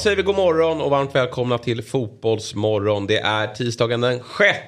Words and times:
Säger 0.00 0.16
vi 0.16 0.22
god 0.22 0.36
morgon 0.36 0.80
och 0.80 0.90
varmt 0.90 1.14
välkomna 1.14 1.58
till 1.58 1.82
Fotbollsmorgon. 1.82 3.06
Det 3.06 3.18
är 3.18 3.46
tisdagen 3.46 4.00
den 4.00 4.18
6 4.18 4.58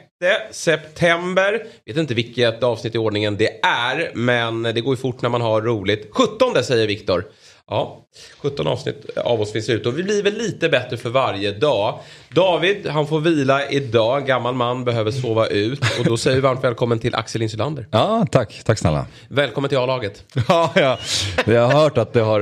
september. 0.50 1.66
Vet 1.86 1.96
inte 1.96 2.14
vilket 2.14 2.62
avsnitt 2.62 2.94
i 2.94 2.98
ordningen 2.98 3.36
det 3.36 3.64
är, 3.64 4.10
men 4.14 4.62
det 4.62 4.80
går 4.80 4.94
ju 4.94 5.00
fort 5.00 5.22
när 5.22 5.28
man 5.28 5.40
har 5.40 5.62
roligt. 5.62 6.08
17 6.12 6.64
säger 6.64 6.86
Viktor. 6.86 7.24
Ja, 7.72 7.98
17 8.38 8.66
avsnitt 8.66 9.18
av 9.24 9.40
oss 9.40 9.52
finns 9.52 9.68
ute 9.68 9.88
och 9.88 9.98
vi 9.98 10.02
blir 10.02 10.22
väl 10.22 10.34
lite 10.38 10.68
bättre 10.68 10.96
för 10.96 11.10
varje 11.10 11.52
dag. 11.52 11.98
David, 12.28 12.86
han 12.86 13.06
får 13.06 13.20
vila 13.20 13.68
idag. 13.70 14.26
Gammal 14.26 14.54
man 14.54 14.84
behöver 14.84 15.10
sova 15.10 15.46
ut. 15.46 15.80
Och 15.98 16.04
då 16.04 16.16
säger 16.16 16.34
vi 16.36 16.40
varmt 16.40 16.64
välkommen 16.64 16.98
till 16.98 17.14
Axel 17.14 17.42
Insulander. 17.42 17.86
Ja, 17.90 18.26
tack. 18.30 18.60
Tack 18.64 18.78
snälla. 18.78 19.06
Välkommen 19.28 19.68
till 19.68 19.78
A-laget. 19.78 20.24
Ja, 20.48 20.72
ja. 20.74 20.98
Jag 21.46 21.66
har 21.66 21.72
hört 21.80 21.98
att 21.98 22.12
det 22.12 22.20
har 22.20 22.40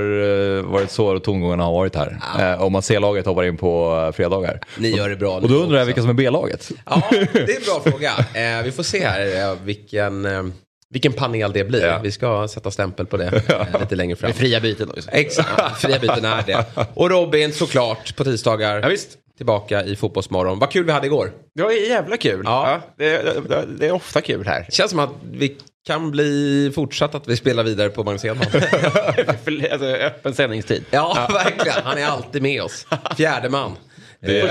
eh, 0.58 0.62
varit 0.62 0.90
så 0.90 1.18
tongångarna 1.18 1.64
har 1.64 1.72
varit 1.72 1.96
här. 1.96 2.18
Eh, 2.38 2.62
Om 2.62 2.72
man 2.72 2.82
C-laget 2.82 3.26
hoppar 3.26 3.44
in 3.44 3.56
på 3.56 4.02
eh, 4.06 4.12
fredagar. 4.16 4.60
Ni 4.78 4.90
gör 4.96 5.08
det 5.08 5.16
bra 5.16 5.36
Och 5.36 5.48
då 5.48 5.54
undrar 5.54 5.78
jag 5.78 5.86
vilka 5.86 6.00
som 6.00 6.10
är 6.10 6.14
B-laget. 6.14 6.70
Ja, 6.86 7.02
det 7.10 7.16
är 7.16 7.56
en 7.56 7.62
bra 7.64 7.80
fråga. 7.90 8.12
Vi 8.64 8.72
får 8.72 8.82
se 8.82 9.06
här 9.06 9.56
vilken, 9.64 10.22
vilken 10.92 11.12
panel 11.12 11.52
det 11.52 11.64
blir. 11.64 11.86
Ja. 11.86 11.98
Vi 11.98 12.12
ska 12.12 12.48
sätta 12.48 12.70
stämpel 12.70 13.06
på 13.06 13.16
det 13.16 13.26
eh, 13.48 13.80
lite 13.80 13.96
längre 13.96 14.16
fram. 14.16 14.28
Med 14.28 14.36
fria 14.36 14.60
byten 14.60 14.90
också. 14.90 15.10
Exakt, 15.10 15.80
fria 15.80 15.98
byten 15.98 16.24
är 16.24 16.42
det. 16.46 16.64
Och 16.94 17.10
Robin 17.10 17.52
såklart 17.52 18.16
på 18.16 18.24
tisdagar. 18.24 18.80
Ja, 18.82 18.88
visst. 18.88 19.08
Tillbaka 19.36 19.84
i 19.84 19.96
Fotbollsmorgon. 19.96 20.58
Vad 20.58 20.70
kul 20.70 20.84
vi 20.84 20.92
hade 20.92 21.06
igår. 21.06 21.32
Det 21.54 21.62
var 21.62 21.70
jävla 21.70 22.16
kul. 22.16 22.42
Ja. 22.44 22.70
Ja. 22.70 22.80
det, 22.96 23.22
det, 23.48 23.64
det 23.78 23.86
är 23.86 23.92
ofta 23.92 24.20
kul 24.20 24.46
här. 24.46 24.64
Det 24.68 24.72
känns 24.74 24.90
som 24.90 25.00
att 25.00 25.10
vi 25.32 25.56
kan 25.86 26.10
bli 26.10 26.72
fortsatt 26.74 27.14
att 27.14 27.28
vi 27.28 27.36
spelar 27.36 27.64
vidare 27.64 27.88
på 27.88 28.04
Magnus 28.04 28.24
Edman. 28.24 28.46
För- 28.50 29.72
alltså, 29.72 29.86
öppen 29.86 30.34
sändningstid. 30.34 30.84
Ja, 30.90 31.28
verkligen. 31.32 31.76
Han 31.84 31.98
är 31.98 32.06
alltid 32.06 32.42
med 32.42 32.62
oss. 32.62 32.86
Fjärde 33.16 33.48
man. 33.48 33.76
Det 34.22 34.40
är, 34.40 34.42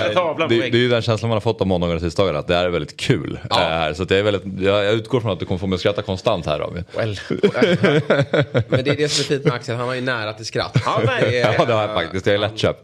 det, 0.49 0.57
väggen. 0.57 0.71
det 0.71 0.77
är 0.77 0.81
ju 0.81 0.89
den 0.89 1.01
känslan 1.01 1.29
man 1.29 1.35
har 1.35 1.41
fått 1.41 1.61
av 1.61 1.67
måndagar 1.67 1.95
och 1.95 2.01
tisdagar. 2.01 2.33
Att 2.33 2.47
det 2.47 2.55
är 2.55 2.69
väldigt 2.69 2.97
kul. 2.97 3.39
Ja. 3.49 3.61
eh, 3.61 3.67
Här. 3.67 3.93
Så 3.93 4.03
att 4.03 4.09
det 4.09 4.17
är 4.17 4.23
väldigt, 4.23 4.43
jag, 4.61 4.85
jag 4.85 4.93
utgår 4.93 5.21
från 5.21 5.31
att 5.31 5.39
du 5.39 5.45
kommer 5.45 5.59
få 5.59 5.67
mig 5.67 5.75
att 5.75 5.79
skratta 5.79 6.01
konstant 6.01 6.45
här 6.45 6.59
Robin. 6.59 6.83
Well. 6.95 7.17
Men 8.67 8.83
det 8.83 8.91
är 8.91 8.95
det 8.97 9.09
som 9.09 9.21
är 9.21 9.37
fint 9.37 9.45
med 9.45 9.53
Axel. 9.53 9.75
Han 9.75 9.87
har 9.87 9.95
ju 9.95 10.01
nära 10.01 10.33
till 10.33 10.45
skratt. 10.45 10.81
Ja, 10.85 11.01
nej. 11.05 11.35
Ja 11.35 11.65
det 11.65 11.73
har 11.73 11.81
jag 11.81 11.93
faktiskt. 11.93 12.25
Jag 12.25 12.35
är 12.35 12.39
lättköpt. 12.39 12.79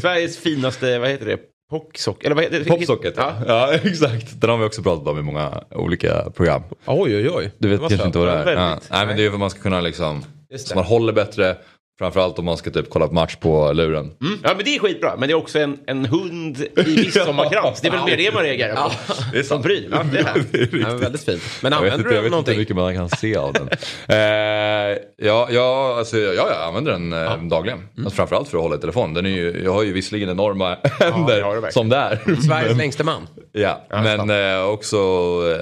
Sveriges 0.00 0.38
finaste, 0.38 0.98
vad 0.98 1.08
heter 1.08 1.26
det? 1.26 1.38
Pocksock? 1.70 2.24
Eller 2.24 2.34
vad 2.34 2.44
heter 2.44 2.58
det? 2.58 2.64
Popsocket 2.64 3.14
ja. 3.16 3.32
Ja. 3.46 3.72
ja 3.72 3.78
exakt. 3.90 4.40
Den 4.40 4.50
har 4.50 4.56
vi 4.56 4.64
också 4.64 4.82
pratat 4.82 5.08
om 5.08 5.18
i 5.18 5.22
många 5.22 5.64
olika 5.70 6.30
program. 6.30 6.62
Oj, 6.86 7.16
oj, 7.16 7.30
oj. 7.30 7.52
Du 7.58 7.68
vet 7.68 7.80
Det 7.80 7.88
kanske 7.88 8.06
inte 8.06 8.18
vad 8.18 8.28
det 8.28 8.52
är? 8.52 8.56
Ja. 8.56 8.78
Nej 8.90 9.06
men 9.06 9.16
det 9.16 9.24
är 9.24 9.28
för 9.28 9.34
att 9.34 9.40
man 9.40 9.50
ska 9.50 9.60
kunna 9.60 9.80
liksom, 9.80 10.24
det. 10.50 10.58
så 10.58 10.74
man 10.74 10.84
håller 10.84 11.12
bättre. 11.12 11.56
Framförallt 11.98 12.38
om 12.38 12.44
man 12.44 12.56
ska 12.56 12.70
typ 12.70 12.90
kolla 12.90 13.08
på 13.08 13.14
match 13.14 13.36
på 13.36 13.72
luren. 13.72 14.10
Ja, 14.42 14.54
men 14.56 14.64
det 14.64 14.74
är 14.76 14.78
skitbra. 14.78 15.16
Men 15.18 15.28
det 15.28 15.32
är 15.32 15.36
också 15.36 15.58
en, 15.58 15.78
en 15.86 16.04
hund 16.06 16.58
i 16.60 16.68
midsommarkrans. 16.96 17.80
Det 17.80 17.88
är 17.88 17.92
väl 17.92 18.04
mer 18.04 18.16
det 18.16 18.34
man 18.34 18.42
reagerar 18.42 18.74
på. 18.76 18.90
Det 19.32 19.38
är 19.38 19.42
Som 19.42 19.62
pryl. 19.62 19.88
Ja, 19.92 20.02
det 20.12 20.18
är 20.18 20.24
här. 20.24 20.44
Ja, 20.90 20.96
väldigt 20.96 21.24
fint. 21.24 21.42
Men 21.62 21.72
Jag 21.72 21.78
använder 21.78 21.98
inte, 21.98 22.14
jag 22.14 22.14
du 22.14 22.14
vet 22.14 22.14
inte 22.14 22.22
hur 22.24 22.30
någonting? 22.30 22.58
mycket 22.58 22.76
man 22.76 22.94
kan 22.94 23.08
se 23.08 23.36
av 23.36 23.52
den. 23.52 23.68
eh, 24.08 24.98
ja, 25.16 25.48
ja, 25.50 25.94
alltså, 25.98 26.18
ja, 26.18 26.32
jag 26.50 26.62
använder 26.68 26.92
den 26.92 27.12
eh, 27.12 27.42
dagligen. 27.42 27.78
Mm. 27.78 27.90
Alltså, 28.06 28.16
framförallt 28.16 28.48
för 28.48 28.56
att 28.58 28.62
hålla 28.62 28.76
i 28.76 28.78
telefon. 28.78 29.14
Den 29.14 29.26
är 29.26 29.30
ju, 29.30 29.60
jag 29.64 29.72
har 29.72 29.82
ju 29.82 29.92
visserligen 29.92 30.28
enorma 30.28 30.68
händer 31.00 31.34
det 31.34 31.40
du 31.40 31.42
verkligen. 31.60 31.72
som 31.72 31.88
det 31.88 31.96
är. 31.96 32.40
Sveriges 32.46 32.76
längsta 32.78 33.04
man. 33.04 33.26
ja, 33.52 33.80
men 33.90 34.30
eh, 34.30 34.64
också 34.64 34.96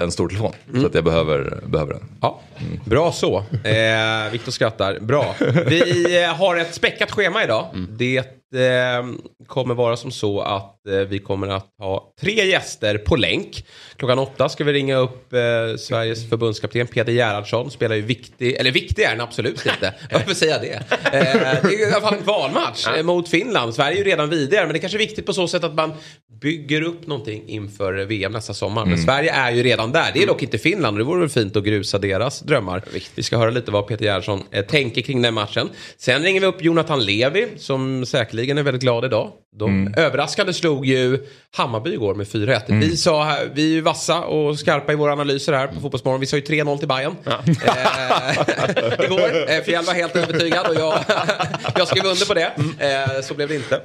en 0.01 0.11
stor 0.11 0.27
telefon. 0.27 0.51
Mm. 0.69 0.81
Så 0.81 0.87
att 0.87 0.95
jag 0.95 1.03
behöver, 1.03 1.59
behöver 1.65 1.93
den. 1.93 2.03
Ja, 2.21 2.41
bra 2.85 3.11
så. 3.11 3.37
Eh, 3.37 4.31
Viktor 4.31 4.51
skrattar. 4.51 4.99
Bra. 4.99 5.35
Vi 5.67 6.23
eh, 6.23 6.26
har 6.33 6.55
ett 6.55 6.73
späckat 6.75 7.11
schema 7.11 7.43
idag. 7.43 7.67
Det 7.89 8.23
eh, 8.53 9.05
kommer 9.47 9.75
vara 9.75 9.97
som 9.97 10.11
så 10.11 10.41
att 10.41 10.87
eh, 10.87 10.99
vi 10.99 11.19
kommer 11.19 11.47
att 11.47 11.67
ha 11.79 12.13
tre 12.21 12.45
gäster 12.45 12.97
på 12.97 13.15
länk. 13.15 13.65
Klockan 13.95 14.19
åtta 14.19 14.49
ska 14.49 14.63
vi 14.63 14.73
ringa 14.73 14.97
upp 14.97 15.33
eh, 15.33 15.39
Sveriges 15.79 16.29
förbundskapten 16.29 16.87
Peter 16.87 17.11
Gerhardsson. 17.11 17.71
Spelar 17.71 17.95
ju 17.95 18.01
viktig, 18.01 18.53
eller 18.53 18.71
viktig 18.71 19.03
är 19.03 19.09
den 19.09 19.21
absolut 19.21 19.65
inte. 19.65 19.93
Varför 20.11 20.33
säger 20.33 20.53
jag 20.53 20.61
det? 20.61 20.83
Det 21.11 21.17
är 21.17 21.89
i 21.89 21.93
alla 21.93 22.01
fall 22.01 22.13
en 22.13 22.23
valmatch 22.23 22.87
mot 23.03 23.29
Finland. 23.29 23.73
Sverige 23.73 23.95
är 23.95 23.97
ju 23.97 24.03
redan 24.03 24.29
vidare 24.29 24.65
men 24.65 24.73
det 24.73 24.77
är 24.77 24.81
kanske 24.81 24.97
är 24.97 24.99
viktigt 24.99 25.25
på 25.25 25.33
så 25.33 25.47
sätt 25.47 25.63
att 25.63 25.73
man 25.75 25.93
bygger 26.41 26.81
upp 26.81 27.07
någonting 27.07 27.43
inför 27.47 27.93
VM 27.93 28.31
nästa 28.31 28.53
sommar. 28.53 28.85
Men 28.85 28.97
Sverige 28.97 29.31
är 29.31 29.51
ju 29.51 29.63
redan 29.63 29.91
där. 29.91 30.11
Det 30.13 30.23
är 30.23 30.27
dock 30.27 30.43
inte 30.43 30.57
Finland 30.57 30.95
och 30.95 30.97
det 30.97 31.03
vore 31.03 31.19
väl 31.19 31.29
fint 31.29 31.55
att 31.55 31.63
grusa 31.63 31.97
deras 31.97 32.39
drömmar. 32.39 32.83
Vi 33.15 33.23
ska 33.23 33.37
höra 33.37 33.49
lite 33.49 33.71
vad 33.71 33.87
Peter 33.87 34.05
Gerhardsson 34.05 34.43
tänker 34.67 35.01
kring 35.01 35.21
den 35.21 35.33
matchen. 35.33 35.69
Sen 35.97 36.23
ringer 36.23 36.41
vi 36.41 36.47
upp 36.47 36.63
Jonathan 36.63 37.05
Levi 37.05 37.47
som 37.57 38.05
säkerligen 38.37 38.57
är 38.57 38.63
väldigt 38.63 38.81
glad 38.81 39.05
idag. 39.05 39.31
De 39.59 39.93
överraskande 39.97 40.53
slog 40.53 40.85
ju 40.85 41.19
Hammarby 41.51 41.93
igår 41.93 42.15
med 42.15 42.27
4-1. 42.27 42.79
Vi 42.79 42.97
sa, 42.97 43.37
vi 43.53 43.63
är 43.63 43.75
ju 43.75 43.81
vassa 43.81 44.21
och 44.21 44.59
skarpa 44.59 44.93
i 44.93 44.95
våra 44.95 45.11
analyser 45.13 45.53
här 45.53 45.67
på 45.67 45.79
Fotbollsmorgon. 45.79 46.19
Vi 46.19 46.25
sa 46.25 46.35
ju 46.35 46.43
3-0 46.43 46.77
till 46.77 46.87
Bayern 46.87 47.15
eh, 47.25 47.39
igår. 49.05 49.51
Eh, 49.51 49.63
Fjäll 49.63 49.85
var 49.85 49.93
helt 49.93 50.15
övertygad 50.15 50.67
och 50.67 50.75
jag, 50.75 50.99
jag 51.75 51.87
skrev 51.87 52.05
under 52.05 52.25
på 52.25 52.33
det. 52.33 52.51
Eh, 52.79 53.21
så 53.21 53.33
blev 53.33 53.47
det 53.47 53.55
inte. 53.55 53.81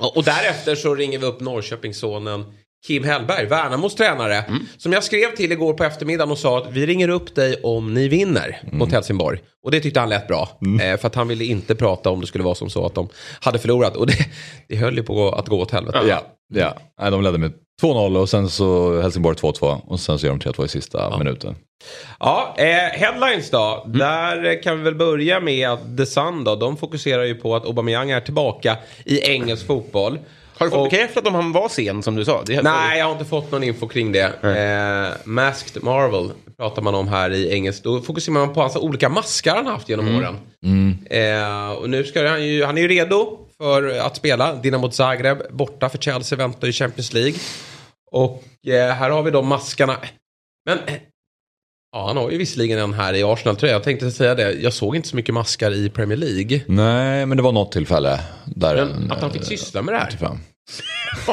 Och 0.00 0.24
därefter 0.24 0.74
så 0.74 0.94
ringer 0.94 1.18
vi 1.18 1.26
upp 1.26 1.40
Norrköpingssonen 1.40 2.44
Kim 2.86 3.04
Hellberg, 3.04 3.46
Värnamos 3.46 3.94
tränare. 3.94 4.44
Som 4.76 4.92
jag 4.92 5.04
skrev 5.04 5.36
till 5.36 5.52
igår 5.52 5.74
på 5.74 5.84
eftermiddagen 5.84 6.30
och 6.30 6.38
sa 6.38 6.58
att 6.58 6.72
vi 6.72 6.86
ringer 6.86 7.08
upp 7.08 7.34
dig 7.34 7.60
om 7.62 7.94
ni 7.94 8.08
vinner 8.08 8.60
mot 8.72 8.92
Helsingborg. 8.92 9.38
Och 9.64 9.70
det 9.70 9.80
tyckte 9.80 10.00
han 10.00 10.08
lät 10.08 10.28
bra. 10.28 10.48
Eh, 10.82 10.98
för 10.98 11.06
att 11.06 11.14
han 11.14 11.28
ville 11.28 11.44
inte 11.44 11.74
prata 11.74 12.10
om 12.10 12.20
det 12.20 12.26
skulle 12.26 12.44
vara 12.44 12.54
som 12.54 12.70
så 12.70 12.86
att 12.86 12.94
de 12.94 13.08
hade 13.40 13.58
förlorat. 13.58 13.96
Och 13.96 14.06
det, 14.06 14.16
det 14.68 14.76
höll 14.76 14.96
ju 14.96 15.02
på 15.02 15.28
att 15.28 15.48
gå 15.48 15.60
åt 15.60 15.70
helvete. 15.70 16.00
Ja, 16.08 16.22
ja. 16.54 16.74
Nej, 17.00 17.10
de 17.10 17.22
ledde 17.22 17.38
med 17.38 17.52
2-0 17.82 18.16
och 18.16 18.28
sen 18.28 18.48
så 18.50 19.00
Helsingborg 19.00 19.36
2-2 19.36 19.80
och 19.86 20.00
sen 20.00 20.18
så 20.18 20.26
gör 20.26 20.34
de 20.34 20.40
3-2 20.40 20.64
i 20.64 20.68
sista 20.68 21.18
minuten. 21.18 21.54
Ja, 22.20 22.54
eh, 22.58 23.00
headlines 23.00 23.50
då. 23.50 23.84
Där 23.86 24.62
kan 24.62 24.78
vi 24.78 24.84
väl 24.84 24.94
börja 24.94 25.40
med 25.40 25.68
att 25.68 25.96
The 25.96 26.06
Sun 26.06 26.44
då, 26.44 26.56
de 26.56 26.76
fokuserar 26.76 27.24
ju 27.24 27.34
på 27.34 27.56
att 27.56 27.66
Aubameyang 27.66 28.10
är 28.10 28.20
tillbaka 28.20 28.76
i 29.04 29.20
engelsk 29.30 29.66
fotboll. 29.66 30.18
Har 30.58 30.66
du 30.66 30.70
fått 30.70 30.78
Och- 30.80 30.90
bekräftat 30.90 31.26
om 31.26 31.34
han 31.34 31.52
var 31.52 31.68
sen 31.68 32.02
som 32.02 32.16
du 32.16 32.24
sa? 32.24 32.44
Nej, 32.62 32.98
jag 32.98 33.04
har 33.06 33.12
inte 33.12 33.24
fått 33.24 33.50
någon 33.52 33.62
info 33.62 33.88
kring 33.88 34.12
det. 34.12 34.24
Eh, 34.42 35.16
Masked 35.24 35.82
Marvel 35.84 36.30
pratar 36.56 36.82
man 36.82 36.94
om 36.94 37.08
här 37.08 37.30
i 37.30 37.52
engelsk. 37.52 37.82
Då 37.82 38.00
fokuserar 38.00 38.32
man 38.32 38.54
på 38.54 38.60
hans 38.60 38.76
olika 38.76 39.08
maskar 39.08 39.56
han 39.56 39.66
haft 39.66 39.88
genom 39.88 40.16
åren. 40.16 40.36
Eh, 41.10 41.70
och 41.72 41.90
nu 41.90 42.04
ska 42.04 42.28
han 42.28 42.44
ju, 42.46 42.64
han 42.64 42.78
är 42.78 42.82
ju 42.82 42.88
redo 42.88 43.38
för 43.58 43.98
att 43.98 44.16
spela. 44.16 44.54
Dinamo 44.54 44.90
Zagreb 44.90 45.38
borta 45.50 45.88
för 45.88 45.98
Chelsea 45.98 46.38
väntar 46.38 46.68
i 46.68 46.72
Champions 46.72 47.12
League. 47.12 47.34
Och 48.10 48.42
eh, 48.66 48.94
här 48.94 49.10
har 49.10 49.22
vi 49.22 49.30
de 49.30 49.46
maskarna. 49.46 49.96
Men 50.66 50.78
eh, 50.78 50.94
ja, 51.96 52.06
han 52.06 52.16
har 52.16 52.30
ju 52.30 52.38
visserligen 52.38 52.78
en 52.78 52.92
här 52.92 53.14
i 53.14 53.22
Arsenal-tröja. 53.22 53.72
Jag 53.72 53.82
tänkte 53.82 54.10
säga 54.10 54.34
det, 54.34 54.52
jag 54.52 54.72
såg 54.72 54.96
inte 54.96 55.08
så 55.08 55.16
mycket 55.16 55.34
maskar 55.34 55.74
i 55.74 55.90
Premier 55.90 56.18
League. 56.18 56.60
Nej, 56.66 57.26
men 57.26 57.36
det 57.36 57.42
var 57.42 57.52
något 57.52 57.72
tillfälle. 57.72 58.20
Där 58.44 58.74
Men 58.74 58.90
en, 58.90 59.12
att 59.12 59.20
han 59.20 59.30
fick 59.30 59.42
eh, 59.42 59.46
syssla 59.46 59.82
med 59.82 59.94
det 59.94 59.98
här. 59.98 60.08
85. 60.08 60.38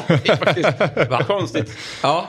det 0.24 0.30
är 0.30 0.36
faktiskt 0.36 1.10
vad 1.10 1.28
konstigt. 1.28 1.72
Ja, 2.04 2.28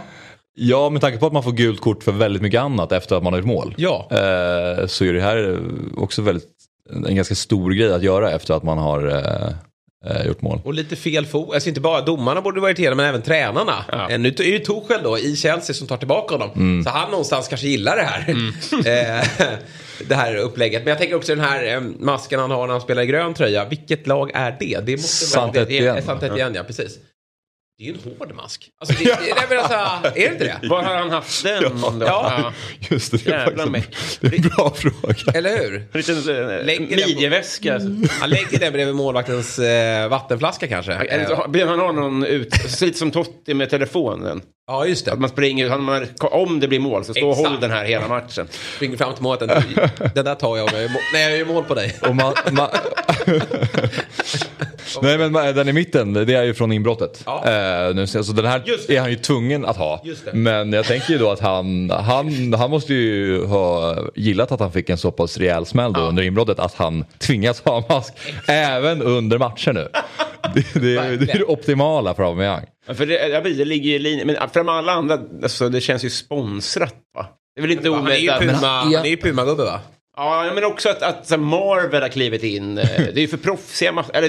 Ja, 0.56 0.90
med 0.90 1.00
tanke 1.00 1.18
på 1.18 1.26
att 1.26 1.32
man 1.32 1.42
får 1.42 1.52
gult 1.52 1.80
kort 1.80 2.02
för 2.02 2.12
väldigt 2.12 2.42
mycket 2.42 2.60
annat 2.60 2.92
efter 2.92 3.16
att 3.16 3.22
man 3.22 3.32
har 3.32 3.40
gjort 3.40 3.48
mål. 3.48 3.74
ja. 3.78 4.08
Eh, 4.10 4.86
så 4.86 5.04
är 5.04 5.12
det 5.12 5.20
här 5.20 5.60
också 5.96 6.22
väldigt, 6.22 6.48
en 7.06 7.16
ganska 7.16 7.34
stor 7.34 7.70
grej 7.72 7.92
att 7.92 8.02
göra 8.02 8.30
efter 8.30 8.54
att 8.54 8.62
man 8.62 8.78
har 8.78 9.06
eh, 9.08 9.54
eh, 10.06 10.26
gjort 10.26 10.42
mål. 10.42 10.60
Och 10.64 10.74
lite 10.74 10.96
fel 10.96 11.26
fot. 11.26 11.54
Alltså 11.54 11.68
inte 11.68 11.80
bara 11.80 12.00
domarna 12.00 12.40
borde 12.40 12.60
vara 12.60 12.70
irriterade 12.70 12.96
men 12.96 13.06
även 13.06 13.22
tränarna. 13.22 13.84
Ja. 13.92 14.10
Eh, 14.10 14.18
Nu 14.18 14.28
är 14.28 14.32
det 14.32 14.44
ju 14.44 14.58
Tuchel 14.58 15.00
då 15.02 15.18
i 15.18 15.36
Chelsea 15.36 15.74
som 15.74 15.86
tar 15.86 15.96
tillbaka 15.96 16.34
honom. 16.34 16.82
Så 16.84 16.90
han 16.90 17.10
någonstans 17.10 17.48
kanske 17.48 17.66
gillar 17.66 17.96
det 17.96 18.02
här. 18.02 18.34
Eh, 18.86 19.24
det 20.08 20.14
här 20.14 20.36
upplägget. 20.36 20.82
Men 20.82 20.88
jag 20.88 20.98
tänker 20.98 21.16
också 21.16 21.34
den 21.34 21.44
här 21.44 21.74
eh, 21.74 21.80
masken 21.98 22.40
han 22.40 22.50
har 22.50 22.66
när 22.66 22.74
han 22.74 22.80
spelar 22.80 23.02
i 23.02 23.06
grön 23.06 23.34
tröja. 23.34 23.64
Vilket 23.64 24.06
lag 24.06 24.30
är 24.34 24.56
det? 24.60 24.80
Det 24.86 24.92
måste 24.92 25.38
vara 25.38 25.52
Saint-Étienne. 25.52 26.00
Sant 26.02 26.22
Etienne, 26.22 26.56
ja 26.56 26.62
precis. 26.64 26.98
Det 27.78 27.84
är 27.84 27.88
ju 27.88 27.94
en 27.94 28.18
hård 28.18 28.34
mask. 28.34 28.70
Alltså, 28.80 28.96
det, 28.98 29.04
det, 29.04 29.18
det, 29.48 29.54
är, 29.54 29.58
alltså, 29.58 29.74
är 30.08 30.12
det 30.14 30.32
inte 30.32 30.44
det? 30.62 30.68
Var 30.68 30.82
har 30.82 30.94
han 30.94 31.10
haft 31.10 31.42
den? 31.44 31.62
då? 31.80 32.06
Ja. 32.06 32.52
Just 32.90 33.10
det, 33.12 33.24
det 33.24 33.30
är 33.32 33.38
Jävla 33.38 33.66
faktiskt 33.66 34.24
en 34.24 34.30
bra 34.42 34.74
fråga. 34.76 35.38
Eller 35.38 35.58
hur? 35.58 35.88
En 35.92 36.00
liten 36.00 36.88
eh, 36.88 37.06
midjeväska. 37.06 37.80
Han 38.20 38.30
lägger 38.30 38.58
den 38.58 38.72
bredvid 38.72 38.94
målvaktens 38.94 39.58
eh, 39.58 40.08
vattenflaska 40.08 40.68
kanske. 40.68 40.92
Eller 40.92 41.66
Han 41.66 41.78
har 41.80 41.92
någon 41.92 42.24
ut, 42.24 42.80
lite 42.82 42.98
som 42.98 43.10
Totti 43.10 43.54
med 43.54 43.70
telefonen. 43.70 44.42
Ja, 44.66 44.86
just 44.86 45.04
det. 45.04 45.12
Att 45.12 45.18
man 45.20 45.30
springer, 45.30 45.68
han- 45.68 45.82
man, 45.82 46.06
om 46.20 46.60
det 46.60 46.68
blir 46.68 46.78
mål 46.80 47.04
så 47.04 47.14
stå 47.14 47.26
och 47.26 47.32
Exakt. 47.32 47.48
håll 47.48 47.60
den 47.60 47.70
här 47.70 47.84
hela 47.84 48.08
matchen. 48.08 48.48
Springer 48.76 48.96
fram 48.96 49.14
till 49.14 49.22
målet. 49.22 49.48
Den, 49.48 49.62
den 50.14 50.24
där 50.24 50.34
tar 50.34 50.56
jag 50.56 50.72
när 50.72 50.78
jag 50.80 50.82
gör 50.82 50.88
mål- 50.92 51.02
när 51.12 51.20
jag 51.20 51.38
gör 51.38 51.44
mål 51.46 51.64
på 51.64 51.74
dig. 51.74 51.96
Och 52.02 52.16
man, 52.16 52.34
man... 52.52 52.68
Nej 55.02 55.18
men 55.18 55.36
ma- 55.36 55.52
den 55.52 55.68
i 55.68 55.72
mitten, 55.72 56.12
det 56.12 56.34
är 56.34 56.42
ju 56.42 56.54
från 56.54 56.72
inbrottet. 56.72 57.22
Ja. 57.26 57.44
Eh, 57.88 57.94
nu, 57.94 58.06
så 58.06 58.22
den 58.22 58.46
här 58.46 58.62
är 58.90 59.00
han 59.00 59.10
ju 59.10 59.16
tvungen 59.16 59.64
att 59.64 59.76
ha. 59.76 60.02
Men 60.32 60.72
jag 60.72 60.84
tänker 60.84 61.12
ju 61.12 61.18
då 61.18 61.30
att 61.30 61.40
han, 61.40 61.90
han, 61.90 62.52
han 62.52 62.70
måste 62.70 62.94
ju 62.94 63.44
ha 63.44 63.96
gillat 64.14 64.52
att 64.52 64.60
han 64.60 64.72
fick 64.72 64.90
en 64.90 64.98
så 64.98 65.10
pass 65.10 65.38
rejäl 65.38 65.66
smäll 65.66 65.92
då 65.92 66.00
under 66.00 66.22
inbrottet 66.22 66.58
att 66.58 66.74
han 66.74 67.04
tvingas 67.18 67.60
ha 67.62 67.84
mask 67.88 68.12
även 68.48 69.02
under 69.02 69.38
matcher 69.38 69.72
nu. 69.72 69.88
Det, 70.54 70.74
det, 70.80 70.96
är- 70.96 71.16
det 71.16 71.32
är 71.32 71.38
det 71.38 71.44
optimala 71.44 72.14
för 72.14 72.22
Aubameyang. 72.22 72.64
Ja, 72.86 72.94
För 72.94 73.06
det, 73.06 73.28
jag 73.28 73.42
vet, 73.42 73.58
det 73.58 73.64
ligger 73.64 73.90
i 73.94 73.98
linje, 73.98 74.24
men 74.24 74.36
för 74.52 74.60
de 74.60 74.68
alla 74.68 74.92
andra, 74.92 75.18
alltså, 75.42 75.68
det 75.68 75.80
känns 75.80 76.04
ju 76.04 76.10
sponsrat 76.10 76.94
va? 77.16 77.26
Det 77.54 77.60
är 77.60 77.62
väl 77.62 77.70
inte 77.70 77.90
omöjligt 77.90 78.30
han 78.30 78.94
är 78.94 79.06
ju 79.06 79.16
Puma-gubbe 79.16 79.64
va? 79.64 79.80
Ja, 80.16 80.50
men 80.54 80.64
också 80.64 80.88
att, 80.88 81.02
att 81.02 81.26
så 81.26 81.34
här, 81.34 81.42
Marvel 81.42 82.02
har 82.02 82.08
klivit 82.08 82.42
in. 82.42 82.78
eh, 82.78 82.84
Det 82.86 83.16
är 83.16 83.20
ju 83.20 83.28
för 83.28 83.36
proffsiga 83.36 84.04
eller 84.12 84.28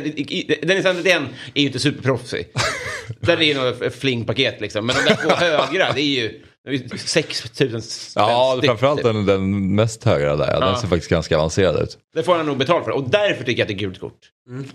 Den, 0.65 0.83
den, 0.83 1.03
den 1.03 1.27
är 1.53 1.61
ju 1.61 1.67
inte 1.67 1.79
superproffsig. 1.79 2.47
Den 3.19 3.39
är 3.39 3.43
ju 3.45 3.53
något 3.53 3.93
flingpaket 3.95 4.61
liksom. 4.61 4.85
Men 4.85 4.95
de 4.95 5.01
där 5.13 5.15
två 5.15 5.35
högra, 5.45 5.91
det 5.95 6.01
är 6.01 6.21
ju... 6.21 6.41
Det 6.63 6.69
är 6.71 6.73
ju 6.73 6.89
6 6.97 7.59
000 7.59 7.81
Ja, 8.15 8.59
framförallt 8.63 8.97
typ. 8.99 9.05
den, 9.05 9.25
den 9.25 9.75
mest 9.75 10.03
högra 10.03 10.35
där. 10.35 10.59
Den 10.61 10.77
ser 10.77 10.87
faktiskt 10.87 11.09
ganska 11.09 11.37
avancerad 11.37 11.83
ut. 11.83 11.97
Det 12.15 12.23
får 12.23 12.35
han 12.35 12.45
nog 12.45 12.57
betalt 12.57 12.83
för. 12.85 12.91
Och 12.91 13.09
därför 13.09 13.43
tycker 13.43 13.59
jag 13.59 13.61
att 13.61 13.67
det 13.67 13.73
är 13.73 13.87
gult 13.87 13.99
kort. 13.99 14.19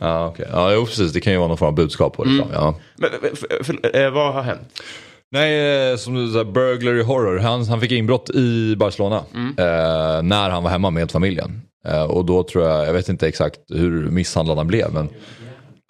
Ja, 0.01 0.29
okej. 0.29 0.47
Ja, 0.53 0.73
jo, 0.73 0.87
precis. 0.87 1.13
Det 1.13 1.21
kan 1.21 1.33
ju 1.33 1.39
vara 1.39 1.49
någon 1.49 1.59
form 1.59 1.69
av 1.69 1.75
budskap 1.75 2.17
på 2.17 2.25
det. 2.25 2.31
Mm. 2.31 2.49
Ja. 2.53 2.75
Men, 2.97 3.11
för, 3.11 3.65
för, 3.65 3.97
eh, 3.97 4.11
vad 4.11 4.35
har 4.35 4.43
hänt? 4.43 4.83
Nej, 5.33 5.91
eh, 5.91 5.97
som 5.97 6.15
du 6.15 6.33
sa, 6.33 6.45
burglary 6.45 7.03
horror. 7.03 7.39
Han, 7.39 7.65
han 7.67 7.81
fick 7.81 7.93
inbrott 7.93 8.31
i 8.31 8.77
Barcelona 8.77 9.25
Mm. 9.35 9.49
eh, 9.59 10.23
när 10.23 10.51
han 10.51 10.63
var 10.63 10.71
hemma 10.71 10.91
med 10.91 11.11
familjen. 11.11 11.63
Eh, 11.89 12.03
och 12.03 12.25
då 12.25 12.43
tror 12.43 12.65
jag, 12.69 12.87
jag 12.87 12.93
vet 12.93 13.09
inte 13.09 13.29
exakt 13.29 13.57
hur 13.69 14.11
misshandlad 14.11 14.57
han 14.59 14.67
blev, 14.67 14.93
men 14.93 15.09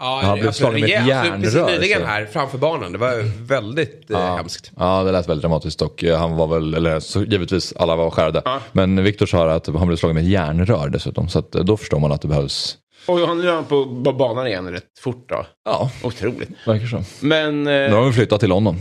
Ja, 0.03 0.21
Han 0.25 0.41
blev 0.41 0.53
slagen 0.53 0.81
med 0.81 0.91
ett. 0.91 0.97
Alltså, 0.97 1.09
järnrör, 1.11 1.41
Precis 1.41 1.81
nyligen 1.81 2.05
här 2.07 2.25
framför 2.33 2.59
barnen. 2.59 2.93
Det 2.93 2.99
var 2.99 3.45
väldigt 3.47 4.11
eh, 4.11 4.37
hemskt. 4.37 4.73
ja, 4.77 5.03
det 5.03 5.13
lät 5.13 5.29
väldigt 5.29 5.43
dramatiskt 5.43 5.83
och 5.83 6.05
eh, 6.05 6.19
han 6.19 6.37
var 6.37 6.47
väl, 6.47 6.75
eller 6.75 7.01
så, 7.01 7.23
givetvis 7.23 7.73
alla 7.77 7.97
var 7.97 8.11
skärrade. 8.11 8.43
Men 8.73 9.05
Viktor 9.05 9.27
sa 9.27 9.51
att 9.51 9.67
han 9.67 9.87
blev 9.87 9.97
slagen 9.97 10.15
med 10.15 10.25
ett 10.25 10.31
järnrör 10.31 10.89
dessutom, 10.89 11.29
så 11.29 11.39
att, 11.39 11.55
eh, 11.55 11.65
då 11.65 11.77
förstår 11.77 11.99
man 12.01 12.13
att 12.13 12.23
det 12.23 12.29
behövs. 12.29 12.77
Och 13.07 13.19
han, 13.19 13.41
nu 13.41 13.49
är 13.49 13.53
han 13.55 13.65
på 13.65 13.85
banan 14.19 14.47
igen 14.47 14.71
rätt 14.71 14.99
fort 15.01 15.29
då. 15.29 15.47
Ja, 15.65 15.91
Otroligt. 16.03 16.49
verkar 16.67 16.87
så. 16.87 17.03
Men... 17.27 17.65
Nu 17.65 17.87
Eh, 17.87 17.95
har 17.95 18.07
vi 18.07 18.13
flyttat 18.13 18.41
till 18.41 18.49
London. 18.49 18.77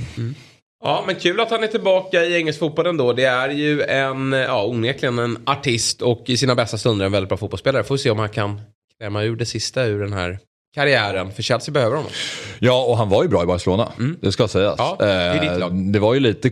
Ja, 0.83 1.03
men 1.07 1.15
kul 1.15 1.39
att 1.39 1.51
han 1.51 1.63
är 1.63 1.67
tillbaka 1.67 2.25
i 2.25 2.35
engelsk 2.35 2.59
fotboll 2.59 2.87
ändå. 2.87 3.13
Det 3.13 3.23
är 3.25 3.49
ju 3.49 3.81
en, 3.81 4.31
ja, 4.31 4.65
onekligen 4.65 5.19
en 5.19 5.37
artist 5.45 6.01
och 6.01 6.23
i 6.27 6.37
sina 6.37 6.55
bästa 6.55 6.77
stunder 6.77 7.05
en 7.05 7.11
väldigt 7.11 7.29
bra 7.29 7.37
fotbollsspelare. 7.37 7.83
Får 7.83 7.95
vi 7.95 7.99
se 7.99 8.09
om 8.09 8.19
han 8.19 8.29
kan 8.29 8.61
klämma 8.97 9.23
ur 9.23 9.35
det 9.35 9.45
sista 9.45 9.83
ur 9.83 9.99
den 9.99 10.13
här 10.13 10.39
karriären. 10.75 11.31
För 11.31 11.43
Chelsea 11.43 11.73
behöver 11.73 11.95
honom. 11.95 12.11
Ja, 12.59 12.83
och 12.83 12.97
han 12.97 13.09
var 13.09 13.23
ju 13.23 13.29
bra 13.29 13.43
i 13.43 13.45
Barcelona. 13.45 13.91
Det 14.21 14.31
ska 14.31 14.47
sägas. 14.47 14.79
Mm. 14.79 14.95
Ja, 14.99 15.05
det 15.05 15.63
Eh, 15.63 15.69
det 15.69 15.99
var 15.99 16.13
ju 16.13 16.19
lite, 16.19 16.51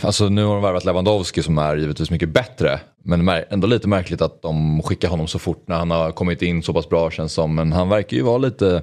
alltså 0.00 0.28
nu 0.28 0.44
har 0.44 0.54
de 0.54 0.62
värvat 0.62 0.84
Lewandowski 0.84 1.42
som 1.42 1.58
är 1.58 1.76
givetvis 1.76 2.10
mycket 2.10 2.28
bättre. 2.28 2.80
Men 3.04 3.28
ändå 3.50 3.66
lite 3.66 3.88
märkligt 3.88 4.22
att 4.22 4.42
de 4.42 4.82
skickar 4.82 5.08
honom 5.08 5.26
så 5.26 5.38
fort 5.38 5.64
när 5.68 5.76
han 5.76 5.90
har 5.90 6.12
kommit 6.12 6.42
in 6.42 6.62
så 6.62 6.72
pass 6.72 6.88
bra 6.88 7.10
känns 7.10 7.32
som. 7.32 7.54
Men 7.54 7.72
han 7.72 7.88
verkar 7.88 8.16
ju 8.16 8.22
vara 8.22 8.38
lite, 8.38 8.82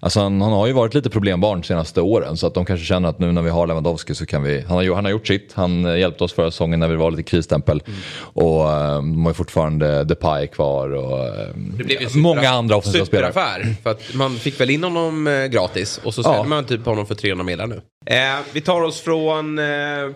alltså 0.00 0.20
han, 0.20 0.40
han 0.40 0.52
har 0.52 0.66
ju 0.66 0.72
varit 0.72 0.94
lite 0.94 1.10
problembarn 1.10 1.60
de 1.60 1.66
senaste 1.66 2.00
åren. 2.00 2.36
Så 2.36 2.46
att 2.46 2.54
de 2.54 2.64
kanske 2.64 2.86
känner 2.86 3.08
att 3.08 3.18
nu 3.18 3.32
när 3.32 3.42
vi 3.42 3.50
har 3.50 3.66
Lewandowski 3.66 4.14
så 4.14 4.26
kan 4.26 4.42
vi, 4.42 4.60
han 4.60 4.76
har, 4.76 4.94
han 4.94 5.04
har 5.04 5.12
gjort 5.12 5.26
sitt. 5.26 5.52
Han 5.52 5.84
eh, 5.84 5.98
hjälpte 5.98 6.24
oss 6.24 6.32
förra 6.32 6.50
säsongen 6.50 6.80
när 6.80 6.88
vi 6.88 6.96
var 6.96 7.10
lite 7.10 7.22
krisstämpel. 7.22 7.82
Mm. 7.86 7.98
Och 8.44 8.70
eh, 8.70 8.94
de 8.96 9.24
har 9.24 9.30
ju 9.30 9.34
fortfarande 9.34 10.04
Depay 10.04 10.46
kvar 10.46 10.94
och 10.94 11.18
eh, 11.26 11.46
Det 11.78 11.84
blev 11.84 11.98
super- 11.98 12.18
många 12.18 12.50
andra 12.50 12.76
offensiva 12.76 13.04
spelare. 13.06 13.32
Superaffär. 13.32 13.74
För 13.82 13.90
att 13.90 14.14
man 14.14 14.36
fick 14.36 14.60
väl 14.60 14.70
in 14.70 14.84
honom 14.84 15.48
gratis. 15.52 16.00
Och 16.04 16.14
så 16.14 16.22
säljer 16.22 16.38
Ja. 16.38 16.44
man 16.44 16.64
typ 16.64 16.84
honom 16.86 17.06
för 17.06 17.14
300 17.14 17.44
miljoner 17.44 17.66
nu. 17.74 17.80
Eh, 18.06 18.38
vi 18.52 18.60
tar 18.60 18.82
oss 18.82 19.00
från 19.00 19.58
eh, 19.58 19.64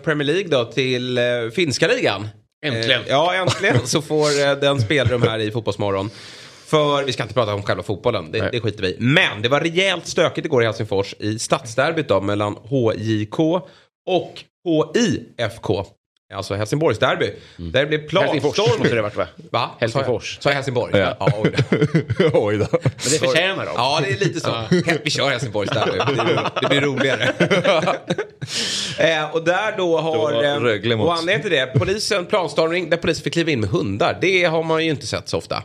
Premier 0.03 0.25
League 0.25 0.47
då 0.47 0.65
till 0.65 1.17
eh, 1.17 1.23
finska 1.55 1.87
ligan. 1.87 2.27
Äntligen. 2.65 3.01
Eh, 3.01 3.07
ja, 3.07 3.33
äntligen 3.33 3.87
så 3.87 4.01
får 4.01 4.47
eh, 4.47 4.55
den 4.55 4.81
spelrum 4.81 5.21
här 5.21 5.39
i 5.39 5.51
Fotbollsmorgon. 5.51 6.09
För 6.65 7.03
vi 7.03 7.13
ska 7.13 7.23
inte 7.23 7.33
prata 7.33 7.53
om 7.53 7.63
själva 7.63 7.83
fotbollen, 7.83 8.31
det, 8.31 8.49
det 8.51 8.59
skiter 8.59 8.81
vi 8.81 8.87
i. 8.87 8.95
Men 8.99 9.41
det 9.41 9.49
var 9.49 9.61
rejält 9.61 10.07
stökigt 10.07 10.45
igår 10.45 10.63
i 10.63 10.65
Helsingfors 10.65 11.15
i 11.19 11.39
stadsderbyt 11.39 12.07
då 12.07 12.21
mellan 12.21 12.55
HJK 12.55 13.39
och 14.07 14.43
HIFK. 14.95 15.96
Alltså 16.33 16.55
Helsingborgsderby. 16.55 17.33
Där 17.57 17.85
det 17.85 18.09
blev 18.09 18.23
Helsingfors 18.23 18.57
måste 18.57 18.95
det 18.95 19.01
varit 19.01 19.15
va? 19.15 19.27
Va? 19.51 19.69
Helsingfors. 19.79 20.37
Sa 20.41 20.49
jag 20.49 20.55
Helsingborg? 20.55 20.97
Ja. 20.97 21.15
ja 21.19 21.31
oj 21.37 21.53
då. 21.57 21.77
Oj 22.33 22.57
då. 22.57 22.67
Men 22.71 22.79
det 23.11 23.19
förtjänar 23.19 23.65
de. 23.65 23.71
Ja, 23.75 23.99
det 24.03 24.09
är 24.11 24.19
lite 24.19 24.39
så. 24.39 24.63
Vi 25.03 25.09
kör 25.09 25.29
Helsingborgs 25.29 25.71
där 25.71 25.85
nu. 25.85 25.91
Det 25.97 26.23
blir, 26.23 26.49
det 26.61 26.67
blir 26.69 26.81
roligare. 26.81 27.23
eh, 28.99 29.31
och 29.35 29.43
där 29.43 29.77
då 29.77 29.97
har... 29.97 30.43
Eh, 30.43 30.59
Rögle 30.59 30.95
mot- 30.95 31.05
och 31.05 31.13
anledningen 31.13 31.41
till 31.41 31.51
det, 31.51 31.79
polisen, 31.79 32.25
planstormning 32.25 32.89
där 32.89 32.97
polisen 32.97 33.23
fick 33.23 33.33
kliva 33.33 33.51
in 33.51 33.59
med 33.59 33.69
hundar. 33.69 34.17
Det 34.21 34.43
har 34.43 34.63
man 34.63 34.85
ju 34.85 34.91
inte 34.91 35.07
sett 35.07 35.29
så 35.29 35.37
ofta. 35.37 35.63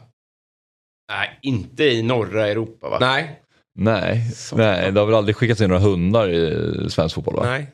Nej, 1.12 1.38
inte 1.42 1.84
i 1.84 2.02
norra 2.02 2.48
Europa 2.48 2.88
va? 2.88 2.98
Nej, 3.00 3.38
Nej, 3.74 4.22
nej, 4.52 4.92
det 4.92 5.00
har 5.00 5.06
väl 5.06 5.14
aldrig 5.14 5.36
skickats 5.36 5.60
in 5.60 5.68
några 5.68 5.82
hundar 5.82 6.28
i 6.28 6.90
svensk 6.90 7.14
fotboll 7.14 7.36
va? 7.36 7.42
nej. 7.44 7.66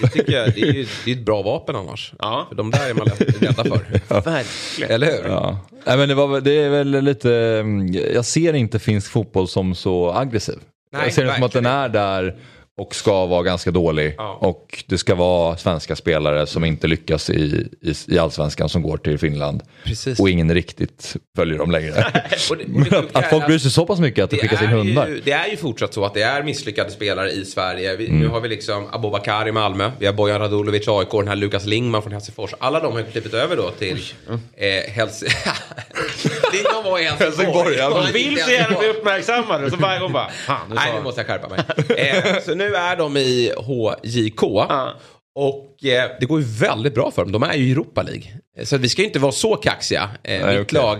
Det 0.00 0.08
tycker 0.08 0.32
jag, 0.32 0.54
det 0.54 0.60
är 0.60 0.72
ju 0.72 0.86
det 1.04 1.10
är 1.10 1.16
ett 1.16 1.24
bra 1.24 1.42
vapen 1.42 1.76
annars. 1.76 2.12
Ja. 2.18 2.46
För 2.48 2.56
de 2.56 2.70
där 2.70 2.90
är 2.90 2.94
man 2.94 3.06
lätt 3.06 3.42
rädda 3.42 3.64
för. 3.64 4.20
Verkligen. 4.24 4.90
Eller 4.90 5.06
hur? 5.06 5.28
Ja. 5.28 5.58
Nej, 5.86 5.96
men 5.96 6.08
det, 6.08 6.14
var, 6.14 6.40
det 6.40 6.52
är 6.52 6.68
väl 6.68 6.88
lite, 7.04 7.34
mm, 7.34 7.92
jag 8.14 8.24
ser 8.24 8.52
inte 8.52 8.78
finsk 8.78 9.10
fotboll 9.10 9.48
som 9.48 9.74
så 9.74 10.12
aggressiv. 10.12 10.58
Nej, 10.92 11.02
jag 11.04 11.12
ser 11.12 11.24
det 11.24 11.34
som 11.34 11.42
att 11.42 11.52
den 11.52 11.66
är 11.66 11.88
där 11.88 12.38
och 12.80 12.94
ska 12.94 13.26
vara 13.26 13.42
ganska 13.42 13.70
dålig. 13.70 14.14
Ja. 14.18 14.38
Och 14.40 14.84
det 14.86 14.98
ska 14.98 15.14
vara 15.14 15.56
svenska 15.56 15.96
spelare 15.96 16.46
som 16.46 16.64
inte 16.64 16.86
lyckas 16.86 17.30
i, 17.30 17.66
i, 17.82 17.94
i 18.14 18.18
allsvenskan 18.18 18.68
som 18.68 18.82
går 18.82 18.96
till 18.96 19.18
Finland. 19.18 19.62
Precis. 19.84 20.20
Och 20.20 20.30
ingen 20.30 20.54
riktigt 20.54 21.16
följer 21.36 21.58
dem 21.58 21.70
längre. 21.70 21.90
Och 22.50 22.56
det- 22.56 22.64
och 22.74 23.02
det 23.02 23.18
att, 23.18 23.30
folk 23.30 23.46
bryr 23.46 23.58
sig 23.58 23.70
så 23.70 23.86
pass 23.86 23.98
mycket 24.00 24.24
att 24.24 24.30
det, 24.30 24.36
Det 24.36 24.40
skickas 24.42 24.62
in 24.62 24.68
hundar. 24.68 25.08
ju, 25.08 25.20
det 25.24 25.32
är 25.32 25.48
ju 25.50 25.56
fortsatt 25.56 25.94
så 25.94 26.04
att 26.04 26.14
det 26.14 26.22
är 26.22 26.42
misslyckade 26.42 26.90
spelare 26.90 27.30
i 27.30 27.44
Sverige. 27.44 27.96
Vi, 27.96 28.06
Mm. 28.10 28.20
Nu 28.20 28.28
har 28.28 28.40
vi 28.40 28.48
liksom 28.48 28.88
Abubakar 28.92 29.48
i 29.48 29.52
Malmö, 29.52 29.90
vi 29.98 30.06
har 30.06 30.12
Bojan 30.12 30.38
Radulovic 30.40 30.86
i 30.86 30.90
AIK, 30.90 31.10
den 31.10 31.28
här 31.28 31.36
Lukas 31.36 31.66
Lingman 31.66 32.02
från 32.02 32.12
Helsingfors. 32.12 32.50
Alla 32.58 32.80
de 32.80 32.92
har 32.92 33.02
klivit 33.02 33.34
över 33.34 33.56
då 33.56 33.70
till 33.70 33.98
eh, 34.56 34.92
Hels... 34.92 35.24
Lingman 36.52 36.84
var 36.84 36.98
i 36.98 37.04
Helsingborg. 37.04 37.76
De 37.76 38.12
vill 38.12 38.38
så 38.42 38.50
gärna 38.50 38.78
bli 38.78 38.88
uppmärksammade 38.88 39.70
så 39.70 39.76
varje 39.76 40.00
gång 40.00 40.12
bara, 40.12 40.28
fan 40.30 40.68
nu 40.68 40.74
Nej, 40.74 40.92
nu 40.96 41.02
måste 41.02 41.20
jag 41.20 41.26
skärpa 41.28 41.48
mig. 41.48 41.60
eh, 42.08 42.42
så 42.44 42.54
nu 42.54 42.69
är 42.74 42.96
de 42.96 43.16
i 43.16 43.52
HJK. 43.56 44.42
Och 45.34 45.69
eh, 45.82 46.02
det 46.20 46.26
går 46.26 46.40
ju 46.40 46.46
väldigt 46.46 46.94
bra 46.94 47.10
för 47.10 47.22
dem. 47.22 47.32
De 47.32 47.42
är 47.42 47.54
ju 47.54 47.64
i 47.68 47.72
Europa 47.72 48.02
League. 48.02 48.22
Så 48.64 48.76
vi 48.76 48.88
ska 48.88 49.02
ju 49.02 49.06
inte 49.06 49.18
vara 49.18 49.32
så 49.32 49.56
kaxiga. 49.56 50.10
Eh, 50.22 50.46
Nej, 50.46 50.58
mitt 50.58 50.66
okej. 50.66 50.78
lag 50.82 50.98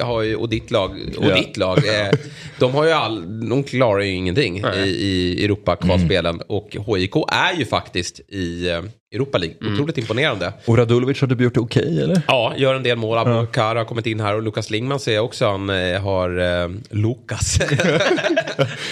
eh, 0.00 0.06
har 0.06 0.22
ju, 0.22 0.36
och 0.36 0.48
ditt 0.48 0.70
lag 0.70 0.90
och 1.18 1.24
Ja. 1.30 1.34
ditt 1.34 1.56
lag. 1.56 1.78
Eh, 1.78 2.08
de 2.58 2.74
har 2.74 2.84
ju 2.84 2.90
all, 2.92 3.48
de 3.48 3.64
klarar 3.64 4.00
ju 4.00 4.12
ingenting 4.14 4.58
i, 4.74 4.78
i 4.78 5.44
Europa-kvalspelen. 5.44 6.34
Mm. 6.34 6.46
Och 6.48 6.76
HJK 6.86 7.14
är 7.28 7.58
ju 7.58 7.64
faktiskt 7.64 8.20
i 8.20 8.68
Europa 9.14 9.38
League. 9.38 9.56
Mm. 9.60 9.74
Otroligt 9.74 9.98
imponerande. 9.98 10.52
Och 10.64 10.78
Radulovic 10.78 11.20
har 11.20 11.28
du 11.28 11.44
gjort 11.44 11.54
det 11.54 11.60
okej 11.60 12.02
eller? 12.02 12.22
Ja, 12.28 12.54
gör 12.56 12.74
en 12.74 12.82
del 12.82 12.96
mål. 12.98 13.18
Abubakar 13.18 13.76
har 13.76 13.84
kommit 13.84 14.06
in 14.06 14.20
här 14.20 14.34
och 14.34 14.42
Lukas 14.42 14.70
Lingman 14.70 15.00
ser 15.00 15.14
jag 15.14 15.24
också. 15.24 15.46
Han 15.46 15.68
har... 16.02 16.62
Eh, 16.64 16.70
Lukas. 16.90 17.58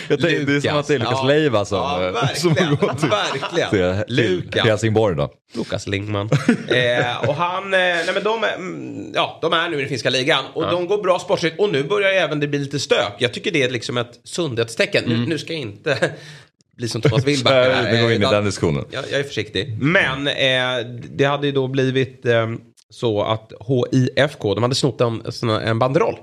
Jag 0.09 0.21
tänkte, 0.21 0.45
det 0.45 0.57
är 0.57 0.61
som 0.61 0.79
att 0.79 0.87
det 0.87 0.95
är 0.95 0.99
Lukas 0.99 1.19
Ja. 1.23 1.27
Leiva 1.27 1.65
som, 1.65 1.79
Ja, 1.79 1.99
verkligen. 2.11 2.37
som 2.37 2.77
går 2.77 2.95
till, 2.95 3.09
verkligen. 3.09 3.71
till, 3.71 4.05
till 4.07 4.17
Lukas. 4.17 4.65
Helsingborg 4.67 5.10
då. 5.15 5.33
Lukas 5.55 5.87
Lingman. 5.87 6.31
eh, 6.69 7.29
och 7.29 7.35
han, 7.35 7.65
eh, 7.65 7.79
nej 7.79 8.11
men 8.15 8.23
de, 8.25 8.45
mm, 8.45 9.13
ja, 9.15 9.39
de 9.43 9.53
är 9.53 9.69
nu 9.69 9.77
i 9.77 9.81
den 9.81 9.89
finska 9.89 10.11
ligan 10.11 10.45
och 10.55 10.63
de 10.63 10.87
går 10.87 11.03
bra 11.03 11.19
sportsligt 11.19 11.59
och 11.59 11.73
nu 11.73 11.85
börjar 11.85 12.11
även 12.11 12.41
det 12.41 12.49
bli 12.49 12.59
lite 12.59 12.79
stök. 12.79 13.13
Jag 13.19 13.35
tycker 13.35 13.51
det 13.51 13.63
är 13.63 13.71
liksom 13.71 13.97
ett 13.97 14.21
sundhetstecken. 14.25 15.05
Nu, 15.07 15.27
nu 15.27 15.39
ska 15.39 15.53
jag 15.53 15.63
inte 15.63 16.11
bli 16.77 16.89
som 16.89 17.01
Thomas 17.01 17.25
Willback. 17.25 17.87
Vi 17.93 18.01
går 18.01 18.13
in 18.13 18.23
i 18.23 18.27
den 18.27 18.45
diskussionen. 18.45 18.85
Jag, 18.91 19.05
jag 19.11 19.21
är 19.21 19.25
försiktig. 19.25 19.79
Men 19.81 20.27
eh, 20.29 20.87
det 21.11 21.25
hade 21.25 21.47
ju 21.47 21.53
då 21.53 21.69
blivit 21.69 22.27
eh, 22.27 22.47
så 22.91 23.23
att 23.23 23.53
HIFK, 23.69 24.43
de 24.43 24.63
hade 24.63 24.75
snott 24.75 25.01
en, 25.01 25.23
en 25.51 25.79
banderoll. 25.79 26.17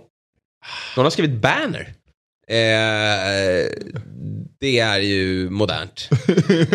De 0.96 1.04
har 1.04 1.10
skrivit 1.10 1.42
banner. 1.42 1.94
Eh, 2.48 3.68
Det 4.60 4.80
är 4.80 5.00
ju 5.00 5.50
modernt. 5.50 6.10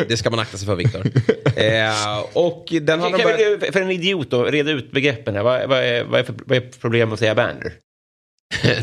Det 0.09 0.17
ska 0.17 0.31
man 0.31 0.39
akta 0.39 0.57
sig 0.59 0.67
för, 0.67 0.75
Viktor. 0.75 1.03
Eh, 1.57 2.19
och 2.33 2.69
den 2.83 3.01
har 3.01 3.11
kan 3.11 3.73
för 3.73 3.83
en 3.83 3.91
idiot 3.91 4.31
då, 4.31 4.45
reda 4.45 4.71
ut 4.71 4.93
begreppen 4.93 5.35
här. 5.35 5.43
Vad, 5.43 5.69
vad, 5.69 5.79
är, 5.79 6.05
vad, 6.05 6.21
är, 6.21 6.25
för, 6.25 6.35
vad 6.47 6.57
är 6.57 6.71
problemet 6.81 7.13
att 7.13 7.19
säga 7.19 7.35
banner? 7.35 7.73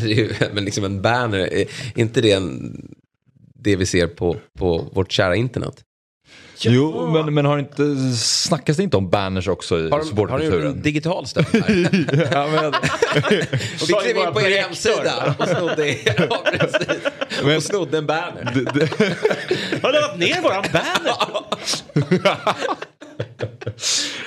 ju, 0.02 0.32
men 0.52 0.64
liksom 0.64 0.84
en 0.84 1.02
banner, 1.02 1.38
är 1.38 1.66
inte 1.94 2.20
det 2.20 2.32
en, 2.32 2.76
det 3.54 3.76
vi 3.76 3.86
ser 3.86 4.06
på, 4.06 4.36
på 4.58 4.90
vårt 4.92 5.12
kära 5.12 5.36
internet? 5.36 5.84
Jo, 6.62 7.10
men, 7.12 7.34
men 7.34 7.44
har 7.44 7.58
inte, 7.58 7.96
snackas 8.16 8.76
det 8.76 8.82
inte 8.82 8.96
om 8.96 9.10
banners 9.10 9.48
också 9.48 9.78
i 9.78 9.82
Har 9.82 9.88
de, 9.88 9.94
har 9.94 10.04
supporterkulturen? 10.04 10.66
en 10.66 10.82
digital 10.82 11.26
stöld 11.26 11.46
här? 11.52 12.28
ja, 12.32 12.48
men, 12.48 12.72
Vi 13.80 13.92
klev 13.92 14.08
in 14.08 14.16
bara 14.16 14.32
på 14.32 14.40
er 14.40 14.62
hemsida 14.62 15.34
och 15.38 15.48
snodde, 15.48 15.88
ja, 16.04 16.44
precis. 16.58 17.56
och 17.56 17.62
snodde 17.62 17.98
en 17.98 18.06
banner. 18.06 18.44
Har 19.82 19.92
du 19.92 20.00
laddat 20.00 20.18
ner 20.18 20.42
våran 20.42 20.64
banner? 20.72 21.14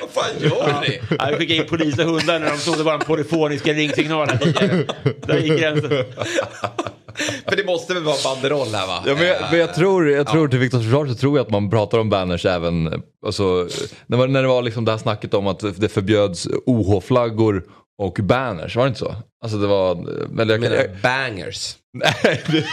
Vad 0.02 0.10
fan 0.10 0.26
gör 0.40 0.82
ni? 0.82 1.02
Ja, 1.20 1.26
vi 1.30 1.36
skickade 1.36 1.56
in 1.56 1.66
polis 1.70 2.00
och 2.00 2.06
hundar 2.06 2.40
när 2.40 2.50
de 2.50 2.58
snodde 2.58 2.84
våran 2.84 3.00
polyfoniska 3.00 3.74
ringsignal 3.74 4.30
här 4.30 4.38
tidigare. 4.38 4.86
Där 5.26 5.38
gick 5.38 5.60
gränsen. 5.60 5.90
För 7.50 7.56
det 7.56 7.66
måste 7.66 7.94
väl 7.94 8.04
vara 8.04 8.16
banderoll 8.24 8.68
här 8.68 8.88
va? 8.88 9.04
Ja, 9.06 9.16
men 9.16 9.28
jag, 9.28 9.38
men 9.52 9.60
jag 9.60 9.76
tror, 9.76 10.10
jag 10.10 10.28
tror 10.28 10.48
till 10.48 10.60
Viktors 10.60 10.84
försvar 10.84 11.06
så 11.08 11.16
tror 11.16 11.38
jag 11.38 11.46
att 11.46 11.52
man 11.52 11.70
pratar 11.70 11.98
om 11.98 12.10
banners 12.10 12.46
även, 12.46 13.04
alltså, 13.26 13.68
när, 14.08 14.18
man, 14.18 14.34
när 14.34 14.42
det 14.42 14.48
var 14.48 14.62
liksom 14.62 14.86
det 14.86 14.92
här 14.92 14.98
snacket 14.98 15.34
om 15.34 15.48
att 15.48 15.64
det 15.78 15.90
förbjöds 15.90 16.48
OH-flaggor 16.66 17.64
och 17.98 18.20
banners, 18.22 18.76
var 18.76 18.84
det 18.84 18.88
inte 18.88 19.00
så? 19.00 19.16
Alltså 19.44 19.58
det 19.58 19.68
var, 19.68 19.96
men 20.30 20.50
jag, 20.50 20.60
Menar 20.62 20.76
jag, 20.76 20.90
du 20.90 21.02
bangers? 21.02 21.76
Nej, 21.94 22.42
det, 22.48 22.66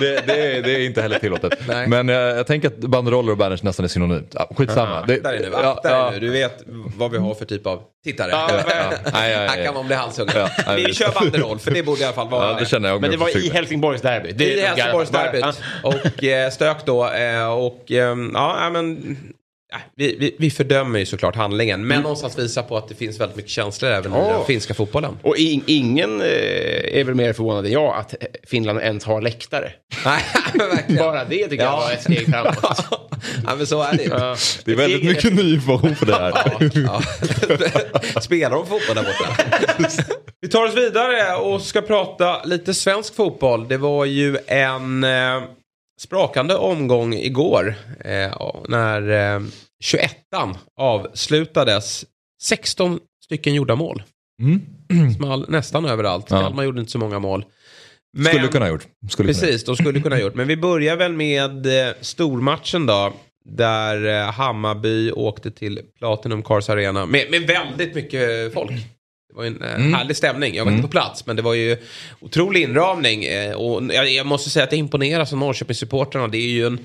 det, 0.00 0.22
det, 0.26 0.56
är, 0.56 0.62
det 0.62 0.70
är 0.70 0.86
inte 0.86 1.02
heller 1.02 1.18
tillåtet. 1.18 1.58
Nej. 1.68 1.88
Men 1.88 2.08
jag, 2.08 2.38
jag 2.38 2.46
tänker 2.46 2.68
att 2.68 2.78
banderoller 2.78 3.32
och 3.32 3.38
banners 3.38 3.62
nästan 3.62 3.84
är 3.84 3.88
synonymt. 3.88 4.34
Ja, 4.34 4.50
skitsamma. 4.56 5.04
Det, 5.06 5.20
Där 5.20 5.32
är 5.32 5.38
nu, 5.38 5.48
ja, 5.52 5.80
där 5.82 5.90
ja. 5.90 6.08
är 6.08 6.12
nu. 6.12 6.20
Du 6.20 6.30
vet 6.30 6.62
vad 6.96 7.10
vi 7.10 7.18
har 7.18 7.34
för 7.34 7.44
typ 7.44 7.66
av 7.66 7.82
tittare. 8.04 8.30
Ja, 8.30 8.48
ja, 8.50 8.62
ja, 8.68 9.28
ja, 9.28 9.38
Här 9.38 9.64
kan 9.64 9.74
man 9.74 9.86
bli 9.86 9.96
halshuggen. 9.96 10.48
Ja, 10.66 10.74
vi 10.76 10.94
kör 10.94 11.12
banderoll, 11.20 11.58
för 11.58 11.70
det 11.70 11.82
borde 11.82 12.00
i 12.00 12.04
alla 12.04 12.14
fall 12.14 12.28
vara 12.28 12.50
Ja, 12.50 12.58
det 12.58 12.66
känner 12.66 12.88
jag. 12.88 13.00
Men 13.00 13.10
det 13.10 13.16
var 13.16 13.28
i 13.28 13.32
Helsingborg. 13.32 13.58
Helsingborgs 13.58 14.02
derby. 14.02 14.32
Det 14.32 14.44
I 14.44 14.60
är 14.60 14.66
Helsingborgsderbyt. 14.66 15.44
Ja. 15.44 15.52
Och 15.82 16.24
eh, 16.24 16.50
stök 16.50 16.86
då. 16.86 17.10
Eh, 17.10 17.52
och 17.52 17.92
eh, 17.92 18.16
ja, 18.34 18.70
men... 18.72 19.16
ja, 19.72 19.78
Vi, 19.96 20.16
vi, 20.20 20.36
vi 20.38 20.50
fördömer 20.50 20.98
ju 20.98 21.06
såklart 21.06 21.36
handlingen, 21.36 21.86
men 21.86 22.02
någonstans 22.02 22.38
visar 22.38 22.62
på 22.62 22.76
att 22.76 22.88
det 22.88 22.94
finns 22.94 23.20
väldigt 23.20 23.36
mycket 23.36 23.50
känslor 23.50 23.90
även 23.90 24.12
i 24.12 24.16
Ja. 24.16 24.28
den 24.36 24.44
finska 24.46 24.74
fotbollen. 24.74 25.18
Och 25.22 25.36
in, 25.36 25.64
ingen 25.66 26.20
eh, 26.20 26.98
är 26.98 27.04
väl 27.04 27.14
mer 27.14 27.32
förvånad 27.32 27.66
än 27.66 27.72
jag 27.72 27.94
att 27.96 28.14
Finland 28.46 28.78
ens 28.80 29.04
har 29.04 29.20
läktare. 29.22 29.72
Bara 30.98 31.24
det 31.24 31.48
tycker 31.48 31.64
jag 31.64 31.72
var 31.76 31.92
ett 31.92 32.02
steg 32.02 32.26
framåt. 32.26 32.58
ja, 33.46 33.54
men 33.56 33.66
så 33.66 33.82
är 33.82 33.96
det 33.96 34.02
ju. 34.02 34.08
Ja. 34.10 34.36
Det 34.64 34.72
är 34.72 34.76
väldigt 34.76 35.04
mycket 35.04 35.32
ny 35.34 35.54
information 35.54 35.96
för 35.96 36.06
det 36.06 36.14
här. 36.14 36.32
Ja. 38.14 38.20
Spelar 38.20 38.50
de 38.50 38.66
fotboll 38.66 38.96
där 38.96 39.02
borta? 39.02 40.04
Vi 40.40 40.48
tar 40.48 40.64
oss 40.66 40.74
vidare 40.76 41.36
och 41.36 41.62
ska 41.62 41.80
prata 41.80 42.42
lite 42.44 42.74
svensk 42.74 43.14
fotboll. 43.14 43.68
Det 43.68 43.76
var 43.76 44.04
ju 44.04 44.38
en 44.46 45.04
eh, 45.04 45.42
sprakande 45.98 46.54
omgång 46.54 47.14
igår. 47.14 47.74
Eh, 48.04 48.52
när 48.68 49.10
eh, 49.10 49.40
21an 49.84 50.56
avslutades. 50.76 52.04
16 52.42 53.00
stycken 53.24 53.54
gjorda 53.54 53.76
mål. 53.76 54.02
Mm. 54.42 54.60
Small 55.16 55.46
nästan 55.48 55.84
överallt. 55.84 56.26
Ja. 56.30 56.40
Kalmar 56.40 56.64
gjorde 56.64 56.80
inte 56.80 56.92
så 56.92 56.98
många 56.98 57.18
mål. 57.18 57.44
Men, 58.16 58.24
Skulle 58.24 58.48
kunna 58.48 58.64
ha 58.64 58.72
gjort. 58.72 58.86
Skulle 59.08 59.32
kunna 59.32 59.46
Precis, 59.46 59.64
de 59.64 59.76
skulle 59.76 60.00
kunna 60.00 60.16
ha 60.16 60.22
gjort. 60.22 60.34
Men 60.34 60.48
vi 60.48 60.56
börjar 60.56 60.96
väl 60.96 61.12
med 61.12 61.66
eh, 61.66 61.94
stormatchen 62.00 62.86
då. 62.86 63.12
Där 63.44 64.06
eh, 64.06 64.32
Hammarby 64.32 65.12
åkte 65.12 65.50
till 65.50 65.80
Platinum 65.98 66.42
Cars 66.42 66.68
Arena 66.68 67.06
med, 67.06 67.30
med 67.30 67.42
väldigt 67.42 67.94
mycket 67.94 68.54
folk. 68.54 68.70
Det 69.28 69.34
var 69.34 69.44
ju 69.44 69.48
en 69.48 69.62
eh, 69.62 69.98
härlig 69.98 70.16
stämning. 70.16 70.54
Jag 70.54 70.64
var 70.64 70.72
inte 70.72 70.82
på 70.82 70.88
plats 70.88 71.26
men 71.26 71.36
det 71.36 71.42
var 71.42 71.54
ju 71.54 71.76
otrolig 72.20 72.62
inramning. 72.62 73.24
Eh, 73.24 73.52
och 73.52 73.94
jag, 73.94 74.26
måste 74.26 74.50
säga 74.50 74.64
att 74.64 74.72
jag 74.72 74.78
imponeras 74.78 75.32
av 75.32 75.38
Norrköpingssupportrarna. 75.38 76.28
Det 76.28 76.38
är 76.38 76.48
ju 76.48 76.66
en 76.66 76.78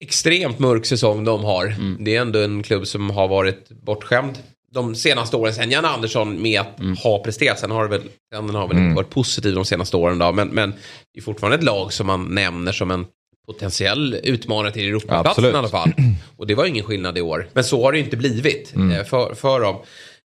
extremt 0.00 0.58
mörk 0.58 0.86
säsong 0.86 1.24
de 1.24 1.44
har. 1.44 1.74
Det 2.04 2.16
är 2.16 2.20
ändå 2.20 2.38
en 2.38 2.62
klubb 2.62 2.86
som 2.86 3.10
har 3.10 3.28
varit 3.28 3.68
bortskämd 3.68 4.38
de 4.74 4.94
senaste 4.94 5.36
åren 5.36 5.54
sen 5.54 5.70
Jan 5.70 5.84
Andersson 5.84 6.42
med 6.42 6.60
att 6.60 6.98
ha 7.02 7.18
presterat. 7.18 7.58
Sen 7.58 7.70
har 7.70 7.82
det 7.82 7.90
väl, 7.90 8.02
den 8.30 8.54
har 8.54 8.68
väl 8.68 8.78
inte 8.78 8.96
varit 8.96 9.10
positiv 9.10 9.54
de 9.54 9.64
senaste 9.64 9.96
åren 9.96 10.18
då. 10.18 10.32
Men, 10.32 10.48
men 10.48 10.70
det 11.14 11.20
är 11.20 11.22
fortfarande 11.22 11.56
ett 11.56 11.64
lag 11.64 11.92
som 11.92 12.06
man 12.06 12.34
nämner 12.34 12.72
som 12.72 12.90
en 12.90 13.06
potentiell 13.46 14.20
utmanare 14.22 14.72
till 14.72 14.88
Europaplatsen 14.88 15.44
i 15.44 15.56
alla 15.56 15.68
fall. 15.68 15.92
Och 16.36 16.46
det 16.46 16.54
var 16.54 16.64
ingen 16.64 16.84
skillnad 16.84 17.18
i 17.18 17.20
år. 17.20 17.48
Men 17.52 17.64
så 17.64 17.82
har 17.82 17.92
det 17.92 17.98
ju 17.98 18.04
inte 18.04 18.16
blivit 18.16 18.74
eh, 18.76 19.04
för, 19.04 19.34
för 19.34 19.60
dem. 19.60 19.76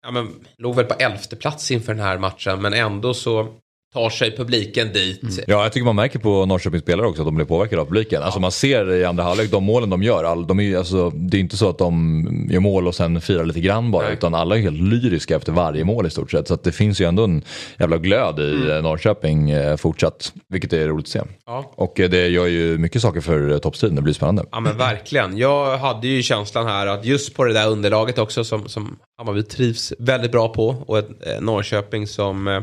Ja, 0.03 0.11
men, 0.11 0.47
låg 0.59 0.75
väl 0.75 0.85
på 0.85 0.95
elfte 0.95 1.37
plats 1.37 1.71
inför 1.71 1.95
den 1.95 2.05
här 2.05 2.19
matchen 2.19 2.63
men 2.63 2.73
ändå 2.73 3.15
så 3.15 3.61
tar 3.93 4.11
sig 4.11 4.37
publiken 4.37 4.93
dit. 4.93 5.45
Ja, 5.47 5.63
jag 5.63 5.73
tycker 5.73 5.85
man 5.85 5.97
märker 5.97 6.19
på 6.19 6.47
Norrköpings 6.47 6.83
spelare 6.83 7.07
också 7.07 7.23
att 7.23 7.27
de 7.27 7.35
blir 7.35 7.47
påverkade 7.47 7.83
av 7.83 7.87
publiken. 7.87 8.23
Alltså 8.23 8.41
man 8.41 8.53
ser 8.53 8.93
i 8.93 9.05
andra 9.05 9.25
halvlek, 9.25 9.51
de 9.51 9.65
målen 9.65 9.91
de 9.91 10.03
gör, 10.03 10.25
all, 10.25 10.47
de 10.47 10.61
är, 10.61 10.77
alltså, 10.77 11.11
det 11.11 11.37
är 11.37 11.41
inte 11.41 11.57
så 11.57 11.69
att 11.69 11.79
de 11.79 12.49
gör 12.51 12.61
mål 12.61 12.87
och 12.87 12.95
sen 12.95 13.21
firar 13.21 13.45
lite 13.45 13.61
grann 13.61 13.91
bara. 13.91 14.05
Nej. 14.05 14.13
Utan 14.13 14.35
alla 14.35 14.57
är 14.57 14.61
helt 14.61 14.81
lyriska 14.81 15.37
efter 15.37 15.53
varje 15.53 15.85
mål 15.85 16.07
i 16.07 16.11
stort 16.11 16.31
sett. 16.31 16.49
Så 16.49 16.55
att 16.55 16.65
det 16.65 16.73
finns 16.73 17.01
ju 17.01 17.05
ändå 17.05 17.25
en 17.25 17.43
jävla 17.79 17.99
glöd 17.99 18.39
i 18.39 18.71
eh, 18.71 18.83
Norrköping 18.83 19.51
eh, 19.51 19.77
fortsatt. 19.77 20.33
Vilket 20.49 20.73
är 20.73 20.89
roligt 20.89 21.07
att 21.07 21.11
se. 21.11 21.21
Ja. 21.47 21.73
Och 21.75 22.01
eh, 22.01 22.11
det 22.11 22.29
gör 22.29 22.47
ju 22.47 22.79
mycket 22.79 23.03
saker 23.03 23.21
för 23.21 23.59
toppstriden, 23.59 23.97
det 23.97 24.03
blir 24.03 24.15
spännande. 24.15 24.45
Ja 24.51 24.61
men 24.61 24.77
verkligen. 24.77 25.39
Jag 25.39 25.79
hade 25.79 26.09
ju 26.09 26.23
känslan 26.23 26.67
här 26.67 26.87
att 26.87 27.05
just 27.05 27.35
på 27.35 27.45
det 27.45 27.53
där 27.53 27.69
underlaget 27.69 28.19
också 28.19 28.45
som, 28.45 28.69
som 28.69 28.99
Hammarby 29.19 29.43
trivs 29.43 29.93
väldigt 29.99 30.33
bra 30.33 30.49
på 30.49 30.69
och 30.87 30.99
ett 30.99 31.09
Norrköping 31.41 32.07
som 32.07 32.63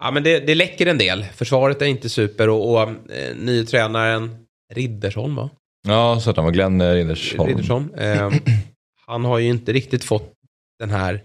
Ja 0.00 0.10
men 0.10 0.22
det, 0.22 0.40
det 0.40 0.54
läcker 0.54 0.86
en 0.86 0.98
del. 0.98 1.24
Försvaret 1.24 1.82
är 1.82 1.86
inte 1.86 2.08
super 2.08 2.48
och, 2.48 2.72
och 2.72 2.82
eh, 3.12 3.36
nye 3.36 3.64
tränaren 3.64 4.36
Riddersholm 4.72 5.36
va? 5.36 5.50
Ja, 5.88 6.20
så 6.20 6.30
att 6.30 6.36
han 6.36 6.44
var 6.44 6.52
Glenn 6.52 6.80
eh, 6.80 6.92
Rindersholm. 6.92 7.48
Riddersholm. 7.48 7.94
Eh, 7.94 8.32
han 9.06 9.24
har 9.24 9.38
ju 9.38 9.48
inte 9.48 9.72
riktigt 9.72 10.04
fått 10.04 10.32
den 10.78 10.90
här 10.90 11.22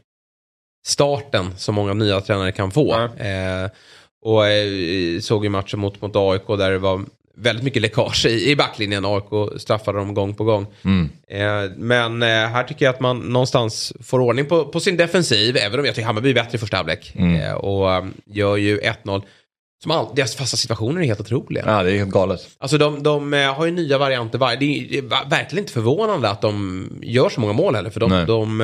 starten 0.87 1.57
som 1.57 1.75
många 1.75 1.93
nya 1.93 2.21
tränare 2.21 2.51
kan 2.51 2.71
få. 2.71 2.93
Eh, 3.17 3.69
och 4.25 4.47
eh, 4.47 5.19
såg 5.19 5.43
ju 5.43 5.49
matchen 5.49 5.79
mot, 5.79 6.01
mot 6.01 6.15
AIK 6.15 6.47
där 6.47 6.71
det 6.71 6.77
var 6.77 7.01
väldigt 7.35 7.63
mycket 7.63 7.81
läckage 7.81 8.25
i, 8.25 8.51
i 8.51 8.55
backlinjen. 8.55 9.05
AIK 9.05 9.61
straffade 9.61 9.97
dem 9.97 10.13
gång 10.13 10.33
på 10.33 10.43
gång. 10.43 10.67
Mm. 10.83 11.09
Eh, 11.27 11.71
men 11.77 12.23
eh, 12.23 12.27
här 12.27 12.63
tycker 12.63 12.85
jag 12.85 12.93
att 12.93 12.99
man 12.99 13.19
någonstans 13.19 13.93
får 14.03 14.19
ordning 14.19 14.45
på, 14.45 14.65
på 14.65 14.79
sin 14.79 14.97
defensiv. 14.97 15.57
Även 15.57 15.79
om 15.79 15.85
jag 15.85 15.95
tycker 15.95 16.05
Hammarby 16.05 16.29
är 16.29 16.33
bättre 16.33 16.55
i 16.55 16.59
första 16.59 16.77
halvlek. 16.77 17.13
Mm. 17.15 17.41
Eh, 17.41 17.53
och 17.53 17.89
um, 17.89 18.13
gör 18.25 18.57
ju 18.57 18.79
1-0. 18.79 19.23
Som 19.83 19.91
all, 19.91 20.07
deras 20.15 20.35
fasta 20.35 20.57
situationer 20.57 21.01
är 21.01 21.05
helt 21.05 21.19
otroliga. 21.19 21.63
Ja, 21.65 21.83
det 21.83 21.91
är 21.91 21.97
helt 21.97 22.11
galet. 22.11 22.41
Alltså 22.57 22.77
de, 22.77 23.03
de 23.03 23.33
har 23.33 23.65
ju 23.65 23.71
nya 23.71 23.97
varianter 23.97 24.39
varje. 24.39 24.57
Det 24.57 24.65
är, 24.65 24.87
det 24.89 24.97
är 24.97 25.29
verkligen 25.29 25.63
inte 25.63 25.73
förvånande 25.73 26.29
att 26.29 26.41
de 26.41 26.89
gör 27.01 27.29
så 27.29 27.41
många 27.41 27.53
mål 27.53 27.75
heller. 27.75 27.89
För 27.89 27.99
de, 27.99 28.25
de 28.27 28.61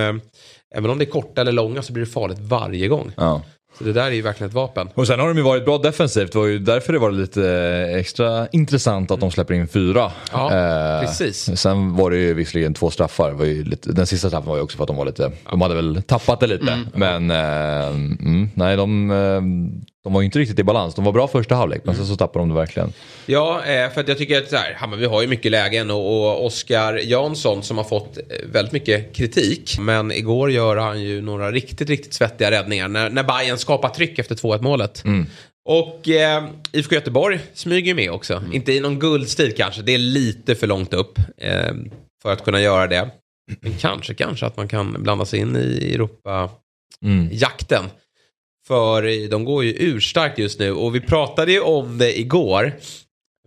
även 0.76 0.90
om 0.90 0.98
det 0.98 1.04
är 1.04 1.12
korta 1.12 1.42
eller 1.42 1.52
långa 1.52 1.82
så 1.82 1.94
blir 1.94 2.06
det 2.06 2.12
farligt 2.12 2.40
varje 2.40 2.88
gång. 2.88 3.12
Ja. 3.18 3.42
Så 3.78 3.84
det 3.84 3.94
där 3.94 4.04
är 4.06 4.12
ju 4.12 4.22
verkligen 4.22 4.48
ett 4.48 4.54
vapen. 4.56 4.90
Och 4.94 5.08
sen 5.08 5.20
har 5.20 5.28
de 5.28 5.38
ju 5.38 5.44
varit 5.44 5.66
bra 5.66 5.78
defensivt. 5.78 6.32
Det 6.32 6.40
var 6.40 6.46
ju 6.46 6.60
därför 6.60 6.94
det 6.94 7.00
var 7.00 7.12
lite 7.12 7.48
eh, 7.92 8.00
extra 8.00 8.48
intressant 8.48 9.12
att 9.12 9.20
de 9.20 9.32
släpper 9.32 9.54
in 9.54 9.68
fyra. 9.68 10.12
Ja, 10.32 10.54
Eh, 10.54 11.02
precis. 11.02 11.60
Sen 11.60 11.96
var 11.96 12.12
det 12.12 12.18
ju 12.18 12.34
visserligen 12.34 12.74
två 12.74 12.90
straffar. 12.90 13.32
Var 13.32 13.46
ju 13.46 13.64
lite, 13.64 13.92
den 13.92 14.08
sista 14.08 14.28
straffen 14.28 14.50
var 14.50 14.56
ju 14.56 14.62
också 14.64 14.78
för 14.78 14.84
att 14.84 14.88
de 14.88 14.98
var 14.98 15.06
lite, 15.06 15.32
de 15.52 15.62
hade 15.62 15.76
väl 15.76 16.04
tappat 16.08 16.40
det 16.40 16.48
lite. 16.48 16.80
Men 16.94 17.32
eh, 17.32 17.88
mm, 17.88 18.50
nej, 18.56 18.78
de, 18.78 19.12
eh, 19.12 19.42
de 20.04 20.14
var 20.14 20.22
ju 20.22 20.26
inte 20.26 20.40
riktigt 20.40 20.60
i 20.60 20.64
balans. 20.64 20.96
De 20.96 21.06
var 21.06 21.12
bra 21.12 21.28
första 21.28 21.56
halvlek, 21.56 21.82
men 21.86 21.96
sen 21.96 22.06
så 22.06 22.16
tappade 22.16 22.42
de 22.42 22.50
det 22.50 22.56
verkligen. 22.56 22.94
Ja, 23.26 23.66
eh, 23.66 23.90
för 23.92 24.02
att 24.02 24.08
jag 24.08 24.18
tycker 24.18 24.38
att 24.42 24.50
så 24.50 24.56
här, 24.56 24.74
Hammarby 24.74 25.06
har 25.06 25.22
ju 25.22 25.28
mycket 25.28 25.52
lägen 25.52 25.92
och, 25.92 26.06
och 26.06 26.46
Oskar 26.46 26.94
Jansson 26.94 27.64
som 27.64 27.78
har 27.78 27.84
fått 27.84 28.18
eh, 28.18 28.24
väldigt 28.46 28.72
mycket 28.74 29.16
kritik. 29.16 29.78
Men 29.80 30.12
igår 30.12 30.52
gör 30.52 30.78
han 30.78 31.02
ju 31.02 31.22
några 31.22 31.52
riktigt, 31.52 31.90
riktigt 31.90 32.14
svettiga 32.14 32.52
räddningar 32.52 32.88
när, 32.88 33.10
när 33.10 33.24
Bayern 33.24 33.58
skapar 33.58 33.90
tryck 33.90 34.20
efter 34.20 34.36
2-1 34.36 34.62
målet. 34.62 35.04
Och 35.66 36.10
eh, 36.10 36.44
IFK 36.72 36.96
Göteborg 36.96 37.40
smyger 37.54 37.88
ju 37.88 37.94
med 37.94 38.12
också. 38.12 38.44
Inte 38.52 38.74
i 38.74 38.80
någon 38.80 39.00
guldstil 39.00 39.54
kanske, 39.58 39.82
det 39.82 39.94
är 39.94 39.98
lite 39.98 40.56
för 40.56 40.68
långt 40.68 40.94
upp 40.94 41.20
eh, 41.38 41.74
för 42.24 42.34
att 42.34 42.44
kunna 42.44 42.62
göra 42.62 42.88
det. 42.88 43.10
Men 43.62 43.74
kanske, 43.74 44.14
kanske 44.14 44.46
att 44.46 44.58
man 44.58 44.68
kan 44.68 45.04
blanda 45.04 45.26
sig 45.26 45.40
in 45.40 45.56
i 45.56 45.94
Europa-jakten. 45.94 47.86
För 48.72 49.28
de 49.30 49.46
går 49.46 49.64
ju 49.64 49.74
urstarkt 49.78 50.38
just 50.38 50.60
nu 50.60 50.72
och 50.72 50.96
vi 50.96 51.02
pratade 51.02 51.52
ju 51.52 51.60
om 51.60 51.98
det 51.98 52.20
igår. 52.20 52.74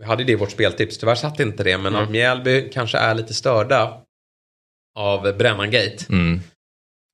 Vi 0.00 0.04
hade 0.04 0.24
det 0.24 0.32
i 0.32 0.34
vårt 0.34 0.50
speltips, 0.50 0.98
tyvärr 0.98 1.14
satt 1.14 1.40
inte 1.40 1.64
det, 1.64 1.78
men 1.78 1.96
att 1.96 2.10
Mjällby 2.10 2.70
kanske 2.72 2.98
är 2.98 3.14
lite 3.14 3.34
störda 3.34 4.00
av 4.98 5.36
Brännangate. 5.38 6.04
Mm. 6.08 6.40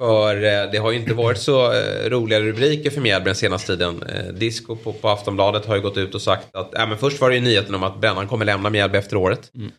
För 0.02 0.36
eh, 0.36 0.70
det 0.72 0.78
har 0.78 0.90
ju 0.90 0.98
inte 0.98 1.14
varit 1.14 1.38
så 1.38 1.72
eh, 1.72 2.10
roliga 2.10 2.40
rubriker 2.40 2.90
för 2.90 3.00
Mjällby 3.00 3.24
den 3.24 3.34
senaste 3.34 3.66
tiden. 3.66 4.02
Eh, 4.02 4.24
Disco 4.24 4.76
på, 4.76 4.92
på 4.92 5.08
Aftonbladet 5.08 5.66
har 5.66 5.76
ju 5.76 5.82
gått 5.82 5.96
ut 5.96 6.14
och 6.14 6.22
sagt 6.22 6.54
att, 6.54 6.70
ja 6.72 6.86
men 6.86 6.98
först 6.98 7.20
var 7.20 7.30
det 7.30 7.36
ju 7.36 7.42
nyheten 7.42 7.74
om 7.74 7.82
att 7.82 8.00
Brännan 8.00 8.28
kommer 8.28 8.44
lämna 8.44 8.70
Mjällby 8.70 8.98
efter 8.98 9.16
året. 9.16 9.50
Mm. 9.54 9.72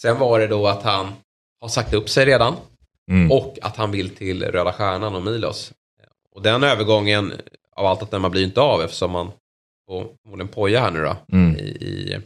Sen 0.00 0.18
var 0.18 0.40
det 0.40 0.46
då 0.46 0.66
att 0.66 0.82
han 0.82 1.12
har 1.60 1.68
sagt 1.68 1.94
upp 1.94 2.08
sig 2.08 2.26
redan. 2.26 2.56
Mm. 3.10 3.32
Och 3.32 3.58
att 3.62 3.76
han 3.76 3.90
vill 3.90 4.10
till 4.10 4.44
Röda 4.44 4.72
Stjärnan 4.72 5.14
och 5.14 5.22
Milos. 5.22 5.72
Och 6.34 6.42
den 6.42 6.64
övergången 6.64 7.32
av 7.80 7.86
allt 7.86 8.02
att 8.02 8.10
döma 8.10 8.28
blir 8.30 8.44
inte 8.44 8.60
av 8.60 8.82
eftersom 8.82 9.10
man 9.10 9.32
får 9.88 10.06
förmodligen 10.22 10.48
poja 10.48 10.80
här 10.80 10.90
nu 10.90 11.02
då. 11.02 11.16
Mm. 11.32 11.56
I, 11.56 11.60
i, 11.60 12.18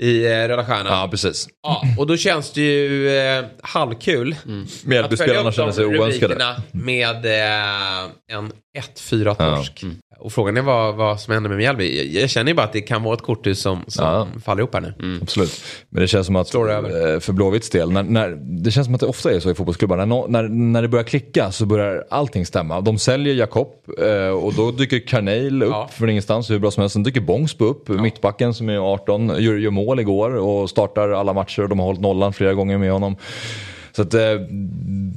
i 0.00 0.26
eh, 0.26 0.48
Röda 0.48 0.64
Stjärnan. 0.66 0.86
Ja, 0.86 1.08
precis. 1.10 1.48
Ja, 1.62 1.82
och 1.98 2.06
då 2.06 2.16
känns 2.16 2.52
det 2.52 2.60
ju 2.60 3.16
eh, 3.18 3.44
halvkul. 3.62 4.36
Mm. 4.46 4.66
Upp 5.04 5.18
känner 5.54 5.72
sig 5.72 5.86
oönskade. 5.86 6.34
med 6.72 7.26
eh, 7.26 8.10
en 8.32 8.52
1-4 8.78 9.34
torsk. 9.34 9.82
Ja. 9.82 9.86
Mm. 9.86 9.98
Och 10.24 10.32
frågan 10.32 10.56
är 10.56 10.62
vad, 10.62 10.94
vad 10.94 11.20
som 11.20 11.34
händer 11.34 11.48
med 11.50 11.58
Mjällby. 11.58 11.96
Jag, 11.96 12.22
jag 12.22 12.30
känner 12.30 12.50
ju 12.50 12.54
bara 12.54 12.62
att 12.66 12.72
det 12.72 12.80
kan 12.80 13.02
vara 13.02 13.14
ett 13.14 13.22
korthus 13.22 13.60
som, 13.60 13.84
som 13.86 14.04
Ja. 14.04 14.28
faller 14.44 14.60
ihop 14.62 14.74
här 14.74 14.80
nu. 14.80 14.94
Mm. 15.02 15.18
Absolut. 15.22 15.62
Men 15.88 16.00
det 16.00 16.08
känns 16.08 16.26
som 16.26 16.36
att 16.36 16.54
eh, 16.54 16.60
för 17.20 17.32
Blåvitts 17.32 17.70
del, 17.70 17.92
när, 17.92 18.02
när, 18.02 18.28
det 18.64 18.70
känns 18.70 18.84
som 18.84 18.94
att 18.94 19.00
det 19.00 19.06
ofta 19.06 19.32
är 19.32 19.40
så 19.40 19.50
i 19.50 19.54
fotbollsklubbar. 19.54 19.96
När, 20.06 20.28
när, 20.28 20.42
när 20.48 20.82
det 20.82 20.88
börjar 20.88 21.04
klicka 21.04 21.52
så 21.52 21.66
börjar 21.66 22.04
allting 22.10 22.46
stämma. 22.46 22.80
De 22.80 22.98
säljer 22.98 23.34
Jakob 23.34 23.68
eh, 24.02 24.28
och 24.28 24.54
då 24.54 24.70
dyker 24.70 25.06
Carneil 25.06 25.62
upp 25.62 25.70
Ja. 25.70 25.88
från 25.92 26.10
ingenstans 26.10 26.50
hur 26.50 26.58
bra 26.58 26.70
som 26.70 26.80
helst. 26.80 26.92
Sen 26.92 27.02
dyker 27.02 27.20
Bångsbo 27.20 27.64
upp, 27.64 27.88
mittbacken 27.88 28.54
som 28.54 28.68
är 28.68 28.92
18, 28.92 29.28
gör, 29.28 29.54
gör 29.56 29.70
mål 29.70 30.00
igår 30.00 30.36
och 30.36 30.70
startar 30.70 31.08
alla 31.10 31.32
matcher 31.32 31.62
och 31.62 31.68
de 31.68 31.78
har 31.78 31.86
hållit 31.86 32.00
nollan 32.00 32.32
flera 32.32 32.54
gånger 32.54 32.78
med 32.78 32.92
honom. 32.92 33.16
Så 33.96 34.02
att 34.02 34.14
eh, 34.14 34.20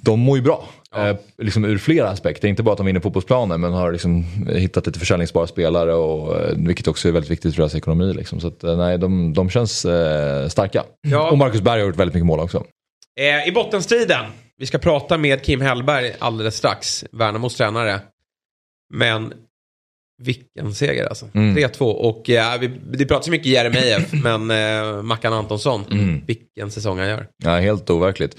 de 0.02 0.20
mår 0.20 0.38
ju 0.38 0.44
bra. 0.44 0.64
Eh, 0.96 1.18
liksom 1.38 1.66
ur 1.66 1.78
flera 1.78 2.10
aspekter, 2.10 2.48
inte 2.48 2.64
bara 2.64 2.72
att 2.72 2.78
de 2.78 2.86
vinner 2.86 3.00
fotbollsplanen 3.00 3.62
men 3.62 3.74
har 3.74 3.92
liksom 3.92 4.24
hittat 4.50 4.86
lite 4.86 5.00
försäljningsbara 5.00 5.48
spelare 5.48 5.94
och, 5.94 6.42
eh, 6.42 6.56
vilket 6.58 6.88
också 6.88 7.08
är 7.08 7.12
väldigt 7.12 7.32
viktigt 7.32 7.56
för 7.56 7.62
deras 7.62 7.76
ekonomi. 7.76 8.14
Liksom. 8.14 8.40
Så 8.40 8.48
att, 8.48 8.64
eh, 8.64 8.78
nej, 8.78 8.98
de, 8.98 9.34
de 9.34 9.50
känns 9.50 9.86
eh, 9.86 10.48
starka. 10.48 10.84
Ja. 11.08 11.32
Och 11.32 11.38
Marcus 11.38 11.62
Berg 11.62 11.80
har 11.80 11.88
gjort 11.88 11.96
väldigt 11.96 12.14
mycket 12.14 12.26
mål 12.26 12.40
också. 12.40 12.64
Eh, 13.20 13.48
I 13.48 13.52
bottenstriden. 13.52 14.26
Vi 14.58 14.66
ska 14.66 14.78
prata 14.78 15.18
med 15.18 15.44
Kim 15.44 15.62
Hellberg 15.62 16.16
alldeles 16.20 16.56
strax. 16.56 17.06
Värnamos 17.12 17.56
tränare. 17.56 18.02
Men 18.94 19.34
vilken 20.24 20.74
seger 20.74 21.06
alltså. 21.06 21.26
Mm. 21.34 21.58
3-2 21.58 21.82
och 21.82 22.30
eh, 22.30 22.60
vi, 22.60 22.68
det 22.98 23.06
pratas 23.06 23.26
så 23.26 23.32
mycket 23.32 23.48
Jeremejeff 23.48 24.14
men 24.24 24.52
eh, 24.52 25.02
Mackan 25.04 25.34
Antonsson. 25.34 25.84
Mm. 25.92 26.22
Vilken 26.28 26.72
säsong 26.72 27.00
han 27.00 27.08
gör. 27.08 27.28
Ja, 27.44 27.58
helt 27.58 27.90
overkligt. 27.90 28.38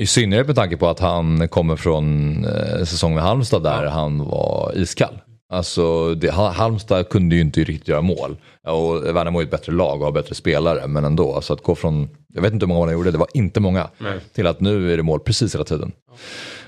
I 0.00 0.06
synnerhet 0.06 0.46
med 0.46 0.56
tanke 0.56 0.76
på 0.76 0.88
att 0.88 1.00
han 1.00 1.48
kommer 1.48 1.76
från 1.76 2.34
eh, 2.44 2.84
säsong 2.84 3.14
med 3.14 3.22
Halmstad 3.22 3.62
där 3.62 3.86
han 3.86 4.18
var 4.24 4.72
iskall. 4.76 5.14
Alltså 5.52 6.14
det, 6.14 6.30
Ha- 6.30 6.50
Halmstad 6.52 7.08
kunde 7.08 7.34
ju 7.34 7.40
inte 7.40 7.60
riktigt 7.64 7.88
göra 7.88 8.02
mål. 8.02 8.36
Och 8.66 9.16
Värnamo 9.16 9.38
är 9.38 9.42
ett 9.44 9.50
bättre 9.50 9.72
lag 9.72 9.98
och 10.00 10.04
har 10.04 10.12
bättre 10.12 10.34
spelare. 10.34 10.86
Men 10.86 11.04
ändå, 11.04 11.34
alltså 11.34 11.52
att 11.52 11.62
gå 11.62 11.74
från, 11.74 12.08
jag 12.34 12.42
vet 12.42 12.52
inte 12.52 12.64
hur 12.66 12.68
många 12.68 12.78
mål 12.80 12.88
han 12.88 12.94
gjorde, 12.98 13.10
det 13.10 13.18
var 13.18 13.28
inte 13.34 13.60
många. 13.60 13.88
Till 14.34 14.46
att 14.46 14.60
nu 14.60 14.92
är 14.92 14.96
det 14.96 15.02
mål 15.02 15.20
precis 15.20 15.54
hela 15.54 15.64
tiden. 15.64 15.92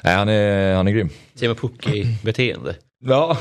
Nej, 0.02 0.14
han, 0.14 0.28
är, 0.28 0.74
han 0.74 0.88
är 0.88 0.92
grym. 0.92 1.08
Timo 1.38 1.54
Pukki-beteende. 1.54 2.74
Ja. 3.04 3.38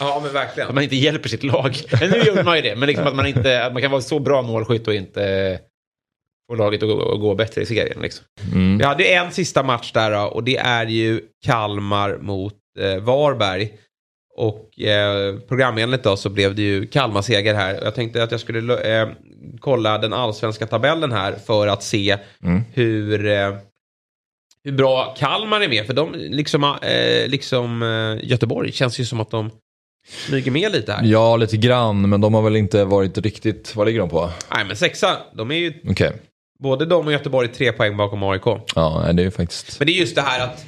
Ja 0.00 0.20
men 0.24 0.32
verkligen. 0.32 0.68
Att 0.68 0.74
man 0.74 0.84
inte 0.84 0.96
hjälper 0.96 1.28
sitt 1.28 1.42
lag. 1.42 1.76
Men 2.00 2.10
nu 2.10 2.18
gjorde 2.18 2.42
man 2.42 2.56
ju 2.56 2.62
det. 2.62 2.76
Men 2.76 2.86
liksom 2.86 3.06
att 3.06 3.14
man, 3.14 3.26
inte, 3.26 3.64
att 3.64 3.72
man 3.72 3.82
kan 3.82 3.90
vara 3.90 4.00
så 4.02 4.18
bra 4.18 4.42
målskytt 4.42 4.88
och 4.88 4.94
inte 4.94 5.58
få 6.50 6.54
laget 6.56 6.82
att 6.82 6.88
gå, 6.88 7.16
gå 7.16 7.34
bättre 7.34 7.62
i 7.62 7.66
serien. 7.66 8.02
Liksom. 8.02 8.24
Mm. 8.52 8.78
Vi 8.78 8.84
hade 8.84 9.02
ju 9.02 9.08
en 9.10 9.30
sista 9.32 9.62
match 9.62 9.92
där 9.92 10.34
och 10.34 10.44
det 10.44 10.56
är 10.56 10.86
ju 10.86 11.20
Kalmar 11.44 12.18
mot 12.20 12.54
eh, 12.78 13.02
Varberg. 13.02 13.72
Och 14.36 14.80
eh, 14.80 15.38
programenligt 15.48 16.04
då 16.04 16.16
så 16.16 16.28
blev 16.30 16.54
det 16.54 16.62
ju 16.62 16.86
Kalmar 16.86 17.22
seger 17.22 17.54
här. 17.54 17.78
Jag 17.82 17.94
tänkte 17.94 18.22
att 18.22 18.30
jag 18.30 18.40
skulle 18.40 19.00
eh, 19.02 19.08
kolla 19.60 19.98
den 19.98 20.12
allsvenska 20.12 20.66
tabellen 20.66 21.12
här 21.12 21.32
för 21.46 21.66
att 21.66 21.82
se 21.82 22.18
Mm. 22.44 22.62
hur, 22.72 23.26
eh, 23.26 23.54
hur 24.64 24.72
bra 24.72 25.14
Kalmar 25.18 25.60
är 25.60 25.68
med. 25.68 25.86
För 25.86 25.94
de, 25.94 26.12
liksom, 26.14 26.64
eh, 26.64 27.28
liksom 27.28 27.82
eh, 27.82 28.28
Göteborg, 28.30 28.72
känns 28.72 29.00
ju 29.00 29.04
som 29.04 29.20
att 29.20 29.30
de 29.30 29.50
smyger 30.26 30.50
med 30.50 30.72
lite 30.72 30.92
här. 30.92 31.04
Ja, 31.04 31.36
lite 31.36 31.56
grann, 31.56 32.08
men 32.08 32.20
de 32.20 32.34
har 32.34 32.42
väl 32.42 32.56
inte 32.56 32.84
varit 32.84 33.18
riktigt, 33.18 33.76
vad 33.76 33.86
ligger 33.86 34.00
de 34.00 34.08
på? 34.08 34.30
Nej 34.54 34.64
men 34.64 34.76
sexa, 34.76 35.16
de 35.34 35.50
är 35.50 35.54
ju 35.54 35.72
Okej, 35.88 36.12
både 36.62 36.86
de 36.86 37.06
och 37.06 37.12
Göteborg 37.12 37.48
tre 37.48 37.72
poäng 37.72 37.96
bakom 37.96 38.22
AIK. 38.22 38.42
ja 38.74 39.10
det 39.12 39.22
är 39.22 39.24
ju 39.24 39.30
faktiskt... 39.30 39.78
Men 39.78 39.86
det 39.86 39.92
är 39.92 40.00
just 40.00 40.14
det 40.14 40.22
här 40.22 40.40
att 40.44 40.66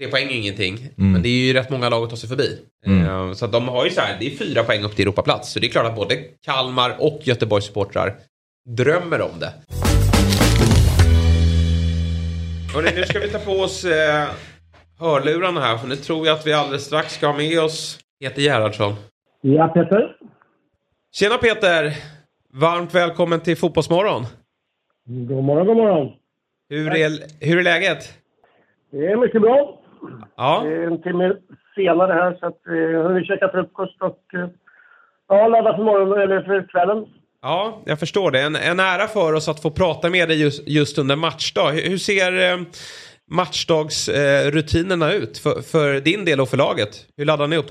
tre 0.00 0.08
poäng 0.10 0.28
är 0.28 0.34
ingenting. 0.36 0.74
Mm. 0.98 1.12
Men 1.12 1.22
det 1.22 1.28
är 1.28 1.46
ju 1.46 1.52
rätt 1.52 1.70
många 1.70 1.88
lag 1.88 2.04
att 2.04 2.10
ta 2.10 2.16
sig 2.16 2.28
förbi. 2.28 2.58
Mm. 2.86 3.06
Eh, 3.28 3.32
Så 3.34 3.46
de 3.46 3.68
har 3.68 3.84
ju 3.84 3.90
så 3.90 4.00
här, 4.00 4.16
det 4.20 4.26
är 4.26 4.36
fyra 4.36 4.62
poäng 4.64 4.84
upp 4.84 4.96
till 4.96 5.02
Europaplats. 5.02 5.52
Så 5.52 5.58
det 5.58 5.66
är 5.66 5.70
klart 5.70 5.86
att 5.86 5.96
både 5.96 6.16
Kalmar 6.44 6.96
och 6.98 7.20
Göteborgs 7.24 7.64
supportrar 7.66 8.14
drömmer 8.76 9.20
om 9.20 9.40
det. 9.40 9.52
Hörrni, 12.74 12.90
nu 12.96 13.02
ska 13.02 13.18
vi 13.18 13.28
ta 13.28 13.38
på 13.38 13.52
oss 13.52 13.84
eh, 13.84 14.28
hörlurarna 15.00 15.60
här. 15.60 15.76
För 15.76 15.88
nu 15.88 15.94
tror 15.96 16.26
jag 16.26 16.34
att 16.34 16.46
vi 16.46 16.52
alldeles 16.52 16.84
strax 16.84 17.14
ska 17.14 17.26
ha 17.26 17.36
med 17.36 17.60
oss 17.64 17.98
Peter 18.20 18.42
Gerhardsson. 18.42 18.92
Ja, 19.40 19.68
Peter. 19.68 20.16
Tjena 21.14 21.38
Peter! 21.38 21.92
Varmt 22.52 22.94
välkommen 22.94 23.40
till 23.40 23.56
Fotbollsmorgon. 23.56 24.22
God 25.04 25.44
morgon, 25.44 25.66
god 25.66 25.76
morgon. 25.76 26.12
Hur 26.68 26.96
är, 26.96 27.10
hur 27.40 27.58
är 27.58 27.62
läget? 27.62 27.98
Det 28.90 29.06
är 29.06 29.16
mycket 29.16 29.42
bra. 29.42 29.80
Ja, 30.36 30.62
Det 30.64 30.74
är 30.74 30.86
en 30.86 31.02
timme 31.02 31.36
senare 31.74 32.12
här 32.12 32.36
så 32.40 32.46
att 32.46 32.66
eh, 32.66 33.02
har 33.02 33.12
vi 33.12 33.24
käkat 33.24 33.50
frukost 33.50 34.02
och 34.02 34.34
eh, 34.34 34.48
ja, 35.28 35.48
laddat 35.48 35.76
för 35.76 35.84
morgonen 35.84 36.20
eller 36.20 36.42
för 36.42 36.68
kvällen. 36.68 37.06
Ja, 37.42 37.82
jag 37.84 37.98
förstår 38.00 38.30
det. 38.30 38.40
En, 38.40 38.56
en 38.56 38.80
ära 38.80 39.06
för 39.06 39.32
oss 39.32 39.48
att 39.48 39.62
få 39.62 39.70
prata 39.70 40.10
med 40.10 40.28
dig 40.28 40.42
just, 40.42 40.68
just 40.68 40.98
under 40.98 41.16
matchdag. 41.16 41.72
Hur, 41.72 41.90
hur 41.90 41.96
ser 41.96 42.52
eh, 42.52 42.60
matchdagsrutinerna 43.30 45.12
eh, 45.12 45.16
ut 45.16 45.38
för, 45.38 45.62
för 45.72 46.00
din 46.00 46.24
del 46.24 46.40
och 46.40 46.48
för 46.48 46.56
laget? 46.56 47.06
Hur 47.16 47.24
laddar 47.24 47.46
ni 47.46 47.56
upp? 47.56 47.70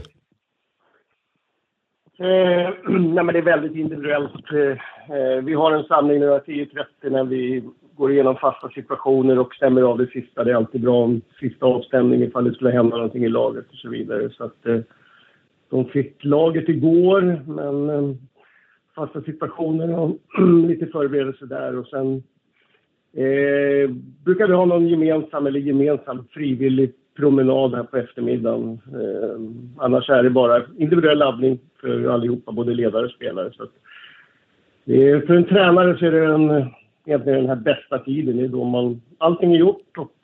Eh, 2.19 2.69
nej, 2.89 3.23
men 3.23 3.27
det 3.27 3.37
är 3.37 3.53
väldigt 3.53 3.75
individuellt. 3.75 4.51
Eh, 4.51 5.17
eh, 5.17 5.43
vi 5.43 5.53
har 5.53 5.71
en 5.71 5.83
samling 5.83 6.19
nu 6.19 6.27
10.30 6.27 7.09
när 7.09 7.23
vi 7.23 7.63
går 7.95 8.11
igenom 8.11 8.35
fasta 8.35 8.69
situationer 8.69 9.39
och 9.39 9.53
stämmer 9.53 9.81
av 9.81 9.97
det 9.97 10.07
sista. 10.07 10.43
Det 10.43 10.51
är 10.51 10.55
alltid 10.55 10.81
bra 10.81 11.03
om 11.03 11.21
sista 11.39 11.65
avstämning 11.65 12.23
ifall 12.23 12.43
det 12.43 12.53
skulle 12.53 12.71
hända 12.71 12.95
någonting 12.95 13.23
i 13.23 13.29
laget 13.29 13.65
och 13.69 13.75
så 13.75 13.89
vidare. 13.89 14.29
Så 14.29 14.43
att, 14.43 14.65
eh, 14.65 14.79
de 15.69 15.85
fick 15.85 16.23
laget 16.23 16.69
igår, 16.69 17.21
men 17.45 17.89
eh, 17.89 18.15
Alltså 19.01 19.19
fasta 19.19 19.31
situationer 19.31 19.99
och 19.99 20.17
lite 20.67 20.87
förberedelse 20.87 21.45
där 21.45 21.79
och 21.79 21.87
sen 21.87 22.23
eh, 23.13 23.89
brukar 24.25 24.47
vi 24.47 24.53
ha 24.53 24.65
någon 24.65 24.87
gemensam 24.87 25.47
eller 25.47 25.59
gemensam 25.59 26.27
frivillig 26.31 26.91
promenad 27.15 27.75
här 27.75 27.83
på 27.83 27.97
eftermiddagen. 27.97 28.81
Eh, 28.93 29.39
annars 29.77 30.09
är 30.09 30.23
det 30.23 30.29
bara 30.29 30.63
individuell 30.77 31.17
laddning 31.17 31.59
för 31.81 32.07
allihopa, 32.07 32.51
både 32.51 32.73
ledare 32.73 33.05
och 33.05 33.11
spelare. 33.11 33.51
Så 33.53 33.63
att, 33.63 33.71
eh, 34.85 35.27
för 35.27 35.35
en 35.35 35.45
tränare 35.45 35.97
så 35.97 36.05
är 36.05 36.11
det 36.11 36.25
en, 36.25 36.65
egentligen 37.05 37.39
den 37.39 37.49
här 37.49 37.55
bästa 37.55 37.99
tiden. 37.99 38.37
Det 38.37 38.43
är 38.43 38.47
då 38.47 38.63
man, 38.63 39.01
allting 39.17 39.53
är 39.53 39.59
gjort 39.59 39.97
och 39.97 40.15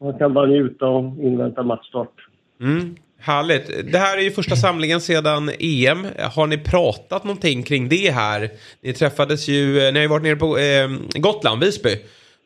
man 0.00 0.18
kan 0.18 0.34
bara 0.34 0.46
njuta 0.46 0.88
och 0.88 1.04
invänta 1.04 1.62
matchstart. 1.62 2.26
Mm, 2.60 2.94
härligt. 3.20 3.92
Det 3.92 3.98
här 3.98 4.18
är 4.18 4.22
ju 4.22 4.30
första 4.30 4.56
samlingen 4.56 5.00
sedan 5.00 5.50
EM. 5.58 6.06
Har 6.34 6.46
ni 6.46 6.58
pratat 6.58 7.24
någonting 7.24 7.62
kring 7.62 7.88
det 7.88 8.10
här? 8.10 8.48
Ni 8.82 8.92
träffades 8.92 9.48
ju, 9.48 9.78
eh, 9.78 9.92
ni 9.92 9.98
har 9.98 10.02
ju 10.02 10.08
varit 10.08 10.22
nere 10.22 10.36
på 10.36 10.58
eh, 10.58 11.20
Gotland, 11.20 11.64
Visby. 11.64 11.90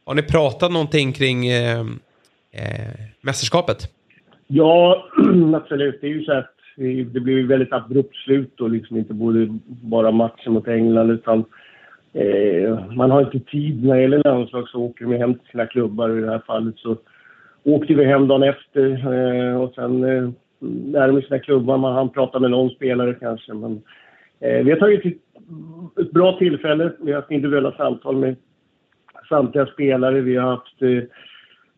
Har 0.07 0.15
ni 0.15 0.23
pratat 0.23 0.73
någonting 0.73 1.13
kring 1.13 1.47
eh, 1.47 1.81
eh, 2.53 2.95
mästerskapet? 3.21 3.79
Ja, 4.47 5.09
absolut. 5.55 5.99
Det 6.01 6.07
är 6.07 6.11
ju 6.11 6.25
så 6.25 6.33
att 6.33 6.51
det 7.13 7.21
blev 7.21 7.39
ju 7.39 7.47
väldigt 7.47 7.73
abrupt 7.73 8.17
slut 8.17 8.61
och 8.61 8.71
liksom 8.71 8.97
inte 8.97 9.15
både 9.15 9.59
bara 9.67 10.11
matchen 10.11 10.53
mot 10.53 10.69
England 10.69 11.11
utan 11.11 11.45
eh, 12.13 12.93
man 12.93 13.11
har 13.11 13.21
inte 13.21 13.51
tid 13.51 13.85
när 13.85 13.95
det 13.95 14.03
gäller 14.03 14.23
landslag 14.25 14.69
så 14.69 14.79
åker 14.79 15.05
de 15.05 15.17
hem 15.17 15.35
till 15.35 15.49
sina 15.51 15.67
klubbar 15.67 16.09
och 16.09 16.19
i 16.19 16.21
det 16.21 16.31
här 16.31 16.43
fallet 16.47 16.79
så 16.79 16.97
åkte 17.65 17.95
vi 17.95 18.05
hem 18.05 18.29
dagen 18.29 18.43
efter 18.43 19.13
eh, 19.15 19.61
och 19.61 19.75
sen 19.75 20.05
eh, 20.05 20.31
eh, 20.97 21.21
sina 21.21 21.39
klubbar. 21.39 21.79
Man 21.79 21.95
hann 21.95 22.11
prata 22.11 22.39
med 22.39 22.51
någon 22.51 22.71
spelare 22.71 23.15
kanske 23.15 23.55
men 23.55 23.83
eh, 24.41 24.65
vi 24.65 24.71
har 24.71 24.79
tagit 24.79 25.07
ett, 25.07 25.19
ett 26.01 26.13
bra 26.13 26.39
tillfälle. 26.39 26.93
Vi 27.01 27.13
har 27.13 27.21
haft 27.21 27.31
individuella 27.31 27.73
samtal 27.73 28.17
med 28.17 28.37
samtliga 29.29 29.67
spelare. 29.67 30.21
Vi 30.21 30.37
har 30.37 30.51
haft 30.51 30.83
eh, 30.83 31.03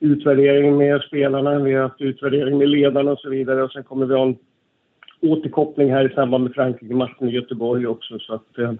utvärdering 0.01 0.77
med 0.77 1.03
spelarna, 1.03 1.59
vi 1.59 1.75
har 1.75 1.83
haft 1.83 2.01
utvärdering 2.01 2.59
med 2.59 2.69
ledarna 2.69 3.13
och 3.13 3.19
så 3.19 3.31
vidare. 3.31 3.63
Och 3.63 3.73
sen 3.73 3.85
kommer 3.85 4.07
vi 4.07 4.15
ha 4.15 4.23
en 4.23 4.37
återkoppling 5.23 5.93
här 5.93 6.11
i 6.11 6.15
samband 6.15 6.45
med 6.45 6.55
Frankrike-matchen 6.55 7.29
i 7.29 7.33
Göteborg 7.33 7.87
också. 7.87 8.19
Så 8.19 8.35
att 8.35 8.59
eh, 8.59 8.73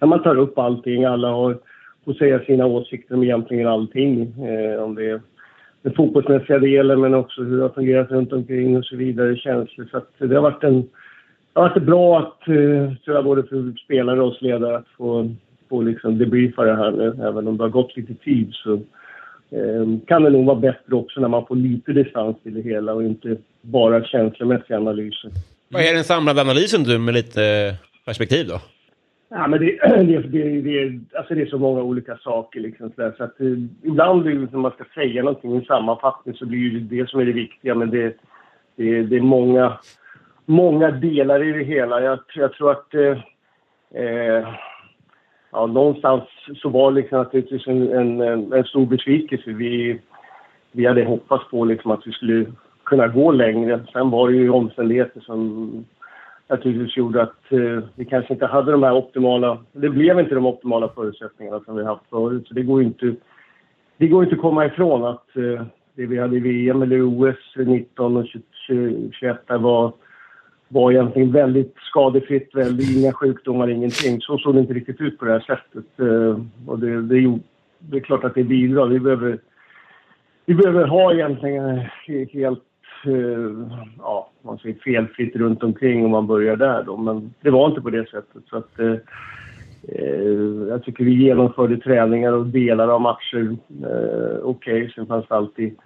man 0.00 0.22
tar 0.22 0.36
upp 0.36 0.58
allting, 0.58 1.04
alla 1.04 1.30
har, 1.30 1.58
får 2.04 2.12
säga 2.12 2.44
sina 2.44 2.66
åsikter 2.66 3.14
om 3.14 3.22
egentligen 3.22 3.66
allting. 3.66 4.22
Eh, 4.22 4.82
om 4.82 4.94
det 4.94 5.10
är 5.10 5.20
den 5.86 5.94
fotbollsmässiga 5.94 6.58
delen 6.58 7.00
men 7.00 7.14
också 7.14 7.42
hur 7.42 7.56
det 7.56 7.62
har 7.62 7.68
fungerat 7.68 8.10
runt 8.10 8.32
omkring 8.32 8.76
och 8.76 8.84
så 8.84 8.96
vidare, 8.96 9.36
känslor. 9.36 9.88
Så 9.90 9.96
att 9.96 10.10
det 10.18 10.34
har 10.34 10.42
varit 10.42 10.64
en 10.64 10.82
det 11.52 11.60
har 11.60 11.68
varit 11.68 11.82
bra 11.82 12.18
att, 12.18 12.48
eh, 12.48 12.94
tror 13.04 13.16
jag, 13.16 13.24
både 13.24 13.42
för 13.42 13.74
spelare 13.84 14.20
och 14.20 14.28
oss 14.28 14.42
ledare 14.42 14.76
att 14.76 14.88
få, 14.96 15.34
få 15.68 15.82
liksom 15.82 16.18
debriefa 16.18 16.64
det 16.64 16.76
här 16.76 16.90
nu. 16.90 17.06
Även 17.22 17.48
om 17.48 17.56
det 17.56 17.64
har 17.64 17.68
gått 17.68 17.96
lite 17.96 18.14
tid 18.14 18.50
så 18.52 18.72
eh, 19.50 19.86
kan 20.06 20.22
det 20.22 20.30
nog 20.30 20.46
vara 20.46 20.56
bättre 20.60 20.94
också 20.94 21.20
när 21.20 21.28
man 21.28 21.46
får 21.46 21.56
lite 21.56 21.92
distans 21.92 22.36
till 22.42 22.54
det 22.54 22.62
hela 22.62 22.92
och 22.92 23.02
inte 23.02 23.36
bara 23.60 24.04
känslomässiga 24.04 24.76
analyser. 24.76 25.30
Vad 25.68 25.82
är 25.82 25.94
den 25.94 26.04
samlade 26.04 26.40
analysen 26.40 26.82
du 26.82 26.98
med 26.98 27.14
lite 27.14 27.74
perspektiv 28.04 28.46
då? 28.48 28.60
Ja, 29.28 29.46
men 29.48 29.60
det, 29.60 29.78
det, 29.82 30.18
det, 30.18 30.60
det, 30.60 31.00
alltså 31.18 31.34
det 31.34 31.42
är 31.42 31.46
så 31.46 31.58
många 31.58 31.82
olika 31.82 32.16
saker. 32.16 32.60
Liksom, 32.60 32.92
så, 32.96 33.12
så 33.16 33.24
att, 33.24 33.40
eh, 33.40 33.46
ibland 33.82 34.24
när 34.24 34.58
man 34.58 34.70
ska 34.70 34.84
säga 34.94 35.22
någonting 35.22 35.52
i 35.52 35.56
en 35.56 35.64
sammanfattning 35.64 36.34
så 36.34 36.46
blir 36.46 36.70
det 36.70 36.96
det 36.96 37.08
som 37.08 37.20
är 37.20 37.24
det 37.24 37.32
viktiga. 37.32 37.74
Men 37.74 37.90
det, 37.90 38.16
det, 38.76 39.02
det 39.02 39.16
är 39.16 39.20
många, 39.20 39.78
många 40.44 40.90
delar 40.90 41.42
i 41.42 41.52
det 41.52 41.64
hela. 41.64 42.02
Jag, 42.02 42.18
jag 42.34 42.52
tror 42.52 42.70
att 42.70 42.94
eh, 42.94 43.18
eh 44.02 44.48
ja, 45.52 45.66
någonstans 45.66 46.22
så 46.56 46.68
var 46.68 46.90
det 46.90 47.00
liksom 47.00 47.18
naturligtvis 47.18 47.66
liksom 47.66 47.82
en, 47.82 48.20
en, 48.20 48.52
en 48.52 48.64
stor 48.64 48.86
besvikelse. 48.86 49.50
Vi, 49.50 50.00
vi 50.72 50.86
hade 50.86 51.04
hoppats 51.04 51.50
på 51.50 51.64
liksom 51.64 51.90
att 51.90 52.06
vi 52.06 52.12
skulle 52.12 52.46
kunna 52.84 53.08
gå 53.08 53.32
längre. 53.32 53.80
Sen 53.92 54.10
var 54.10 54.28
det 54.28 54.36
ju 54.36 54.50
omständigheter 54.50 55.20
som 55.20 55.84
naturligtvis 56.48 56.96
gjorde 56.96 57.22
att 57.22 57.52
eh, 57.52 57.84
vi 57.94 58.04
kanske 58.04 58.32
inte 58.32 58.46
hade 58.46 58.72
de 58.72 58.82
här 58.82 58.92
optimala... 58.92 59.58
Det 59.72 59.88
blev 59.88 60.20
inte 60.20 60.34
de 60.34 60.46
optimala 60.46 60.88
förutsättningarna 60.88 61.60
som 61.60 61.76
vi 61.76 61.84
haft 61.84 62.10
förut. 62.10 62.48
Så 62.48 62.54
det 62.54 62.62
går 62.62 62.82
inte, 62.82 63.14
det 63.96 64.08
går 64.08 64.24
inte 64.24 64.36
att 64.36 64.42
komma 64.42 64.66
ifrån 64.66 65.04
att 65.04 65.36
eh, 65.36 65.66
det 65.94 66.06
vi 66.06 66.18
hade 66.18 66.36
i 66.36 66.40
VM 66.40 66.82
eller 66.82 67.02
OS 67.02 67.56
19 67.56 68.16
och 68.16 68.26
21 69.12 69.38
var, 69.48 69.92
var 70.68 70.92
egentligen 70.92 71.32
väldigt 71.32 71.74
skadefritt, 71.76 72.54
väldigt, 72.54 72.96
inga 72.96 73.12
sjukdomar, 73.12 73.68
ingenting. 73.68 74.20
Så 74.20 74.38
såg 74.38 74.54
det 74.54 74.60
inte 74.60 74.74
riktigt 74.74 75.00
ut 75.00 75.18
på 75.18 75.24
det 75.24 75.32
här 75.32 75.40
sättet. 75.40 76.00
Eh, 76.00 76.40
och 76.66 76.78
det, 76.78 77.02
det, 77.02 77.38
det 77.78 77.96
är 77.96 78.00
klart 78.00 78.24
att 78.24 78.34
det 78.34 78.44
bidrar. 78.44 78.86
Vi 78.86 79.00
behöver, 79.00 79.38
vi 80.46 80.54
behöver 80.54 80.86
ha 80.86 81.12
egentligen 81.12 81.78
eh, 81.78 82.28
helt 82.32 82.62
Eh, 83.06 83.68
ja, 83.98 84.30
man 84.42 84.58
säger 84.58 84.76
felfritt 84.84 85.36
runt 85.36 85.62
omkring 85.62 86.04
om 86.04 86.10
man 86.10 86.26
börjar 86.26 86.56
där 86.56 86.82
då. 86.82 86.96
Men 86.96 87.34
det 87.40 87.50
var 87.50 87.68
inte 87.68 87.80
på 87.80 87.90
det 87.90 88.08
sättet. 88.08 88.42
Så 88.50 88.56
att, 88.56 88.78
eh, 88.78 88.94
eh 89.88 90.68
jag 90.68 90.84
tycker 90.84 91.04
vi 91.04 91.14
genomförde 91.14 91.76
träningar 91.76 92.32
och 92.32 92.46
delar 92.46 92.88
av 92.88 93.00
matcher 93.00 93.56
eh, 93.82 94.38
okej. 94.42 94.82
Okay. 94.82 94.90
Sen 94.90 95.06
fanns 95.06 95.28
det 95.28 95.34
alltid 95.34 95.76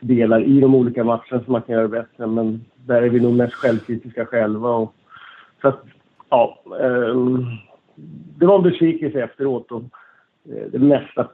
delar 0.00 0.42
i 0.42 0.60
de 0.60 0.74
olika 0.74 1.04
matcherna 1.04 1.44
som 1.44 1.52
man 1.52 1.62
kan 1.62 1.74
göra 1.74 1.88
bättre. 1.88 2.26
Men 2.26 2.64
där 2.76 3.02
är 3.02 3.08
vi 3.08 3.20
nog 3.20 3.34
mest 3.34 3.54
självkritiska 3.54 4.26
själva. 4.26 4.68
Och, 4.68 4.94
så 5.62 5.68
att, 5.68 5.84
ja. 6.30 6.62
Eh, 6.80 7.16
det 8.38 8.46
var 8.46 8.56
en 8.56 8.62
besvikelse 8.62 9.22
efteråt. 9.22 9.72
Och, 9.72 9.82
eh, 10.52 10.66
det 10.72 10.78
mesta 10.78 11.28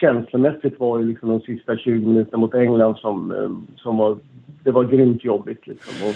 känslomässigt 0.00 0.80
var 0.80 0.98
ju 0.98 1.06
liksom 1.06 1.28
de 1.28 1.40
sista 1.40 1.76
20 1.76 2.06
minuterna 2.06 2.38
mot 2.38 2.54
England 2.54 2.96
som, 2.96 3.30
eh, 3.30 3.76
som 3.76 3.96
var 3.96 4.18
det 4.64 4.70
var 4.70 4.84
grymt 4.84 5.24
jobbigt. 5.24 5.66
Liksom. 5.66 6.08
Och 6.08 6.14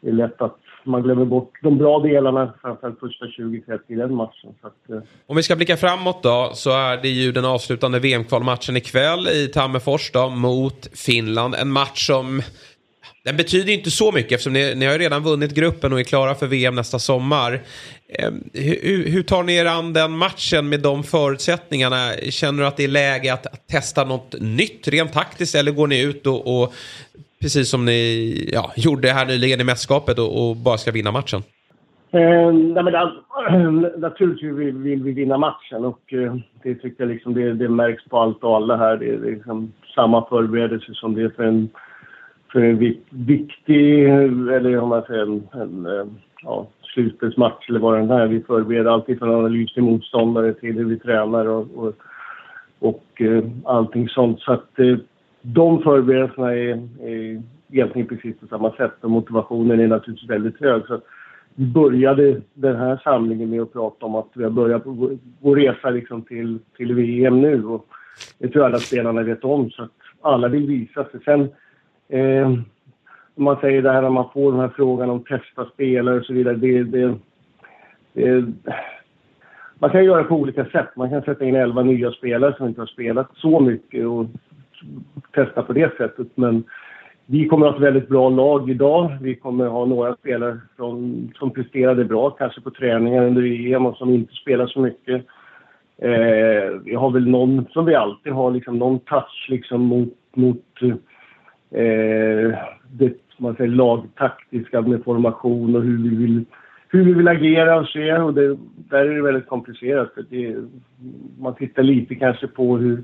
det 0.00 0.08
är 0.08 0.12
lätt 0.12 0.42
att 0.42 0.58
man 0.84 1.02
glömmer 1.02 1.24
bort 1.24 1.52
de 1.62 1.78
bra 1.78 1.98
delarna, 1.98 2.54
framförallt 2.62 3.00
första 3.00 3.26
20-30 3.26 3.78
i 3.86 3.94
den 3.94 4.14
matchen. 4.14 4.54
Att. 4.60 4.90
Eh. 4.90 4.98
Om 5.26 5.36
vi 5.36 5.42
ska 5.42 5.56
blicka 5.56 5.76
framåt 5.76 6.22
då, 6.22 6.50
så 6.54 6.70
är 6.70 7.02
det 7.02 7.08
ju 7.08 7.32
den 7.32 7.44
avslutande 7.44 7.98
VM-kvalmatchen 7.98 8.76
ikväll 8.76 9.28
i 9.28 9.48
Tammerfors 9.48 10.10
då, 10.12 10.28
mot 10.28 10.88
Finland. 11.06 11.54
En 11.54 11.72
match 11.72 12.06
som 12.06 12.42
den 13.26 13.36
betyder 13.36 13.72
inte 13.72 13.90
så 13.90 14.12
mycket 14.12 14.32
eftersom 14.32 14.52
ni, 14.52 14.74
ni 14.74 14.86
har 14.86 14.92
ju 14.92 14.98
redan 14.98 15.22
vunnit 15.22 15.54
gruppen 15.54 15.92
och 15.92 16.00
är 16.00 16.04
klara 16.04 16.34
för 16.34 16.46
VM 16.46 16.74
nästa 16.74 16.98
sommar. 16.98 17.60
Eh, 18.08 18.30
hur, 18.52 19.10
hur, 19.10 19.22
tar 19.22 19.42
ni 19.42 19.56
er 19.56 19.66
an 19.66 19.92
den 19.92 20.12
matchen 20.16 20.68
med 20.68 20.80
de 20.80 21.02
förutsättningarna? 21.02 22.12
Känner 22.30 22.62
du 22.62 22.68
att 22.68 22.76
det 22.76 22.84
är 22.84 22.88
läge 22.88 23.32
att, 23.32 23.46
att 23.46 23.68
testa 23.68 24.04
något 24.04 24.34
nytt 24.40 24.88
rent 24.88 25.12
taktiskt 25.12 25.54
eller 25.54 25.72
går 25.72 25.86
ni 25.86 26.02
ut 26.02 26.26
och, 26.26 26.62
och 26.62 26.74
precis 27.40 27.70
som 27.70 27.84
ni 27.84 28.50
ja, 28.52 28.72
gjorde 28.76 29.08
här 29.08 29.26
nyligen 29.26 29.60
i 29.60 29.64
mästerskapet 29.64 30.18
och, 30.18 30.48
och, 30.48 30.56
bara 30.56 30.78
ska 30.78 30.92
vinna 30.92 31.12
matchen? 31.12 31.42
Eh, 32.10 32.52
nej, 32.52 32.82
men 32.82 32.94
alltså, 32.94 33.20
naturligtvis 33.98 34.52
vill, 34.52 34.72
vill, 34.72 35.02
vi 35.02 35.12
vinna 35.12 35.38
matchen 35.38 35.84
och 35.84 36.12
eh, 36.12 36.36
det 36.62 36.74
tycker 36.74 37.04
jag 37.04 37.08
liksom 37.08 37.34
det, 37.34 37.54
det, 37.54 37.68
märks 37.68 38.04
på 38.04 38.18
allt 38.18 38.44
och 38.44 38.56
alla 38.56 38.76
här. 38.76 38.96
Det 38.96 39.06
är 39.06 39.18
liksom 39.18 39.72
samma 39.94 40.28
förberedelse 40.28 40.94
som 40.94 41.14
det 41.14 41.22
är 41.22 41.28
för 41.28 41.42
en, 41.42 41.68
för 42.52 42.60
en 42.60 42.78
viktig, 43.10 44.08
eller 44.08 44.78
om 44.78 44.88
man 44.88 45.02
säger 45.02 45.22
en, 45.22 45.48
en 45.52 45.86
eh, 45.86 46.06
ja, 46.42 46.66
slutspelsmatch 46.82 47.68
eller 47.68 47.80
vad 47.80 47.98
den 47.98 48.10
är. 48.10 48.26
Vi 48.26 48.40
förbereder 48.40 48.90
alltid 48.90 49.18
från 49.18 49.34
analys 49.34 49.74
till 49.74 49.82
motståndare 49.82 50.54
till 50.54 50.74
hur 50.74 50.84
vi 50.84 50.98
tränar 50.98 51.46
och, 51.46 51.66
och, 51.74 51.94
och 52.78 53.22
eh, 53.22 53.44
allting 53.64 54.08
sånt. 54.08 54.40
Så 54.40 54.52
att 54.52 54.78
eh, 54.78 54.96
de 55.42 55.82
förberedelserna 55.82 56.54
är, 56.54 56.88
är 57.00 57.42
egentligen 57.70 58.08
precis 58.08 58.38
på 58.40 58.46
samma 58.46 58.70
sätt 58.70 58.94
och 59.00 59.10
motivationen 59.10 59.80
är 59.80 59.88
naturligtvis 59.88 60.30
väldigt 60.30 60.60
hög. 60.60 60.86
Så 60.86 61.00
vi 61.54 61.66
började 61.66 62.40
den 62.54 62.76
här 62.76 63.00
samlingen 63.04 63.50
med 63.50 63.60
att 63.60 63.72
prata 63.72 64.06
om 64.06 64.14
att 64.14 64.30
vi 64.34 64.44
har 64.44 64.50
börjat 64.50 64.82
vår 65.40 65.56
resa 65.56 65.90
liksom 65.90 66.22
till, 66.22 66.58
till 66.76 66.94
VM 66.94 67.40
nu. 67.40 67.64
Och 67.64 67.86
det 68.38 68.48
tror 68.48 68.64
jag 68.64 68.70
alla 68.70 68.78
spelarna 68.78 69.22
vet 69.22 69.44
om, 69.44 69.70
så 69.70 69.82
att 69.82 69.90
alla 70.20 70.48
vill 70.48 70.66
visa 70.66 71.04
sig. 71.04 71.20
Sen, 71.24 71.48
eh, 72.08 72.46
om 73.36 73.44
man 73.44 73.56
säger 73.60 73.82
det 73.82 73.92
här 73.92 74.02
när 74.02 74.10
man 74.10 74.30
får 74.32 74.52
den 74.52 74.60
här 74.60 74.72
frågan 74.76 75.10
om 75.10 75.24
testa 75.24 75.64
spelare 75.64 76.18
och 76.18 76.24
så 76.24 76.32
vidare. 76.32 76.54
Det, 76.56 76.84
det, 76.84 77.16
det, 78.12 78.44
man 79.78 79.90
kan 79.90 80.04
göra 80.04 80.22
det 80.22 80.28
på 80.28 80.36
olika 80.36 80.64
sätt. 80.64 80.88
Man 80.96 81.10
kan 81.10 81.22
sätta 81.22 81.44
in 81.44 81.54
elva 81.54 81.82
nya 81.82 82.12
spelare 82.12 82.54
som 82.56 82.68
inte 82.68 82.80
har 82.80 82.86
spelat 82.86 83.28
så 83.34 83.60
mycket 83.60 84.06
och 84.06 84.26
testa 85.34 85.62
på 85.62 85.72
det 85.72 85.96
sättet. 85.96 86.28
Men 86.34 86.64
vi 87.26 87.48
kommer 87.48 87.66
att 87.66 87.72
ha 87.72 87.78
ett 87.78 87.94
väldigt 87.94 88.08
bra 88.08 88.28
lag 88.28 88.70
idag. 88.70 89.18
Vi 89.20 89.34
kommer 89.34 89.66
att 89.66 89.72
ha 89.72 89.84
några 89.84 90.16
spelare 90.16 90.58
som, 90.76 91.28
som 91.38 91.50
presterade 91.50 92.04
bra, 92.04 92.30
kanske 92.30 92.60
på 92.60 92.70
träningar 92.70 93.24
under 93.24 93.42
EM 93.42 93.86
och 93.86 93.96
som 93.96 94.14
inte 94.14 94.34
spelar 94.34 94.66
så 94.66 94.80
mycket. 94.80 95.26
Eh, 95.98 96.80
vi 96.84 96.94
har 96.94 97.10
väl 97.10 97.28
någon, 97.28 97.66
som 97.70 97.84
vi 97.84 97.94
alltid 97.94 98.32
har, 98.32 98.50
liksom 98.50 98.78
någon 98.78 98.98
touch 98.98 99.46
liksom 99.48 99.80
mot, 99.80 100.14
mot 100.34 100.82
eh, 100.82 100.94
eh, 101.70 102.58
det 102.90 103.12
man 103.38 103.56
säger, 103.56 103.70
lagtaktiska 103.70 104.80
med 104.80 105.04
formation 105.04 105.76
och 105.76 105.82
hur 105.82 106.02
vi 106.02 106.16
vill, 106.16 106.44
hur 106.88 107.04
vi 107.04 107.12
vill 107.12 107.28
agera 107.28 107.80
och 107.80 107.88
se. 107.88 108.12
Och 108.12 108.34
det, 108.34 108.58
där 108.76 109.04
är 109.04 109.14
det 109.14 109.22
väldigt 109.22 109.48
komplicerat. 109.48 110.14
För 110.14 110.24
det, 110.30 110.56
man 111.38 111.54
tittar 111.54 111.82
lite 111.82 112.14
kanske 112.14 112.46
på 112.46 112.76
hur 112.76 113.02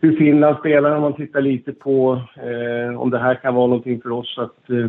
hur 0.00 0.16
Finland 0.16 0.56
spelar 0.58 0.94
och 0.94 1.02
man 1.02 1.14
tittar 1.14 1.40
lite 1.40 1.72
på 1.72 2.22
eh, 2.36 3.00
om 3.00 3.10
det 3.10 3.18
här 3.18 3.34
kan 3.34 3.54
vara 3.54 3.66
någonting 3.66 4.00
för 4.00 4.10
oss 4.10 4.38
att 4.38 4.70
eh, 4.70 4.88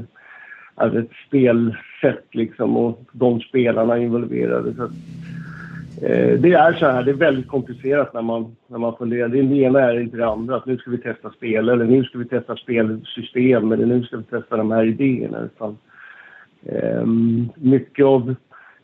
alltså 0.76 1.00
ett 1.00 1.12
spelsätt 1.28 2.26
liksom 2.32 2.78
och 2.78 3.00
de 3.12 3.42
spelarna 3.42 3.98
involverade. 3.98 4.74
Så 4.74 4.90
Eh, 6.02 6.40
det 6.40 6.54
är 6.54 6.74
så 6.74 6.86
här, 6.86 7.04
det 7.04 7.12
är 7.12 7.16
väldigt 7.16 7.48
komplicerat 7.48 8.14
när 8.14 8.22
man, 8.22 8.56
när 8.68 8.78
man 8.78 8.96
funderar. 8.98 9.28
Det 9.28 9.38
ena 9.38 9.80
är 9.80 10.00
inte 10.00 10.18
det 10.18 10.28
andra, 10.28 10.56
att 10.56 10.66
nu 10.66 10.78
ska 10.78 10.92
vi 10.92 10.98
testa 10.98 11.30
spel 11.30 11.70
eller 11.70 11.86
nu 11.86 12.04
ska 12.04 12.18
vi 12.18 12.26
testa 12.26 12.56
spelsystem 12.56 13.72
eller 13.72 13.86
nu 13.86 14.04
ska 14.04 14.18
vi 14.18 14.24
testa 14.24 14.58
de 14.58 14.72
här 14.72 14.86
idéerna. 14.86 15.40
Utan, 15.42 15.78
eh, 16.66 17.06
mycket 17.56 18.06
av 18.06 18.36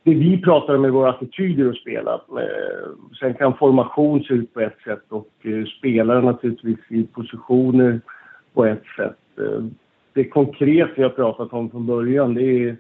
det 0.04 0.14
vi 0.14 0.42
pratar 0.42 0.76
om 0.76 0.86
är 0.86 0.90
våra 0.90 1.10
attityder 1.10 1.70
att 1.70 1.76
spela. 1.76 2.14
Eh, 2.14 2.90
sen 3.20 3.34
kan 3.34 3.58
formation 3.58 4.24
se 4.24 4.34
ut 4.34 4.54
på 4.54 4.60
ett 4.60 4.82
sätt 4.86 5.04
och 5.10 5.30
eh, 5.42 5.66
spelare 5.66 6.22
naturligtvis 6.22 6.80
i 6.90 7.04
positioner 7.04 8.02
på 8.54 8.66
ett 8.66 8.84
sätt. 8.98 9.20
Eh, 9.40 9.66
det 10.14 10.24
konkreta 10.24 10.92
vi 10.96 11.04
har 11.04 11.10
pratat 11.10 11.54
om 11.54 11.70
från 11.70 11.86
början 11.86 12.34
det 12.34 12.44
är 12.44 12.78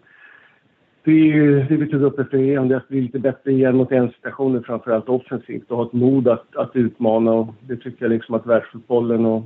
det, 1.05 1.11
är, 1.11 1.65
det 1.69 1.75
vi 1.75 1.87
tog 1.87 2.01
upp 2.01 2.19
efter 2.19 2.37
EM, 2.37 2.67
det 2.67 2.75
är 2.75 2.77
att 2.77 2.87
bli 2.87 3.01
lite 3.01 3.19
bättre 3.19 3.51
igen 3.51 3.75
mot 3.75 3.91
en 3.91 4.11
situationer 4.11 4.61
framförallt 4.61 5.09
offensivt 5.09 5.71
och 5.71 5.77
ha 5.77 5.85
ett 5.85 5.93
mod 5.93 6.27
att, 6.27 6.55
att 6.55 6.75
utmana. 6.75 7.31
Och 7.31 7.53
det 7.59 7.75
tycker 7.75 8.05
jag 8.05 8.11
liksom 8.11 8.35
att 8.35 8.45
världsfotbollen 8.45 9.25
och 9.25 9.43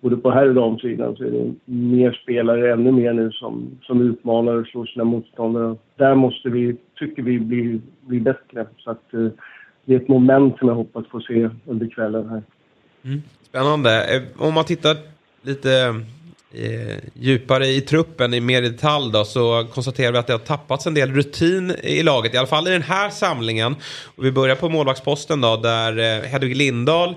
både 0.00 0.16
på 0.16 0.30
herr 0.30 0.48
och 0.48 0.54
damsidan 0.54 1.16
så 1.16 1.24
är 1.24 1.30
det 1.30 1.54
mer 1.64 2.12
spelare, 2.22 2.72
ännu 2.72 2.92
mer 2.92 3.12
nu, 3.12 3.32
som, 3.32 3.70
som 3.82 4.00
utmanar 4.00 4.54
och 4.54 4.66
slår 4.66 4.86
sina 4.86 5.04
motståndare. 5.04 5.76
Där 5.96 6.14
måste 6.14 6.48
vi, 6.48 6.76
tycker 6.98 7.22
vi, 7.22 7.38
bli, 7.38 7.80
bli 8.00 8.20
bättre. 8.20 8.66
Så 8.78 8.90
att, 8.90 9.14
eh, 9.14 9.26
det 9.84 9.94
är 9.94 10.00
ett 10.00 10.08
moment 10.08 10.58
som 10.58 10.68
jag 10.68 10.74
hoppas 10.74 11.06
få 11.06 11.20
se 11.20 11.50
under 11.66 11.86
kvällen 11.86 12.28
här. 12.28 12.42
Mm. 13.04 13.22
Spännande. 13.42 14.16
Eh, 14.16 14.46
om 14.46 14.54
man 14.54 14.64
tittar 14.64 14.96
lite 15.42 15.68
Eh, 16.54 16.98
djupare 17.14 17.66
i 17.66 17.80
truppen 17.80 18.34
i 18.34 18.40
mer 18.40 18.62
detalj 18.62 19.12
då, 19.12 19.24
så 19.24 19.64
konstaterar 19.74 20.12
vi 20.12 20.18
att 20.18 20.26
det 20.26 20.32
har 20.32 20.38
tappats 20.38 20.86
en 20.86 20.94
del 20.94 21.10
rutin 21.10 21.72
i 21.82 22.02
laget. 22.02 22.34
I 22.34 22.36
alla 22.36 22.46
fall 22.46 22.68
i 22.68 22.70
den 22.70 22.82
här 22.82 23.10
samlingen. 23.10 23.74
Och 24.16 24.24
vi 24.24 24.32
börjar 24.32 24.56
på 24.56 24.68
målvaktsposten 24.68 25.40
då, 25.40 25.56
där 25.56 25.98
eh, 25.98 26.28
Hedvig 26.28 26.56
Lindahl 26.56 27.14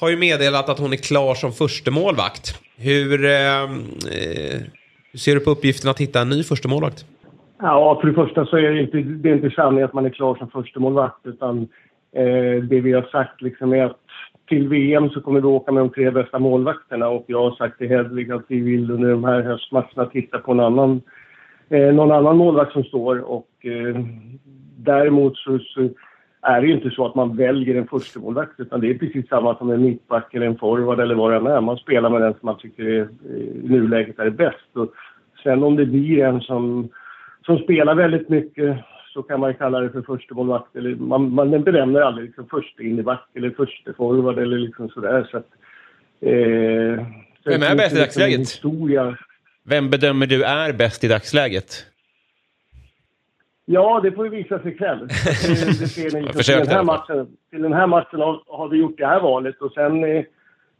har 0.00 0.08
ju 0.08 0.16
meddelat 0.16 0.68
att 0.68 0.78
hon 0.78 0.92
är 0.92 0.96
klar 0.96 1.34
som 1.34 1.52
första 1.52 1.90
målvakt. 1.90 2.60
Hur, 2.76 3.24
eh, 3.24 3.62
eh, 3.62 4.60
hur 5.12 5.18
ser 5.18 5.34
du 5.34 5.40
på 5.40 5.50
uppgiften 5.50 5.90
att 5.90 6.00
hitta 6.00 6.20
en 6.20 6.28
ny 6.28 6.42
första 6.42 6.68
målvakt? 6.68 7.04
Ja, 7.58 7.98
för 8.00 8.08
det 8.08 8.14
första 8.14 8.46
så 8.46 8.56
är 8.56 8.70
det 8.70 8.80
inte, 8.80 8.98
det 8.98 9.28
är 9.28 9.34
inte 9.34 9.50
sanning 9.50 9.82
att 9.82 9.92
man 9.92 10.06
är 10.06 10.10
klar 10.10 10.34
som 10.34 10.50
första 10.50 10.80
målvakt 10.80 11.26
utan 11.26 11.68
eh, 12.16 12.62
det 12.62 12.80
vi 12.80 12.92
har 12.92 13.02
sagt 13.02 13.42
liksom 13.42 13.72
är 13.72 13.84
att 13.84 14.05
till 14.48 14.68
VM 14.68 15.10
så 15.10 15.20
kommer 15.20 15.40
vi 15.40 15.46
åka 15.46 15.72
med 15.72 15.82
de 15.82 15.90
tre 15.90 16.10
bästa 16.10 16.38
målvakterna 16.38 17.08
och 17.08 17.24
jag 17.26 17.42
har 17.42 17.56
sagt 17.56 17.78
till 17.78 17.88
Hedvig 17.88 18.32
att 18.32 18.44
vi 18.48 18.60
vill 18.60 18.90
under 18.90 19.10
de 19.10 19.24
här 19.24 19.42
höstmatcherna 19.42 20.06
titta 20.06 20.38
på 20.38 20.52
en 20.52 20.60
annan, 20.60 21.02
eh, 21.68 21.94
någon 21.94 22.12
annan 22.12 22.36
målvakt 22.36 22.72
som 22.72 22.84
står 22.84 23.18
och 23.18 23.48
eh, 23.60 23.96
däremot 24.76 25.36
så, 25.36 25.58
så, 25.58 25.88
är 26.42 26.60
det 26.60 26.66
ju 26.66 26.74
inte 26.74 26.90
så 26.90 27.06
att 27.06 27.14
man 27.14 27.36
väljer 27.36 27.74
en 27.74 27.88
första 27.88 28.20
målvakt 28.20 28.60
utan 28.60 28.80
det 28.80 28.90
är 28.90 28.98
precis 28.98 29.28
samma 29.28 29.56
som 29.56 29.70
en 29.70 29.82
mittback 29.82 30.34
eller 30.34 30.46
en 30.46 30.58
forward 30.58 31.00
eller 31.00 31.14
vad 31.14 31.30
det 31.30 31.36
än 31.36 31.46
är. 31.46 31.60
Man 31.60 31.76
spelar 31.76 32.10
med 32.10 32.20
den 32.20 32.32
som 32.32 32.46
man 32.46 32.58
tycker 32.58 32.84
är, 32.84 33.00
eh, 33.00 33.36
i 33.36 33.60
nuläget 33.64 34.18
är 34.18 34.30
bäst. 34.30 34.76
Och 34.76 34.92
sen 35.42 35.62
om 35.62 35.76
det 35.76 35.86
blir 35.86 36.24
en 36.24 36.40
som, 36.40 36.88
som 37.46 37.58
spelar 37.58 37.94
väldigt 37.94 38.28
mycket 38.28 38.76
så 39.16 39.22
kan 39.22 39.40
man 39.40 39.54
kalla 39.54 39.80
det 39.80 39.90
för 39.90 40.02
första 40.02 40.34
målvakt 40.34 40.76
eller 40.76 40.94
man, 40.94 41.34
man 41.34 41.62
benämner 41.62 42.00
aldrig 42.00 42.26
liksom 42.26 42.46
första 42.48 42.82
inneback 42.82 43.28
eller 43.34 43.50
första 43.50 43.92
forward 43.92 44.38
eller 44.38 44.58
liksom 44.58 44.88
sådär 44.88 45.28
så 45.30 45.36
att... 45.36 45.46
Eh, 46.20 47.06
Vem 47.44 47.62
är 47.62 47.76
bäst 47.76 47.96
i 47.96 47.98
dagsläget? 47.98 48.40
Historia. 48.40 49.16
Vem 49.64 49.90
bedömer 49.90 50.26
du 50.26 50.44
är 50.44 50.72
bäst 50.72 51.04
i 51.04 51.08
dagsläget? 51.08 51.86
Ja, 53.64 54.00
det 54.02 54.12
får 54.12 54.24
ju 54.24 54.30
visa 54.30 54.58
sig 54.58 54.72
ikväll. 54.72 54.98
Ni. 55.96 56.42
till, 56.42 56.54
den 56.54 56.68
här 56.68 56.82
matchen, 56.82 57.26
till 57.50 57.62
den 57.62 57.72
här 57.72 57.86
matchen 57.86 58.20
har, 58.20 58.42
har 58.46 58.68
vi 58.68 58.78
gjort 58.78 58.98
det 58.98 59.06
här 59.06 59.20
valet 59.20 59.60
och 59.60 59.72
sen 59.72 60.04
eh, 60.04 60.24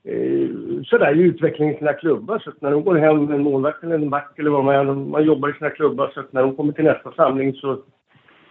eh 0.05 0.49
så 0.85 0.99
där 0.99 1.07
är 1.07 1.15
ju 1.15 1.27
utvecklingen 1.27 1.75
i 1.75 1.79
sina 1.79 1.93
klubbar. 1.93 2.39
Så 2.39 2.51
att 2.51 2.61
när 2.61 2.71
de 2.71 2.85
går 2.85 2.97
hem 2.97 3.33
en 3.33 3.43
målvakt 3.43 3.83
eller 3.85 3.95
en 3.95 4.11
back 4.11 4.39
eller 4.39 4.51
vad 4.51 4.65
man 4.65 4.75
är, 4.75 4.85
man 4.85 5.25
jobbar 5.25 5.49
i 5.49 5.59
sina 5.59 5.71
klubbar 5.71 6.11
så 6.15 6.21
att 6.21 6.33
när 6.33 6.43
de 6.43 6.57
kommer 6.57 6.73
till 6.73 6.85
nästa 6.85 7.13
samling 7.13 7.55
så 7.55 7.83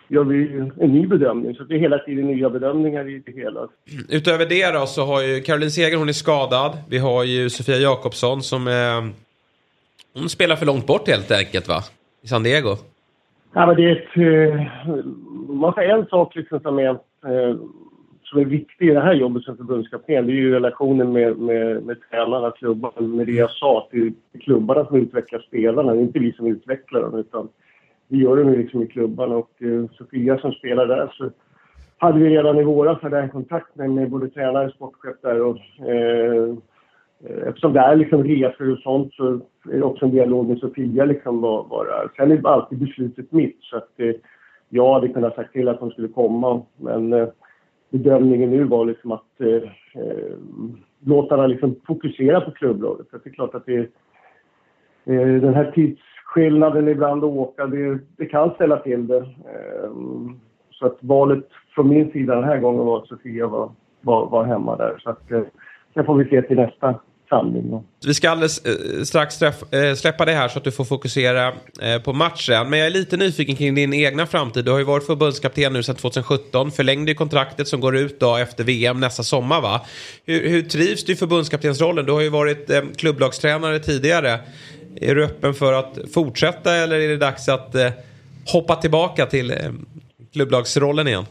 gör 0.08 0.24
vi 0.24 0.58
en 0.80 0.92
ny 0.92 1.08
bedömning. 1.08 1.56
Så 1.56 1.64
det 1.64 1.76
är 1.76 1.80
hela 1.80 1.98
tiden 1.98 2.28
nya 2.28 2.50
bedömningar 2.50 3.10
i 3.10 3.24
det 3.26 3.32
hela. 3.32 3.68
Utöver 4.10 4.46
det 4.46 4.72
då 4.72 4.86
så 4.86 5.06
har 5.06 5.22
ju 5.22 5.42
Caroline 5.42 5.72
Seger, 5.72 5.98
hon 5.98 6.10
är 6.10 6.14
skadad. 6.14 6.78
Vi 6.90 6.98
har 6.98 7.24
ju 7.24 7.50
Sofia 7.50 7.78
Jakobsson 7.78 8.42
som 8.42 8.68
är... 8.68 9.10
Hon 10.14 10.30
spelar 10.30 10.56
för 10.56 10.66
långt 10.66 10.88
bort 10.88 11.08
helt 11.08 11.32
enkelt 11.32 11.68
va? 11.68 11.82
I 12.22 12.28
San 12.28 12.44
Diego. 12.44 12.76
Ja, 13.54 13.66
men 13.66 13.76
det 13.76 13.84
är 13.84 13.92
ett... 13.92 14.18
Eh, 14.18 14.66
man 15.50 15.74
säger 15.74 15.98
en 15.98 16.06
sak 16.06 16.36
liksom 16.36 16.60
som 16.60 16.80
är, 16.80 16.90
eh, 16.90 17.56
som 18.24 18.40
är 18.40 18.46
viktig 18.46 18.90
i 18.90 18.94
det 18.94 19.02
här 19.02 19.14
jobbet 19.14 19.44
som 19.44 19.58
förbundskapten. 19.58 20.26
Det 20.26 20.32
är 20.32 20.36
ju 20.36 20.54
relationen 20.54 21.12
med, 21.12 21.38
med, 21.38 21.84
med 21.84 21.98
tränarna, 22.10 22.52
klubbarna, 22.52 23.08
med 23.08 23.26
det 23.28 23.32
jag 23.32 23.52
sa. 23.52 23.88
Det 23.92 23.98
är 23.98 24.40
klubbarna 24.40 24.86
som 24.86 24.96
utvecklar 24.96 25.40
spelarna, 25.40 25.94
det 25.94 26.00
är 26.00 26.02
inte 26.02 26.20
vi 26.20 26.32
som 26.32 26.48
utvecklar 26.48 27.02
dem. 27.02 27.20
Utan 27.20 27.50
vi 28.08 28.18
gör 28.18 28.38
det 28.38 28.58
liksom 28.58 28.84
i 28.84 28.88
klubbarna 28.88 29.36
och 29.36 29.52
eh, 29.64 29.86
Sofia 29.92 30.38
som 30.38 30.52
spelar 30.52 30.88
där 30.88 31.14
så 31.18 31.30
hade 31.98 32.20
vi 32.20 32.30
redan 32.30 32.60
i 32.60 32.64
våras 32.64 33.02
hade 33.02 33.20
en 33.20 33.30
kontakt 33.30 33.76
med, 33.76 33.90
med 33.90 34.10
både 34.10 34.30
tränare 34.30 34.66
och 34.66 34.74
sportchef 34.74 35.16
där 35.22 35.42
och 35.42 35.58
eh, 35.90 36.56
eftersom 37.48 37.74
det 37.74 37.80
är 37.80 37.96
liksom 37.96 38.24
resor 38.24 38.72
och 38.72 38.80
sånt 38.80 39.14
så 39.14 39.34
är 39.72 39.78
det 39.78 39.84
också 39.84 40.06
en 40.06 40.12
dialog 40.12 40.50
med 40.50 40.58
Sofia 40.58 41.06
liksom 41.06 41.42
vad, 41.42 41.70
vad 41.70 41.86
det 41.86 41.92
är. 41.92 42.10
Sen 42.16 42.32
är 42.32 42.48
alltid 42.48 42.80
beslutet 42.80 43.32
mitt 43.32 43.58
så 43.62 43.78
att 43.78 44.00
eh, 44.00 44.12
jag 44.70 44.94
hade 44.94 45.08
kunnat 45.08 45.36
sagt 45.36 45.54
till 45.54 45.68
att 45.68 45.80
de 45.80 45.92
skulle 45.92 46.08
komma 46.08 46.62
men 46.78 47.14
eh, 47.14 47.28
bedömningen 47.90 48.50
nu 48.50 48.64
var 48.64 48.86
liksom 48.86 49.12
att 49.12 49.42
eh, 49.42 50.02
eh 50.02 50.38
låta 51.08 51.38
dem 51.38 51.50
liksom 51.50 51.76
fokusera 51.88 52.42
på 52.42 52.52
klubblaget. 52.52 53.10
För 53.10 53.20
det 53.24 53.30
är 53.30 53.34
klart 53.34 53.56
att 53.56 53.66
det 53.66 53.78
eh, 55.06 55.28
den 55.42 55.54
här 55.54 55.72
tids 55.72 56.02
skillnaden 56.36 56.88
ibland 56.88 57.24
att 57.24 57.30
åka, 57.30 57.66
det, 57.66 58.00
det 58.18 58.26
kan 58.26 58.54
ställa 58.56 58.78
till 58.78 59.08
det. 59.08 59.18
Ehm, 59.18 60.40
så 60.72 60.86
att 60.86 60.98
valet 61.00 61.48
från 61.76 61.90
min 61.90 62.12
sida 62.12 62.36
den 62.36 62.44
här 62.44 62.60
gången 62.60 62.86
var 62.86 62.98
att 62.98 63.08
Sofia 63.08 63.48
var, 63.48 63.72
var, 64.02 64.30
var 64.30 64.44
hemma 64.44 64.76
där. 64.76 64.98
Så 65.04 65.10
att, 65.10 65.32
eh, 65.32 65.42
sen 65.94 66.06
får 66.06 66.16
vi 66.16 66.26
se 66.26 66.42
till 66.42 66.58
nästa 66.58 67.00
samling. 67.30 67.84
Vi 68.06 68.14
ska 68.14 68.30
alldeles 68.30 68.66
eh, 68.66 69.04
strax 69.04 69.40
träff, 69.40 69.74
eh, 69.74 69.96
släppa 69.96 70.26
det 70.26 70.32
här 70.32 70.48
så 70.48 70.58
att 70.58 70.64
du 70.64 70.72
får 70.72 70.84
fokusera 70.86 71.48
eh, 71.48 72.02
på 72.04 72.14
matchen. 72.14 72.70
Men 72.70 72.80
jag 72.80 72.86
är 72.88 72.92
lite 72.92 73.18
nyfiken 73.18 73.56
kring 73.56 73.76
din 73.76 73.94
egna 73.94 74.26
framtid. 74.26 74.66
Du 74.66 74.72
har 74.72 74.78
ju 74.78 74.84
varit 74.84 75.06
förbundskapten 75.06 75.74
nu 75.74 75.84
sedan 75.84 75.96
2017. 75.96 76.72
Förlängde 76.72 77.14
kontraktet 77.14 77.68
som 77.68 77.82
går 77.82 77.96
ut 77.96 78.20
då 78.20 78.36
efter 78.36 78.64
VM 78.64 79.00
nästa 79.00 79.24
sommar 79.24 79.62
va? 79.62 79.82
Hur, 80.26 80.50
hur 80.50 80.62
trivs 80.62 81.06
du 81.06 81.14
i 81.14 81.16
förbundskaptensrollen? 81.16 82.06
Du 82.06 82.12
har 82.12 82.22
ju 82.22 82.30
varit 82.30 82.70
eh, 82.70 82.82
klubblagstränare 82.98 83.80
tidigare. 83.80 84.40
Är 85.02 85.16
du 85.16 85.26
öppen 85.26 85.54
för 85.54 85.74
att 85.74 86.00
fortsätta 86.14 86.76
eller 86.76 86.96
är 86.96 87.08
det 87.08 87.18
dags 87.18 87.50
att 87.50 87.76
eh, 87.76 87.92
hoppa 88.54 88.76
tillbaka 88.76 89.26
till 89.26 89.52
eh, 89.52 89.58
klubblagsrollen 90.34 91.08
igen? 91.08 91.24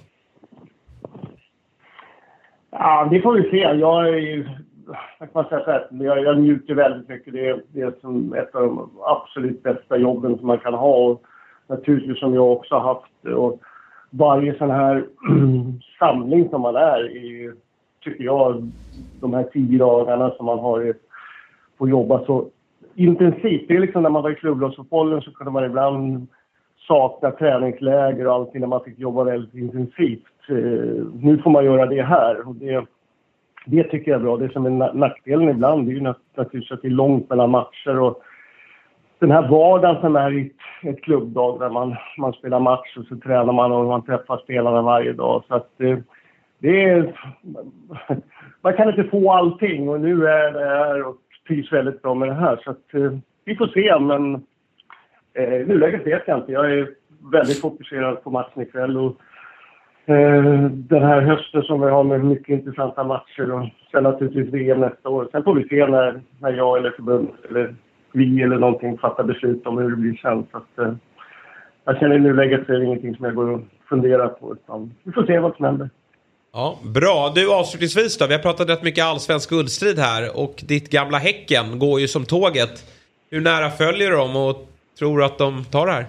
Ja, 2.71 3.09
det 3.11 3.21
får 3.21 3.35
vi 3.35 3.51
se. 3.51 3.57
Jag 3.57 4.09
är 4.09 4.17
ju, 4.17 4.49
man 5.33 5.45
säga 5.45 5.65
så 5.65 5.71
här, 5.71 5.87
jag, 5.91 6.23
jag 6.23 6.41
njuter 6.41 6.75
väldigt 6.75 7.09
mycket. 7.09 7.33
Det 7.33 7.49
är, 7.49 7.63
det 7.73 7.81
är 7.81 7.93
som 8.01 8.35
ett 8.35 8.55
av 8.55 8.63
de 8.63 8.91
absolut 9.07 9.63
bästa 9.63 9.97
jobben 9.97 10.39
som 10.39 10.47
man 10.47 10.59
kan 10.59 10.75
ha. 10.75 10.97
Och 10.97 11.23
naturligtvis 11.67 12.19
som 12.19 12.35
jag 12.35 12.53
också 12.53 12.75
har 12.75 12.95
haft. 12.95 13.37
Och 13.37 13.61
varje 14.11 14.59
sån 14.59 14.71
här 14.71 15.05
samling 15.99 16.49
som 16.49 16.61
man 16.61 16.77
är 16.77 17.17
i, 17.17 17.53
tycker 18.05 18.25
jag, 18.25 18.71
de 19.21 19.35
här 19.35 19.45
tio 19.53 19.79
dagarna 19.79 20.31
som 20.31 20.47
man 20.47 20.59
har 20.59 20.95
på 21.79 21.89
jobba 21.89 22.25
så 22.25 22.49
intensivt. 22.95 23.69
Det 23.69 23.77
är 23.77 23.81
liksom 23.81 24.03
när 24.03 24.11
man 24.11 24.23
var 24.23 24.31
i 24.31 24.35
klubblagsfotbollen 24.35 25.21
så 25.21 25.33
kunde 25.33 25.53
man 25.53 25.65
ibland 25.65 26.27
sakna 26.89 27.31
träningsläger 27.31 28.27
och 28.27 28.35
allting 28.35 28.61
när 28.61 28.69
man 28.69 28.85
fick 28.85 28.99
jobba 28.99 29.25
väldigt 29.25 29.55
intensivt. 29.55 30.23
Eh, 30.49 31.05
nu 31.21 31.41
får 31.45 31.51
man 31.51 31.65
göra 31.65 31.87
det 31.87 32.03
här 32.03 32.49
och 32.49 32.55
det, 32.55 32.85
det 33.67 33.85
tycker 33.85 34.11
jag 34.11 34.21
är 34.21 34.25
bra. 34.25 34.37
Det 34.37 34.53
som 34.53 34.67
är 34.67 34.95
nackdelen 34.95 35.49
ibland 35.49 35.87
det 35.87 35.93
är 35.93 35.95
ju 35.95 36.01
naturligtvis 36.01 36.73
att 36.73 36.83
det 36.83 36.89
är 36.89 36.91
långt 36.91 37.31
mellan 37.31 37.51
matcher 37.51 38.01
och 38.01 38.23
den 39.19 39.31
här 39.31 39.49
vardagen 39.49 40.01
som 40.01 40.17
är 40.17 40.33
i 40.33 40.53
ett 40.83 41.03
klubbdag 41.03 41.59
där 41.59 41.71
man, 41.71 41.97
man 42.19 42.33
spelar 42.33 42.61
match 42.61 42.97
och 42.97 43.05
så 43.05 43.17
tränar 43.17 43.53
man 43.53 43.73
och 43.73 43.85
man 43.85 44.05
träffar 44.05 44.39
spelarna 44.39 44.83
varje 44.83 45.13
dag. 45.13 45.43
Så 45.49 45.55
att 45.55 45.71
det, 45.77 46.03
det 46.59 46.85
är... 46.85 47.21
Man 48.61 48.77
kan 48.77 48.89
inte 48.89 49.05
få 49.05 49.33
allting 49.33 49.89
och 49.89 50.01
nu 50.01 50.27
är 50.27 50.53
det 50.53 50.67
här 50.67 51.03
och 51.07 51.17
trivs 51.49 51.73
väldigt 51.73 52.03
bra 52.03 52.15
med 52.15 52.29
det 52.29 52.35
här. 52.35 52.61
Så 52.65 52.71
att, 52.71 52.95
eh, 52.95 53.13
vi 53.45 53.57
får 53.57 53.67
se, 53.67 53.99
men 53.99 54.35
eh, 55.35 55.55
i 55.55 55.65
nuläget 55.65 56.07
vet 56.07 56.23
jag 56.27 56.39
inte. 56.39 56.53
Jag 56.53 56.73
är 56.73 56.91
väldigt 57.33 57.61
fokuserad 57.61 58.25
på 58.25 58.31
matchen 58.31 58.63
ikväll 58.63 58.97
och 58.97 59.21
eh, 60.15 60.71
den 60.71 61.03
här 61.03 61.21
hösten 61.21 61.63
som 61.63 61.81
vi 61.81 61.91
har 61.91 62.05
med 62.05 62.25
mycket 62.25 62.49
intressanta 62.49 63.05
matcher 63.05 63.53
och 63.53 63.69
sen 63.91 64.03
naturligtvis 64.03 64.55
VM 64.55 64.81
nästa 64.81 65.09
år. 65.09 65.29
Sen 65.33 65.45
får 65.45 65.55
vi 65.55 65.69
se 65.69 65.87
när, 65.87 66.21
när 66.39 66.53
jag 66.53 66.79
eller 66.79 66.91
förbundet 66.91 67.45
eller 67.51 67.75
vi 68.13 68.43
eller 68.43 68.59
någonting 68.59 68.99
fattar 68.99 69.25
beslut 69.25 69.67
om 69.67 69.79
hur 69.79 69.91
det 69.91 69.97
blir 69.97 70.17
sen. 70.17 70.47
Så 70.51 70.57
att, 70.57 70.79
eh, 70.79 70.95
jag 71.85 71.99
känner 71.99 72.17
i 72.17 72.21
nuläget 72.21 72.67
så 72.67 72.73
är 72.73 72.79
det 72.79 72.85
ingenting 72.85 73.17
som 73.17 73.25
jag 73.25 73.35
går 73.35 73.51
och 73.51 73.61
funderar 73.89 74.29
på 74.29 74.53
utan 74.53 74.95
vi 75.03 75.13
får 75.13 75.27
se 75.27 75.39
vad 75.39 75.57
som 75.57 75.65
händer. 75.65 75.91
Ja, 76.57 76.79
bra. 76.83 77.33
Du 77.35 77.53
avslutningsvis 77.55 78.19
då. 78.19 78.27
Vi 78.27 78.35
har 78.35 78.41
pratat 78.41 78.69
rätt 78.69 78.83
mycket 78.83 79.05
allsvensk 79.05 79.51
guldstrid 79.51 79.99
här 79.99 80.41
och 80.43 80.55
ditt 80.69 80.91
gamla 80.91 81.19
Häcken 81.19 81.79
går 81.79 82.01
ju 82.01 82.09
som 82.09 82.25
tåget. 82.25 82.75
Hur 83.31 83.41
nära 83.41 83.71
följer 83.71 84.11
du 84.11 84.17
dem 84.17 84.37
och 84.37 84.57
tror 84.99 85.19
du 85.19 85.25
att 85.25 85.39
de 85.39 85.65
tar 85.65 85.87
det 85.87 85.93
här? 85.93 86.07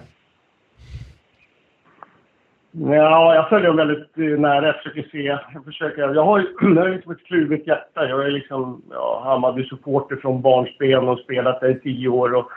Ja, 2.71 3.36
jag 3.36 3.49
följer 3.49 3.67
dem 3.67 3.77
väldigt 3.77 4.17
eh, 4.17 4.23
nära. 4.23 4.65
Jag 4.65 4.75
försöker 4.75 5.10
se. 5.12 5.23
Jag, 5.53 5.65
försöker, 5.65 6.01
jag 6.01 6.25
har 6.25 6.39
ju 6.39 6.45
jag 6.75 6.81
har 6.81 6.89
liksom 6.89 7.12
ett 7.12 7.25
kluvet 7.25 7.67
hjärta. 7.67 8.10
Jag 8.10 8.25
är 8.25 8.31
liksom 8.31 8.81
ja, 8.91 9.21
Hammarby-supporter 9.25 10.15
från 10.15 10.41
barnsben 10.41 11.08
och 11.08 11.19
spelat 11.19 11.62
där 11.62 11.69
i 11.69 11.79
tio 11.79 12.10
år. 12.10 12.34
Och, 12.34 12.51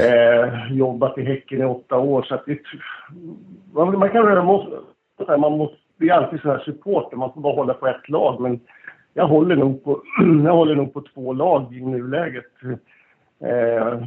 eh, 0.00 0.72
jobbat 0.72 1.18
i 1.18 1.22
Häcken 1.22 1.62
i 1.62 1.64
åtta 1.64 1.98
år. 1.98 2.22
Så 2.22 2.34
att 2.34 2.46
det, 2.46 2.58
man, 3.74 4.10
kan, 4.10 4.26
röra 4.26 4.42
man 5.38 5.58
måste 5.58 5.81
det 6.02 6.08
är 6.08 6.14
alltid 6.14 6.40
så 6.40 6.50
här 6.50 6.58
supporter, 6.58 7.16
man 7.16 7.32
får 7.32 7.40
bara 7.40 7.54
hålla 7.54 7.74
på 7.74 7.86
ett 7.86 8.08
lag. 8.08 8.40
Men 8.40 8.60
jag 9.14 9.26
håller 9.26 9.56
nog 9.56 9.84
på, 9.84 10.02
jag 10.44 10.52
håller 10.52 10.74
nog 10.74 10.92
på 10.94 11.00
två 11.14 11.32
lag 11.32 11.74
i 11.74 11.80
nuläget. 11.80 12.44
Eh, 13.44 14.02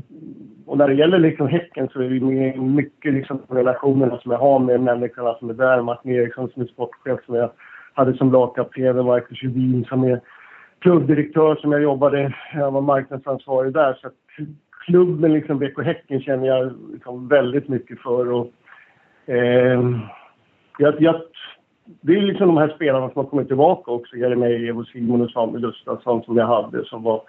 och 0.66 0.78
när 0.78 0.88
det 0.88 0.94
gäller 0.94 1.20
liksom 1.20 1.48
Häcken 1.48 1.90
så 1.90 2.02
är 2.02 2.10
det 2.10 2.60
mycket 2.62 3.14
liksom 3.14 3.42
relationerna 3.50 4.18
som 4.18 4.32
jag 4.32 4.40
har 4.40 4.60
med 4.60 4.82
människorna 4.82 5.34
som 5.34 5.50
är 5.50 5.54
där. 5.54 5.82
Martin 5.82 6.12
Eriksson 6.12 6.50
som 6.50 6.62
är 6.62 6.68
sportchef 6.68 7.26
som 7.26 7.36
jag 7.36 7.52
hade 7.94 8.18
som 8.18 8.32
lagkapten, 8.32 9.06
Marcus 9.06 9.44
Judin 9.44 9.86
som 9.90 10.04
är 10.04 10.22
klubbdirektör 10.80 11.56
som 11.56 11.72
jag 11.72 11.82
jobbade, 11.82 12.34
jag 12.54 12.72
var 12.72 12.82
marknadsansvarig 12.82 13.74
där. 13.74 13.94
Så 13.94 14.08
att 14.08 14.14
klubben 14.86 15.34
liksom 15.34 15.60
BK 15.60 15.84
Häcken 15.84 16.22
känner 16.22 16.48
jag 16.48 16.74
liksom 16.92 17.28
väldigt 17.28 17.68
mycket 17.68 18.00
för. 18.00 18.32
Och, 18.32 18.48
eh, 19.26 19.82
jag, 20.78 21.02
jag 21.02 21.16
det 21.86 22.18
är 22.18 22.22
liksom 22.22 22.48
de 22.48 22.58
här 22.58 22.74
spelarna 22.76 23.10
som 23.10 23.24
har 23.24 23.30
kommit 23.30 23.48
tillbaka 23.48 23.92
också. 23.92 24.16
Jeremejeff 24.16 24.78
och 24.78 24.88
Simon 24.88 25.22
och 25.22 25.32
Samuel 25.32 25.62
Gustafsson 25.62 26.24
som 26.24 26.38
jag 26.38 26.48
hade 26.48 26.86
som 26.86 27.04
var 27.04 27.22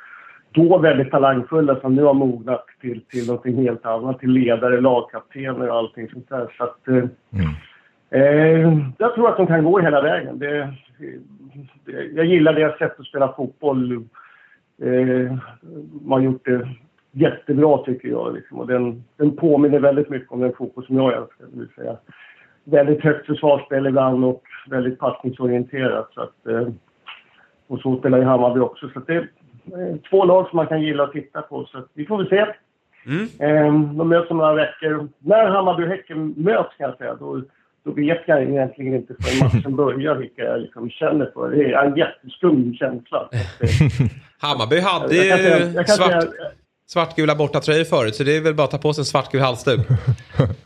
då 0.50 0.78
väldigt 0.78 1.10
talangfulla 1.10 1.80
som 1.80 1.94
nu 1.94 2.02
har 2.02 2.14
mognat 2.14 2.66
till, 2.80 3.00
till 3.00 3.26
någonting 3.26 3.56
helt 3.56 3.86
annat. 3.86 4.20
Till 4.20 4.30
ledare, 4.30 4.80
lagkaptener 4.80 5.68
och 5.68 5.76
allting 5.76 6.08
sånt 6.08 6.28
där. 6.28 6.54
Så 6.58 6.64
att, 6.64 6.88
eh, 6.88 7.04
eh, 8.20 8.78
jag 8.98 9.14
tror 9.14 9.28
att 9.28 9.36
de 9.36 9.46
kan 9.46 9.64
gå 9.64 9.78
hela 9.78 10.02
vägen. 10.02 10.38
Det, 10.38 10.74
det, 11.84 12.02
jag 12.14 12.26
gillar 12.26 12.52
deras 12.52 12.78
sätt 12.78 13.00
att 13.00 13.06
spela 13.06 13.32
fotboll. 13.32 13.92
Eh, 14.82 15.36
man 16.02 16.18
har 16.18 16.20
gjort 16.20 16.44
det 16.44 16.68
jättebra 17.12 17.78
tycker 17.78 18.08
jag. 18.08 18.34
Liksom. 18.34 18.58
Och 18.58 18.66
den, 18.66 19.04
den 19.16 19.36
påminner 19.36 19.80
väldigt 19.80 20.10
mycket 20.10 20.32
om 20.32 20.40
den 20.40 20.52
fotboll 20.52 20.86
som 20.86 20.96
jag 20.96 21.12
älskar. 21.12 21.46
Det 21.52 21.58
vill 21.58 21.68
säga 21.76 21.96
väldigt 22.66 23.00
högt 23.04 23.26
försvarsspel 23.26 23.86
ibland 23.86 24.24
och 24.24 24.42
väldigt 24.70 24.98
passningsorienterat. 24.98 26.10
Så 26.14 26.20
att, 26.20 26.46
eh, 26.46 26.68
och 27.68 27.80
så 27.80 27.98
spelar 27.98 28.18
ju 28.18 28.24
Hammarby 28.24 28.60
också. 28.60 28.88
Så 28.94 29.00
det 29.00 29.14
är 29.14 29.28
två 30.10 30.24
lag 30.24 30.48
som 30.48 30.56
man 30.56 30.66
kan 30.66 30.82
gilla 30.82 31.02
att 31.04 31.12
titta 31.12 31.42
på. 31.42 31.64
Så 31.64 31.84
vi 31.94 32.06
får 32.06 32.18
väl 32.18 32.28
se. 32.28 32.46
Mm. 33.06 33.28
Eh, 33.40 33.96
de 33.96 34.08
möts 34.08 34.30
om 34.30 34.36
några 34.38 34.54
veckor. 34.54 35.08
När 35.18 35.46
Hammarby 35.46 35.84
och 35.84 35.88
Häcken 35.88 36.34
möts 36.36 36.76
kan 36.76 36.88
jag 36.88 36.96
säga, 36.98 37.14
då, 37.14 37.42
då 37.84 37.90
vet 37.92 38.22
jag 38.26 38.42
egentligen 38.42 38.94
inte 38.94 39.14
förrän 39.20 39.38
matchen 39.54 39.76
börjar 39.76 40.14
vilka 40.14 40.42
jag 40.42 40.60
liksom 40.60 40.90
känner 40.90 41.30
för. 41.34 41.50
Det 41.50 41.72
är 41.72 41.84
en 41.86 41.96
jätteskum 41.96 42.74
känsla. 42.74 43.28
Hammarby 44.38 44.80
hade 44.80 45.14
Jag 45.16 45.38
ju 45.38 45.72
jag 45.74 45.88
svart, 45.88 46.22
säga- 46.22 46.32
svartgula 46.86 47.34
bortatröjor 47.34 47.84
förut 47.84 48.14
så 48.14 48.24
det 48.24 48.36
är 48.36 48.40
väl 48.42 48.54
bara 48.54 48.64
att 48.64 48.70
ta 48.70 48.78
på 48.78 48.92
sig 48.92 49.02
en 49.02 49.04
svartgul 49.06 49.40
halsduk. 49.40 49.80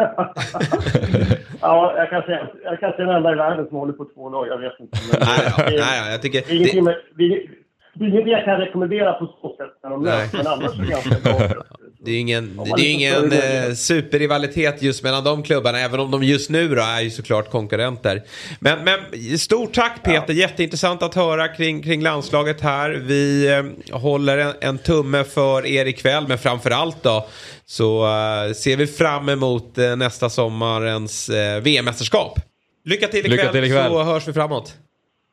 ja, 1.60 1.94
jag 1.96 2.10
kan 2.10 2.22
säga 2.22 2.48
jag 2.64 2.80
kan 2.80 2.92
säga 2.92 3.06
den 3.06 3.16
enda 3.16 3.32
i 3.32 3.34
världen 3.34 3.68
som 3.68 3.76
håller 3.76 3.92
på 3.92 4.04
två 4.04 4.28
lag. 4.30 4.48
Jag 4.48 4.58
vet 4.58 4.80
inte. 4.80 4.98
Nej, 5.20 5.52
ja, 5.56 5.64
är- 5.64 5.70
nej, 5.78 6.12
jag 6.12 6.22
tycker... 6.22 6.40
det 6.46 6.52
är 6.52 6.56
ingenting 6.56 6.84
Det, 6.84 6.90
med, 6.90 6.96
vi, 7.14 7.50
det 7.94 8.04
är 8.04 8.08
inget 8.08 8.28
jag 8.28 8.44
kan 8.44 8.56
rekommendera 8.58 9.12
på 9.12 9.26
så 9.26 9.54
sätt 9.56 9.72
när 9.82 9.90
de 9.90 10.02
möts. 10.02 10.32
Men 10.32 10.46
annars 10.46 10.78
är 10.78 10.82
det 10.82 10.88
ganska 10.90 11.30
bra. 11.30 11.64
det 12.04 12.10
är 12.10 12.14
ju 12.14 12.20
ingen, 12.20 12.56
det 12.76 12.82
är 12.82 12.92
ingen 12.92 13.32
eh, 13.32 13.74
superrivalitet 13.74 14.82
just 14.82 15.02
mellan 15.02 15.24
de 15.24 15.42
klubbarna 15.42 15.80
även 15.80 16.00
om 16.00 16.10
de 16.10 16.22
just 16.22 16.50
nu 16.50 16.68
då 16.68 16.82
är 16.82 17.00
ju 17.00 17.10
såklart 17.10 17.50
konkurrenter. 17.50 18.22
Men, 18.60 18.84
men 18.84 18.98
stort 19.38 19.72
tack 19.74 20.02
Peter, 20.02 20.32
jätteintressant 20.32 21.02
att 21.02 21.14
höra 21.14 21.48
kring, 21.48 21.82
kring 21.82 22.02
landslaget 22.02 22.60
här. 22.60 22.90
Vi 22.90 23.52
eh, 23.52 23.96
håller 23.96 24.38
en, 24.38 24.52
en 24.60 24.78
tumme 24.78 25.24
för 25.24 25.66
er 25.66 25.86
ikväll 25.86 26.28
men 26.28 26.38
framförallt 26.38 27.02
då 27.02 27.26
så 27.64 28.04
eh, 28.04 28.52
ser 28.52 28.76
vi 28.76 28.86
fram 28.86 29.28
emot 29.28 29.78
eh, 29.78 29.96
nästa 29.96 30.28
sommarens 30.28 31.28
eh, 31.28 31.62
VM-mästerskap. 31.62 32.38
Lycka 32.84 33.06
till 33.06 33.18
ikväll, 33.18 33.30
Lycka 33.32 33.52
till 33.52 33.64
ikväll. 33.64 33.90
så 33.90 34.02
hörs 34.02 34.28
vi 34.28 34.32
framåt. 34.32 34.74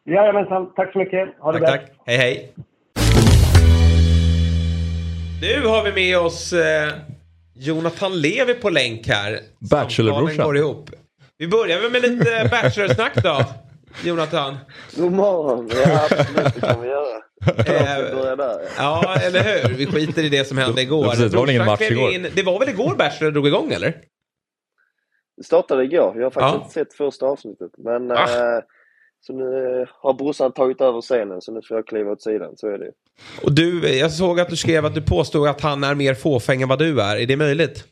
Jajamensan, 0.05 0.73
tack 0.75 0.93
så 0.93 0.99
mycket. 0.99 1.29
Ha 1.39 1.51
det 1.51 1.59
Tack, 1.59 1.67
bra. 1.67 1.77
tack. 1.77 1.91
Hej, 2.05 2.17
hej. 2.17 2.53
Nu 5.41 5.65
har 5.67 5.83
vi 5.83 5.91
med 5.91 6.17
oss 6.19 6.53
eh, 6.53 6.93
Jonathan 7.55 8.21
Levi 8.21 8.53
på 8.53 8.69
länk 8.69 9.07
här. 9.07 9.39
Bachelorbrorsan. 9.71 10.45
Går 10.45 10.57
ihop. 10.57 10.89
Vi 11.37 11.47
börjar 11.47 11.79
väl 11.81 11.91
med 11.91 12.01
lite 12.01 12.47
Bachelor-snack 12.51 13.15
då, 13.23 13.41
Jonathan. 14.03 14.57
God 14.95 15.11
morgon. 15.11 15.69
Ja, 15.85 16.05
absolut. 16.11 16.53
Det 16.55 16.61
kan 16.61 16.81
vi 16.81 16.87
göra. 16.87 17.17
Eh, 17.57 18.59
ja, 18.77 19.15
eller 19.21 19.43
hur? 19.67 19.73
Vi 19.73 19.85
skiter 19.85 20.23
i 20.23 20.29
det 20.29 20.45
som 20.45 20.57
hände 20.57 20.81
igår. 20.81 21.05
Ja, 21.05 21.11
precis, 21.11 21.31
det 21.31 21.37
var 21.37 21.45
väl 21.45 21.55
ingen 21.55 21.65
match 21.65 21.81
igår. 21.81 22.11
in- 22.11 22.27
Det 22.35 22.43
var 22.43 22.59
väl 22.59 22.69
igår 22.69 22.95
Bachelor 22.95 23.31
drog 23.31 23.47
igång, 23.47 23.71
eller? 23.71 23.93
Det 25.37 25.43
startade 25.43 25.83
igår. 25.83 26.13
Jag 26.15 26.23
har 26.23 26.31
faktiskt 26.31 26.53
Ja. 26.53 26.61
inte 26.61 26.73
sett 26.73 26.93
första 26.93 27.25
avsnittet. 27.25 27.71
Men 27.77 28.11
Ah. 28.11 28.15
eh, 28.23 28.59
så 29.21 29.33
nu 29.33 29.79
eh, 29.81 29.87
har 30.01 30.13
brorsan 30.13 30.51
tagit 30.51 30.81
över 30.81 31.01
scenen 31.01 31.41
så 31.41 31.51
nu 31.51 31.61
får 31.61 31.77
jag 31.77 31.87
kliva 31.87 32.11
åt 32.11 32.21
sidan. 32.21 32.53
Så 32.57 32.67
är 32.67 32.77
det. 32.77 32.91
Och 33.43 33.51
du, 33.51 33.97
jag 33.97 34.11
såg 34.11 34.39
att 34.39 34.49
du 34.49 34.55
skrev 34.55 34.85
att 34.85 34.95
du 34.95 35.01
påstod 35.01 35.47
att 35.47 35.61
han 35.61 35.83
är 35.83 35.95
mer 35.95 36.13
fåfäng 36.13 36.61
än 36.61 36.69
vad 36.69 36.79
du 36.79 37.01
är. 37.01 37.15
Är 37.17 37.25
det 37.25 37.35
möjligt? 37.37 37.85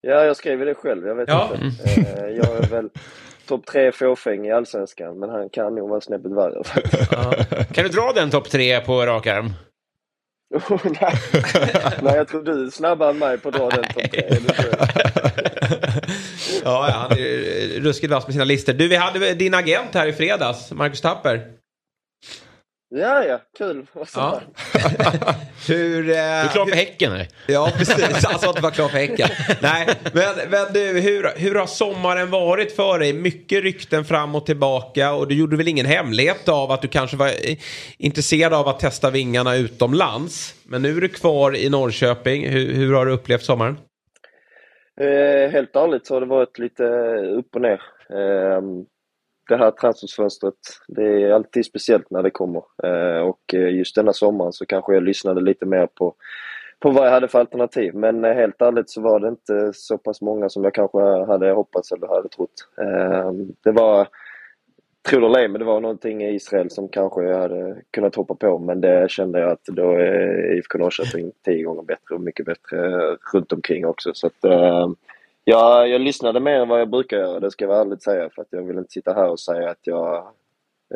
Ja, 0.00 0.24
jag 0.24 0.36
skrev 0.36 0.58
det 0.58 0.74
själv. 0.74 1.06
Jag 1.06 1.14
vet 1.14 1.28
Ja. 1.28 1.50
inte. 1.62 2.00
Eh, 2.00 2.26
jag 2.28 2.56
är 2.56 2.68
väl 2.70 2.88
topp 3.46 3.66
tre 3.66 3.92
fåfäng 3.92 4.46
i 4.46 4.52
Allsvenskan. 4.52 5.18
Men 5.18 5.30
han 5.30 5.48
kan 5.48 5.74
nog 5.74 5.88
vara 5.88 6.00
snäppet 6.00 6.32
värre. 6.32 6.64
faktiskt. 6.64 7.10
Kan 7.74 7.84
du 7.84 7.90
dra 7.90 8.12
den 8.14 8.30
topp 8.30 8.50
tre 8.50 8.80
på 8.80 9.06
rak 9.06 9.26
arm? 9.26 9.50
Nej. 10.84 11.14
Nej, 12.02 12.16
jag 12.16 12.28
tror 12.28 12.42
du 12.42 12.66
är 12.66 12.70
snabbare 12.70 13.10
än 13.10 13.18
mig 13.18 13.38
på 13.38 13.48
att 13.48 13.54
dra 13.54 13.68
den 13.70 13.84
topp 13.84 14.10
tre. 14.12 14.28
Ja, 16.64 16.88
han 16.92 17.12
är 17.18 17.80
ruskigt 17.80 18.12
vass 18.12 18.26
med 18.26 18.32
sina 18.34 18.44
listor. 18.44 18.72
Du, 18.72 18.88
vi 18.88 18.96
hade 18.96 19.34
din 19.34 19.54
agent 19.54 19.94
här 19.94 20.06
i 20.06 20.12
fredags, 20.12 20.72
Marcus 20.72 21.00
Tapper. 21.00 21.40
Ja, 22.94 23.24
ja. 23.24 23.40
Kul. 23.58 23.86
Ja. 24.14 24.40
Hur... 25.68 26.08
Eh, 26.08 26.12
Du 26.12 26.18
är 26.18 26.48
klar 26.48 26.66
för 26.66 26.76
Häcken 26.76 27.12
eller? 27.12 27.28
Ja, 27.46 27.72
precis. 27.78 28.24
Han 28.24 28.38
sa 28.40 28.50
att 28.50 28.56
du 28.56 28.62
var 28.62 28.70
klar 28.70 28.88
för 28.88 28.98
Häcken. 28.98 29.28
Nej, 29.60 29.88
men, 30.12 30.34
men 30.50 30.72
du, 30.72 31.00
hur, 31.00 31.38
hur 31.38 31.54
har 31.54 31.66
sommaren 31.66 32.30
varit 32.30 32.76
för 32.76 32.98
dig? 32.98 33.12
Mycket 33.12 33.62
rykten 33.62 34.04
fram 34.04 34.34
och 34.34 34.46
tillbaka 34.46 35.12
och 35.12 35.28
du 35.28 35.34
gjorde 35.34 35.56
väl 35.56 35.68
ingen 35.68 35.86
hemlighet 35.86 36.48
av 36.48 36.72
att 36.72 36.82
du 36.82 36.88
kanske 36.88 37.16
var 37.16 37.28
eh, 37.28 37.56
intresserad 37.98 38.54
av 38.54 38.68
att 38.68 38.80
testa 38.80 39.10
vingarna 39.10 39.56
utomlands. 39.56 40.54
Men 40.64 40.82
nu 40.82 40.96
är 40.96 41.00
du 41.00 41.08
kvar 41.08 41.56
i 41.56 41.68
Norrköping. 41.68 42.48
Hur, 42.48 42.74
hur 42.74 42.94
har 42.94 43.06
du 43.06 43.12
upplevt 43.12 43.44
sommaren? 43.44 43.76
Eh, 45.00 45.50
helt 45.50 45.76
ärligt 45.76 46.06
så 46.06 46.14
har 46.14 46.20
det 46.20 46.26
varit 46.26 46.58
lite 46.58 46.84
upp 47.16 47.54
och 47.54 47.60
ner. 47.60 47.82
Eh, 48.10 48.62
det 49.48 49.56
här 49.56 49.70
transferfönstret, 49.70 50.54
det 50.88 51.22
är 51.22 51.32
alltid 51.32 51.66
speciellt 51.66 52.10
när 52.10 52.22
det 52.22 52.30
kommer. 52.30 52.62
Eh, 52.82 53.20
och 53.20 53.54
just 53.54 53.94
denna 53.94 54.12
sommaren 54.12 54.52
så 54.52 54.66
kanske 54.66 54.94
jag 54.94 55.02
lyssnade 55.02 55.40
lite 55.40 55.66
mer 55.66 55.86
på, 55.86 56.14
på 56.80 56.90
vad 56.90 57.06
jag 57.06 57.12
hade 57.12 57.28
för 57.28 57.38
alternativ. 57.38 57.94
Men 57.94 58.24
eh, 58.24 58.34
helt 58.34 58.62
ärligt 58.62 58.90
så 58.90 59.00
var 59.00 59.20
det 59.20 59.28
inte 59.28 59.72
så 59.74 59.98
pass 59.98 60.20
många 60.20 60.48
som 60.48 60.64
jag 60.64 60.74
kanske 60.74 60.98
hade 61.00 61.50
hoppats 61.50 61.92
eller 61.92 62.06
hade 62.06 62.28
trott. 62.28 62.68
Eh, 62.80 63.32
det 63.64 63.72
var, 63.72 64.08
tro 65.08 65.20
det 65.20 65.26
eller 65.26 65.38
ej, 65.38 65.48
men 65.48 65.58
det 65.58 65.64
var 65.64 65.80
någonting 65.80 66.22
i 66.22 66.34
Israel 66.34 66.70
som 66.70 66.88
kanske 66.88 67.22
jag 67.22 67.38
hade 67.38 67.82
kunnat 67.90 68.14
hoppa 68.14 68.34
på. 68.34 68.58
Men 68.58 68.80
det 68.80 69.10
kände 69.10 69.40
jag 69.40 69.50
att 69.50 69.64
då 69.64 69.92
är 69.92 70.56
IFK 70.56 70.78
Norrköping 70.78 71.32
tio 71.44 71.62
gånger 71.62 71.82
bättre 71.82 72.14
och 72.14 72.20
mycket 72.20 72.46
bättre 72.46 73.00
runt 73.32 73.52
omkring 73.52 73.86
också. 73.86 74.10
Så 74.14 74.26
att, 74.26 74.44
eh, 74.44 74.52
äh, 74.52 74.88
jag, 75.44 75.88
jag 75.88 76.00
lyssnade 76.00 76.40
mer 76.40 76.60
än 76.60 76.68
vad 76.68 76.80
jag 76.80 76.90
brukar 76.90 77.16
göra, 77.16 77.40
det 77.40 77.50
ska 77.50 77.64
jag 77.64 77.68
vara 77.68 77.80
ärligt 77.80 78.02
säga. 78.02 78.30
För 78.34 78.42
att 78.42 78.48
jag 78.50 78.62
vill 78.62 78.78
inte 78.78 78.92
sitta 78.92 79.12
här 79.12 79.30
och 79.30 79.40
säga 79.40 79.70
att 79.70 79.86
jag 79.86 80.28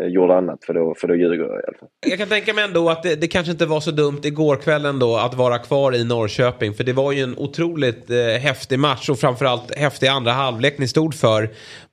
gjorde 0.01 0.35
annat, 0.35 0.65
för 0.65 0.75
då, 0.75 0.95
för 0.95 1.09
då 1.09 1.15
ljuger 1.15 1.45
jag 1.45 1.61
i 1.61 1.67
alla 1.69 1.79
fall. 1.81 1.89
Jag 2.07 2.19
kan 2.19 2.29
tänka 2.29 2.55
mig 2.55 2.65
ändå 2.65 2.91
att 2.91 3.03
det, 3.03 3.17
det 3.17 3.29
kanske 3.29 3.53
inte 3.53 3.67
var 3.67 3.81
så 3.81 3.91
dumt 3.91 4.21
igår 4.23 4.57
kväll 4.57 4.85
ändå 4.85 5.17
att 5.17 5.35
vara 5.35 5.59
kvar 5.59 5.95
i 5.95 6.05
Norrköping. 6.05 6.75
För 6.75 6.85
det 6.85 6.93
var 6.93 7.13
ju 7.13 7.23
en 7.23 7.39
otroligt 7.39 8.11
eh, 8.11 8.17
häftig 8.19 8.79
match 8.79 9.09
och 9.09 9.19
framförallt 9.19 9.75
häftig 9.79 10.07
andra 10.07 10.33
halvlek 10.33 10.79
ni 10.79 10.89
stod 10.89 11.15
för. 11.15 11.49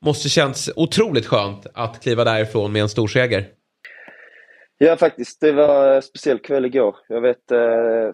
Måste 0.05 0.29
känns 0.29 0.69
otroligt 0.75 1.25
skönt 1.25 1.67
att 1.73 2.03
kliva 2.03 2.23
därifrån 2.23 2.71
med 2.71 2.81
en 2.81 2.89
stor 2.89 3.07
seger. 3.07 3.45
Ja, 4.77 4.95
faktiskt. 4.95 5.41
Det 5.41 5.51
var 5.51 5.95
en 5.95 6.01
speciell 6.01 6.39
kväll 6.39 6.65
igår. 6.65 6.95
Jag 7.07 7.21
vet, 7.21 7.51
eh, 7.51 7.57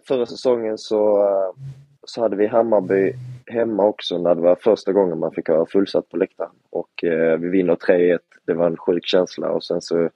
förra 0.07 0.25
säsongen 0.25 0.77
så, 0.77 1.21
eh, 1.23 1.63
så 2.05 2.21
hade 2.21 2.35
vi 2.35 2.47
Hammarby 2.47 3.13
hemma 3.45 3.85
också 3.85 4.17
när 4.17 4.35
det 4.35 4.41
var 4.41 4.55
första 4.55 4.91
gången 4.91 5.19
man 5.19 5.31
fick 5.31 5.47
ha 5.47 5.65
fullsatt 5.65 6.09
på 6.09 6.17
läktaren. 6.17 6.55
Och 6.69 7.03
eh, 7.03 7.37
vi 7.37 7.49
vinner 7.49 7.75
3-1. 7.75 8.19
Det 8.45 8.53
var 8.53 8.67
en 8.67 8.77
sjuk 8.77 9.05
känsla 9.05 9.49
och 9.49 9.63
sen 9.63 9.81
så 9.81 10.09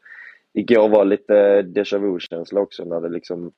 igår 0.54 0.90
var 0.90 1.06
lite 1.06 1.62
déjà 1.62 1.98
vu-känsla 1.98 2.62
också 2.62 2.84
när 2.84 3.02
det 3.02 3.10
liksom 3.10 3.52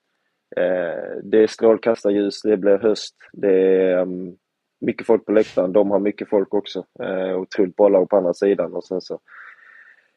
eh, 0.56 1.18
det 1.24 1.44
är 1.44 1.48
strålkastarljus, 1.48 2.42
det 2.42 2.58
blir 2.58 2.78
höst, 2.78 3.16
det 3.34 3.54
är 3.54 3.98
um, 3.98 4.38
mycket 4.82 5.08
folk 5.08 5.26
på 5.26 5.32
läktaren. 5.32 5.74
De 5.74 5.92
har 5.92 6.00
mycket 6.00 6.30
folk 6.30 6.54
också. 6.54 6.86
Eh, 7.00 7.38
otroligt 7.38 7.76
bra 7.76 7.90
lag 7.90 8.10
på 8.10 8.18
andra 8.18 8.34
sidan 8.34 8.74
och 8.74 8.84
sen 8.84 9.02
så 9.02 9.20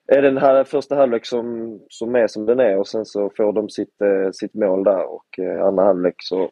är 0.07 0.23
den 0.23 0.39
här 0.39 0.65
första 0.65 0.97
halvlek 0.97 1.27
som, 1.27 1.81
som 1.89 2.15
är 2.15 2.27
som 2.27 2.47
den 2.47 2.61
är 2.61 2.79
och 2.79 2.89
sen 2.89 3.05
så 3.05 3.31
får 3.37 3.53
de 3.53 3.69
sitt, 3.69 4.01
eh, 4.01 4.31
sitt 4.33 4.55
mål 4.55 4.85
där 4.85 5.05
och 5.05 5.39
eh, 5.39 5.65
andra 5.67 5.85
halvlek 5.85 6.15
så 6.19 6.51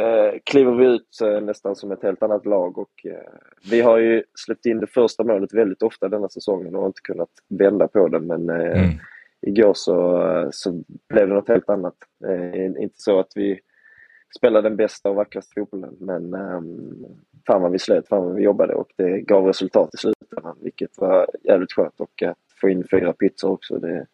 eh, 0.00 0.38
kliver 0.44 0.72
vi 0.74 0.86
ut 0.86 1.20
eh, 1.22 1.40
nästan 1.40 1.76
som 1.76 1.92
ett 1.92 2.02
helt 2.02 2.22
annat 2.22 2.46
lag 2.46 2.78
och 2.78 3.06
eh, 3.06 3.32
vi 3.70 3.80
har 3.80 3.98
ju 3.98 4.22
släppt 4.34 4.66
in 4.66 4.80
det 4.80 4.86
första 4.86 5.24
målet 5.24 5.54
väldigt 5.54 5.82
ofta 5.82 6.08
denna 6.08 6.28
säsongen 6.28 6.74
och 6.74 6.80
har 6.80 6.86
inte 6.88 7.00
kunnat 7.02 7.30
vända 7.48 7.88
på 7.88 8.08
det 8.08 8.20
men 8.20 8.50
eh, 8.50 8.82
Mm. 8.84 8.90
igår 9.40 9.72
så, 9.74 10.28
eh, 10.28 10.48
så 10.50 10.82
blev 11.08 11.28
det 11.28 11.34
något 11.34 11.48
helt 11.48 11.68
annat. 11.68 11.96
Eh, 12.26 12.64
inte 12.64 12.94
så 13.02 13.18
att 13.20 13.32
vi 13.34 13.60
spelade 14.36 14.68
den 14.68 14.76
bästa 14.76 15.10
och 15.10 15.16
vackraste 15.16 15.52
fotbollen 15.60 15.96
men 16.00 16.34
um, 16.34 17.06
fan 17.46 17.62
vad 17.62 17.72
vi 17.72 17.78
slet, 17.78 18.08
fan 18.08 18.24
vad 18.24 18.34
vi 18.34 18.42
jobbade 18.42 18.74
och 18.74 18.92
det 18.96 19.20
gav 19.20 19.46
resultat 19.46 19.94
i 19.94 19.96
slutändan 19.96 20.56
vilket 20.60 20.98
var 20.98 21.26
jävligt 21.44 21.72
skönt 21.72 22.00
och 22.00 22.22
att 22.22 22.38
få 22.60 22.68
in 22.68 22.84
fyra 22.90 23.12
pizzor 23.12 23.50
också 23.50 23.78
det, 23.78 24.06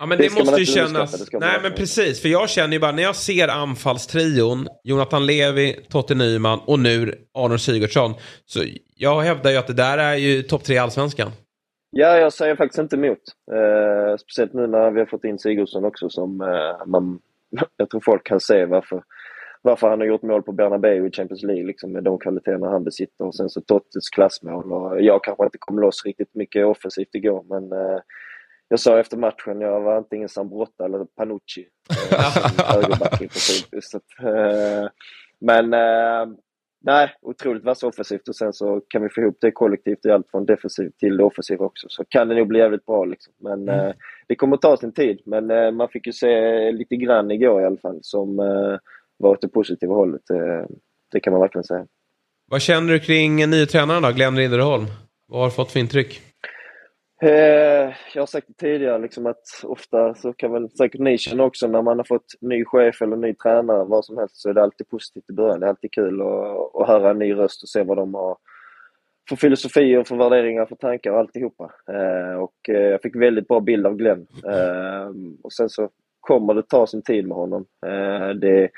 Ja 0.00 0.06
men 0.06 0.18
Det 0.18 0.28
det, 0.28 0.40
måste 0.40 0.60
ju 0.60 0.66
kännas... 0.66 1.32
Nej 1.32 1.58
men 1.62 1.72
precis, 1.72 2.22
för 2.22 2.28
jag 2.28 2.50
känner 2.50 2.72
ju 2.72 2.78
bara 2.78 2.92
när 2.92 3.02
jag 3.02 3.16
ser 3.16 3.48
anfallstrion, 3.48 4.68
Jonathan 4.84 5.26
Levi, 5.26 5.86
Totte 5.88 6.14
Nyman 6.14 6.60
och 6.66 6.78
nu 6.78 7.14
Arnold 7.34 7.60
Sigurdsson. 7.60 8.14
Så 8.46 8.60
jag 8.96 9.20
hävdar 9.20 9.50
ju 9.50 9.56
att 9.56 9.66
det 9.66 9.72
där 9.72 9.98
är 9.98 10.14
ju 10.14 10.42
topp 10.42 10.64
tre 10.64 10.76
i 10.76 10.78
allsvenskan. 10.78 11.30
Ja, 11.90 12.16
jag 12.18 12.32
säger 12.32 12.56
faktiskt 12.56 12.78
inte 12.78 12.96
emot. 12.96 13.18
Eh, 13.52 14.16
speciellt 14.16 14.52
nu 14.52 14.66
när 14.66 14.90
vi 14.90 14.98
har 14.98 15.06
fått 15.06 15.24
in 15.24 15.38
Sigurdsson 15.38 15.84
också 15.84 16.10
som 16.10 16.40
eh, 16.40 16.86
man, 16.86 17.18
jag 17.76 17.90
tror 17.90 18.00
folk 18.00 18.26
kan 18.26 18.40
se 18.40 18.64
varför, 18.64 19.02
varför 19.62 19.88
han 19.88 20.00
har 20.00 20.06
gjort 20.06 20.22
mål 20.22 20.42
på 20.42 20.52
Bernabéu 20.52 21.06
i 21.06 21.10
Champions 21.10 21.42
League 21.42 21.66
liksom, 21.66 21.92
med 21.92 22.04
de 22.04 22.18
kvaliteterna 22.18 22.70
han 22.70 22.84
besitter. 22.84 23.24
Och 23.24 23.34
sen 23.34 23.48
så 23.48 23.60
Tottes 23.60 24.08
klassmål. 24.08 24.72
Och 24.72 25.02
jag 25.02 25.24
kanske 25.24 25.44
inte 25.44 25.58
kom 25.58 25.78
loss 25.78 26.04
riktigt 26.04 26.34
mycket 26.34 26.66
offensivt 26.66 27.14
igår 27.14 27.44
men 27.48 27.72
eh, 27.72 28.00
jag 28.72 28.80
sa 28.80 29.00
efter 29.00 29.16
matchen, 29.16 29.60
jag 29.60 29.80
var 29.80 29.96
antingen 29.96 30.28
Sambrotta 30.28 30.84
eller 30.84 31.04
Panucci. 31.04 31.66
Eh, 32.12 32.18
högerback 32.74 33.14
i 33.22 33.28
princip. 33.28 33.66
Så 33.82 33.96
att, 33.96 34.24
eh, 34.24 34.88
men 35.40 35.74
eh, 35.74 36.34
nej, 36.84 37.14
otroligt 37.22 37.64
vass 37.64 37.82
offensivt 37.82 38.28
och 38.28 38.36
sen 38.36 38.52
så 38.52 38.80
kan 38.88 39.02
vi 39.02 39.08
få 39.08 39.20
ihop 39.20 39.38
det 39.40 39.50
kollektivt 39.50 40.06
i 40.06 40.10
allt 40.10 40.30
från 40.30 40.46
defensivt 40.46 40.98
till 40.98 41.16
det 41.16 41.24
offensiva 41.24 41.64
också. 41.64 41.86
Så 41.90 42.04
kan 42.08 42.28
det 42.28 42.34
nog 42.34 42.48
bli 42.48 42.58
jävligt 42.58 42.86
bra 42.86 43.04
liksom. 43.04 43.32
Men 43.38 43.68
Mm. 43.68 43.92
det 44.28 44.34
kommer 44.36 44.54
att 44.56 44.62
ta 44.62 44.76
sin 44.76 44.92
tid. 44.92 45.20
Men 45.26 45.76
man 45.76 45.88
fick 45.88 46.06
ju 46.06 46.12
se 46.12 46.72
lite 46.72 46.96
grann 46.96 47.30
igår 47.30 47.62
i 47.62 47.64
alla 47.64 47.76
fall 47.76 47.98
som 48.02 48.36
var 49.16 49.30
åt 49.30 49.40
det 49.40 49.48
positiva 49.48 49.94
hållet. 49.94 50.22
Det 51.12 51.20
kan 51.20 51.32
man 51.32 51.40
verkligen 51.40 51.64
säga. 51.64 51.86
Vad 52.50 52.60
känner 52.62 52.92
du 52.92 52.98
kring 53.00 53.50
nye 53.50 53.66
tränaren 53.66 54.02
då, 54.02 54.10
Glenn 54.10 54.36
Rinderholm? 54.36 54.84
Vad 55.26 55.40
har 55.40 55.46
du 55.46 55.52
fått 55.54 55.72
för 55.72 55.80
intryck? 55.80 56.22
Eh, 57.22 57.94
jag 58.14 58.22
har 58.22 58.26
sagt 58.26 58.46
det 58.48 58.54
tidigare 58.54 58.98
liksom 58.98 59.26
att 59.26 59.44
ofta 59.62 60.14
så 60.14 60.32
kan 60.32 60.52
väl 60.52 60.70
säkert 60.70 61.00
ni 61.00 61.18
känna 61.18 61.44
också 61.44 61.66
när 61.66 61.82
man 61.82 61.98
har 61.98 62.04
fått 62.04 62.34
ny 62.40 62.64
chef 62.64 63.02
eller 63.02 63.16
ny 63.16 63.34
tränare, 63.34 63.84
vad 63.84 64.04
som 64.04 64.18
helst, 64.18 64.36
så 64.36 64.48
är 64.48 64.54
det 64.54 64.62
alltid 64.62 64.88
positivt 64.88 65.30
i 65.30 65.32
början. 65.32 65.60
Det 65.60 65.66
är 65.66 65.70
alltid 65.70 65.92
kul 65.92 66.20
att, 66.20 66.74
att 66.74 66.88
höra 66.88 67.10
en 67.10 67.18
ny 67.18 67.34
röst 67.34 67.62
och 67.62 67.68
se 67.68 67.82
vad 67.82 67.96
de 67.96 68.14
har 68.14 68.36
för 69.28 69.36
filosofier, 69.36 70.04
för 70.04 70.16
värderingar, 70.16 70.66
för 70.66 70.76
tankar 70.76 71.10
och 71.10 71.18
alltihopa. 71.18 71.72
Eh, 71.88 72.34
och 72.34 72.68
eh, 72.68 72.90
jag 72.90 73.02
fick 73.02 73.16
väldigt 73.16 73.48
bra 73.48 73.60
bild 73.60 73.86
av 73.86 73.96
Glenn. 73.96 74.26
Och 75.42 75.52
sen 75.52 75.68
så 75.68 75.88
kommer 76.20 76.54
det 76.54 76.62
ta 76.62 76.86
sin 76.86 77.02
tid 77.02 77.28
med 77.28 77.36
honom. 77.36 77.66
Det, 78.40 78.70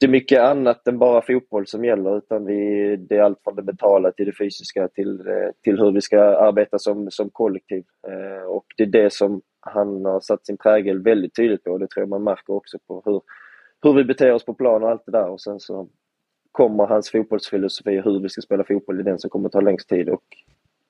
det 0.00 0.06
är 0.06 0.10
mycket 0.10 0.40
annat 0.40 0.88
än 0.88 0.98
bara 0.98 1.22
fotboll 1.22 1.66
som 1.66 1.84
gäller 1.84 2.18
utan 2.18 2.44
vi, 2.44 2.96
det 2.96 3.16
är 3.16 3.22
allt 3.22 3.40
från 3.44 3.56
det 3.56 3.62
mentala 3.62 4.12
till 4.12 4.26
det 4.26 4.36
fysiska 4.38 4.88
till, 4.88 5.20
eh, 5.20 5.50
till 5.62 5.78
hur 5.78 5.92
vi 5.92 6.00
ska 6.00 6.20
arbeta 6.20 6.78
som, 6.78 7.10
som 7.10 7.30
kollektiv. 7.30 7.84
Eh, 8.08 8.46
och 8.46 8.64
det 8.76 8.82
är 8.82 8.86
det 8.86 9.12
som 9.12 9.42
han 9.60 10.04
har 10.04 10.20
satt 10.20 10.46
sin 10.46 10.56
prägel 10.56 11.02
väldigt 11.02 11.34
tydligt 11.34 11.64
på. 11.64 11.70
Och 11.70 11.78
det 11.78 11.86
tror 11.86 12.02
jag 12.02 12.08
man 12.08 12.22
märker 12.22 12.52
också 12.52 12.78
på 12.86 13.02
hur, 13.04 13.22
hur 13.82 13.92
vi 13.92 14.04
beter 14.04 14.32
oss 14.32 14.44
på 14.44 14.54
plan 14.54 14.82
och 14.82 14.90
allt 14.90 15.06
det 15.06 15.12
där. 15.12 15.28
Och 15.28 15.40
sen 15.40 15.60
så 15.60 15.88
kommer 16.52 16.86
hans 16.86 17.10
fotbollsfilosofi 17.10 18.00
hur 18.00 18.20
vi 18.20 18.28
ska 18.28 18.40
spela 18.40 18.64
fotboll 18.64 19.00
i 19.00 19.02
den 19.02 19.18
som 19.18 19.30
kommer 19.30 19.48
ta 19.48 19.60
längst 19.60 19.88
tid. 19.88 20.08
Och 20.08 20.24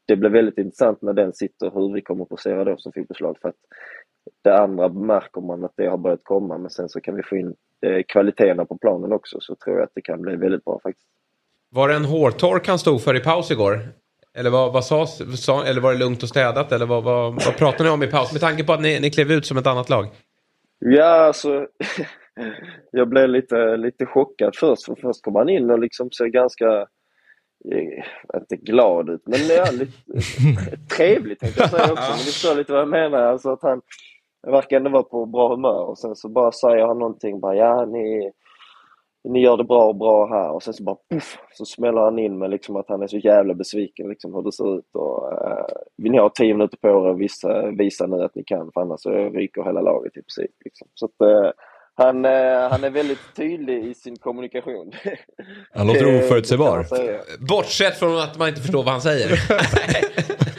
det 0.07 0.17
blir 0.17 0.31
väldigt 0.31 0.59
intressant 0.59 1.03
när 1.03 1.13
den 1.13 1.33
sitter 1.33 1.71
hur 1.71 1.93
vi 1.93 2.01
kommer 2.01 2.23
att 2.23 2.29
prestera 2.29 2.65
då 2.65 2.77
som 2.77 2.93
fotbollslag. 2.93 3.39
För 3.43 3.49
att 3.49 3.61
det 4.43 4.59
andra 4.59 4.89
märker 4.89 5.41
man 5.41 5.65
att 5.65 5.77
det 5.77 5.87
har 5.87 5.99
börjat 5.99 6.25
komma 6.25 6.59
men 6.59 6.71
sen 6.71 6.89
så 6.89 7.01
kan 7.01 7.17
vi 7.17 7.23
få 7.23 7.37
in 7.37 7.55
kvaliteterna 8.09 8.65
på 8.65 8.79
planen 8.79 9.13
också 9.13 9.41
så 9.41 9.55
tror 9.55 9.77
jag 9.77 9.85
att 9.85 9.95
det 9.95 10.03
kan 10.03 10.23
bli 10.23 10.37
väldigt 10.37 10.65
bra 10.65 10.81
faktiskt. 10.83 11.09
Var 11.71 11.89
det 11.89 11.95
en 11.95 12.05
hårtork 12.05 12.69
han 12.69 12.79
stod 12.79 13.03
för 13.03 13.17
i 13.17 13.21
paus 13.21 13.51
igår? 13.51 13.81
Eller 14.35 14.51
vad, 14.51 14.73
vad 14.73 14.85
sades, 14.85 15.45
sa, 15.45 15.65
eller 15.65 15.81
var 15.81 15.93
det 15.93 15.99
lugnt 15.99 16.23
och 16.23 16.29
städat? 16.29 16.73
Eller 16.73 16.87
vad, 16.87 17.05
vad, 17.05 17.45
vad 17.45 17.57
pratade 17.57 17.85
ni 17.85 17.91
om 17.91 18.03
i 18.03 18.07
paus? 18.07 18.33
Med 18.33 18.41
tanke 18.41 18.65
på 18.65 18.73
att 18.73 18.81
ni, 18.81 19.01
ni 19.01 19.11
klev 19.11 19.33
ut 19.33 19.47
som 19.47 19.57
ett 19.57 19.67
annat 19.67 19.89
lag. 19.89 20.07
Ja, 20.79 21.27
alltså 21.27 21.67
jag 22.91 23.09
blev 23.09 23.29
lite, 23.29 23.77
lite 23.77 24.07
chockad 24.07 24.57
först 24.57 24.85
för 24.85 24.95
först 24.95 25.23
kom 25.23 25.35
han 25.35 25.49
in 25.49 25.71
och 25.71 25.79
liksom 25.79 26.11
ser 26.11 26.27
ganska 26.27 26.87
eh, 27.73 28.05
inte 28.41 28.57
glad 28.57 29.11
ut, 29.11 29.23
men 29.27 29.39
ja, 29.49 29.71
lite 29.71 29.93
trevlig 30.97 31.39
tänkte 31.39 31.61
jag 31.61 31.71
säga 31.71 31.93
också. 31.93 31.95
Men 32.11 32.19
du 32.19 32.25
förstår 32.25 32.55
lite 32.55 32.73
vad 32.73 32.81
jag 32.81 32.89
menar. 32.89 33.19
Alltså 33.19 33.51
att 33.51 33.63
han 33.63 33.81
verkar 34.47 34.77
ändå 34.77 34.91
vara 34.91 35.03
på 35.03 35.27
bra 35.27 35.49
humör 35.49 35.85
och 35.85 35.99
sen 35.99 36.17
så 36.17 36.29
bara 36.29 36.53
säger 36.53 36.87
han 36.87 36.99
någonting 36.99 37.41
bara 37.41 37.57
ja 37.57 37.85
ni, 37.85 38.33
ni 39.29 39.41
gör 39.41 39.57
det 39.57 39.65
bra 39.65 39.89
och 39.89 39.97
bra 39.97 40.27
här 40.27 40.51
och 40.51 40.63
sen 40.63 40.75
så 40.75 40.83
bara 40.83 40.97
puff, 41.11 41.39
så 41.53 41.65
smäller 41.65 42.01
han 42.01 42.19
in 42.19 42.39
med 42.39 42.51
liksom 42.51 42.77
att 42.77 42.89
han 42.89 43.03
är 43.03 43.07
så 43.07 43.19
jävla 43.19 43.55
besviken 43.55 44.09
liksom 44.09 44.35
hur 44.35 44.43
det 44.43 44.53
ser 44.53 44.79
ut 44.79 44.95
och 44.95 45.33
uh, 45.33 46.11
ni 46.11 46.19
har 46.19 46.29
tio 46.29 46.55
minuter 46.55 46.77
på 46.77 46.89
er 46.89 47.11
att 47.11 47.19
visa, 47.19 47.71
visa 47.71 48.07
nu 48.07 48.23
att 48.23 48.35
ni 48.35 48.45
kan 48.45 48.71
för 48.75 48.81
annars 48.81 49.01
så 49.01 49.11
ryker 49.11 49.65
hela 49.65 49.81
laget 49.81 50.17
i 50.17 50.23
princip. 50.23 50.57
Liksom. 50.65 50.89
Så 50.95 51.07
att, 51.07 51.27
uh, 51.27 51.51
han, 51.95 52.25
uh, 52.25 52.71
han 52.71 52.85
är 52.85 52.91
väldigt 52.91 53.37
tydlig 53.37 53.85
i 53.85 53.95
sin 53.95 54.17
kommunikation. 54.17 54.93
Han 55.75 55.87
låter 55.87 56.19
oförutsägbar. 56.19 56.87
Bortsett 57.49 57.99
från 57.99 58.19
att 58.19 58.39
man 58.39 58.49
inte 58.49 58.61
förstår 58.61 58.83
vad 58.83 58.93
han 58.93 59.01
säger. 59.01 59.29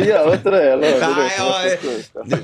Vi 0.00 0.08
gör 0.08 0.32
inte 0.32 0.50
det, 0.50 0.72
eller 0.72 0.92
hur? 0.92 1.00
Nej, 1.00 1.78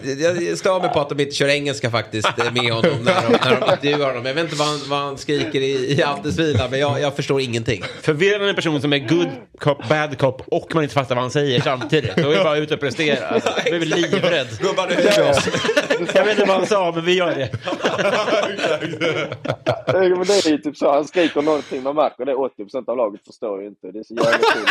jag, 0.05 0.19
jag, 0.19 0.43
jag 0.43 0.59
stör 0.59 0.81
mig 0.81 0.91
på 0.91 1.01
att 1.01 1.09
de 1.09 1.21
inte 1.21 1.35
kör 1.35 1.49
engelska 1.49 1.91
faktiskt 1.91 2.29
eh, 2.39 2.53
med 2.53 2.73
honom 2.73 3.05
när 3.05 3.23
de, 3.23 3.39
när 3.45 3.61
de 3.61 3.73
intervjuar 3.73 4.09
honom. 4.09 4.27
Jag 4.27 4.35
vet 4.35 4.45
inte 4.45 4.57
vad 4.57 4.69
han, 4.69 4.81
vad 4.89 4.99
han 4.99 5.19
skriker 5.19 5.61
i, 5.61 5.99
i 5.99 6.03
Altesvila, 6.03 6.69
men 6.71 6.81
jag, 6.81 7.01
jag 7.01 7.17
förstår 7.17 7.41
ingenting. 7.41 7.83
Förvirrande 8.03 8.55
person 8.55 8.81
som 8.81 8.93
är 8.93 8.99
good 8.99 9.29
cop, 9.59 9.89
bad 9.89 10.19
cop 10.19 10.43
och 10.47 10.75
man 10.75 10.83
inte 10.83 10.95
fattar 10.95 11.15
vad 11.15 11.25
han 11.25 11.31
säger 11.31 11.61
samtidigt. 11.61 12.17
Då 12.17 12.31
är 12.31 12.37
det 12.37 12.45
bara 12.45 12.57
ute 12.57 12.75
och 12.75 12.81
prestera. 12.81 13.29
Alltså, 13.29 13.51
jag 13.65 13.75
är 13.75 13.81
livrädd. 13.81 14.49
Gubbar, 14.61 14.87
nu 14.89 15.31
oss. 15.31 15.49
Jag 16.15 16.25
vet 16.25 16.39
inte 16.39 16.49
vad 16.49 16.57
han 16.57 16.67
sa, 16.67 16.93
men 16.95 17.05
vi 17.05 17.15
gör 17.15 17.35
det. 17.35 17.51
Men 19.93 20.27
det 20.27 20.47
är 20.47 20.51
ju 20.51 20.59
typ 20.59 20.77
så, 20.77 20.93
han 20.93 21.05
skriker 21.05 21.43
någonting, 21.43 21.83
man 21.83 21.95
märker 21.95 22.25
det, 22.25 22.35
80% 22.35 22.85
av 22.87 22.97
laget 22.97 23.21
förstår 23.27 23.63
ju 23.63 23.69
inte. 23.69 23.91
Det 23.93 23.99
är 23.99 24.03
så 24.03 24.15
jävla 24.15 24.39
kul. 24.39 24.67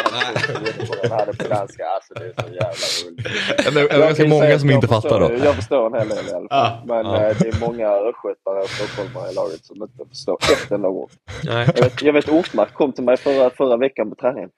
Han 1.09 1.19
är 1.19 1.33
på 1.33 1.47
danska, 1.47 1.85
alltså 1.85 2.13
det 2.19 2.25
är 2.25 2.43
så 2.43 2.53
jävla 2.53 3.79
roligt. 3.79 3.89
Det 3.89 3.95
är 3.95 3.99
ganska 3.99 4.27
många 4.27 4.59
som 4.59 4.69
inte 4.69 4.87
förstår- 4.87 5.01
fattar 5.09 5.19
då. 5.37 5.45
Jag 5.45 5.55
förstår 5.55 5.87
en 5.87 5.93
hel 5.99 6.09
del 6.09 6.25
i 6.29 6.31
alla 6.33 6.47
fall. 6.47 6.47
Ja, 6.49 6.83
Men 6.85 7.05
eh, 7.05 7.37
det 7.39 7.47
är 7.47 7.59
många 7.59 7.87
östgötare 7.89 8.59
och 8.63 8.69
stockholmare 8.69 9.31
i 9.31 9.33
laget 9.33 9.65
som 9.65 9.83
inte 9.83 10.05
förstår 10.09 10.37
ett 10.65 10.71
enda 10.71 10.87
ord. 10.87 11.09
Nej. 11.43 11.67
Jag 11.75 11.83
vet, 11.83 12.01
jag 12.01 12.13
vet 12.13 12.29
Ortmark 12.29 12.73
kom 12.73 12.91
till 12.93 13.03
mig 13.03 13.17
förra, 13.17 13.49
förra 13.49 13.77
veckan 13.77 14.09
på 14.09 14.15
träningen. 14.15 14.49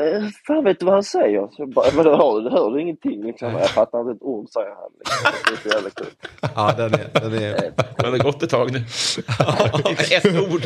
Eh, 0.00 0.22
fan 0.46 0.64
vet 0.64 0.80
du 0.80 0.86
vad 0.86 0.94
han 0.94 1.02
säger? 1.04 1.40
Så 1.40 1.54
jag 1.58 1.68
bara, 1.68 1.86
men 1.96 2.04
hör, 2.06 2.40
du 2.40 2.50
hör 2.50 2.70
du 2.70 2.80
ingenting? 2.82 3.22
Liksom. 3.24 3.52
Jag 3.52 3.68
fattar 3.70 4.00
inte 4.00 4.12
ett 4.12 4.22
ord 4.22 4.48
säger 4.48 4.68
han. 4.68 4.90
Liksom. 4.98 5.30
Det 5.48 5.52
är 5.68 5.70
så 5.70 5.76
jävla 5.76 5.90
kul. 5.90 6.06
Ja, 6.54 6.74
den 6.76 6.94
är... 6.94 7.20
Den 7.30 7.42
är... 7.42 7.72
Han 8.02 8.12
har 8.12 8.18
gått 8.18 8.42
ett 8.42 8.50
tag 8.50 8.72
nu. 8.72 8.78
Ett 10.10 10.52
ord. 10.52 10.62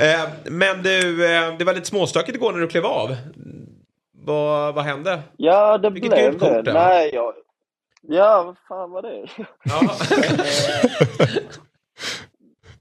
Eh, 0.00 0.20
Men 0.44 0.82
du, 0.82 1.26
eh, 1.34 1.56
det 1.58 1.64
var 1.64 1.74
lite 1.74 1.86
småstökigt 1.86 2.36
igår 2.36 2.52
när 2.52 2.60
du 2.60 2.68
klev 2.68 2.86
av. 2.86 3.16
Vad, 4.24 4.74
vad 4.74 4.84
hände? 4.84 5.22
Ja, 5.36 5.78
det 5.78 5.90
Vilket 5.90 6.10
blev 6.10 6.38
kort 6.38 6.64
det. 6.64 6.72
Nej, 6.72 7.10
jag... 7.14 7.34
Ja, 8.02 8.42
vad 8.46 8.56
fan 8.68 8.90
var 8.90 9.02
det? 9.02 9.26
Ja. 9.64 9.80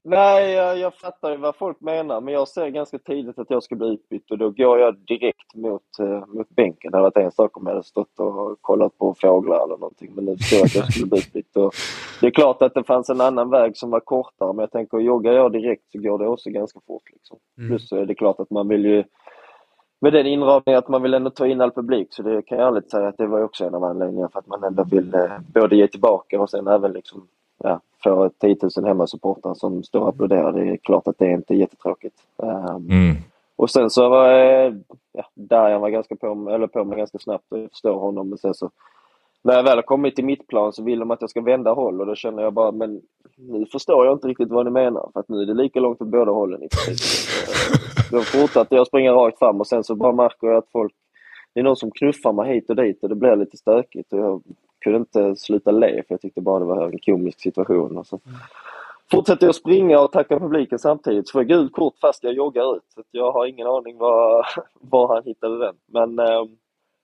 Nej, 0.04 0.52
jag, 0.52 0.78
jag 0.78 0.96
fattar 0.96 1.38
vad 1.38 1.56
folk 1.56 1.82
menar, 1.82 2.22
men 2.22 2.34
jag 2.34 2.48
ser 2.48 2.68
ganska 2.68 2.98
tidigt 3.00 3.40
att 3.40 3.50
jag 3.50 3.64
ska 3.64 3.76
bli 3.76 3.88
utbytt 3.88 4.32
och 4.32 4.38
då 4.38 4.50
går 4.50 4.80
jag 4.80 4.98
direkt 4.98 5.56
mot, 5.56 6.00
eh, 6.00 6.28
mot 6.28 6.50
bänken. 6.50 6.92
Det 6.92 6.98
hade 6.98 7.04
varit 7.04 7.26
en 7.26 7.32
sak 7.32 7.58
om 7.58 7.64
jag 7.66 7.74
hade 7.74 7.84
stått 7.84 8.20
och 8.20 8.62
kollat 8.62 8.98
på 8.98 9.16
fåglar 9.22 9.66
eller 9.66 9.78
någonting, 9.78 10.12
men 10.16 10.26
nu 10.26 10.38
förstår 10.38 10.60
jag 10.60 10.66
att 10.66 10.76
jag 10.76 10.94
skulle 10.94 11.06
bli 11.06 11.20
utbytt. 11.20 11.56
Och 11.56 11.74
det 12.22 12.28
är 12.28 12.32
klart 12.32 12.62
att 12.62 12.74
det 12.74 12.84
fanns 12.84 13.10
en 13.10 13.22
annan 13.22 13.50
väg 13.50 13.78
som 13.78 13.90
var 13.90 14.00
kortare, 14.00 14.54
men 14.54 14.64
jag 14.64 14.72
tänker 14.72 14.98
joggar 14.98 15.34
jag 15.34 15.52
direkt 15.52 15.92
så 15.92 16.00
går 16.00 16.20
det 16.20 16.28
också 16.28 16.50
ganska 16.50 16.80
fort. 16.88 17.10
Liksom. 17.14 17.38
Plus 17.68 17.90
så 17.90 17.96
är 17.96 18.06
det 18.06 18.16
klart 18.16 18.40
att 18.40 18.50
man 18.50 18.68
vill 18.68 18.86
ju 18.86 19.04
med 20.02 20.14
den 20.14 20.26
inramningen 20.28 20.80
att 20.80 20.88
man 20.88 21.02
vill 21.02 21.14
ändå 21.14 21.30
ta 21.30 21.48
in 21.48 21.62
all 21.62 21.72
publik 21.72 22.08
så 22.12 22.24
det 22.24 22.42
kan 22.42 22.58
jag 22.58 22.68
ärligt 22.68 22.92
säga 22.92 23.08
att 23.08 23.18
det 23.18 23.28
var 23.28 23.44
också 23.44 23.66
en 23.66 23.76
av 23.76 23.84
anledningarna 23.84 24.30
för 24.30 24.40
att 24.40 24.48
man 24.48 24.64
ändå 24.64 24.84
vill 24.84 25.14
eh, 25.16 25.40
både 25.54 25.76
ge 25.76 25.88
tillbaka 25.88 26.42
och 26.42 26.50
sen 26.50 26.68
även 26.68 26.92
liksom 26.92 27.28
ja, 27.64 27.80
få 28.04 28.30
10 28.30 28.58
000 28.78 28.86
hemmasupportrar 28.86 29.54
som 29.54 29.84
står 29.84 30.00
och 30.02 30.10
applåderar. 30.10 30.52
Det 30.52 30.70
är 30.70 30.78
klart 30.78 31.08
att 31.08 31.18
det 31.20 31.26
är 31.26 31.32
inte 31.34 31.56
jättetråkigt. 31.56 32.16
Um, 32.38 32.88
Mm. 32.90 33.16
och 33.56 33.70
sen 33.70 33.90
så 33.90 34.10
var 34.10 34.30
eh, 34.34 34.74
ja, 35.14 35.26
Darjan 35.34 35.82
var 35.82 35.90
ganska 35.90 36.16
på, 36.16 36.50
eller 36.52 36.68
på 36.68 36.84
mig 36.84 36.98
ganska 36.98 37.20
snabbt 37.20 37.46
och 37.52 37.60
jag 37.60 37.70
förstår 37.70 38.00
honom. 38.00 38.30
Men 38.30 38.38
sen 38.38 38.54
så 38.54 38.70
när 39.42 39.54
jag 39.54 39.64
väl 39.64 39.78
har 39.78 39.82
kommit 39.82 40.16
till 40.16 40.26
mitt 40.26 40.48
plan 40.48 40.74
så 40.74 40.84
vill 40.84 41.00
de 41.00 41.12
att 41.12 41.22
jag 41.22 41.30
ska 41.30 41.42
vända 41.42 41.74
håll 41.74 42.02
och 42.02 42.08
då 42.08 42.16
känner 42.16 42.44
jag 42.44 42.54
bara 42.54 42.72
men 42.72 43.02
nu 43.38 43.66
förstår 43.66 44.06
jag 44.06 44.16
inte 44.16 44.28
riktigt 44.28 44.50
vad 44.50 44.66
ni 44.66 44.72
menar 44.72 45.10
för 45.14 45.20
att 45.20 45.30
nu 45.30 45.42
är 45.42 45.46
det 45.46 45.54
lika 45.54 45.80
långt 45.80 46.02
åt 46.02 46.08
båda 46.08 46.32
hållen 46.32 46.62
Då 48.12 48.22
fortsatte 48.22 48.76
jag 48.76 48.88
springa 48.88 49.12
rakt 49.12 49.40
fram 49.40 49.60
och 49.60 49.68
sen 49.68 49.84
så 49.84 49.96
bara 49.96 50.12
märker 50.12 50.48
jag 50.48 50.58
att 50.58 50.72
folk 50.72 50.94
det 51.54 51.60
är 51.60 51.64
någon 51.64 51.76
som 51.76 51.92
knuffar 51.92 52.34
mig 52.34 52.54
hit 52.54 52.70
och 52.70 52.76
dit 52.76 53.04
och 53.04 53.10
det 53.10 53.16
blir 53.16 53.36
lite 53.36 53.58
stökigt 53.58 54.14
och 54.14 54.20
jag 54.20 54.42
kunde 54.80 55.00
inte 55.00 55.36
sluta 55.36 55.72
le 55.72 56.04
för 56.08 56.14
jag 56.14 56.22
tyckte 56.22 56.42
bara 56.42 56.60
det 56.60 56.66
var 56.66 56.86
en 56.86 57.00
komisk 57.00 57.42
situation. 57.42 57.98
Och 57.98 58.08
så 58.08 58.20
fortsätter 59.12 59.46
jag 59.46 59.56
springa 59.56 60.00
och 60.00 60.12
tacka 60.12 60.40
publiken 60.40 60.80
samtidigt 60.80 61.28
så 61.28 61.32
får 61.32 61.42
jag 61.42 61.48
gult 61.48 61.74
kort 61.74 62.00
fast 62.02 62.24
jag 62.24 62.34
joggar 62.34 62.76
ut. 62.76 62.84
Så 62.96 63.04
jag 63.12 63.32
har 63.32 63.46
ingen 63.46 63.68
aning 63.68 63.98
var, 63.98 64.46
var 64.82 65.08
han 65.16 65.24
hittade 65.24 65.58
den. 65.60 65.76
Men 65.86 66.20
eh, 66.20 66.46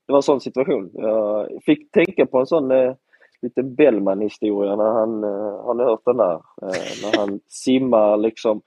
det 0.07 0.13
var 0.13 0.19
en 0.19 0.23
sån 0.23 0.41
situation. 0.41 0.91
Jag 0.93 1.47
fick 1.65 1.91
tänka 1.91 2.25
på 2.25 2.39
en 2.39 2.45
sån 2.45 2.71
eh, 2.71 2.93
liten 3.41 3.75
Bellman-historia 3.75 4.75
när 4.75 4.91
han, 4.91 5.23
eh, 5.23 5.65
har 5.65 5.73
ni 5.73 5.83
hört 5.83 6.05
den 6.05 6.17
där? 6.17 6.33
Eh, 6.61 7.03
när 7.03 7.17
han 7.17 7.39
simmar 7.47 8.17
liksom 8.17 8.61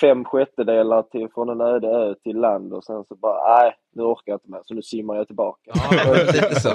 fem 0.00 0.24
sjättedelar 0.24 1.02
till, 1.02 1.28
från 1.34 1.48
en 1.48 1.60
öde 1.60 1.86
ö 1.88 2.14
till 2.24 2.36
land 2.36 2.72
och 2.72 2.84
sen 2.84 3.04
så 3.08 3.14
bara, 3.14 3.56
nej, 3.58 3.72
nu 3.96 4.02
orkar 4.02 4.22
jag 4.32 4.36
inte 4.36 4.50
mer, 4.50 4.60
så 4.64 4.74
nu 4.74 4.82
simmar 4.82 5.16
jag 5.16 5.26
tillbaka. 5.26 5.70
Ja, 5.74 6.14
lite 6.14 6.60
så. 6.60 6.68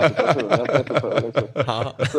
Jag 0.49 0.67
tänkte 0.69 0.93
på, 1.01 1.07
liksom. 1.25 1.43
Ja. 1.53 1.93
så, 2.11 2.17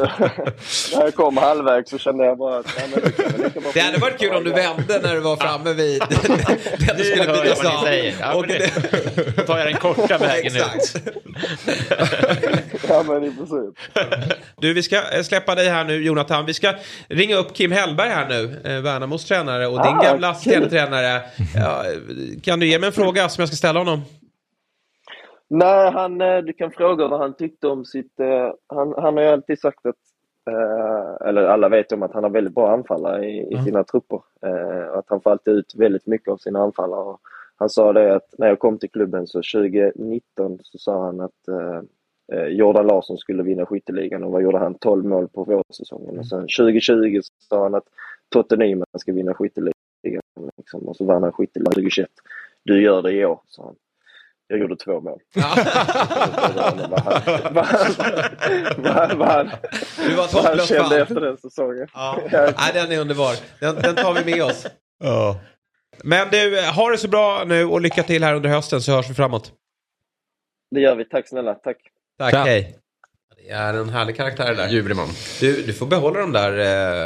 när 0.97 1.05
jag 1.05 1.15
kom 1.15 1.37
halvvägs 1.37 1.91
så 1.91 1.99
kände 1.99 2.25
jag 2.25 2.39
bara 2.39 2.59
att, 2.59 2.67
nej, 2.79 2.89
men 2.95 3.01
det, 3.03 3.73
Det 3.75 3.81
hade 3.81 3.99
varit 3.99 4.19
kul 4.21 4.35
om 4.35 4.45
du 4.45 4.51
vände 4.51 5.01
när 5.03 5.15
du 5.15 5.21
var 5.21 5.37
framme 5.37 5.73
vid 5.73 6.01
den 6.01 6.97
du 6.97 7.05
skulle 7.05 7.33
bytas 7.43 7.65
av. 7.65 7.85
säger. 7.85 8.15
Ja, 8.21 8.35
Och 8.35 8.41
men 8.41 8.49
det- 8.49 9.37
Då 9.37 9.43
tar 9.43 9.59
jag 9.59 9.67
den 9.67 9.77
korta 9.77 10.19
vägen 10.19 10.53
ut. 10.57 11.03
Ja, 12.91 13.03
men 13.09 13.25
i 13.25 13.37
princip. 13.37 13.75
Du, 14.57 14.75
vi 14.75 14.83
ska 14.83 14.97
eh, 14.97 15.23
släppa 15.23 15.55
dig 15.55 15.69
här 15.69 15.85
nu, 15.85 16.05
Jonathan. 16.05 16.47
Vi 16.47 16.55
ska 16.55 16.75
ringa 17.09 17.37
upp 17.37 17.53
Kim 17.55 17.73
Hellberg 17.73 18.09
här 18.09 18.29
nu, 18.29 18.45
eh, 18.71 18.83
Värnamos 18.83 19.25
tränare 19.25 19.67
och 19.67 19.73
din 19.73 19.81
Ah, 19.97 20.03
gamla 20.03 20.13
kul. 20.17 20.25
assisterande 20.25 20.71
tränare. 20.71 21.23
Ja, 21.55 21.83
kan 22.43 22.61
du 22.61 22.67
ge 22.67 22.79
mig 22.79 22.87
en 22.87 22.93
fråga 22.93 23.29
som 23.29 23.43
jag 23.43 23.49
ska 23.49 23.57
ställa 23.57 23.79
honom? 23.79 24.01
Nej, 25.49 25.91
han, 25.93 26.21
eh, 26.21 26.39
du 26.39 26.53
kan 26.53 26.71
fråga 26.71 27.07
vad 27.09 27.21
han 27.21 27.37
tyckte 27.37 27.69
om 27.69 27.85
sitt... 27.85 28.13
Han, 28.67 28.95
han 28.97 29.17
har 29.17 29.23
ju 29.23 29.29
alltid 29.29 29.61
sagt 29.61 29.87
att, 29.87 29.97
eh, 30.51 31.29
eller 31.29 31.43
alla 31.43 31.69
vet 31.69 31.93
om 31.93 32.03
att 32.03 32.15
han 32.15 32.23
har 32.23 32.31
väldigt 32.31 32.55
bra 32.55 32.73
anfallare 32.73 33.25
i, 33.27 33.53
i 33.55 33.63
sina 33.65 33.85
trupper. 33.85 34.21
Eh, 34.47 34.87
och 34.89 34.99
Att 34.99 35.05
han 35.09 35.21
får 35.21 35.31
alltid 35.31 35.55
ut 35.55 35.75
väldigt 35.77 36.07
mycket 36.07 36.29
av 36.29 36.37
sina 36.37 36.63
anfallare. 36.63 37.17
Han 37.57 37.69
sa 37.71 37.93
det 37.93 38.15
att 38.17 38.35
när 38.39 38.49
jag 38.49 38.59
kom 38.59 38.79
till 38.79 38.91
klubben 38.91 39.27
så 39.27 39.39
2019 39.39 40.59
så 40.63 40.79
sa 40.79 41.05
han 41.05 41.21
att 41.21 41.49
eh, 41.49 41.81
Jordan 42.49 42.87
Larsson 42.87 43.19
skulle 43.19 43.43
vinna 43.43 43.67
skytteligan 43.67 44.25
och 44.25 44.33
vad 44.33 44.43
gjorde 44.43 44.59
han? 44.59 44.75
12 44.75 45.05
mål 45.05 45.29
på 45.29 45.45
vårsäsongen. 45.45 46.19
Och 46.19 46.27
sen 46.27 46.41
2020 46.41 47.21
så 47.23 47.33
sa 47.49 47.63
han 47.63 47.75
att 47.75 47.85
Totte 48.29 48.57
Nyman 48.57 48.87
ska 48.99 49.13
vinna 49.13 49.35
skytteligan. 49.35 49.73
Liksom. 50.57 50.89
Och 50.89 50.97
så 50.97 51.05
vann 51.05 51.23
han 51.23 51.33
skytteligan 51.33 51.73
2021. 51.73 52.09
Du 52.65 52.83
gör 52.83 53.03
det 53.03 53.13
i 53.13 53.25
år, 53.25 53.41
sa 53.47 53.65
han. 53.65 53.75
Jag 54.47 54.59
gjorde 54.59 54.77
två 54.77 55.01
mål. 55.01 55.21
Du 59.97 60.15
var 60.15 60.33
han 60.33 60.45
hopplöst 60.45 60.69
kände 60.69 61.03
efter 61.03 61.21
den 61.21 61.37
säsongen. 61.37 61.87
Ja. 61.95 62.19
Nej, 62.33 62.71
den 62.75 62.93
är 62.93 63.01
underbar. 63.01 63.35
Den, 63.61 63.75
den 63.75 63.95
tar 63.95 64.15
vi 64.15 64.33
med 64.35 64.45
oss. 64.45 64.67
Men 66.05 66.29
du, 66.31 66.59
eh, 66.59 66.75
ha 66.75 66.91
det 66.91 66.99
så 66.99 67.09
bra 67.09 67.45
nu 67.47 67.65
och 67.65 67.81
lycka 67.81 68.03
till 68.03 68.25
här 68.25 68.35
under 68.35 68.49
hösten 68.51 68.81
så 68.81 68.93
hörs 68.93 69.11
vi 69.11 69.15
framåt. 69.15 69.53
Det 70.71 70.81
gör 70.81 70.95
vi. 70.95 71.05
Tack 71.05 71.29
snälla. 71.29 71.55
Tack. 71.55 71.77
Tack, 72.21 72.31
Tja. 72.31 72.39
hej. 72.45 72.77
Det 73.47 73.51
är 73.53 73.75
en 73.75 73.89
härlig 73.89 74.17
karaktär 74.17 74.55
där. 74.55 74.69
Ljuvlig 74.69 74.97
man. 74.97 75.09
Du, 75.41 75.63
du 75.63 75.73
får 75.73 75.87
behålla 75.87 76.21
de 76.21 76.33
där... 76.33 76.59
Eh... 76.59 76.65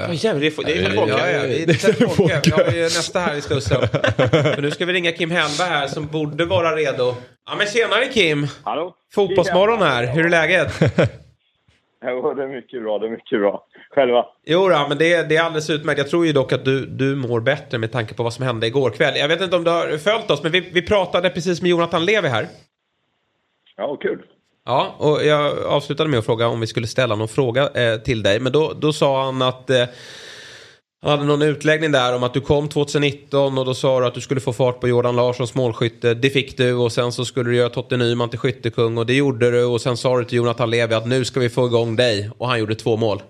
Ja, 0.09 0.13
jävlar, 0.13 0.41
det 0.41 0.47
är, 0.47 0.65
det 0.65 0.73
är 0.73 0.83
Ja, 0.83 0.89
telefonköp. 0.89 1.33
ja, 1.33 1.43
vi, 1.49 1.65
det 1.65 1.73
är 1.85 2.07
folka. 2.09 2.41
vi 2.45 2.51
har 2.51 2.73
ju 2.73 2.83
nästa 2.83 3.21
här 3.21 3.37
i 3.37 3.41
Slussen. 3.41 3.81
Men 4.55 4.63
nu 4.63 4.71
ska 4.71 4.87
vi 4.87 4.93
ringa 4.93 5.13
Kim 5.13 5.31
Hellberg 5.31 5.69
här 5.69 5.87
som 5.87 6.07
borde 6.07 6.45
vara 6.45 6.77
redo. 6.77 7.15
Ja 7.47 7.57
men 7.59 7.67
tjenare 7.67 8.05
Kim! 8.05 8.47
Hallå? 8.63 8.95
Fotbollsmorgon 9.15 9.83
här, 9.83 10.07
hur 10.07 10.25
är 10.27 10.31
läget? 10.31 10.73
Jo, 12.07 12.35
det 12.35 12.43
är 12.43 12.49
mycket 12.49 12.83
bra. 12.83 12.99
Det 12.99 13.07
är 13.07 13.11
mycket 13.11 13.41
bra. 13.41 13.67
Själva? 13.91 14.27
Jo 14.47 14.69
då, 14.69 14.87
men 14.89 14.99
det, 14.99 15.29
det 15.29 15.37
är 15.37 15.43
alldeles 15.43 15.71
utmärkt. 15.71 15.99
Jag 15.99 16.09
tror 16.09 16.27
ju 16.27 16.33
dock 16.33 16.53
att 16.53 16.65
du, 16.65 16.87
du 16.87 17.15
mår 17.17 17.41
bättre 17.41 17.79
med 17.79 17.93
tanke 17.93 18.15
på 18.15 18.23
vad 18.23 18.33
som 18.35 18.45
hände 18.45 18.67
igår 18.67 18.91
kväll. 18.91 19.17
Jag 19.17 19.29
vet 19.29 19.41
inte 19.41 19.57
om 19.57 19.65
du 19.65 19.71
har 19.71 19.99
följt 19.99 20.31
oss, 20.31 20.43
men 20.43 20.53
vi, 20.53 20.61
vi 20.61 20.83
pratade 20.83 21.31
precis 21.31 21.63
med 21.63 21.71
Jonathan 21.71 22.05
Levi 22.05 22.29
här. 22.29 22.47
Ja, 23.77 23.97
kul. 23.97 24.23
Ja, 24.65 24.95
och 24.99 25.25
jag 25.25 25.63
avslutade 25.63 26.11
med 26.11 26.19
att 26.19 26.27
fråga 26.27 26.49
om 26.49 26.61
vi 26.61 26.67
skulle 26.67 26.87
ställa 26.87 27.15
någon 27.15 27.29
fråga 27.29 27.69
eh, 27.69 28.01
till 28.01 28.23
dig. 28.23 28.41
Men 28.41 28.53
då, 28.53 28.73
då 28.73 28.93
sa 28.93 29.25
han 29.25 29.43
att 29.43 29.71
eh, 29.71 29.85
han 31.03 31.11
hade 31.11 31.25
någon 31.25 31.43
utläggning 31.43 31.93
där 31.93 32.17
om 32.17 32.23
att 32.23 32.35
du 32.35 32.41
kom 32.41 32.69
2019 32.69 33.59
och 33.59 33.65
då 33.65 33.75
sa 33.75 34.01
du 34.01 34.07
att 34.07 34.15
du 34.15 34.21
skulle 34.21 34.41
få 34.41 34.53
fart 34.53 34.81
på 34.81 34.89
Jordan 34.89 35.17
Larssons 35.17 35.55
målskytte. 35.55 36.15
Det 36.15 36.31
fick 36.31 36.57
du 36.57 36.75
och 36.75 36.93
sen 36.93 37.13
så 37.13 37.25
skulle 37.25 37.51
du 37.51 37.57
göra 37.57 37.69
Totte 37.69 37.97
Nyman 37.97 38.31
till 38.31 38.39
skyttekung 38.39 38.99
och 38.99 39.07
det 39.07 39.15
gjorde 39.15 39.51
du 39.51 39.65
och 39.65 39.81
sen 39.81 39.97
sa 39.97 40.19
du 40.19 40.25
till 40.25 40.37
Jonathan 40.37 40.71
Levi 40.71 40.95
att 40.95 41.07
nu 41.07 41.25
ska 41.25 41.41
vi 41.41 41.51
få 41.51 41.67
igång 41.67 41.97
dig 41.97 42.31
och 42.39 42.49
han 42.49 42.59
gjorde 42.59 42.75
två 42.75 42.97
mål. 42.97 43.23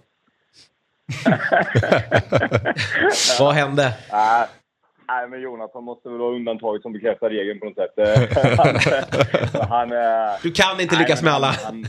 Vad 3.38 3.54
hände? 3.54 3.92
Nej, 5.08 5.28
men 5.28 5.40
Jonathan 5.40 5.84
måste 5.84 6.08
väl 6.08 6.18
vara 6.18 6.34
undantaget 6.34 6.82
som 6.82 6.92
bekräftar 6.92 7.30
regeln 7.30 7.60
på 7.60 7.66
något 7.66 7.74
sätt. 7.74 7.94
Eh, 7.98 8.58
han, 8.58 9.68
han, 9.70 9.92
eh, 9.92 10.32
Du 10.42 10.50
kan 10.50 10.80
inte 10.80 10.94
nej, 10.94 11.02
lyckas 11.04 11.22
med 11.22 11.32
alla. 11.32 11.46
han- 11.64 11.84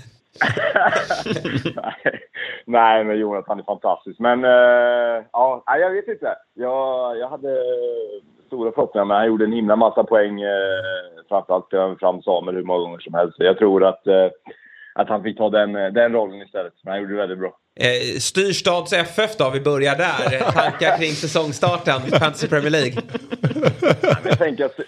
nej, 0.76 1.84
nej, 2.66 3.03
men 3.03 3.18
Jonathan 3.20 3.59
är 3.59 3.63
fantastisk. 3.63 4.20
Men 4.20 4.43
eh, 4.45 5.24
ja, 5.32 5.63
jag 5.66 5.91
vet 5.91 6.07
inte. 6.07 6.36
Jag, 6.53 7.18
jag 7.18 7.30
hade 7.30 7.57
stora 8.47 8.72
förhoppningar, 8.72 9.05
men 9.05 9.18
han 9.18 9.28
gjorde 9.28 9.45
en 9.45 9.51
himla 9.51 9.76
massa 9.76 10.03
poäng. 10.03 10.41
Eh, 10.41 10.49
framförallt 11.30 11.99
fram 11.99 12.22
Samuel 12.22 12.55
hur 12.55 12.63
många 12.63 12.80
gånger 12.80 12.99
som 12.99 13.13
helst. 13.13 13.38
Så 13.38 13.43
jag 13.43 13.57
tror 13.57 13.84
att, 13.86 14.07
att 14.95 15.09
han 15.09 15.23
fick 15.23 15.37
ta 15.37 15.49
den, 15.49 15.73
den 15.73 16.13
rollen 16.13 16.41
istället. 16.41 16.73
Men 16.83 16.91
han 16.93 17.01
gjorde 17.01 17.13
det 17.13 17.19
väldigt 17.19 17.39
bra. 17.39 17.57
Eh, 17.79 18.19
Styrstads 18.19 18.93
FF 18.93 19.37
då, 19.37 19.49
vi 19.49 19.59
börjar 19.61 19.95
där. 19.95 20.51
Tankar 20.51 20.97
kring 20.97 21.11
säsongstarten, 21.11 22.01
Fantasy 22.01 22.47
Premier 22.47 22.71
League. 22.71 22.93
Jag 24.23 24.37
tänker 24.37 24.65
att 24.65 24.79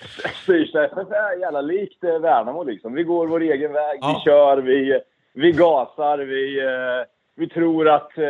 Styrsta 0.43 0.85
FF 0.85 1.11
är 1.11 1.39
jävla 1.41 1.61
likt 1.61 2.03
eh, 2.03 2.19
Värnamo 2.19 2.63
liksom. 2.63 2.93
Vi 2.93 3.03
går 3.03 3.27
vår 3.27 3.41
egen 3.41 3.73
väg, 3.73 3.97
Ja. 4.01 4.21
vi 4.25 4.31
kör, 4.31 4.57
vi, 4.57 4.99
vi 5.33 5.51
gasar, 5.51 6.17
vi, 6.17 6.59
eh, 6.59 7.05
vi 7.35 7.49
tror 7.49 7.89
att 7.89 8.17
eh, 8.17 8.23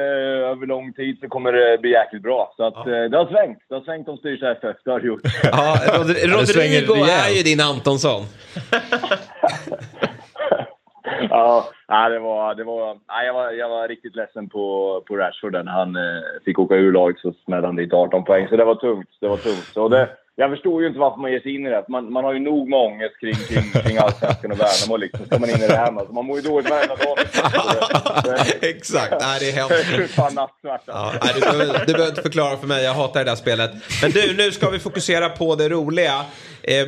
över 0.51 0.65
lång 0.65 0.93
tid 0.93 1.17
så 1.21 1.27
kommer 1.29 1.51
det 1.53 1.77
bli 1.77 1.91
jäkligt 1.91 2.23
bra. 2.23 2.53
Så 2.57 2.63
att 2.63 2.77
eh, 2.87 3.03
det 3.11 3.17
har 3.17 3.25
svängt. 3.27 3.59
Det 3.69 3.75
har 3.75 3.81
svängt 3.81 4.07
om 4.07 4.17
Styrsta 4.17 4.51
FF, 4.51 4.77
det 4.85 4.91
har 4.91 4.99
det 4.99 5.07
gjort. 5.07 5.21
Ja, 5.43 5.77
Rodrigo 6.23 6.93
är 7.05 7.35
ju 7.37 7.43
din 7.43 7.61
Antonsson. 7.61 8.23
ja, 11.29 11.69
nej, 11.87 12.09
det 12.09 12.19
var, 12.19 12.55
det 12.55 12.63
var, 12.63 12.97
nej, 13.07 13.25
jag, 13.25 13.33
var, 13.33 13.51
jag 13.51 13.69
var 13.69 13.87
riktigt 13.87 14.15
ledsen 14.15 14.49
på, 14.49 15.03
på 15.07 15.15
Rashford 15.15 15.53
när 15.53 15.71
han 15.71 15.95
eh, 15.95 16.43
fick 16.45 16.59
åka 16.59 16.75
ur 16.75 16.91
laget 16.91 17.19
så 17.19 17.33
smällde 17.45 17.67
han 17.67 17.75
dit 17.75 17.93
18 17.93 18.23
poäng. 18.23 18.47
Så 18.47 18.55
det 18.55 18.65
var 18.65 18.75
tungt. 18.75 19.09
Det 19.21 19.27
var 19.27 19.37
tungt. 19.37 19.69
Så 19.73 19.89
det, 19.89 20.09
jag 20.35 20.49
förstår 20.49 20.81
ju 20.81 20.87
inte 20.87 20.99
varför 20.99 21.21
man 21.21 21.31
ger 21.31 21.39
sig 21.39 21.55
in 21.55 21.67
i 21.67 21.69
det. 21.69 21.85
Man, 21.89 22.11
man 22.13 22.23
har 22.23 22.33
ju 22.33 22.39
nog 22.39 22.69
med 22.69 22.79
ångest 22.79 23.19
kring, 23.19 23.33
kring, 23.33 23.83
kring 23.83 23.97
allsvenskan 23.97 24.51
och 24.51 24.59
Värnamo. 24.59 24.97
Liksom. 24.97 25.25
Ska 25.25 25.39
man 25.39 25.49
in 25.49 25.55
i 25.55 25.67
det 25.67 25.75
här 25.75 25.91
med. 25.91 26.03
Så 26.07 26.13
man 26.13 26.25
mår 26.25 26.37
ju 26.37 26.49
dåligt 26.49 26.69
varenda 26.69 26.95
dag. 26.95 27.17
Exakt, 28.61 29.13
nej 29.21 29.37
det 29.39 29.49
är 29.49 29.55
hemskt. 29.55 30.15
fan 30.15 30.33
nattsvart. 30.33 30.81
Ja, 30.85 31.13
nej, 31.23 31.31
du, 31.35 31.41
behöver, 31.41 31.85
du 31.85 31.93
behöver 31.93 32.09
inte 32.09 32.21
förklara 32.21 32.57
för 32.57 32.67
mig, 32.67 32.83
jag 32.83 32.93
hatar 32.93 33.19
det 33.19 33.29
där 33.31 33.35
spelet. 33.35 33.71
Men 34.01 34.11
du, 34.11 34.37
nu 34.37 34.51
ska 34.51 34.69
vi 34.69 34.79
fokusera 34.79 35.29
på 35.29 35.55
det 35.55 35.69
roliga. 35.69 36.15
Eh, 36.63 36.87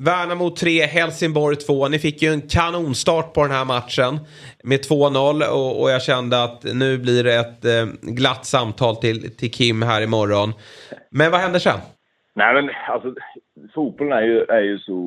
Värnamo 0.00 0.50
3, 0.50 0.86
Helsingborg 0.86 1.56
2. 1.56 1.88
Ni 1.88 1.98
fick 1.98 2.22
ju 2.22 2.28
en 2.28 2.40
kanonstart 2.40 3.34
på 3.34 3.42
den 3.42 3.50
här 3.50 3.64
matchen 3.64 4.18
med 4.64 4.78
2-0 4.78 5.48
och, 5.58 5.82
och 5.82 5.90
jag 5.90 6.02
kände 6.02 6.42
att 6.42 6.64
nu 6.64 6.98
blir 6.98 7.24
det 7.24 7.34
ett 7.34 7.64
eh, 7.64 7.86
glatt 8.02 8.46
samtal 8.46 8.96
till, 8.96 9.36
till 9.36 9.50
Kim 9.50 9.82
här 9.82 10.02
imorgon. 10.02 10.52
Men 11.10 11.30
vad 11.30 11.40
händer 11.40 11.58
sen? 11.58 11.80
Nej 12.34 12.54
men 12.54 12.70
alltså, 12.88 13.14
fotbollen 13.74 14.12
är 14.12 14.22
ju, 14.22 14.44
är 14.44 14.60
ju 14.60 14.78
så, 14.78 14.98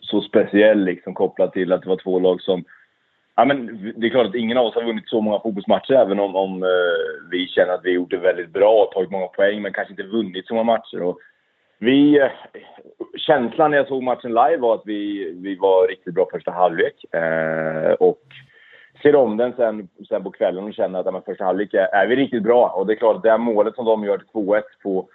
så 0.00 0.20
speciell 0.20 0.84
liksom 0.84 1.14
kopplat 1.14 1.52
till 1.52 1.72
att 1.72 1.82
det 1.82 1.88
var 1.88 2.02
två 2.04 2.18
lag 2.18 2.40
som... 2.40 2.64
Ja, 3.36 3.44
men 3.44 3.56
det 3.96 4.06
är 4.06 4.10
klart 4.10 4.26
att 4.26 4.34
ingen 4.34 4.58
av 4.58 4.66
oss 4.66 4.74
har 4.74 4.84
vunnit 4.84 5.08
så 5.08 5.20
många 5.20 5.40
fotbollsmatcher 5.40 5.92
även 5.92 6.20
om, 6.20 6.36
om 6.36 6.62
eh, 6.62 7.28
vi 7.30 7.46
känner 7.48 7.72
att 7.72 7.84
vi 7.84 7.90
gjort 7.90 8.10
det 8.10 8.18
väldigt 8.18 8.52
bra 8.52 8.84
och 8.84 8.92
tagit 8.92 9.10
många 9.10 9.26
poäng 9.26 9.62
men 9.62 9.72
kanske 9.72 9.92
inte 9.92 10.16
vunnit 10.16 10.46
så 10.46 10.54
många 10.54 10.72
matcher. 10.72 11.02
Och 11.02 11.18
vi, 11.84 12.30
känslan 13.16 13.70
när 13.70 13.78
jag 13.78 13.88
såg 13.88 14.02
matchen 14.02 14.30
live 14.30 14.56
var 14.56 14.74
att 14.74 14.82
vi, 14.84 15.32
vi 15.36 15.56
var 15.56 15.88
riktigt 15.88 16.14
bra 16.14 16.28
första 16.32 16.50
halvlek. 16.50 17.14
Eh, 17.14 17.92
och 17.92 18.22
ser 19.02 19.16
om 19.16 19.36
den 19.36 19.52
sen, 19.56 19.88
sen 20.08 20.22
på 20.22 20.30
kvällen 20.30 20.64
och 20.64 20.74
känner 20.74 20.98
att 20.98 21.06
ja, 21.06 21.12
men 21.12 21.22
första 21.22 21.44
halvlek 21.44 21.74
är, 21.74 21.94
är 21.94 22.06
vi 22.06 22.16
riktigt 22.16 22.42
bra. 22.42 22.68
Och 22.68 22.86
det 22.86 22.92
är 22.92 22.96
klart 22.96 23.16
att 23.16 23.22
det 23.22 23.30
här 23.30 23.38
målet 23.38 23.74
som 23.74 23.84
de 23.84 24.04
gör 24.04 24.18
till 24.18 24.26
2-1 24.26 24.62
på 24.82 25.08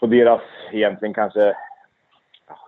på 0.00 0.06
deras 0.06 0.40
egentligen 0.72 1.14
kanske, 1.14 1.54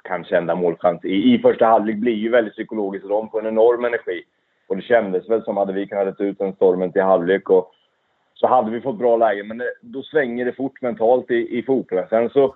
kanske 0.04 0.36
enda 0.36 0.54
målchans 0.54 1.04
i, 1.04 1.34
i 1.34 1.38
första 1.38 1.66
halvlek 1.66 1.96
blir 1.96 2.14
ju 2.14 2.28
väldigt 2.28 2.54
psykologiskt 2.54 3.04
och 3.04 3.10
de 3.10 3.30
får 3.30 3.40
en 3.40 3.46
enorm 3.46 3.84
energi. 3.84 4.22
Och 4.66 4.76
det 4.76 4.82
kändes 4.82 5.28
väl 5.28 5.44
som 5.44 5.56
hade 5.56 5.72
vi 5.72 5.86
kunnat 5.86 6.06
rätta 6.06 6.24
ut 6.24 6.38
den 6.38 6.54
stormen 6.54 6.92
till 6.92 7.02
halvlek 7.02 7.50
och 7.50 7.72
så 8.34 8.46
hade 8.46 8.70
vi 8.70 8.80
fått 8.80 8.98
bra 8.98 9.16
lägen. 9.16 9.48
Men 9.48 9.58
det, 9.58 9.72
då 9.80 10.02
svänger 10.02 10.44
det 10.44 10.52
fort 10.52 10.82
mentalt 10.82 11.30
i, 11.30 11.58
i 11.58 11.62
fotbollen. 11.62 12.06
Sen 12.08 12.30
så 12.30 12.54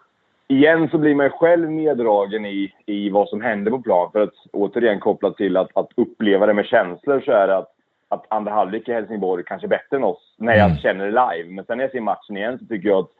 igen 0.49 0.89
så 0.91 0.99
blir 0.99 1.15
man 1.15 1.31
själv 1.31 1.71
meddragen 1.71 2.47
i, 2.47 2.73
i 2.87 3.11
vad 3.11 3.29
som 3.29 3.41
händer 3.41 3.71
på 3.71 3.83
plan. 3.83 4.13
För 4.13 4.21
att 4.21 4.35
återigen 4.53 5.01
kopplat 5.01 5.37
till 5.37 5.57
att, 5.57 5.71
att 5.75 5.91
uppleva 5.97 6.47
det 6.47 6.55
med 6.55 6.67
känslor 6.67 7.21
så 7.21 7.33
är 7.33 7.47
det 7.47 7.57
att, 7.57 7.73
att 8.09 8.25
andra 8.29 8.53
halvlek 8.53 8.89
i 8.89 8.93
Helsingborg 8.93 9.45
kanske 9.47 9.67
är 9.67 9.69
bättre 9.69 9.97
än 9.97 10.05
oss 10.05 10.35
när 10.39 10.55
jag 10.55 10.81
känner 10.81 11.05
det 11.05 11.11
live. 11.11 11.55
Men 11.55 11.65
sen 11.65 11.79
när 11.79 11.85
jag 11.85 11.93
ser 11.93 12.01
matchen 12.01 12.37
igen 12.37 12.59
så 12.59 12.67
tycker 12.67 12.89
jag 12.89 12.99
att 12.99 13.11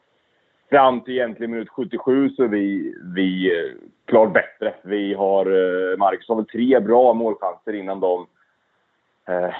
fram 0.69 1.01
till 1.01 1.13
egentligen 1.13 1.51
minut 1.51 1.69
77 1.69 2.29
så 2.29 2.43
är 2.43 2.47
vi, 2.47 2.95
vi 3.15 3.59
eh, 3.59 3.71
klart 4.05 4.33
bättre. 4.33 4.73
Vi 4.81 5.13
har, 5.13 5.45
eh, 5.45 5.97
Marcus 5.97 6.29
har 6.29 6.35
väl 6.35 6.45
tre 6.45 6.79
bra 6.79 7.13
målchanser 7.13 7.73
innan 7.73 7.99
de 7.99 8.27
eh, 9.27 9.53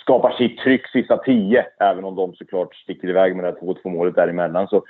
skapar 0.00 0.30
sitt 0.30 0.58
tryck 0.58 0.86
sista 0.88 1.16
tio. 1.16 1.66
Även 1.80 2.04
om 2.04 2.14
de 2.14 2.34
såklart 2.34 2.74
sticker 2.74 3.08
iväg 3.08 3.36
med 3.36 3.44
det 3.44 3.48
här 3.48 3.74
2-2 3.74 3.88
målet 3.90 4.14
däremellan. 4.14 4.68
Så 4.68 4.84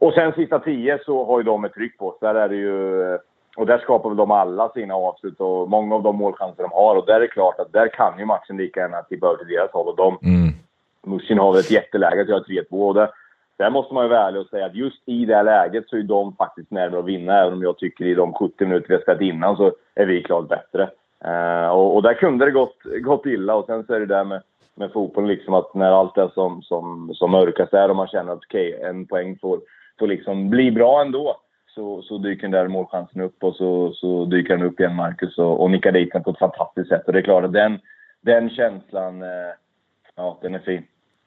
och 0.00 0.12
sen 0.12 0.32
sista 0.32 0.58
tio 0.58 0.98
så 1.04 1.24
har 1.24 1.38
ju 1.38 1.44
de 1.44 1.64
ett 1.64 1.74
tryck 1.74 1.98
på 1.98 2.10
sig. 2.10 2.18
Där 2.20 2.34
är 2.34 2.48
det 2.48 2.56
ju... 2.56 3.18
Och 3.56 3.66
där 3.66 3.78
skapar 3.78 4.08
väl 4.08 4.16
de 4.16 4.30
alla 4.30 4.68
sina 4.68 4.94
avslut 4.94 5.40
och 5.40 5.70
många 5.70 5.94
av 5.94 6.02
de 6.02 6.16
målchanser 6.16 6.62
de 6.62 6.72
har. 6.72 6.96
Och 6.96 7.06
där 7.06 7.14
är 7.14 7.20
det 7.20 7.28
klart 7.28 7.60
att 7.60 7.72
där 7.72 7.88
kan 7.88 8.18
ju 8.18 8.24
matchen 8.24 8.56
lika 8.56 8.80
gärna 8.80 9.02
tippa 9.02 9.26
över 9.26 9.36
till 9.36 9.54
deras 9.54 9.70
håll. 9.72 9.88
Och 9.88 9.96
de... 9.96 10.18
Mm. 10.22 10.52
Mushin 11.02 11.38
har 11.38 11.52
väl 11.52 11.60
ett 11.60 11.70
jätteläge 11.70 12.22
att 12.22 12.28
göra 12.28 12.42
3-2. 12.42 12.64
Och 12.70 12.94
det, 12.94 13.10
där 13.56 13.70
måste 13.70 13.94
man 13.94 14.04
ju 14.04 14.08
vara 14.08 14.26
ärlig 14.26 14.40
och 14.40 14.46
säga 14.46 14.66
att 14.66 14.74
just 14.74 15.08
i 15.08 15.24
det 15.24 15.42
läget 15.42 15.88
så 15.88 15.96
är 15.96 16.02
de 16.02 16.36
faktiskt 16.36 16.70
närmare 16.70 17.00
att 17.00 17.06
vinna. 17.06 17.40
Även 17.40 17.52
om 17.52 17.62
jag 17.62 17.78
tycker 17.78 18.04
i 18.04 18.14
de 18.14 18.32
70 18.32 18.64
minuter 18.64 18.88
vi 18.88 18.94
har 18.94 19.02
spelat 19.02 19.20
innan 19.20 19.56
så 19.56 19.72
är 19.94 20.06
vi 20.06 20.22
klart 20.22 20.48
bättre. 20.48 20.90
Uh, 21.26 21.68
och, 21.68 21.94
och, 21.96 22.02
där 22.02 22.14
kunde 22.14 22.44
det 22.44 22.50
gått, 22.50 22.76
gått 23.02 23.26
illa. 23.26 23.54
Och 23.54 23.66
sen 23.66 23.84
så 23.84 23.94
är 23.94 24.00
det 24.00 24.06
där 24.06 24.24
med, 24.24 24.42
med 24.74 24.92
fotbollen 24.92 25.28
liksom 25.28 25.54
att 25.54 25.74
när 25.74 25.90
allt 25.90 26.18
är 26.18 26.28
som, 26.34 26.62
som, 26.62 27.10
som 27.14 27.30
mörkast 27.30 27.74
är 27.74 27.90
och 27.90 27.96
man 27.96 28.08
känner 28.08 28.32
att 28.32 28.38
okej, 28.38 28.74
okay, 28.74 28.88
en 28.88 29.06
poäng 29.06 29.38
får, 29.38 29.60
får 30.00 30.06
liksom 30.06 30.50
bli 30.50 30.70
bra 30.70 31.02
ändå. 31.02 31.36
Så, 31.74 32.02
så 32.02 32.18
dyker 32.18 32.42
den 32.42 32.50
där 32.50 32.68
målchansen 32.68 33.20
upp 33.20 33.44
och 33.44 33.56
så, 33.56 33.92
så 33.92 34.24
dyker 34.24 34.56
den 34.56 34.66
upp 34.66 34.80
igen, 34.80 34.94
Marcus, 34.94 35.38
och, 35.38 35.62
och 35.62 35.70
nickar 35.70 35.92
dit 35.92 36.12
den 36.12 36.22
på 36.22 36.30
ett 36.30 36.38
fantastiskt 36.38 36.88
sätt. 36.88 37.02
Och 37.06 37.12
det 37.12 37.18
är 37.18 37.22
klart 37.22 37.44
att 37.44 37.52
den, 37.52 37.78
den 38.20 38.50
känslan, 38.50 39.22
eh, 39.22 39.52
ja, 40.16 40.38
den 40.42 40.54
är 40.54 40.58
fin. 40.58 40.82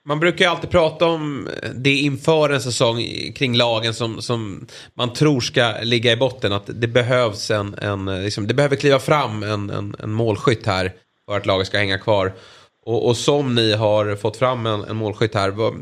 Man 0.05 0.19
brukar 0.19 0.45
ju 0.45 0.51
alltid 0.51 0.69
prata 0.69 1.05
om 1.05 1.47
det 1.75 1.95
inför 1.95 2.49
en 2.49 2.61
säsong 2.61 2.97
kring 3.35 3.55
lagen 3.55 3.93
som, 3.93 4.21
som 4.21 4.65
man 4.93 5.13
tror 5.13 5.39
ska 5.39 5.73
ligga 5.83 6.11
i 6.11 6.17
botten. 6.17 6.53
Att 6.53 6.81
det 6.81 6.87
behövs 6.87 7.51
en, 7.51 7.75
en 7.81 8.23
liksom, 8.23 8.47
det 8.47 8.53
behöver 8.53 8.75
kliva 8.75 8.99
fram 8.99 9.43
en, 9.43 9.69
en, 9.69 9.95
en 10.03 10.11
målskytt 10.11 10.67
här 10.67 10.91
för 11.25 11.37
att 11.37 11.45
laget 11.45 11.67
ska 11.67 11.77
hänga 11.77 11.97
kvar. 11.97 12.31
Och, 12.85 13.07
och 13.07 13.17
som 13.17 13.55
ni 13.55 13.73
har 13.73 14.15
fått 14.15 14.37
fram 14.37 14.65
en, 14.65 14.83
en 14.83 14.95
målskytt 14.95 15.35
här. 15.35 15.49
Vad, 15.49 15.73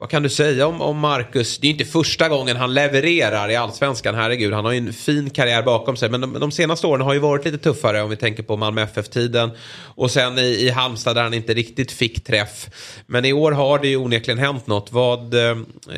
vad 0.00 0.10
kan 0.10 0.22
du 0.22 0.28
säga 0.28 0.66
om, 0.66 0.82
om 0.82 0.98
Marcus? 0.98 1.58
Det 1.58 1.66
är 1.66 1.70
inte 1.70 1.84
första 1.84 2.28
gången 2.28 2.56
han 2.56 2.74
levererar 2.74 3.50
i 3.50 3.56
allsvenskan, 3.56 4.14
herregud. 4.14 4.52
Han 4.52 4.64
har 4.64 4.72
ju 4.72 4.78
en 4.78 4.92
fin 4.92 5.30
karriär 5.30 5.62
bakom 5.62 5.96
sig. 5.96 6.10
Men 6.10 6.20
de, 6.20 6.32
de 6.40 6.50
senaste 6.50 6.86
åren 6.86 7.00
har 7.00 7.14
ju 7.14 7.20
varit 7.20 7.44
lite 7.44 7.58
tuffare 7.58 8.02
om 8.02 8.10
vi 8.10 8.16
tänker 8.16 8.42
på 8.42 8.56
Malmö 8.56 8.82
FF-tiden. 8.82 9.50
Och 9.96 10.10
sen 10.10 10.38
i, 10.38 10.66
i 10.66 10.70
Halmstad 10.70 11.16
där 11.16 11.22
han 11.22 11.34
inte 11.34 11.52
riktigt 11.54 11.92
fick 11.92 12.24
träff. 12.24 12.56
Men 13.06 13.24
i 13.24 13.32
år 13.32 13.52
har 13.52 13.78
det 13.78 13.88
ju 13.88 13.96
onekligen 13.96 14.38
hänt 14.38 14.66
något. 14.66 14.92
Vad, 14.92 15.34
eh, 15.34 15.56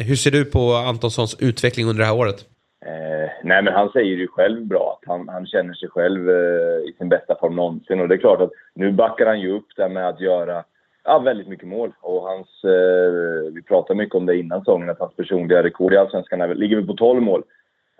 hur 0.08 0.16
ser 0.16 0.30
du 0.30 0.44
på 0.44 0.72
Antonssons 0.72 1.36
utveckling 1.40 1.86
under 1.86 2.00
det 2.00 2.06
här 2.06 2.16
året? 2.16 2.40
Eh, 2.86 3.30
nej, 3.44 3.62
men 3.62 3.74
han 3.74 3.88
säger 3.92 4.16
ju 4.16 4.28
själv 4.28 4.66
bra 4.66 4.98
att 4.98 5.08
han, 5.08 5.28
han 5.28 5.46
känner 5.46 5.74
sig 5.74 5.88
själv 5.88 6.30
eh, 6.30 6.88
i 6.88 6.94
sin 6.98 7.08
bästa 7.08 7.34
form 7.40 7.56
någonsin. 7.56 8.00
Och 8.00 8.08
det 8.08 8.14
är 8.14 8.18
klart 8.18 8.40
att 8.40 8.52
nu 8.74 8.92
backar 8.92 9.26
han 9.26 9.40
ju 9.40 9.56
upp 9.56 9.68
det 9.76 9.88
med 9.88 10.08
att 10.08 10.20
göra 10.20 10.64
Ja, 11.04 11.18
väldigt 11.18 11.48
mycket 11.48 11.68
mål. 11.68 11.92
Och 12.00 12.22
hans, 12.22 12.64
eh, 12.64 13.52
vi 13.52 13.62
pratade 13.62 13.98
mycket 13.98 14.14
om 14.14 14.26
det 14.26 14.36
innan 14.36 14.60
säsongen, 14.60 14.90
att 14.90 14.98
hans 14.98 15.16
personliga 15.16 15.62
rekord 15.62 15.92
i 15.92 15.96
Allsvenskan 15.96 16.50
ligger 16.50 16.76
väl 16.76 16.86
på 16.86 16.94
12 16.94 17.22
mål. 17.22 17.42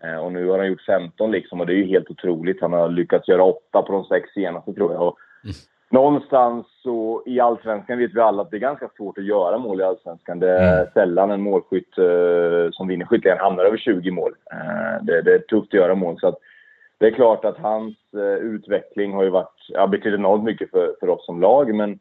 Eh, 0.02 0.16
och 0.16 0.32
nu 0.32 0.48
har 0.48 0.58
han 0.58 0.68
gjort 0.68 0.82
15 0.82 1.30
liksom 1.30 1.60
och 1.60 1.66
det 1.66 1.72
är 1.72 1.76
ju 1.76 1.86
helt 1.86 2.10
otroligt. 2.10 2.60
Han 2.60 2.72
har 2.72 2.88
lyckats 2.88 3.28
göra 3.28 3.44
8 3.44 3.82
på 3.82 3.92
de 3.92 4.04
sex 4.04 4.30
senaste 4.34 4.72
tror 4.72 4.92
jag. 4.92 5.02
Och 5.02 5.16
mm. 5.44 5.54
Någonstans 5.92 6.66
så 6.82 7.22
i 7.26 7.40
Allsvenskan 7.40 7.98
vet 7.98 8.14
vi 8.14 8.20
alla 8.20 8.42
att 8.42 8.50
det 8.50 8.56
är 8.56 8.60
ganska 8.60 8.88
svårt 8.96 9.18
att 9.18 9.24
göra 9.24 9.58
mål 9.58 9.80
i 9.80 9.84
Allsvenskan. 9.84 10.38
Det 10.38 10.50
är 10.50 10.80
mm. 10.80 10.92
sällan 10.94 11.30
en 11.30 11.42
målskytt 11.42 11.98
eh, 11.98 12.70
som 12.72 12.88
vinner 12.88 13.06
skytteligan 13.06 13.38
hamnar 13.38 13.64
över 13.64 13.76
20 13.76 14.10
mål. 14.10 14.34
Eh, 14.52 15.04
det, 15.04 15.22
det, 15.22 15.34
är 15.34 15.38
tufft 15.38 15.68
att 15.68 15.80
göra 15.80 15.94
mål. 15.94 16.20
Så 16.20 16.28
att 16.28 16.38
det 16.98 17.06
är 17.06 17.10
klart 17.10 17.44
att 17.44 17.58
hans 17.58 17.96
eh, 18.14 18.44
utveckling 18.44 19.12
har 19.12 19.22
ju 19.22 19.30
varit, 19.30 19.68
ja, 19.68 19.86
betyder 19.86 20.18
enormt 20.18 20.44
mycket 20.44 20.70
för, 20.70 20.94
för 21.00 21.08
oss 21.08 21.26
som 21.26 21.40
lag. 21.40 21.74
Men 21.74 21.98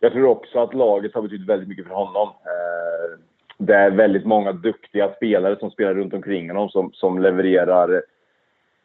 jag 0.00 0.12
tror 0.12 0.26
också 0.26 0.58
att 0.58 0.74
laget 0.74 1.14
har 1.14 1.22
betytt 1.22 1.48
väldigt 1.48 1.68
mycket 1.68 1.86
för 1.86 1.94
honom. 1.94 2.28
Eh, 2.28 3.18
det 3.58 3.74
är 3.74 3.90
väldigt 3.90 4.24
många 4.24 4.52
duktiga 4.52 5.12
spelare 5.14 5.56
som 5.58 5.70
spelar 5.70 5.94
runt 5.94 6.14
omkring 6.14 6.50
honom 6.50 6.68
som, 6.68 6.92
som 6.92 7.22
levererar 7.22 8.02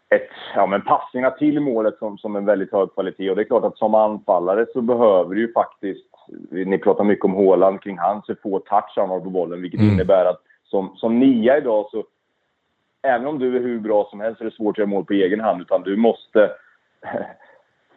ett, 0.09 0.29
ja, 0.55 0.65
men 0.65 0.81
passningar 0.81 1.31
till 1.31 1.59
målet 1.59 1.97
som, 1.97 2.17
som 2.17 2.35
en 2.35 2.45
väldigt 2.45 2.71
hög 2.71 2.93
kvalitet. 2.93 3.29
Och 3.29 3.35
det 3.35 3.41
är 3.41 3.45
klart 3.45 3.63
att 3.63 3.77
som 3.77 3.95
anfallare 3.95 4.65
så 4.73 4.81
behöver 4.81 5.35
du 5.35 5.41
ju 5.41 5.53
faktiskt... 5.53 6.05
Ni 6.51 6.77
pratar 6.77 7.03
mycket 7.03 7.25
om 7.25 7.33
Håland 7.33 7.81
kring 7.81 7.97
hans 7.97 8.29
hur 8.29 8.35
få 8.35 8.59
touch 8.59 8.93
han 8.95 9.09
har 9.09 9.19
på 9.19 9.29
bollen, 9.29 9.61
vilket 9.61 9.79
mm. 9.79 9.93
innebär 9.93 10.25
att 10.25 10.41
som, 10.63 10.95
som 10.95 11.19
nia 11.19 11.57
idag 11.57 11.89
så... 11.91 12.03
Även 13.01 13.27
om 13.27 13.39
du 13.39 13.55
är 13.55 13.59
hur 13.59 13.79
bra 13.79 14.07
som 14.09 14.19
helst 14.19 14.37
så 14.37 14.43
är 14.43 14.49
det 14.49 14.55
svårt 14.55 14.75
att 14.75 14.77
göra 14.77 14.89
mål 14.89 15.05
på 15.05 15.13
egen 15.13 15.39
hand, 15.39 15.61
utan 15.61 15.83
du 15.83 15.95
måste 15.95 16.51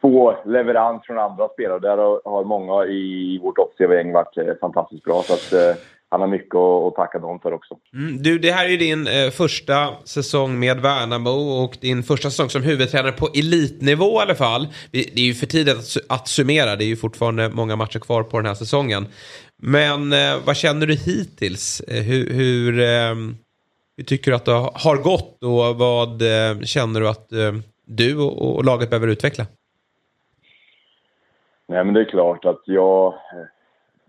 få 0.02 0.36
leverans 0.46 1.06
från 1.06 1.18
andra 1.18 1.48
spelare. 1.48 1.78
Där 1.78 1.96
har 2.30 2.44
många 2.44 2.84
i 2.84 3.38
vårt 3.42 3.58
offensiva 3.58 3.94
gäng 3.94 4.12
varit 4.12 4.38
eh, 4.38 4.44
fantastiskt 4.60 5.04
bra. 5.04 5.22
Så 5.22 5.34
att, 5.34 5.52
eh, 5.52 5.82
han 6.08 6.20
har 6.20 6.28
mycket 6.28 6.54
att, 6.54 6.94
tacka 6.94 7.18
dem 7.18 7.40
för 7.40 7.52
också. 7.52 7.76
Mm, 7.94 8.22
du, 8.22 8.38
det 8.38 8.52
här 8.52 8.64
är 8.64 8.68
ju 8.68 8.76
din 8.76 9.06
eh, 9.06 9.30
första 9.30 9.88
säsong 10.04 10.58
med 10.58 10.80
Värnamo 10.80 11.64
och 11.64 11.76
din 11.80 12.02
första 12.02 12.30
säsong 12.30 12.48
som 12.48 12.62
huvudtränare 12.62 13.12
på 13.12 13.28
elitnivå 13.34 14.18
i 14.18 14.22
alla 14.22 14.34
fall. 14.34 14.68
Det 14.90 14.98
är 14.98 15.20
ju 15.20 15.34
för 15.34 15.46
tidigt 15.46 15.76
att, 15.76 16.18
att 16.18 16.28
summera, 16.28 16.76
det 16.76 16.84
är 16.84 16.86
ju 16.86 16.96
fortfarande 16.96 17.48
många 17.48 17.76
matcher 17.76 17.98
kvar 17.98 18.22
på 18.22 18.36
den 18.36 18.46
här 18.46 18.54
säsongen. 18.54 19.06
Men 19.62 20.12
eh, 20.12 20.36
vad 20.44 20.56
känner 20.56 20.86
du 20.86 20.94
hittills? 20.94 21.80
Eh, 21.80 22.02
hur, 22.02 22.30
hur, 22.30 22.80
eh, 22.80 23.14
hur, 23.96 24.04
tycker 24.04 24.30
du 24.30 24.36
att 24.36 24.44
det 24.44 24.52
har 24.74 25.02
gått 25.02 25.42
och 25.42 25.76
vad 25.78 26.22
eh, 26.22 26.60
känner 26.60 27.00
du 27.00 27.08
att 27.08 27.28
du 27.86 28.18
och, 28.18 28.56
och 28.56 28.64
laget 28.64 28.90
behöver 28.90 29.08
utveckla? 29.08 29.46
Nej, 31.66 31.84
men 31.84 31.94
det 31.94 32.00
är 32.00 32.04
klart 32.04 32.44
att 32.44 32.60
jag... 32.64 33.06
Eh, 33.06 33.46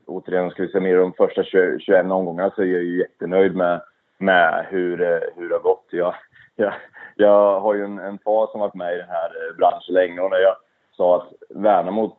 återigen, 0.05 0.49
ska 0.49 0.63
vi 0.63 0.71
se 0.71 0.79
mer 0.79 0.97
de 0.97 1.13
första 1.13 1.43
20, 1.43 1.79
21 1.79 2.05
omgångarna 2.11 2.51
så 2.55 2.61
är 2.61 2.65
jag 2.65 2.83
ju 2.83 2.99
jättenöjd 2.99 3.55
med, 3.55 3.81
med 4.17 4.65
hur, 4.69 5.01
eh, 5.01 5.19
hur 5.35 5.49
det 5.49 5.55
har 5.55 5.61
gått. 5.61 5.85
Jag, 5.89 6.15
jag, 6.55 6.73
jag 7.15 7.59
har 7.59 7.73
ju 7.73 7.83
en, 7.83 7.99
en 7.99 8.19
far 8.19 8.47
som 8.47 8.59
varit 8.59 8.73
med 8.73 8.93
i 8.95 8.97
den 8.97 9.09
här 9.09 9.25
eh, 9.25 9.55
branschen 9.57 9.93
länge 9.93 10.21
och 10.21 10.29
när 10.29 10.37
jag 10.37 10.55
sa 10.97 11.17
att 11.17 11.33
Värnamo 11.49 12.17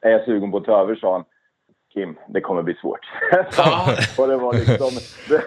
är 0.00 0.10
jag 0.10 0.24
sugen 0.24 0.50
på 0.50 0.56
att 0.56 0.64
ta 0.64 0.80
över 0.80 0.94
sa 0.94 1.12
han 1.12 1.24
Kim, 1.92 2.18
det 2.28 2.40
kommer 2.40 2.62
bli 2.62 2.74
svårt. 2.74 3.06
och 4.18 4.28
det 4.28 4.36
var 4.36 4.52
liksom, 4.52 4.90
det, 5.28 5.42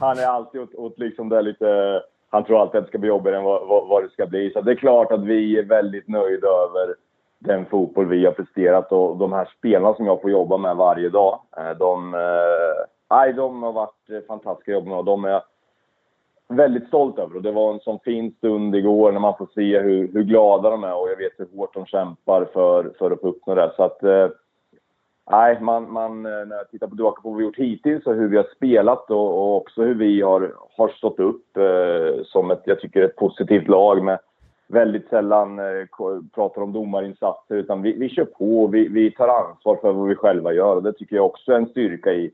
han 0.00 0.18
är 0.18 0.26
alltid 0.26 0.60
åt, 0.60 0.74
åt 0.74 0.98
liksom 0.98 1.28
det 1.28 1.42
lite... 1.42 2.02
Han 2.30 2.44
tror 2.44 2.60
alltid 2.60 2.78
att 2.78 2.84
det 2.84 2.88
ska 2.88 2.98
bli 2.98 3.08
jobbigare 3.08 3.38
än 3.38 3.44
vad, 3.44 3.68
vad, 3.68 3.88
vad, 3.88 4.02
det 4.04 4.10
ska 4.10 4.26
bli. 4.26 4.50
Så 4.50 4.60
det 4.60 4.72
är 4.72 4.76
klart 4.76 5.12
att 5.12 5.24
vi 5.24 5.58
är 5.58 5.62
väldigt 5.62 6.08
nöjda 6.08 6.46
över 6.46 6.94
den 7.46 7.66
fotboll 7.66 8.06
vi 8.06 8.24
har 8.24 8.32
presterat 8.32 8.92
och 8.92 9.16
de 9.16 9.32
här 9.32 9.48
spelarna 9.58 9.94
som 9.94 10.06
jag 10.06 10.22
får 10.22 10.30
jobba 10.30 10.56
med 10.56 10.76
varje 10.76 11.08
dag. 11.08 11.40
Eh, 11.56 11.78
de, 11.78 12.14
eh, 12.14 13.34
de 13.36 13.62
har 13.62 13.72
varit 13.72 14.10
eh, 14.10 14.20
fantastiska 14.28 14.72
att 14.72 14.74
jobba 14.74 14.88
med 14.88 14.98
och 14.98 15.04
de 15.04 15.24
är 15.24 15.28
jag 15.28 15.42
väldigt 16.48 16.88
stolt 16.88 17.18
över. 17.18 17.36
Och 17.36 17.42
det 17.42 17.52
var 17.52 17.72
en 17.72 17.80
sån 17.80 17.98
fin 18.04 18.34
stund 18.38 18.76
igår 18.76 19.12
när 19.12 19.20
man 19.20 19.36
får 19.36 19.48
se 19.54 19.78
hur, 19.78 20.12
hur 20.12 20.22
glada 20.22 20.70
de 20.70 20.84
är 20.84 20.94
och 20.94 21.10
jag 21.10 21.16
vet 21.16 21.32
hur 21.38 21.48
hårt 21.56 21.74
de 21.74 21.86
kämpar 21.86 22.44
för, 22.52 22.92
för 22.98 23.10
att 23.10 23.22
uppnå 23.22 23.54
det. 23.54 23.72
Så 23.76 23.82
att, 23.82 24.02
eh, 24.02 24.28
Nej, 25.30 25.60
man, 25.60 25.92
man, 25.92 26.26
eh, 26.26 26.46
när 26.46 26.56
jag 26.56 26.70
tittar 26.70 26.86
på 26.86 26.96
tillbaka 26.96 27.22
på 27.22 27.28
vad 27.28 27.38
vi 27.38 27.44
gjort 27.44 27.56
hittills 27.56 28.06
och 28.06 28.14
hur 28.14 28.28
vi 28.28 28.36
har 28.36 28.46
spelat 28.56 29.10
och, 29.10 29.38
och 29.38 29.56
också 29.56 29.82
hur 29.82 29.94
vi 29.94 30.20
har, 30.22 30.54
har 30.76 30.88
stått 30.88 31.18
upp 31.18 31.56
eh, 31.56 32.24
som 32.24 32.50
ett, 32.50 32.62
jag 32.64 32.80
tycker, 32.80 33.02
ett 33.02 33.16
positivt 33.16 33.68
lag 33.68 34.04
med 34.04 34.18
väldigt 34.68 35.08
sällan 35.08 35.58
eh, 35.58 35.64
pratar 36.34 36.62
om 36.62 36.72
domarinsatser 36.72 37.54
utan 37.54 37.82
vi, 37.82 37.92
vi 37.92 38.08
kör 38.08 38.24
på 38.24 38.62
och 38.62 38.74
vi, 38.74 38.88
vi 38.88 39.10
tar 39.10 39.28
ansvar 39.28 39.76
för 39.76 39.92
vad 39.92 40.08
vi 40.08 40.14
själva 40.14 40.52
gör 40.52 40.76
och 40.76 40.82
det 40.82 40.92
tycker 40.92 41.16
jag 41.16 41.26
också 41.26 41.52
är 41.52 41.56
en 41.56 41.66
styrka 41.66 42.12
i, 42.12 42.30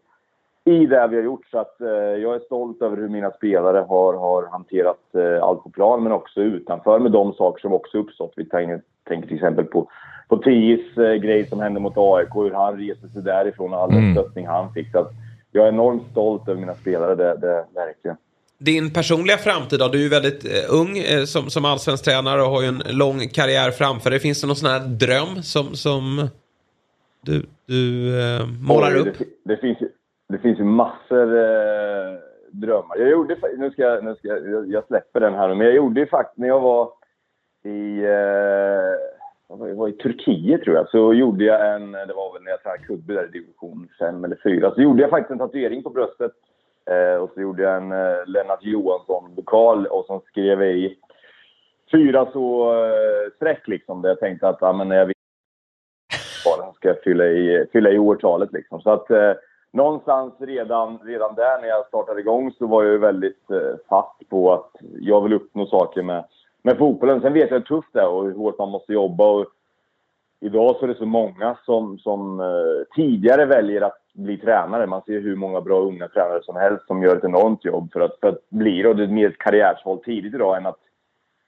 i 0.64 0.86
det 0.86 1.06
vi 1.06 1.16
har 1.16 1.22
gjort. 1.22 1.46
Så 1.50 1.58
att, 1.58 1.80
eh, 1.80 1.88
jag 1.88 2.34
är 2.34 2.38
stolt 2.38 2.82
över 2.82 2.96
hur 2.96 3.08
mina 3.08 3.30
spelare 3.30 3.78
har, 3.88 4.14
har 4.14 4.46
hanterat 4.46 5.14
eh, 5.14 5.42
allt 5.42 5.62
på 5.62 5.70
plan 5.70 6.02
men 6.02 6.12
också 6.12 6.40
utanför 6.40 6.98
med 6.98 7.12
de 7.12 7.32
saker 7.32 7.60
som 7.60 7.72
också 7.72 7.98
uppstått. 7.98 8.32
Vi 8.36 8.44
tänker, 8.44 8.82
tänker 9.04 9.28
till 9.28 9.36
exempel 9.36 9.64
på, 9.64 9.88
på 10.28 10.36
Tis 10.36 10.98
eh, 10.98 11.14
grej 11.14 11.46
som 11.46 11.60
hände 11.60 11.80
mot 11.80 11.96
AIK, 11.96 12.34
hur 12.34 12.50
han 12.50 12.78
reser 12.78 13.08
sig 13.08 13.22
därifrån 13.22 13.74
och 13.74 13.80
all 13.80 13.90
den 13.90 13.98
mm. 13.98 14.14
stöttning 14.14 14.46
han 14.46 14.72
fick. 14.72 14.90
Så 14.92 14.98
att, 14.98 15.10
jag 15.54 15.64
är 15.64 15.68
enormt 15.68 16.10
stolt 16.10 16.48
över 16.48 16.60
mina 16.60 16.74
spelare, 16.74 17.14
det, 17.14 17.36
det 17.36 17.64
verkligen 17.74 18.16
din 18.64 18.92
personliga 18.92 19.36
framtid 19.36 19.78
då? 19.78 19.88
Du 19.88 19.98
är 19.98 20.02
ju 20.02 20.08
väldigt 20.08 20.44
eh, 20.44 20.80
ung 20.80 20.98
eh, 20.98 21.24
som, 21.24 21.50
som 21.50 21.64
allsvensk 21.64 22.04
tränare 22.04 22.42
och 22.42 22.48
har 22.48 22.62
ju 22.62 22.68
en 22.68 22.82
lång 22.98 23.28
karriär 23.28 23.70
framför 23.70 24.10
dig. 24.10 24.20
Finns 24.20 24.40
det 24.40 24.46
någon 24.46 24.56
sån 24.56 24.70
här 24.70 24.80
dröm 24.80 25.42
som, 25.42 25.66
som 25.74 26.28
du, 27.22 27.42
du 27.66 27.82
eh, 28.20 28.46
målar 28.68 28.96
upp? 28.96 29.18
Det, 29.18 29.24
det, 29.44 29.56
finns, 29.56 29.78
det 30.28 30.38
finns 30.38 30.58
ju 30.58 30.64
massor 30.64 31.36
eh, 31.36 32.18
drömmar. 32.50 32.96
Jag 32.96 33.10
gjorde, 33.10 33.36
nu 33.58 33.70
ska, 33.70 33.82
jag, 33.82 34.04
nu 34.04 34.14
ska 34.14 34.28
jag, 34.28 34.68
jag 34.68 34.86
släpper 34.86 35.20
den 35.20 35.34
här 35.34 35.54
men 35.54 35.66
jag 35.66 35.76
gjorde 35.76 36.00
ju 36.00 36.06
faktiskt 36.06 36.38
när 36.38 36.48
jag 36.48 36.60
var 36.60 36.92
i, 37.64 37.98
eh, 37.98 38.94
jag 39.48 39.74
var 39.74 39.88
i 39.88 39.92
Turkiet 39.92 40.62
tror 40.62 40.76
jag, 40.76 40.88
så 40.88 41.14
gjorde 41.14 41.44
jag 41.44 41.74
en, 41.74 41.92
det 41.92 42.14
var 42.14 42.32
väl 42.32 42.42
när 42.42 42.50
jag 42.50 42.62
tränade 42.62 42.82
kudde 42.82 43.14
där 43.14 43.24
i 43.24 43.38
division 43.38 43.88
5 43.98 44.24
eller 44.24 44.38
4, 44.42 44.74
så 44.74 44.82
gjorde 44.82 45.02
jag 45.02 45.10
faktiskt 45.10 45.30
en 45.30 45.38
tatuering 45.38 45.82
på 45.82 45.90
bröstet 45.90 46.32
Eh, 46.90 47.22
och 47.22 47.30
så 47.34 47.40
gjorde 47.40 47.62
jag 47.62 47.76
en 47.76 47.92
eh, 47.92 48.26
Lennart 48.26 48.64
Johansson-vokal 48.64 49.86
och 49.86 50.04
så 50.06 50.22
skrev 50.26 50.62
jag 50.62 50.72
i 50.72 50.98
fyra 51.92 52.28
så 52.32 52.74
eh, 52.84 53.30
streck 53.36 53.68
liksom. 53.68 54.02
Där 54.02 54.08
jag 54.08 54.20
tänkte 54.20 54.48
att 54.48 54.62
ah, 54.62 54.72
men 54.72 54.88
när 54.88 54.96
jag 54.96 55.06
vill 55.06 55.14
ska 56.82 56.88
jag 56.88 57.02
fylla 57.02 57.24
i, 57.26 57.66
fylla 57.72 57.90
i 57.90 57.98
årtalet 57.98 58.52
liksom. 58.52 58.80
Så 58.80 58.90
att 58.90 59.10
eh, 59.10 59.32
någonstans 59.72 60.34
redan, 60.38 60.98
redan 60.98 61.34
där 61.34 61.60
när 61.60 61.68
jag 61.68 61.86
startade 61.86 62.20
igång 62.20 62.52
så 62.52 62.66
var 62.66 62.84
jag 62.84 62.98
väldigt 62.98 63.50
eh, 63.50 63.76
fast 63.88 64.28
på 64.28 64.52
att 64.52 64.70
jag 65.00 65.20
vill 65.20 65.32
uppnå 65.32 65.66
saker 65.66 66.02
med, 66.02 66.24
med 66.62 66.78
fotbollen. 66.78 67.20
Sen 67.20 67.32
vet 67.32 67.50
jag 67.50 67.58
hur 67.58 67.64
tufft 67.64 67.92
det 67.92 68.00
är 68.00 68.08
och 68.08 68.24
hur 68.24 68.34
hårt 68.34 68.58
man 68.58 68.68
måste 68.68 68.92
jobba. 68.92 69.26
Och 69.26 69.46
idag 70.40 70.76
så 70.76 70.84
är 70.84 70.88
det 70.88 70.94
så 70.94 71.06
många 71.06 71.56
som, 71.64 71.98
som 71.98 72.40
eh, 72.40 72.94
tidigare 72.96 73.46
väljer 73.46 73.80
att 73.80 74.01
bli 74.12 74.38
tränare. 74.38 74.86
Man 74.86 75.02
ser 75.02 75.20
hur 75.20 75.36
många 75.36 75.60
bra 75.60 75.80
unga 75.80 76.08
tränare 76.08 76.42
som 76.42 76.56
helst 76.56 76.86
som 76.86 77.02
gör 77.02 77.16
ett 77.16 77.24
enormt 77.24 77.64
jobb 77.64 77.92
för 77.92 78.00
att, 78.00 78.20
för 78.20 78.28
att 78.28 78.50
bli 78.50 78.82
det. 78.82 78.94
Det 78.94 79.02
är 79.02 79.08
mer 79.08 79.28
ett 79.28 79.38
karriärsval 79.38 79.98
tidigt 79.98 80.34
idag 80.34 80.56
än 80.56 80.66
att 80.66 80.78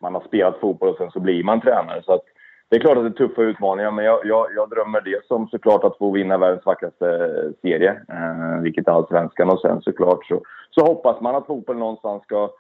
man 0.00 0.14
har 0.14 0.20
spelat 0.20 0.60
fotboll 0.60 0.88
och 0.88 0.96
sen 0.96 1.10
så 1.10 1.20
blir 1.20 1.44
man 1.44 1.60
tränare. 1.60 2.02
Så 2.02 2.12
att, 2.12 2.22
det 2.68 2.76
är 2.76 2.80
klart 2.80 2.96
att 2.96 3.04
det 3.04 3.24
är 3.24 3.26
tuffa 3.28 3.42
utmaningar, 3.42 3.90
men 3.90 4.04
jag, 4.04 4.26
jag, 4.26 4.46
jag 4.56 4.70
drömmer 4.70 5.00
det 5.00 5.26
som 5.26 5.48
såklart 5.48 5.84
att 5.84 5.98
få 5.98 6.10
vinna 6.10 6.38
världens 6.38 6.66
vackraste 6.66 7.32
serie, 7.62 7.90
eh, 8.08 8.62
vilket 8.62 8.88
är 8.88 8.92
allsvenskan. 8.92 9.50
Och 9.50 9.60
sen 9.60 9.82
såklart 9.82 10.26
så, 10.26 10.42
så 10.70 10.80
hoppas 10.84 11.20
man 11.20 11.34
att 11.34 11.46
fotbollen 11.46 11.80
någonstans 11.80 12.22
ska 12.22 12.50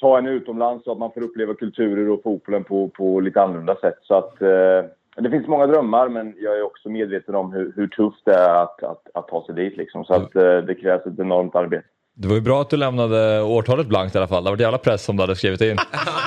ta 0.00 0.18
en 0.18 0.26
utomlands 0.26 0.84
så 0.84 0.92
att 0.92 0.98
man 0.98 1.12
får 1.12 1.22
uppleva 1.22 1.54
kulturer 1.54 2.10
och 2.10 2.22
fotbollen 2.22 2.64
på, 2.64 2.88
på 2.88 3.20
lite 3.20 3.42
annorlunda 3.42 3.76
sätt. 3.76 3.98
Så 4.02 4.14
att 4.14 4.42
eh, 4.42 4.84
det 5.16 5.30
finns 5.30 5.46
många 5.46 5.66
drömmar, 5.66 6.08
men 6.08 6.34
jag 6.38 6.58
är 6.58 6.62
också 6.62 6.88
medveten 6.88 7.34
om 7.34 7.52
hur, 7.52 7.72
hur 7.76 7.88
tufft 7.88 8.24
det 8.24 8.34
är 8.34 8.62
att, 8.62 8.82
att, 8.82 9.02
att 9.14 9.28
ta 9.28 9.46
sig 9.46 9.54
dit. 9.54 9.76
Liksom. 9.76 10.04
Så 10.04 10.14
att 10.14 10.36
eh, 10.36 10.56
det 10.58 10.74
krävs 10.74 11.06
ett 11.06 11.18
enormt 11.18 11.54
arbete. 11.54 11.86
Det 12.16 12.28
var 12.28 12.34
ju 12.34 12.40
bra 12.40 12.60
att 12.60 12.70
du 12.70 12.76
lämnade 12.76 13.42
årtalet 13.42 13.86
blankt 13.86 14.14
i 14.14 14.18
alla 14.18 14.26
fall. 14.26 14.44
Det 14.44 14.50
var 14.50 14.58
jävla 14.58 14.78
press 14.78 15.04
som 15.04 15.16
du 15.16 15.22
hade 15.22 15.36
skrivit 15.36 15.60
in. 15.60 15.76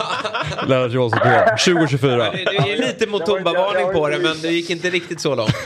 Lennart 0.68 0.92
Johansson 0.92 1.20
PM, 1.20 1.58
2024. 1.58 2.18
Det, 2.18 2.32
det 2.32 2.74
är 2.74 2.78
lite 2.78 3.08
Mutumba-varning 3.08 3.94
på 3.94 4.10
det, 4.10 4.18
men 4.18 4.42
det 4.42 4.48
gick 4.48 4.70
inte 4.70 4.90
riktigt 4.90 5.22
så 5.22 5.36
långt. 5.36 5.56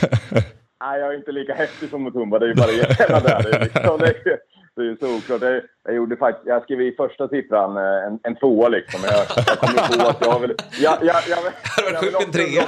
Nej, 0.82 1.00
jag 1.00 1.12
är 1.12 1.16
inte 1.16 1.32
lika 1.32 1.54
häftig 1.54 1.88
som 1.90 2.02
Mutumba. 2.02 2.38
Det 2.38 2.46
är 2.46 2.48
ju 2.48 2.54
bara 2.54 2.70
jättarna 2.70 3.20
där. 3.20 3.42
Det 3.42 3.56
är, 3.56 3.60
liksom, 3.60 3.98
det 3.98 4.06
är, 4.06 4.38
det 4.76 4.82
är 4.82 4.86
ju 4.86 4.96
såklart. 4.96 5.42
Jag, 5.42 5.62
jag, 5.84 5.94
gjorde 5.94 6.16
faktiskt, 6.16 6.46
jag 6.46 6.62
skrev 6.62 6.80
i 6.80 6.92
första 6.92 7.28
siffran 7.28 7.76
eh, 7.76 8.06
en, 8.06 8.18
en 8.22 8.34
tvåa 8.36 8.68
liksom. 8.68 9.00
Jag, 9.04 9.26
jag 9.46 9.58
kom 9.58 9.74
på 9.74 10.08
att 10.08 10.16
jag 10.20 10.40
vill... 10.40 10.54
Jag, 10.80 10.98
jag, 11.02 11.16
jag, 11.28 11.36
hade 11.36 11.92
varit 11.92 12.04
sjukt 12.04 12.24
en 12.26 12.32
trea. 12.32 12.64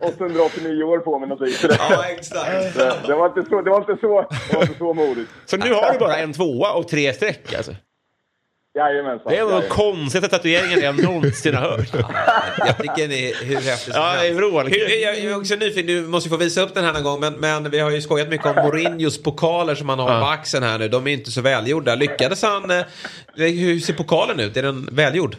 889 0.00 0.82
år 0.82 0.98
på 0.98 1.18
mig 1.18 1.28
någonting. 1.28 1.54
Ja, 1.78 2.04
exakt. 2.10 2.74
Det, 2.74 2.94
det, 3.06 3.14
var 3.14 3.26
inte 3.26 3.50
så, 3.50 3.62
det 3.62 3.70
var 3.70 3.80
inte 3.80 3.96
så, 4.00 4.26
det 4.50 4.56
var 4.56 4.62
inte 4.62 4.78
så 4.78 4.94
modigt. 4.94 5.30
Så 5.44 5.56
nu 5.56 5.72
har 5.72 5.92
du 5.92 5.98
bara 5.98 6.16
en 6.16 6.32
tvåa 6.32 6.72
och 6.72 6.88
tre 6.88 7.12
streck 7.12 7.54
alltså? 7.54 7.72
Jajamensan. 8.74 9.32
Det 9.32 9.38
är 9.38 9.44
nog 9.44 9.68
konstigaste 9.68 10.36
tatueringen 10.36 10.80
jag 10.80 11.02
någonsin 11.02 11.54
har 11.54 11.68
hört. 11.68 11.88
Jag 12.66 12.78
tycker 12.78 13.08
är 13.12 13.44
hur 13.44 13.54
häftig 13.54 13.94
som 13.94 14.02
Ja, 14.02 14.08
helst. 14.08 14.24
Jag 14.24 14.34
jag 15.00 15.18
är 15.32 15.36
också 15.36 15.54
nyfiken, 15.54 15.86
du 15.86 16.02
måste 16.08 16.28
ju 16.28 16.30
få 16.30 16.36
visa 16.36 16.60
upp 16.62 16.74
den 16.74 16.84
här 16.84 16.92
någon 16.92 17.02
gång, 17.02 17.20
men, 17.20 17.34
men 17.34 17.70
vi 17.70 17.78
har 17.78 17.90
ju 17.90 18.00
skojat 18.00 18.28
mycket 18.28 18.46
om 18.46 18.54
Mourinhos 18.64 19.22
pokaler 19.22 19.74
som 19.74 19.88
han 19.88 19.98
har 19.98 20.20
på 20.20 20.26
axeln 20.26 20.64
här 20.64 20.78
nu. 20.78 20.88
De 20.88 21.06
är 21.06 21.10
inte 21.12 21.30
så 21.30 21.40
välgjorda. 21.42 21.94
Lyckades 21.94 22.42
han... 22.42 22.70
eh, 22.70 22.84
Hur 23.34 23.78
ser 23.78 23.94
pokalen 23.94 24.40
ut? 24.40 24.56
Är 24.56 24.62
den 24.62 24.88
välgjord? 24.92 25.36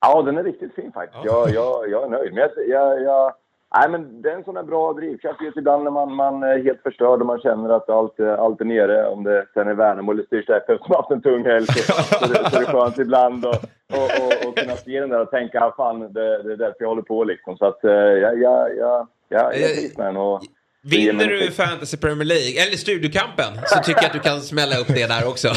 Ja, 0.00 0.22
den 0.22 0.38
är 0.38 0.44
riktigt 0.44 0.74
fin 0.74 0.92
faktiskt. 0.94 1.24
Jag, 1.24 1.50
jag, 1.50 1.90
jag 1.90 2.04
är 2.04 2.08
nöjd. 2.08 2.32
Men 2.34 2.40
jag, 2.42 2.50
jag, 2.68 3.02
jag, 3.02 3.32
nej, 3.74 3.88
men 3.90 4.22
det 4.22 4.30
är 4.30 4.34
en 4.34 4.44
sån 4.44 4.54
där 4.54 4.62
bra 4.62 4.92
drivkraft. 4.92 5.40
Just 5.42 5.56
ibland 5.56 5.84
när 5.84 5.90
man, 5.90 6.14
man 6.14 6.42
är 6.42 6.62
helt 6.64 6.82
förstörd 6.82 7.20
och 7.20 7.26
man 7.26 7.40
känner 7.40 7.70
att 7.76 7.90
allt, 7.90 8.18
är- 8.20 8.36
allt 8.44 8.60
är 8.60 8.64
nere. 8.64 9.06
Om 9.08 9.24
det 9.24 9.46
sen 9.54 9.68
är 9.68 9.74
Värnamo 9.74 10.12
eller 10.12 10.22
Styrsta 10.24 10.56
FF 10.56 10.80
som 10.86 10.94
haft 10.94 11.10
en 11.10 11.22
tung 11.22 11.44
helg 11.44 11.66
så, 11.66 11.92
så, 11.92 12.26
det, 12.26 12.50
så 12.50 12.56
det 12.58 12.66
är 12.66 12.72
skönt 12.72 12.98
ibland 12.98 13.46
att 13.46 13.64
och, 13.92 14.04
och, 14.04 14.48
och 14.48 14.56
kunna 14.58 14.76
se 14.76 15.00
den 15.00 15.08
där 15.10 15.20
och 15.20 15.30
tänka 15.30 15.60
ah, 15.60 15.74
fan, 15.76 16.00
det, 16.12 16.42
det 16.42 16.52
är 16.52 16.56
därför 16.56 16.76
jag 16.78 16.88
håller 16.88 17.02
på 17.02 17.24
liksom. 17.24 17.56
Så 17.56 17.66
att 17.66 17.84
eh, 17.84 17.90
jag, 17.92 18.40
jag, 18.42 18.76
jag, 18.76 19.06
jag, 19.28 19.58
jag 19.58 19.74
trivs 19.74 19.96
med 19.96 20.06
den. 20.06 20.16
Och, 20.16 20.42
Vinner 20.84 21.26
du. 21.26 21.50
Fantasy 21.50 21.96
Premier 21.96 22.24
League, 22.24 22.62
eller 22.66 22.76
Studiokampen, 22.76 23.52
så 23.66 23.78
tycker 23.78 24.02
jag 24.02 24.06
att 24.06 24.12
du 24.12 24.18
kan 24.18 24.40
smälla 24.40 24.76
upp 24.78 24.86
det 24.88 25.06
där 25.08 25.28
också. 25.28 25.48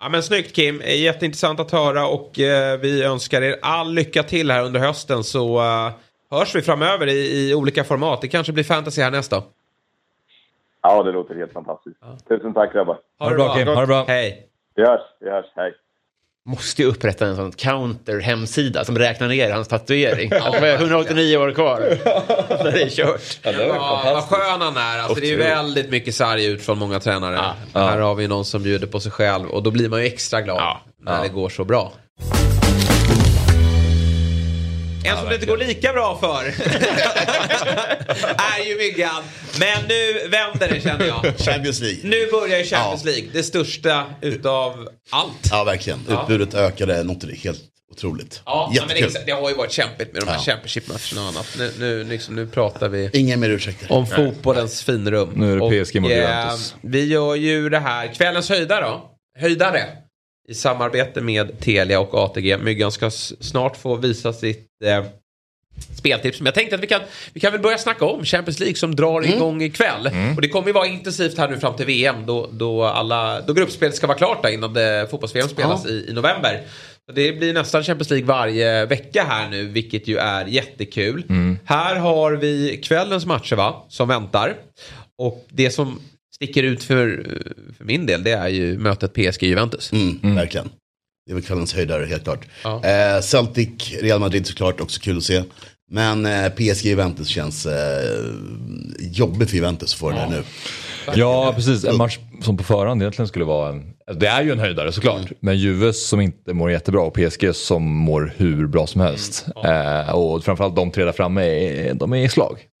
Ja. 0.00 0.08
men 0.10 0.22
snyggt 0.22 0.52
Kim, 0.56 0.80
Eh, 0.80 1.02
jätteintressant 1.02 1.60
att 1.60 1.70
höra 1.70 2.06
och 2.06 2.40
eh, 2.40 2.78
vi 2.80 3.04
önskar 3.04 3.42
er 3.42 3.56
all 3.62 3.92
lycka 3.94 4.22
till 4.22 4.50
här 4.50 4.64
under 4.64 4.80
hösten 4.80 5.24
så 5.24 5.58
eh, 5.58 5.90
hörs 6.30 6.54
vi 6.54 6.62
framöver 6.62 7.06
i, 7.06 7.50
i 7.50 7.54
olika 7.54 7.84
format. 7.84 8.20
Det 8.20 8.28
kanske 8.28 8.52
blir 8.52 8.64
fantasy 8.64 9.02
här 9.02 9.10
nästa. 9.10 9.42
Ja, 10.82 11.02
det 11.02 11.12
låter 11.12 11.34
helt 11.34 11.52
fantastiskt. 11.52 11.96
Tusen 12.28 12.54
tack 12.54 12.72
grabbar. 12.72 12.98
Ha 13.18 13.30
det 13.30 13.36
bra 13.36 13.54
Kim, 13.54 13.68
ha 13.68 13.80
det 13.80 13.86
bra. 13.86 14.04
Hej. 14.08 14.46
Vi 14.74 14.82
hörs, 14.82 15.00
vi 15.20 15.30
hörs. 15.30 15.46
Hej. 15.56 15.72
Måste 16.44 16.82
ju 16.82 16.88
upprätta 16.88 17.26
en 17.26 17.36
sån 17.36 17.52
counter-hemsida 17.52 18.84
som 18.84 18.98
räknar 18.98 19.28
ner 19.28 19.52
hans 19.52 19.68
tatuering. 19.68 20.32
Har 20.40 20.66
189 20.66 21.36
år 21.36 21.52
kvar. 21.52 21.80
det 22.64 22.82
är 22.82 22.88
kört. 22.88 23.40
Ja, 23.42 24.10
vad 24.14 24.22
skön 24.22 24.60
han 24.60 24.76
är. 24.76 24.98
Alltså, 24.98 25.20
det 25.20 25.26
är 25.26 25.30
ju 25.30 25.36
väldigt 25.36 25.90
mycket 25.90 26.14
sarg 26.14 26.44
ut 26.44 26.62
från 26.62 26.78
många 26.78 27.00
tränare. 27.00 27.54
Här 27.74 27.98
har 27.98 28.14
vi 28.14 28.28
någon 28.28 28.44
som 28.44 28.62
bjuder 28.62 28.86
på 28.86 29.00
sig 29.00 29.12
själv 29.12 29.48
och 29.48 29.62
då 29.62 29.70
blir 29.70 29.88
man 29.88 30.00
ju 30.00 30.06
extra 30.06 30.40
glad 30.40 30.76
när 30.98 31.22
det 31.22 31.28
går 31.28 31.48
så 31.48 31.64
bra. 31.64 31.92
En 35.04 35.16
som 35.16 35.28
det 35.28 35.34
inte 35.34 35.46
går 35.46 35.56
lika 35.56 35.92
bra 35.92 36.18
för 36.20 36.44
är 38.58 38.64
ju 38.68 38.76
Myggan. 38.76 39.22
Men 39.60 39.84
nu 39.88 40.28
vänder 40.28 40.68
det 40.74 40.80
känner 40.80 41.06
jag. 41.06 41.38
Champions 41.38 41.80
League. 41.80 42.00
Nu 42.02 42.30
börjar 42.30 42.58
ju 42.58 42.64
Champions 42.64 43.04
League. 43.04 43.24
Det 43.32 43.42
största 43.42 44.04
utav 44.20 44.88
allt. 45.10 45.48
Ja, 45.50 45.64
verkligen. 45.64 46.00
Utbudet 46.08 46.54
ökade 46.54 47.02
något 47.02 47.24
helt 47.44 47.60
otroligt. 47.92 48.42
Ja, 48.44 48.72
men 48.78 48.88
det, 48.88 49.26
det 49.26 49.32
har 49.32 49.48
ju 49.50 49.54
varit 49.56 49.72
kämpigt 49.72 50.12
med 50.12 50.22
de 50.22 50.28
här 50.28 50.36
Ja. 50.36 50.42
Championship-matcherna 50.42 51.22
och 51.22 51.28
annat. 51.28 51.46
Nu, 51.58 51.72
nu, 51.78 52.04
liksom, 52.04 52.34
nu 52.34 52.46
pratar 52.46 52.88
vi 52.88 53.10
Ingen 53.12 53.40
mer 53.40 53.50
ursäkter. 53.50 53.92
om 53.92 54.06
fotbollens 54.06 54.82
finrum. 54.82 55.32
Nu 55.36 55.52
är 55.52 55.70
det 55.70 55.84
PSG 55.84 56.00
mot 56.00 56.10
eh, 56.10 56.16
Juventus. 56.16 56.74
Vi 56.82 57.04
gör 57.06 57.34
ju 57.34 57.68
det 57.68 57.78
här, 57.78 58.06
kvällens 58.14 58.48
höjda 58.48 58.80
då. 58.80 59.10
Höjdare. 59.38 59.82
I 60.50 60.54
samarbete 60.54 61.20
med 61.20 61.60
Telia 61.60 62.00
och 62.00 62.14
ATG. 62.14 62.56
Myggan 62.58 62.92
ska 62.92 63.10
snart 63.40 63.76
få 63.76 63.96
visa 63.96 64.32
sitt 64.32 64.68
eh, 64.84 65.04
speltips. 65.98 66.40
Men 66.40 66.44
jag 66.46 66.54
tänkte 66.54 66.76
att 66.76 66.82
vi 66.82 66.86
kan, 66.86 67.00
vi 67.32 67.40
kan 67.40 67.52
väl 67.52 67.60
börja 67.60 67.78
snacka 67.78 68.04
om 68.04 68.24
Champions 68.24 68.60
League 68.60 68.76
som 68.76 68.96
drar 68.96 69.20
Mm. 69.22 69.36
igång 69.36 69.62
ikväll. 69.62 70.10
Och 70.36 70.42
det 70.42 70.48
kommer 70.48 70.66
ju 70.66 70.72
vara 70.72 70.86
intensivt 70.86 71.38
här 71.38 71.48
nu 71.48 71.58
fram 71.58 71.76
till 71.76 71.86
VM 71.86 72.26
då, 72.26 72.48
då, 72.52 72.84
alla, 72.84 73.40
då 73.40 73.52
gruppspelet 73.52 73.94
ska 73.96 74.06
vara 74.06 74.18
klart 74.18 74.42
där 74.42 74.50
innan 74.50 74.74
fotbolls-VM 75.10 75.48
spelas 75.48 75.86
i, 75.86 76.06
i 76.08 76.12
november. 76.12 76.60
Så 77.06 77.12
det 77.12 77.32
blir 77.32 77.52
nästan 77.54 77.84
Champions 77.84 78.10
League 78.10 78.26
varje 78.26 78.86
vecka 78.86 79.24
här 79.28 79.48
nu, 79.48 79.64
vilket 79.66 80.08
ju 80.08 80.16
är 80.16 80.46
jättekul. 80.46 81.24
Här 81.64 81.96
har 81.96 82.32
vi 82.32 82.80
kvällens 82.84 83.26
matcher 83.26 83.56
va, 83.56 83.84
som 83.88 84.08
väntar. 84.08 84.54
Och 85.18 85.46
det 85.48 85.70
som 85.70 86.00
sticker 86.44 86.62
ut 86.62 86.82
för, 86.82 87.06
för 87.78 87.84
min 87.84 88.06
del, 88.06 88.22
det 88.24 88.32
är 88.32 88.48
ju 88.48 88.78
mötet 88.78 89.14
PSG-Juventus. 89.14 89.92
Mm, 89.92 90.34
Verkligen. 90.34 90.68
Det 91.26 91.32
är 91.32 91.34
väl 91.34 91.44
kvällens 91.44 91.74
höjdare, 91.74 92.06
helt 92.06 92.24
klart. 92.24 92.46
Ja. 92.64 92.84
Eh, 92.84 93.20
Celtic, 93.20 93.92
Real 94.02 94.20
Madrid 94.20 94.46
såklart, 94.46 94.80
också 94.80 95.00
kul 95.00 95.16
att 95.16 95.24
se. 95.24 95.42
Men 95.90 96.26
eh, 96.26 96.48
PSG 96.48 96.84
Juventus 96.86 97.28
känns 97.28 97.66
eh, 97.66 98.24
jobbigt 98.98 99.50
för 99.50 99.56
Juventus 99.56 99.92
att 99.92 99.98
få 99.98 100.10
det 100.10 100.16
där 100.16 100.28
nu. 100.28 100.42
Ja, 101.14 101.52
precis. 101.56 101.84
En 101.84 101.96
match 101.96 102.18
som 102.42 102.56
på 102.56 102.64
förhand 102.64 103.02
egentligen 103.02 103.28
skulle 103.28 103.44
vara 103.44 103.68
en... 103.68 103.82
Det 104.14 104.26
är 104.26 104.42
ju 104.42 104.52
en 104.52 104.58
höjdare 104.58 104.92
såklart. 104.92 105.32
Men 105.40 105.58
Juve 105.58 105.92
som 105.92 106.20
inte 106.20 106.54
mår 106.54 106.70
jättebra 106.70 107.00
och 107.00 107.14
PSG 107.14 107.54
som 107.54 107.82
mår 107.96 108.32
hur 108.36 108.66
bra 108.66 108.86
som 108.86 109.00
helst. 109.00 109.46
Eh, 109.64 110.14
och 110.14 110.44
framförallt 110.44 110.76
de 110.76 110.90
tre 110.90 111.04
där 111.04 111.12
framme, 111.12 111.42
är, 111.42 111.94
de 111.94 112.12
är 112.12 112.16
i 112.16 112.28
slag. 112.28 112.58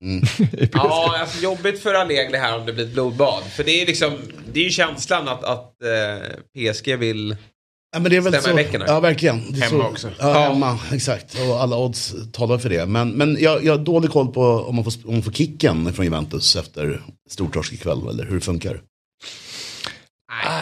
I 0.52 0.66
PSG. 0.66 0.70
Ja, 0.72 1.16
alltså 1.20 1.42
jobbigt 1.42 1.82
för 1.82 1.94
Allegri 1.94 2.38
här 2.38 2.58
om 2.58 2.66
det 2.66 2.72
blir 2.72 2.84
ett 2.84 2.92
blodbad. 2.92 3.42
För 3.42 3.64
det 3.64 3.82
är 3.82 3.86
liksom, 3.86 4.12
det 4.52 4.60
är 4.60 4.64
ju 4.64 4.70
känslan 4.70 5.28
att, 5.28 5.44
att 5.44 5.74
eh, 5.82 6.72
PSG 6.72 6.96
vill... 6.96 7.36
Ja, 7.92 8.00
men 8.00 8.10
det 8.10 8.16
är 8.16 8.20
väl 8.20 8.40
Stämma 8.40 8.62
så, 8.62 8.78
här. 8.78 8.84
Ja, 8.86 9.00
verkligen. 9.00 9.52
Det 9.52 9.58
är 9.58 9.62
Hemma 9.70 9.84
så, 9.84 9.88
också. 9.90 10.08
Ja, 10.18 10.32
hemma, 10.32 10.78
exakt. 10.92 11.36
Och 11.48 11.62
alla 11.62 11.76
odds 11.78 12.14
talar 12.32 12.58
för 12.58 12.68
det. 12.68 12.86
Men, 12.86 13.10
men 13.10 13.36
jag, 13.40 13.64
jag 13.64 13.72
har 13.78 13.84
dålig 13.84 14.10
koll 14.10 14.28
på 14.32 14.42
om 14.42 14.74
man, 14.74 14.84
får, 14.84 14.92
om 15.04 15.12
man 15.14 15.22
får 15.22 15.32
kicken 15.32 15.92
från 15.92 16.04
Juventus 16.04 16.56
efter 16.56 17.02
stortorsk 17.30 17.72
ikväll, 17.72 18.08
eller 18.08 18.24
hur 18.24 18.34
det 18.34 18.40
funkar. 18.40 18.80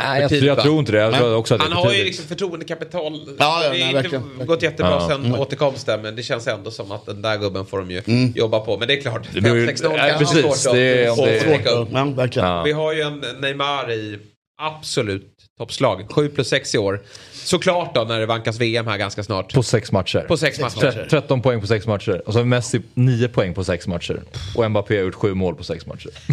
Nej, 0.04 0.20
jag, 0.22 0.32
jag 0.32 0.60
tror 0.62 0.78
inte 0.78 0.92
det. 0.92 0.98
Jag 0.98 1.14
tror 1.14 1.34
också 1.36 1.54
att 1.54 1.60
Han 1.60 1.70
det 1.70 1.74
är 1.74 1.76
för 1.76 1.82
har 1.84 1.90
ju 1.92 1.98
tidigt. 1.98 2.06
liksom 2.06 2.26
förtroendekapital. 2.26 3.12
Ja, 3.26 3.34
ja, 3.38 3.58
det 3.60 3.66
har 3.66 3.70
nej, 3.70 3.80
inte 3.82 3.94
verkligen, 3.94 4.22
verkligen. 4.24 4.46
gått 4.46 4.62
jättebra 4.62 4.90
Ja. 4.90 5.08
sen 5.08 5.34
återkomsten 5.34 6.02
men 6.02 6.16
det 6.16 6.22
känns 6.22 6.46
ändå 6.46 6.70
som 6.70 6.92
att 6.92 7.06
den 7.06 7.22
där 7.22 7.36
gubben 7.38 7.66
får 7.66 7.78
de 7.78 7.90
ju 7.90 8.02
jobba 8.34 8.60
på. 8.60 8.78
Men 8.78 8.88
det 8.88 8.94
är 8.94 9.00
klart, 9.00 9.28
Det 9.34 9.40
beror 9.40 9.56
ju- 9.56 9.66
5-6-0 9.66 9.90
ja, 9.96 10.08
kanske 10.18 10.18
precis. 10.42 10.62
svårt 10.62 10.74
Det 10.74 11.04
är- 11.04 11.10
om 11.10 11.16
det. 11.92 11.98
Ja, 11.98 12.04
verkligen. 12.04 12.48
Ja. 12.48 12.62
Vi 12.62 12.72
har 12.72 12.92
ju 12.92 13.00
en 13.02 13.24
Neymar 13.40 13.90
i 13.92 14.18
absolut 14.58 15.34
toppslag. 15.58 16.06
7 16.12 16.28
plus 16.28 16.48
6 16.48 16.74
i 16.74 16.78
år. 16.78 17.00
Såklart 17.32 17.94
då 17.94 18.04
när 18.04 18.20
det 18.20 18.26
vankas 18.26 18.58
VM 18.60 18.86
här 18.86 18.98
ganska 18.98 19.22
snart. 19.22 19.54
På 19.54 19.62
sex 19.62 19.92
matcher. 19.92 20.20
På 20.28 20.36
sex 20.36 20.60
matcher. 20.60 20.92
Tre- 20.92 21.06
13 21.10 21.42
poäng 21.42 21.60
på 21.60 21.66
sex 21.66 21.86
matcher. 21.86 22.22
Och 22.26 22.32
så 22.32 22.38
har 22.38 22.44
Messi 22.44 22.80
9 22.94 23.28
poäng 23.28 23.54
på 23.54 23.64
sex 23.64 23.86
matcher. 23.86 24.22
Och 24.56 24.70
Mbappé 24.70 24.96
har 24.96 25.04
gjort 25.04 25.14
7 25.14 25.34
mål 25.34 25.54
på 25.54 25.64
sex 25.64 25.86
matcher. 25.86 26.10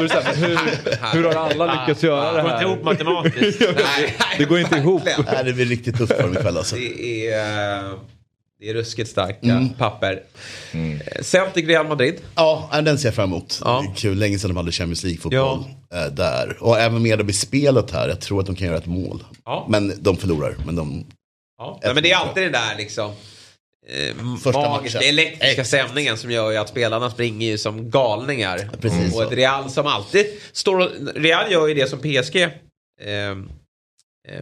Det 0.00 0.12
här, 0.22 0.34
hur, 0.34 0.58
hur 1.12 1.24
har 1.24 1.34
alla 1.50 1.80
lyckats 1.80 2.02
göra 2.02 2.32
det 2.32 2.42
Går 2.42 2.50
inte 2.52 2.64
ihop 2.64 2.78
här? 2.78 2.84
matematiskt. 2.84 3.62
Det 4.38 4.44
går 4.44 4.58
inte 4.58 4.76
ihop. 4.76 5.02
Nej, 5.04 5.44
det 5.44 5.52
blir 5.52 5.64
riktigt 5.66 5.96
tufft 5.96 6.12
för 6.16 6.22
dem 6.22 6.32
ikväll 6.32 6.56
alltså. 6.56 6.76
Det 6.76 7.28
är... 7.28 8.19
Det 8.60 8.70
är 8.70 8.74
ruskigt 8.74 9.10
starka 9.10 9.68
papper. 9.78 10.22
Eh, 10.72 11.22
Celtic 11.22 11.66
Real 11.66 11.88
Madrid. 11.88 12.14
Ja, 12.34 12.70
den 12.84 12.98
ser 12.98 13.08
jag 13.08 13.14
fram 13.14 13.30
emot. 13.30 13.60
Ja. 13.64 13.94
Kul, 13.96 14.18
länge 14.18 14.38
sedan 14.38 14.50
de 14.50 14.56
hade 14.56 14.72
Champions 14.72 15.04
League-fotboll 15.04 15.64
eh, 15.94 16.12
där. 16.12 16.56
Och 16.60 16.78
även 16.78 17.02
med 17.02 17.30
i 17.30 17.32
spelet 17.32 17.90
här, 17.90 18.08
jag 18.08 18.20
tror 18.20 18.40
att 18.40 18.46
de 18.46 18.56
kan 18.56 18.66
göra 18.66 18.76
ett 18.78 18.86
mål. 18.86 19.24
Ja. 19.44 19.66
Men 19.68 19.92
de 20.02 20.16
förlorar. 20.16 20.54
Men 20.66 20.76
de, 20.76 21.06
Ja. 21.58 21.80
Nej, 21.82 21.94
men 21.94 22.02
det 22.02 22.10
är 22.12 22.16
alltid 22.16 22.42
det 22.42 22.50
där 22.50 22.76
liksom. 22.78 23.10
Eh, 23.88 24.36
Första 24.42 24.60
magiska, 24.60 24.98
matchen. 24.98 25.08
elektriska 25.08 25.64
stämningen 25.64 26.16
som 26.18 26.30
gör 26.30 26.50
ju 26.50 26.56
att 26.56 26.68
spelarna 26.68 27.10
springer 27.10 27.46
ju 27.50 27.58
som 27.58 27.90
galningar. 27.90 28.70
Precis 28.80 29.14
och 29.14 29.22
ett. 29.22 29.32
Real 29.32 29.70
som 29.70 29.86
alltid 29.86 30.26
står 30.52 30.78
och, 30.78 30.88
Real 31.14 31.52
gör 31.52 31.66
ju 31.66 31.74
det 31.74 31.90
som 31.90 31.98
PSG 31.98 32.36
eh, 32.42 32.50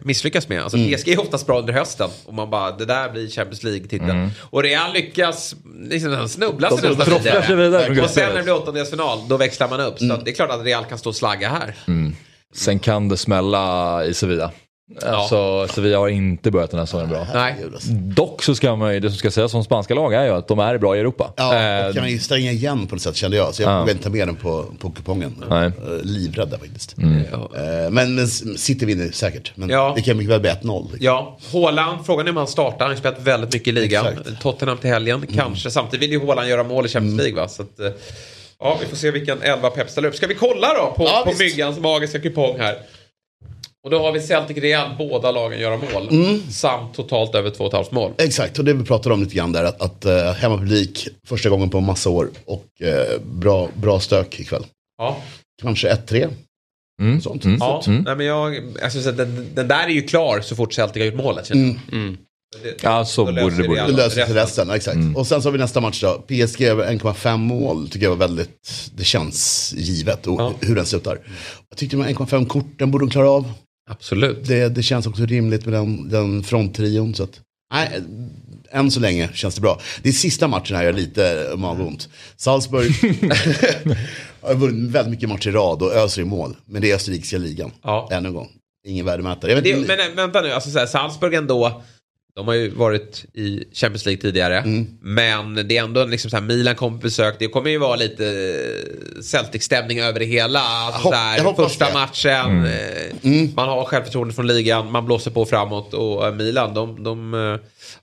misslyckas 0.01 0.49
med. 0.49 0.63
Alltså 0.63 0.77
Mm. 0.77 0.97
PSG 0.97 1.07
är 1.09 1.19
oftast 1.21 1.47
bra 1.47 1.59
under 1.59 1.73
hösten. 1.73 2.09
Och 2.25 2.33
man 2.33 2.49
bara, 2.49 2.71
det 2.71 2.85
där 2.85 3.09
blir 3.09 3.29
Champions 3.29 3.63
League-titeln. 3.63 4.31
Och 4.39 4.63
Real 4.63 4.93
lyckas 4.93 5.55
liksom, 5.89 6.29
snubbla 6.29 6.69
sig 6.69 6.89
De 6.89 6.95
nästan 6.95 7.43
sig 7.43 7.55
vidare 7.55 8.01
Och 8.01 8.09
sen 8.09 8.29
när 8.29 8.37
det 8.37 8.43
blir 8.43 8.55
åttondelsfinal, 8.55 9.27
då 9.27 9.37
växlar 9.37 9.69
man 9.69 9.79
upp. 9.79 9.99
Så 9.99 10.13
att 10.13 10.25
det 10.25 10.31
är 10.31 10.35
klart 10.35 10.49
att 10.49 10.65
Real 10.65 10.85
kan 10.85 10.97
stå 10.97 11.09
och 11.09 11.15
slagga 11.15 11.49
här. 11.49 11.75
Sen 12.55 12.79
kan 12.79 13.09
det 13.09 13.17
smälla 13.17 14.05
i 14.05 14.13
Sevilla. 14.13 14.51
Alltså 15.05 15.67
Sevilla 15.67 15.97
har 15.97 16.07
inte 16.09 16.51
börjat 16.51 16.71
den 16.71 16.79
här 16.79 16.85
säsongen 16.85 17.09
bra. 17.09 17.27
Nej. 17.33 17.55
Dock 17.91 18.43
så 18.43 18.55
ska 18.55 18.75
man 18.75 18.93
ju, 18.93 18.99
det 18.99 19.09
som 19.09 19.17
ska 19.17 19.31
sägas 19.31 19.53
om 19.53 19.63
spanska 19.63 19.93
lag 19.93 20.13
är 20.13 20.23
ju 20.25 20.29
att 20.31 20.47
de 20.47 20.59
är 20.59 20.77
bra 20.77 20.95
i 20.95 20.99
Europa. 20.99 21.33
ja, 21.35 21.55
Eh, 21.59 21.87
och 21.87 21.93
kan 21.93 22.03
man 22.03 22.11
ju 22.11 22.19
stänga 22.19 22.51
igen 22.51 22.87
på 22.87 22.95
något 22.95 23.01
sätt 23.01 23.15
kände 23.15 23.37
jag. 23.37 23.55
Så 23.55 23.61
jag 23.61 23.69
Ja. 23.71 23.73
vågade 23.75 23.91
inte 23.91 24.03
ta 24.03 24.09
med 24.09 24.27
den 24.27 24.35
på, 24.35 24.65
på 24.79 24.89
kupongen. 24.91 25.43
Nej. 25.49 25.65
Eh, 25.67 25.71
Livrädda 26.03 26.57
faktiskt. 26.57 26.95
Ja. 27.31 27.49
Eh, 27.59 27.89
Men, 27.91 28.15
men 28.15 28.27
City 28.57 28.85
vinner 28.85 29.11
säkert. 29.11 29.51
Men 29.55 29.69
Ja. 29.69 29.93
det 29.95 30.01
kan 30.01 30.17
mycket 30.17 30.31
väl 30.33 30.39
bli 30.41 30.49
1-0. 30.49 30.83
liksom. 30.91 31.05
Ja, 31.05 31.37
Haaland, 31.53 32.05
frågan 32.05 32.25
är 32.27 32.31
om 32.31 32.37
han 32.37 32.47
startar. 32.47 32.79
Han 32.79 32.89
har 32.89 32.95
spelat 32.95 33.21
väldigt 33.21 33.53
mycket 33.53 33.67
i 33.67 33.71
ligan. 33.71 34.05
Exakt. 34.07 34.41
Tottenham 34.41 34.77
till 34.77 34.89
helgen, 34.89 35.25
kanske. 35.35 35.71
Samtidigt 35.71 36.03
vill 36.03 36.11
ju 36.11 36.25
Haaland 36.27 36.47
göra 36.49 36.63
mål 36.63 36.85
i 36.85 36.89
Champions 36.89 37.17
League 37.21 37.35
va? 37.41 37.47
Så 37.47 37.61
att, 37.61 37.79
ja, 38.59 38.77
vi 38.81 38.85
får 38.85 38.95
se 38.97 39.11
vilken 39.11 39.41
elva 39.41 39.69
Pep 39.69 39.89
ställer 39.89 40.07
upp. 40.07 40.15
Ska 40.15 40.27
vi 40.27 40.35
kolla 40.35 40.67
då 40.73 40.93
på, 40.97 41.03
Ja, 41.03 41.21
på 41.25 41.29
visst. 41.29 41.39
Myggans 41.41 41.79
magiska 41.79 42.19
kupong 42.19 42.59
här? 42.59 42.75
Och 43.83 43.89
då 43.89 43.99
har 43.99 44.11
vi 44.11 44.19
Celtic 44.21 44.57
Real, 44.57 44.95
båda 44.97 45.31
lagen 45.31 45.59
göra 45.59 45.77
mål. 45.77 46.39
Samt 46.51 46.93
totalt 46.93 47.35
över 47.35 47.49
2,5 47.49 47.85
mål. 47.91 48.11
Exakt, 48.17 48.59
och 48.59 48.65
det 48.65 48.73
vi 48.73 48.83
pratade 48.85 49.13
om 49.15 49.23
lite 49.23 49.35
grann 49.35 49.51
där. 49.51 49.63
Att, 49.63 49.81
att 49.81 50.05
uh, 50.05 50.31
hemmapublik 50.31 51.07
första 51.27 51.49
gången 51.49 51.69
på 51.69 51.77
en 51.77 51.85
massa 51.85 52.09
år. 52.09 52.29
Och 52.45 52.65
eh, 52.81 53.19
bra, 53.25 53.69
bra 53.75 53.99
stök 53.99 54.39
ikväll. 54.39 54.65
Ja, 54.97 55.17
Kanske 55.61 55.93
1-3. 55.93 56.29
mm, 57.01 57.21
Sånt. 57.21 57.45
mm, 57.45 57.57
ja. 57.59 57.83
mm. 57.87 58.01
Nej, 58.03 58.15
men 58.15 58.25
jag, 58.25 58.55
säga, 58.91 59.11
den, 59.11 59.47
den 59.55 59.67
där 59.67 59.83
är 59.83 59.89
ju 59.89 60.01
klar 60.01 60.41
så 60.41 60.55
fort 60.55 60.73
Celtic 60.73 61.01
har 61.01 61.05
gjort 61.05 61.15
målet. 61.15 61.45
känner 61.47 61.65
jag. 61.91 62.15
Det- 62.63 62.83
Ja, 62.83 63.05
så 63.05 63.25
borde 63.25 63.41
löser 63.41 63.61
det 63.61 63.67
borde 63.67 63.81
Det 63.85 63.91
löser 63.91 64.25
sig 64.25 64.35
resten. 64.35 64.69
exakt. 64.69 64.97
Och 65.15 65.27
sen 65.27 65.41
så 65.41 65.47
har 65.47 65.51
vi 65.53 65.57
nästa 65.59 65.81
match 65.81 66.01
då. 66.01 66.23
PSG 66.27 66.61
över 66.63 66.85
1,5 66.93 67.37
mål 67.37 67.89
tycker 67.89 68.05
jag 68.05 68.09
var 68.09 68.17
väldigt, 68.27 68.89
det 68.95 69.03
känns 69.03 69.73
givet. 69.77 70.27
Och 70.27 70.41
Ja. 70.41 70.53
hur 70.61 70.75
den 70.75 70.85
slutar. 70.85 71.19
Jag 71.69 71.77
tyckte 71.77 71.95
de 71.97 72.03
här 72.03 72.09
1,5 72.13 72.45
korten 72.45 72.91
borde 72.91 73.05
de 73.05 73.09
klara 73.11 73.29
av. 73.29 73.51
Absolut. 73.89 74.47
Det, 74.47 74.69
det 74.69 74.83
känns 74.83 75.07
också 75.07 75.25
rimligt 75.25 75.65
med 75.65 75.73
den, 75.73 76.09
den 76.09 76.43
fronttrion. 76.43 77.15
Så 77.15 77.23
att, 77.23 77.39
nej, 77.73 78.01
än 78.71 78.91
så 78.91 78.99
länge 78.99 79.29
känns 79.33 79.55
det 79.55 79.61
bra. 79.61 79.79
Det 80.03 80.09
är 80.09 80.13
sista 80.13 80.47
matchen 80.47 80.75
här 80.75 80.83
jag 80.83 80.93
har 80.93 80.99
lite 80.99 81.53
magont. 81.57 82.09
Salzburg 82.37 82.91
har 84.41 84.55
vunnit 84.55 84.91
väldigt 84.91 85.11
mycket 85.11 85.29
matcher 85.29 85.49
i 85.49 85.51
rad 85.51 85.81
och 85.81 85.93
öser 85.93 86.21
i 86.21 86.25
mål. 86.25 86.55
Men 86.65 86.81
det 86.81 86.91
är 86.91 86.95
österrikiska 86.95 87.37
ligan. 87.37 87.71
Ja. 87.83 88.09
Ännu 88.11 88.27
en 88.27 88.33
gång. 88.35 88.49
Ingen 88.87 89.05
värdemätare. 89.05 89.57
Inte- 89.57 89.95
men 89.97 90.15
vänta 90.15 90.41
nu, 90.41 90.51
alltså 90.51 90.69
så 90.69 90.79
här, 90.79 90.85
Salzburg 90.85 91.33
ändå. 91.33 91.81
De 92.39 92.47
har 92.47 92.53
ju 92.55 92.69
varit 92.69 93.25
i 93.33 93.63
Champions 93.73 94.05
League 94.05 94.21
tidigare. 94.21 94.57
Mm. 94.59 94.87
Men 95.01 95.67
det 95.67 95.77
är 95.77 95.83
ändå 95.83 96.05
liksom 96.05 96.31
så 96.31 96.37
här, 96.37 96.43
Milan 96.43 96.75
kommer 96.75 96.97
på 96.97 97.01
besök. 97.01 97.35
Det 97.39 97.47
kommer 97.47 97.69
ju 97.69 97.77
vara 97.77 97.95
lite 97.95 98.25
eh, 98.25 99.21
Celtic-stämning 99.21 99.99
över 99.99 100.19
det 100.19 100.25
hela. 100.25 100.59
Alltså, 100.59 101.01
hopp- 101.07 101.13
så 101.13 101.19
här, 101.19 101.53
första 101.53 101.85
det. 101.85 101.93
matchen. 101.93 102.65
eh, 102.65 103.49
Man 103.55 103.69
har 103.69 103.85
självförtroende 103.85 104.33
från 104.33 104.47
ligan. 104.47 104.91
Man 104.91 105.05
blåser 105.05 105.31
på 105.31 105.45
framåt. 105.45 105.93
Och 105.93 106.27
eh, 106.27 106.33
Milan, 106.35 106.73
de, 106.73 107.03
de 107.03 107.33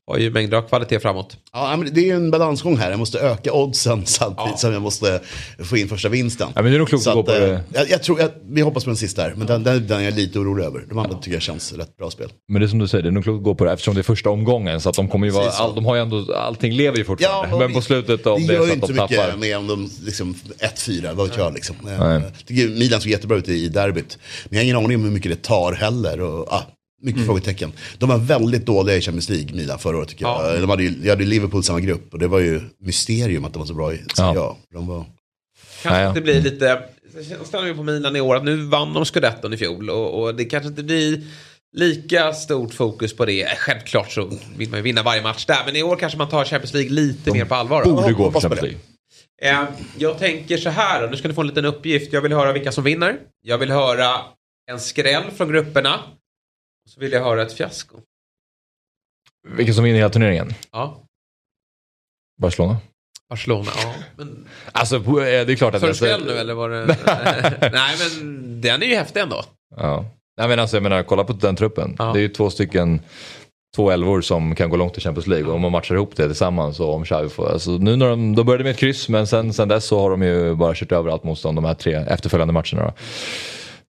har 0.07 0.19
ju 0.19 0.31
mängder 0.31 0.57
av 0.57 0.63
kvalitet 0.69 1.01
framåt. 1.01 1.37
Ja, 1.53 1.77
men 1.77 1.95
det 1.95 2.01
är 2.01 2.05
ju 2.05 2.13
en 2.13 2.31
balansgång 2.31 2.77
här. 2.77 2.91
Jag 2.91 2.99
måste 2.99 3.19
öka 3.19 3.53
oddsen 3.53 4.07
samtidigt 4.07 4.51
Ja. 4.51 4.57
som 4.57 4.73
jag 4.73 4.83
måste 4.83 5.21
få 5.65 5.77
in 5.77 5.89
första 5.89 6.09
vinsten. 6.09 6.49
Ja, 6.55 6.63
men 6.63 6.73
det 6.73 6.77
är 6.77 6.79
nog 6.79 6.89
klokt 6.89 7.05
Så 7.05 7.11
att 7.11 7.15
gå 7.15 7.21
att, 7.21 7.27
på 7.27 7.33
det. 7.33 7.61
Jag, 7.75 7.91
jag 7.91 8.03
tror, 8.03 8.21
jag, 8.21 8.31
vi 8.51 8.61
hoppas 8.61 8.85
på 8.85 8.91
den 8.91 8.97
sista 8.97 9.23
här, 9.23 9.35
men 9.37 9.47
den, 9.47 9.63
den, 9.63 9.87
den 9.87 10.01
är 10.01 10.05
jag 10.05 10.15
lite 10.15 10.39
orolig 10.39 10.65
över. 10.65 10.85
De 10.89 10.99
andra 10.99 11.17
tycker 11.19 11.33
jag 11.37 11.43
känns 11.43 11.73
rätt 11.73 11.97
bra 11.97 12.11
spel. 12.11 12.29
Men 12.49 12.61
det 12.61 12.67
är 12.67 12.69
som 12.69 12.79
du 12.79 12.89
säger, 12.89 13.03
det 13.03 13.09
är 13.09 13.13
nog 13.13 13.23
klokt 13.25 13.37
att 13.39 13.45
gå 13.45 13.55
på 13.55 13.65
det 13.65 13.73
eftersom 13.73 13.95
det 13.95 14.01
är 14.01 14.03
första 14.03 14.26
omgången. 14.31 14.81
Så 14.81 14.89
att 14.89 14.95
de 14.97 15.09
kommer 15.09 15.27
ju 15.27 15.33
vara, 15.33 15.51
så. 15.51 15.63
all, 15.63 15.75
de 15.75 15.85
har 15.85 15.95
ju 15.95 16.03
ändå, 16.03 16.35
allting 16.35 16.73
lever 16.73 16.99
ju 16.99 17.05
fortfarande. 17.05 17.55
och 17.55 17.61
men 17.61 17.73
på 17.73 17.81
slutet 17.83 18.27
om 18.27 18.41
det 18.41 18.47
det 18.47 18.53
är 18.55 18.57
gör 18.59 18.67
så 18.67 18.73
att 18.73 18.75
inte 18.75 18.87
de 18.87 18.93
mycket 19.03 19.19
tappar. 19.19 19.37
med 19.37 19.57
om 19.59 19.67
de 19.67 19.91
liksom 20.05 20.35
1-4, 20.77 21.15
vad 21.15 21.29
vet 21.29 21.37
jag 21.37 21.55
liksom. 21.55 21.77
Eh, 21.89 21.99
Nej. 22.05 22.21
Jag 22.37 22.47
tycker 22.47 22.69
Milan 22.69 23.01
såg 23.01 23.11
jättebra 23.11 23.37
ut 23.39 23.49
i 23.49 23.69
derbyt. 23.69 24.19
Men 24.45 24.57
jag 24.57 24.59
har 24.59 24.65
ingen 24.65 24.77
aning 24.77 24.97
om 24.97 25.05
hur 25.05 25.11
mycket 25.11 25.31
det 25.33 25.43
tar 25.43 25.73
heller. 25.73 26.21
Och, 26.21 26.53
ah, 26.53 26.63
mycket 27.03 27.17
Mm. 27.17 27.27
frågetecken. 27.27 27.73
De 27.99 28.09
var 28.09 28.19
väldigt 28.19 28.67
dåliga 28.67 28.97
i 28.97 29.01
Champions 29.01 29.29
League, 29.29 29.55
Milan, 29.55 29.79
förra 29.79 29.97
året 29.99 30.09
tycker 30.09 30.25
Ja. 30.25 30.51
jag. 30.53 30.61
De 30.61 30.71
hade, 30.71 30.83
ju, 30.83 30.91
de 30.91 31.11
hade 31.11 31.25
Liverpool 31.25 31.61
i 31.61 31.65
samma 31.65 31.81
grupp 31.81 32.13
och 32.13 32.19
det 32.19 32.27
var 32.29 32.39
ju 32.39 32.61
mysterium 32.81 33.45
att 33.45 33.53
de 33.53 33.59
var 33.59 33.67
så 33.67 33.75
bra 33.75 33.93
i 33.95 33.97
Serie 33.97 34.33
Ja. 34.35 34.41
A. 34.41 34.57
De 34.73 34.87
var... 34.87 35.05
Kanske 35.83 35.99
Ja, 36.01 36.03
ja. 36.03 36.09
inte 36.09 36.21
blir 36.21 36.41
lite... 36.43 36.83
Känslan 37.29 37.77
på 37.77 37.83
Milan 37.83 38.17
i 38.17 38.21
år 38.21 38.37
att 38.37 38.45
nu 38.45 38.57
vann 38.57 38.93
de 38.95 39.05
scudetton 39.05 39.53
i 39.53 39.57
fjol. 39.57 39.91
Och, 39.91 40.23
och 40.23 40.35
det 40.35 40.45
kanske 40.45 40.69
inte 40.69 40.83
blir 40.83 41.23
lika 41.77 42.33
stort 42.33 42.75
fokus 42.75 43.17
på 43.17 43.25
det. 43.25 43.59
Självklart 43.59 44.13
så 44.13 44.31
vill 44.57 44.71
man 44.71 44.79
ju 44.79 44.83
vinna 44.83 45.03
varje 45.03 45.23
match 45.23 45.47
där. 45.47 45.63
Men 45.67 45.77
i 45.77 45.83
år 45.83 45.97
kanske 45.97 46.19
man 46.19 46.29
tar 46.29 46.45
Champions 46.45 46.75
League 46.75 46.91
lite 46.93 47.33
mer 47.33 47.45
på 47.45 47.55
allvar. 47.55 47.85
då. 47.85 47.95
Borde 47.95 48.13
gå 48.13 48.33
på 48.33 48.41
Champions. 48.41 48.63
League. 48.63 48.79
Eh, 49.43 49.69
jag 49.99 50.19
tänker 50.19 50.57
så 50.57 50.71
här 50.71 51.03
då, 51.03 51.09
nu 51.09 51.17
ska 51.17 51.29
ni 51.29 51.35
få 51.35 51.41
en 51.41 51.47
liten 51.47 51.65
uppgift. 51.65 52.13
Jag 52.13 52.21
vill 52.21 52.33
höra 52.33 52.53
vilka 52.53 52.73
som 52.73 52.85
vinner. 52.85 53.19
Jag 53.41 53.59
vill 53.59 53.71
höra 53.71 54.21
en 54.71 54.81
skräll 54.81 55.31
från 55.31 55.49
grupperna. 55.49 55.95
Och 56.85 56.91
så 56.91 57.01
vill 57.01 57.13
jag 57.13 57.25
höra 57.25 57.43
ett 57.43 57.53
fiasko. 57.53 58.01
Vilka 59.49 59.73
som 59.73 59.85
vinner 59.85 59.99
hela 59.99 60.11
turneringen? 60.11 60.55
Ja, 60.73 61.03
Barcelona. 62.43 62.77
Barcelona. 63.29 63.71
Ja, 63.83 63.95
men 64.17 64.49
Alltså 64.73 64.97
eh, 64.97 65.03
det 65.47 65.53
är 65.53 65.57
klart 65.57 65.75
att... 65.75 65.81
för 65.81 65.89
alltså- 65.89 66.05
skräll 66.05 66.25
nu 66.27 66.33
eller 66.33 66.55
var 66.55 66.71
det... 66.71 66.87
Nej 67.73 67.97
men 67.99 68.61
den 68.61 68.83
är 68.83 68.87
ju 68.87 68.95
häftig 68.95 69.21
ändå. 69.21 69.45
Ja. 69.77 70.05
Nej, 70.39 70.49
men 70.49 70.59
alltså, 70.59 70.77
jag 70.77 70.83
menar, 70.83 71.03
kolla 71.03 71.25
på 71.25 71.33
den 71.33 71.57
truppen. 71.57 71.97
Ja. 71.99 72.13
Det 72.13 72.19
är 72.19 72.23
ju 72.23 72.29
två 72.29 72.51
stycken, 72.51 73.01
två 73.77 73.91
elvor 73.91 74.21
som 74.21 74.55
kan 74.55 74.71
gå 74.71 74.77
långt 74.77 74.99
i 74.99 75.01
Champions 75.01 75.27
League. 75.27 75.49
Och 75.49 75.55
om 75.55 75.61
man 75.61 75.73
matchar 75.73 75.95
ihop 75.95 76.17
det 76.17 76.27
tillsammans 76.27 76.81
och 76.81 76.95
om 76.95 77.05
Xavi 77.05 77.29
får... 77.29 77.53
Alltså, 77.53 77.71
nu 77.71 77.97
när 77.97 78.09
de, 78.09 78.35
de 78.35 78.47
började 78.47 78.65
med 78.65 78.71
ett 78.71 78.79
kryss, 78.79 79.09
men 79.09 79.27
sen, 79.27 79.53
sen 79.53 79.69
dess 79.69 79.85
så 79.85 80.01
har 80.01 80.11
de 80.11 80.23
ju 80.23 80.55
bara 80.55 80.75
kört 80.75 80.93
över 80.93 81.11
allt 81.11 81.25
motstånd 81.25 81.59
de 81.59 81.65
här 81.65 81.75
tre 81.75 81.95
efterföljande 81.95 82.53
matcherna. 82.55 82.83
Då. 82.83 82.93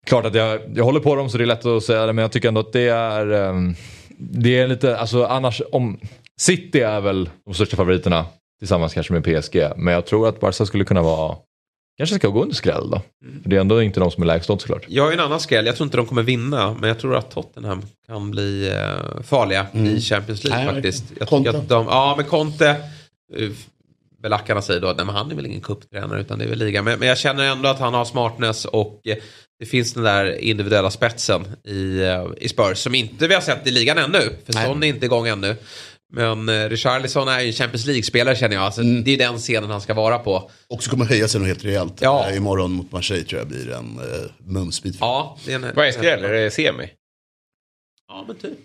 Klart 0.08 0.26
att 0.26 0.36
jag, 0.36 0.60
jag 0.76 0.84
håller 0.84 1.00
på 1.00 1.16
dem 1.16 1.30
så 1.30 1.38
det 1.38 1.44
är 1.44 1.46
lätt 1.46 1.66
att 1.66 1.84
säga 1.84 2.06
det, 2.06 2.14
men 2.14 2.22
jag 2.22 2.32
tycker 2.32 2.48
ändå 2.48 2.62
att 2.62 2.74
det 2.74 2.88
är... 2.90 3.32
ehm, 3.32 3.76
det 4.20 4.60
är 4.60 4.68
lite, 4.68 4.98
alltså 4.98 5.26
annars 5.26 5.62
om... 5.72 6.00
City 6.40 6.80
är 6.80 7.02
väl 7.02 7.30
de 7.46 7.54
största 7.54 7.76
favoriterna 7.76 8.26
tillsammans 8.60 8.94
kanske 8.94 9.14
med 9.14 9.24
PSG. 9.24 9.62
Men 9.76 9.94
jag 9.94 10.06
tror 10.06 10.28
att 10.28 10.40
Barca 10.40 10.66
skulle 10.66 10.86
kunna 10.86 11.02
vara... 11.02 11.36
Kanske 11.98 12.16
ska 12.16 12.28
gå 12.28 12.42
under 12.42 12.56
skräll 12.56 12.90
då. 12.90 13.02
För 13.44 13.50
det 13.50 13.56
är 13.56 13.60
ändå 13.60 13.84
inte 13.84 14.00
de 14.00 14.12
som 14.12 14.24
är 14.24 14.28
lägst 14.28 14.46
såklart. 14.48 14.86
Jag 14.88 15.04
har 15.04 15.12
ju 15.12 15.14
en 15.14 15.24
annan 15.24 15.40
skräll. 15.40 15.66
Jag 15.66 15.76
tror 15.76 15.86
inte 15.86 15.98
de 15.98 16.06
kommer 16.06 16.24
vinna. 16.24 16.76
Men 16.80 16.88
jag 16.88 17.00
tror 17.00 17.16
att 17.16 17.32
Tottenham 17.32 17.82
kan 18.08 18.32
bli 18.32 18.70
eh, 18.70 19.24
farliga 19.24 19.68
i 19.74 20.02
Champions 20.02 20.44
League 20.44 20.66
Nej, 20.66 20.74
faktiskt. 20.74 21.04
Jag 21.20 21.28
Conte. 21.28 21.50
tycker 21.52 21.64
att 21.64 21.70
de, 21.70 21.86
ja, 21.86 22.14
men 22.18 22.26
Conte. 22.26 22.76
Uh, 23.38 23.52
belackarna 24.22 24.62
säger 24.62 24.82
då 24.82 24.88
att 24.88 25.00
han 25.00 25.32
är 25.32 25.36
väl 25.36 25.46
ingen 25.46 25.62
cuptränare 25.62 26.22
utan 26.22 26.40
det 26.40 26.46
är 26.46 26.50
väl 26.50 26.60
liga. 26.60 26.82
Men, 26.82 27.00
men 27.00 27.08
jag 27.08 27.18
känner 27.18 27.44
ändå 27.44 27.70
att 27.70 27.80
han 27.80 27.94
har 27.94 28.06
smartness 28.06 28.66
och 28.66 29.02
eh, 29.08 29.18
det 29.60 29.66
finns 29.66 29.94
den 29.94 30.04
där 30.04 30.40
individuella 30.40 30.92
spetsen 30.92 31.46
i, 31.64 32.02
eh, 32.02 32.26
i 32.38 32.50
Spurs 32.50 32.78
som 32.78 32.96
inte 32.96 33.28
vi 33.28 33.34
har 33.34 33.42
sett 33.42 33.68
i 33.68 33.72
ligan 33.72 33.98
ännu. 33.98 34.20
För 34.46 34.54
Nej. 34.54 34.66
Son 34.66 34.84
är 34.84 34.88
inte 34.88 35.06
igång 35.06 35.28
ännu. 35.28 35.56
Men 36.14 36.50
eh, 36.50 36.70
Richarlison 36.70 37.28
är 37.28 37.40
ju 37.40 37.48
en 37.48 37.54
Champions 37.54 37.86
League-spelare 37.86 38.36
känner 38.36 38.56
jag. 38.56 38.64
Alltså, 38.66 38.82
Det 38.82 39.12
är 39.12 39.18
den 39.18 39.38
scenen 39.38 39.70
han 39.70 39.82
ska 39.82 39.94
vara 39.94 40.20
på. 40.20 40.52
Också 40.68 40.90
kommer 40.90 41.06
höja 41.06 41.28
sig 41.28 41.40
något 41.40 41.48
helt 41.48 41.66
rejält. 41.66 41.94
Ja. 42.02 42.30
Eh, 42.30 42.38
Imorgon 42.38 42.72
mot 42.72 42.92
Marseille 42.92 43.24
tror 43.24 43.40
jag 43.40 43.48
blir 43.48 43.70
en 43.70 44.00
uh, 44.00 44.32
mumsbit. 44.40 44.98
Ja, 45.00 45.38
det 45.46 45.52
är 45.52 45.56
en, 45.56 45.76
Vad 45.76 45.88
är 45.88 45.92
skräll? 45.92 46.24
Är 46.24 46.34
det 46.34 46.52
semi? 46.52 46.90
Ja, 48.08 48.24
men 48.28 48.36
typ. 48.36 48.58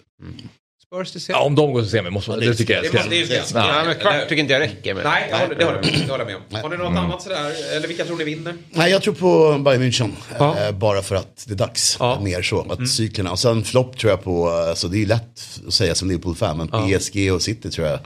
Spurs 0.93 1.11
till 1.13 1.23
Ja, 1.29 1.41
om 1.41 1.55
de 1.55 1.73
går 1.73 1.81
till 1.83 1.91
semi 1.91 2.11
måste 2.11 2.31
man, 2.31 2.39
Ja, 2.39 2.41
det 2.41 2.47
är 2.47 2.51
det 2.51 2.57
tycker 2.57 2.75
jag 2.75 2.83
Det 2.83 2.89
det 2.89 2.99
skräll. 3.27 3.27
skräll. 3.45 3.45
Ja. 3.67 3.79
Ja, 3.79 3.85
men 3.85 3.95
kvart 3.95 4.29
tycker 4.29 4.41
inte 4.43 4.53
jag 4.53 4.61
räcker. 4.61 4.95
Men... 4.95 5.05
Nej, 5.05 5.27
jag 5.31 5.39
håller, 5.39 5.55
det 5.55 5.65
håller 5.65 5.77
jag 5.79 5.85
med, 5.93 5.95
det 6.07 6.11
håller 6.13 6.25
jag 6.25 6.27
med 6.27 6.37
om. 6.37 6.63
Har 6.63 6.71
ni 6.71 6.77
något 6.77 6.99
annat 6.99 7.23
sådär? 7.23 7.53
Eller 7.77 7.89
vilka 7.89 8.05
tror 8.05 8.17
ni 8.17 8.25
vinner? 8.25 8.55
Nej, 8.71 8.91
jag 8.91 9.03
tror 9.03 9.15
på 9.15 9.59
Bayern 9.59 9.83
München. 9.83 10.11
Ja. 10.39 10.59
Eh, 10.59 10.73
bara 10.73 11.03
för 11.03 11.15
att 11.15 11.45
det 11.47 11.53
är 11.53 11.57
dags. 11.57 11.97
Ja. 12.01 12.13
Mm. 12.13 12.25
Mer 12.25 12.43
så. 12.43 12.67
Att 12.73 12.89
cyklerna. 12.91 13.31
Och 13.33 13.39
sen 13.39 13.65
flopp 13.65 13.99
tror 13.99 14.11
jag 14.11 14.25
på, 14.25 14.49
alltså 14.51 14.89
det 14.89 15.03
är 15.03 15.07
lätt 15.07 15.41
att 15.69 15.75
säga 15.75 15.95
som 15.95 16.09
Liverpool-fan, 16.09 16.57
men 16.57 16.69
Ja. 16.73 16.99
PSG 16.99 17.33
och 17.33 17.43
City 17.43 17.71
tror 17.71 17.87
jag 17.89 17.99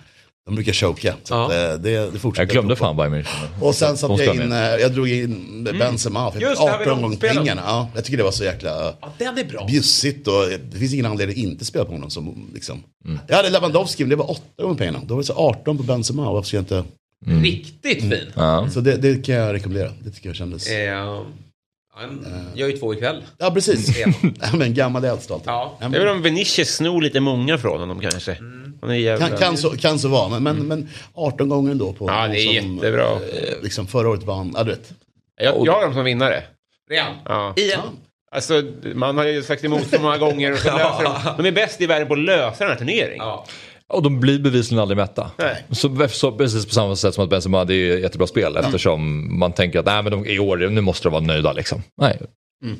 De 0.47 0.55
brukar 0.55 0.73
choka. 0.73 1.15
Så 1.25 1.35
Ja. 1.35 1.45
eh, 1.73 1.75
det, 1.79 2.11
det 2.13 2.19
fortsätter. 2.19 2.43
Jag 2.43 2.49
glömde 2.49 2.77
fan 2.77 2.97
Bayern 2.97 3.15
München. 3.15 3.47
Och 3.61 3.75
sen 3.75 3.97
satte 3.97 4.25
jag 4.25 4.35
in, 4.37 4.53
eh, 4.53 4.59
jag 4.59 4.93
drog 4.93 5.09
in 5.09 5.65
Benzema. 5.79 6.31
För 6.33 6.39
Mm. 6.39 6.51
Just 6.51 6.63
det, 6.63 6.69
här 6.71 6.75
18 6.75 6.79
vill 6.81 6.89
de 6.89 7.03
gånger 7.03 7.17
pengarna. 7.35 7.63
Ja, 7.67 7.89
jag 7.95 8.05
tycker 8.05 8.17
det 8.17 8.23
var 8.23 8.31
så 8.31 8.45
jäkla 8.45 8.95
Ja, 9.01 9.13
den 9.19 9.39
är 9.39 9.45
bra. 9.45 9.67
bjussigt 9.67 10.29
och 10.29 10.35
det 10.73 10.79
finns 10.79 10.93
ingen 10.95 11.07
anledning 11.07 11.37
att 11.37 11.51
inte 11.51 11.65
spela 11.65 11.85
på 11.85 11.93
honom. 11.93 12.11
Som, 12.11 12.51
liksom. 12.55 12.83
Mm. 13.05 13.19
Jag 13.29 13.37
hade 13.37 13.51
Lewandowski, 13.51 14.03
men 14.05 14.11
det 14.11 14.17
var 14.17 14.31
8 14.31 14.41
gånger 14.63 14.75
pengarna. 14.79 15.01
Då 15.07 15.15
var 15.15 15.23
det 15.23 15.27
så 15.27 15.35
18 15.35 15.77
på 15.77 15.83
Benzema. 15.83 16.33
Varför 16.33 16.49
ska 16.49 16.57
jag 16.57 16.63
inte... 16.63 16.85
Riktigt 17.27 18.01
fin. 18.01 18.33
Ja. 18.35 18.69
Så 18.73 18.81
det, 18.81 18.97
det 18.97 19.27
kan 19.27 19.35
jag 19.35 19.55
rekommendera. 19.55 19.91
Det 20.05 20.11
tycker 20.11 20.29
jag 20.29 20.37
kändes... 20.37 20.69
Eh, 20.69 20.95
han 20.97 21.27
gör 22.55 22.69
ju 22.69 22.77
två 22.79 22.95
ikväll. 22.95 23.25
Ja, 23.39 23.51
precis. 23.51 23.99
Ja. 24.07 24.13
ja, 24.41 24.49
men 24.57 24.75
gammal 24.75 25.05
alltid. 25.07 25.37
Ja. 25.45 25.79
Är 25.81 25.89
väl 25.89 26.09
om 26.09 26.23
Vinicius 26.23 26.77
snor 26.77 27.03
lite 27.03 27.21
många 27.21 27.59
från 27.59 27.81
honom 27.81 28.01
kanske. 28.01 28.37
Han 28.81 28.91
är 28.91 28.95
jävla... 28.95 29.29
kan, 29.29 29.39
kan, 29.39 29.57
så, 29.57 29.71
kan 29.71 29.99
så 29.99 30.09
vara, 30.09 30.29
men, 30.29 30.43
men, 30.43 30.67
men 30.67 30.89
18 31.15 31.49
gånger 31.49 31.71
ändå 31.71 31.93
på 31.93 32.09
Ja, 32.09 32.29
det 32.29 32.39
är 32.39 32.53
jättebra. 32.55 33.13
eh, 33.13 33.63
Liksom 33.63 33.87
förra 33.87 34.09
året 34.09 34.23
vann, 34.23 34.53
ja 34.57 34.63
du 34.65 34.71
vet. 34.71 34.93
Jag, 35.41 35.67
jag 35.67 35.73
har 35.73 35.83
dem 35.83 35.95
som 35.95 36.05
vinnare. 36.05 36.43
Real. 36.91 37.13
Ja. 37.25 37.53
Igen. 37.57 37.81
Alltså, 38.31 38.63
man 38.95 39.17
har 39.19 39.25
ju 39.25 39.43
sagt 39.43 39.65
emot 39.65 39.87
så 39.87 40.01
många 40.01 40.19
gånger. 40.19 40.53
Och 40.53 40.59
så 40.59 40.69
löser 40.77 41.03
de. 41.05 41.43
de 41.43 41.49
är 41.49 41.53
bäst 41.53 41.81
i 41.81 41.87
världen 41.87 42.09
på 42.09 42.15
att 42.15 42.21
lösa 42.21 42.65
den 42.65 42.73
här 42.73 42.79
turneringen. 42.79 43.19
Ja. 43.27 43.47
Och 43.93 44.03
de 44.03 44.20
blir 44.20 44.39
bevisligen 44.39 44.82
aldrig 44.82 44.97
mätta. 44.97 45.30
Nej. 45.39 45.64
Så, 45.70 46.09
så 46.09 46.32
precis 46.32 46.66
på 46.66 46.72
samma 46.74 46.97
sätt 46.97 47.14
som 47.14 47.24
att 47.24 47.30
Benzema, 47.30 47.64
det 47.64 47.74
är 47.74 47.95
ett 47.97 48.03
jättebra 48.03 48.26
spel 48.26 48.57
eftersom 48.57 49.28
man 49.39 49.53
tänker 49.53 49.78
att 49.78 49.87
nej, 49.87 50.03
men 50.03 50.12
de, 50.12 50.26
i 50.26 50.39
år, 50.39 50.57
nu 50.57 50.80
måste 50.80 51.07
de 51.09 51.12
vara 51.12 51.22
nöjda 51.22 51.53
liksom. 51.53 51.82
Nej. 52.01 52.18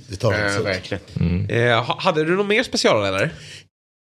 Det 0.09 0.17
tar 0.17 0.33
Eh, 0.33 0.57
så. 0.57 0.63
verkligen. 0.63 1.51
Eh, 1.51 1.85
ha- 1.85 1.97
hade 2.01 2.25
du 2.25 2.37
någon 2.37 2.47
mer 2.49 2.63
specialare? 2.63 3.31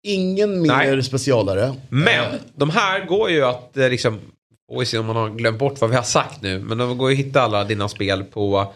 Ingen 0.06 0.62
mer 0.62 0.68
Nej. 0.68 1.02
specialare. 1.02 1.74
Men 1.88 2.24
Eh, 2.24 2.40
de 2.56 2.70
här 2.70 3.04
går 3.06 3.30
ju 3.30 3.44
att 3.44 3.76
eh, 3.76 3.88
liksom, 3.90 4.20
oj 4.72 4.98
om 4.98 5.06
man 5.06 5.16
har 5.16 5.30
glömt 5.30 5.58
bort 5.58 5.80
vad 5.80 5.90
vi 5.90 5.96
har 5.96 6.02
sagt 6.02 6.42
nu, 6.42 6.58
men 6.60 6.78
de 6.78 6.98
går 6.98 7.10
ju 7.10 7.20
att 7.20 7.26
hitta 7.26 7.42
alla 7.42 7.64
dina 7.64 7.88
spel 7.88 8.24
på 8.24 8.58
eh, 8.60 8.68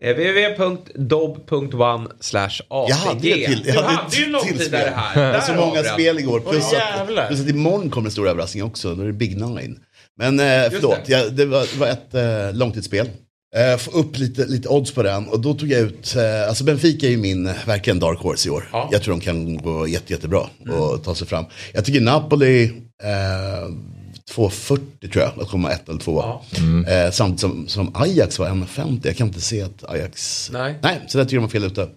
www.dob.one 0.00 2.08
slash 2.20 2.50
Jag 2.68 2.88
hade 2.94 3.28
ju 3.28 3.34
till- 3.34 3.62
jag 3.66 3.74
Du 3.76 3.80
hade 3.80 3.94
hade 3.96 4.08
ett 4.08 4.18
ju 4.20 4.26
långtidare 4.26 4.92
här. 4.96 5.22
Där 5.32 5.32
har 5.32 5.40
så 5.40 5.54
många 5.54 5.82
spel 5.84 6.18
igår. 6.18 6.40
Plus, 6.40 6.64
Åh, 6.72 7.00
att, 7.00 7.28
plus 7.28 7.40
att 7.40 7.48
imorgon 7.48 7.90
kommer 7.90 8.06
en 8.08 8.12
stor 8.12 8.28
överraskning 8.28 8.64
också. 8.64 8.94
Då 8.94 9.02
är 9.02 9.06
det 9.06 9.12
Big 9.12 9.36
Nine. 9.36 9.78
Men 10.18 10.40
eh, 10.40 10.46
förlåt, 10.70 10.98
det. 11.06 11.12
jag, 11.12 11.32
det, 11.32 11.44
var, 11.46 11.60
det 11.60 11.76
var 11.78 11.86
ett 11.86 12.14
eh, 12.14 12.52
långtidsspel. 12.58 13.08
Eh, 13.56 13.76
få 13.78 13.90
upp 13.90 14.18
lite, 14.18 14.46
lite 14.46 14.68
odds 14.68 14.94
på 14.94 15.02
den. 15.02 15.28
Och 15.28 15.40
då 15.40 15.54
tog 15.54 15.70
jag 15.70 15.80
ut, 15.80 16.16
eh, 16.16 16.48
alltså 16.48 16.64
Benfica 16.64 17.06
är 17.06 17.10
ju 17.10 17.16
min 17.16 17.46
eh, 17.46 17.54
verkligen 17.66 17.98
dark 17.98 18.18
horse 18.18 18.48
i 18.48 18.50
år. 18.50 18.68
Ja. 18.72 18.88
Jag 18.92 19.02
tror 19.02 19.14
de 19.14 19.20
kan 19.20 19.56
gå 19.56 19.86
jätte, 19.88 20.12
jättebra 20.12 20.40
och 20.70 21.04
ta 21.04 21.14
sig 21.14 21.26
fram. 21.26 21.44
Jag 21.72 21.84
tycker 21.84 22.00
Napoli, 22.00 22.64
eh, 23.02 23.68
2,40 24.34 25.12
tror 25.12 25.24
jag, 25.24 25.42
att 25.42 25.48
komma 25.48 25.72
ett 25.72 25.88
eller 25.88 25.98
två. 25.98 26.24
Eh, 26.88 27.10
samtidigt 27.12 27.40
som, 27.40 27.68
som 27.68 27.90
Ajax 27.94 28.38
var 28.38 28.48
1,50. 28.48 29.00
Jag 29.02 29.16
kan 29.16 29.26
inte 29.26 29.40
se 29.40 29.62
att 29.62 29.84
Ajax... 29.90 30.50
Nej. 30.52 30.74
Nej, 30.82 31.00
så 31.08 31.18
där 31.18 31.24
tycker 31.24 31.36
jag 31.36 31.42
var 31.42 31.48
fel 31.48 31.64
ute. 31.64 31.88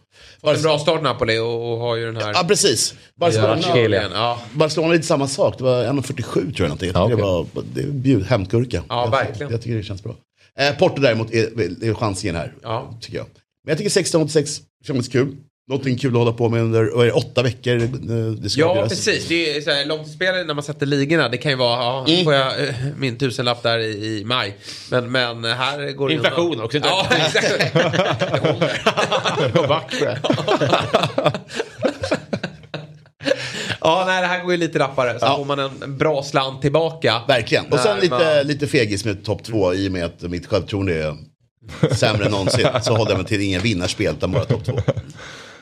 Har 0.41 0.55
en 0.55 0.61
bra 0.61 0.79
start 0.79 1.01
Napoli 1.01 1.37
och, 1.39 1.71
och 1.73 1.79
har 1.79 1.95
ju 1.95 2.05
den 2.05 2.15
här... 2.21 2.33
Ja, 2.33 2.43
precis. 2.47 2.93
Barcelona, 3.15 3.61
Ja, 3.75 4.09
ja. 4.13 4.41
Barcelona 4.53 4.93
är 4.93 4.97
lite 4.97 5.07
samma 5.07 5.27
sak. 5.27 5.57
Det 5.57 5.63
var 5.63 5.83
1,47 5.85 6.23
tror 6.33 6.53
jag 6.57 6.61
någonting. 6.61 6.91
Jag 6.93 6.95
Ja, 6.95 7.03
okej. 7.03 7.15
det 7.15 7.23
var 7.23 7.45
det 7.73 7.81
är 7.81 7.87
bjud, 7.87 8.23
hämtgurka. 8.25 8.83
Ja, 8.89 9.03
jag, 9.03 9.11
verkligen. 9.11 9.51
Jag 9.51 9.61
tycker 9.61 9.75
det 9.77 9.83
känns 9.83 10.03
bra. 10.03 10.15
Eh, 10.57 10.75
Porto 10.77 11.01
däremot 11.01 11.33
är, 11.33 11.61
är 11.83 11.93
chansen 11.93 12.35
här. 12.35 12.53
Ja. 12.63 12.97
Tycker 13.01 13.17
jag. 13.17 13.25
Men 13.65 13.71
jag 13.71 13.77
tycker 13.77 13.89
1686 13.89 14.61
känns 14.87 15.07
kul. 15.07 15.35
Någonting 15.71 15.97
kul 15.97 16.11
att 16.11 16.17
hålla 16.17 16.31
på 16.33 16.49
med 16.49 16.61
under 16.61 16.91
vad 16.95 17.01
är 17.01 17.05
det, 17.05 17.11
åtta 17.13 17.43
veckor. 17.43 17.75
eh, 17.83 17.89
Det 18.41 18.49
ska 18.49 18.61
Ja, 18.61 18.67
avgöras. 18.69 18.89
precis. 18.89 19.27
Det 19.27 19.57
är 19.57 19.61
så 19.61 19.71
här, 19.71 19.85
långtidsspelare 19.85 20.43
när 20.43 20.53
man 20.53 20.63
sätter 20.63 20.85
ligorna. 20.85 21.29
Det 21.29 21.37
kan 21.37 21.51
ju 21.51 21.57
vara, 21.57 21.79
ja, 21.83 22.05
Mm. 22.07 22.23
får 22.23 22.33
jag 22.33 22.63
eh, 22.67 22.75
min 22.97 23.17
tusenlapp 23.17 23.63
där 23.63 23.79
i, 23.79 23.89
i 24.19 24.23
maj. 24.25 24.57
Men, 24.91 25.11
men 25.11 25.43
här 25.43 25.91
går 25.91 26.07
det 26.09 26.13
Inflation 26.15 26.61
också? 26.61 26.77
Ja, 26.77 27.07
exakt. 27.33 27.73
På 29.53 29.77
det. 29.99 30.19
Ja, 33.81 34.03
nej, 34.07 34.21
det 34.21 34.27
här 34.27 34.43
går 34.43 34.51
ju 34.51 34.57
lite 34.57 34.79
rappare. 34.79 35.19
Så 35.19 35.25
Ja. 35.25 35.37
får 35.37 35.45
man 35.45 35.59
en, 35.59 35.97
bra 35.97 36.23
slant 36.23 36.61
tillbaka. 36.61 37.21
Verkligen. 37.27 37.65
Och 37.65 37.79
sen 37.79 37.99
lite, 37.99 38.17
men- 38.17 38.47
lite 38.47 38.67
fegis 38.67 39.05
med 39.05 39.23
topp 39.25 39.43
två 39.43 39.73
i 39.73 39.87
och 39.87 39.91
med 39.91 40.05
att 40.05 40.21
mitt 40.21 40.47
självförtroende 40.47 40.93
är 41.03 41.15
sämre 41.95 42.25
än 42.25 42.31
någonsin. 42.31 42.67
Så 42.83 42.95
håller 42.95 43.11
jag 43.11 43.17
mig 43.17 43.27
till 43.27 43.41
ingen 43.41 43.61
vinnarspel 43.61 44.13
utan 44.17 44.31
bara 44.31 44.45
topp 44.45 44.65
två. 44.65 44.79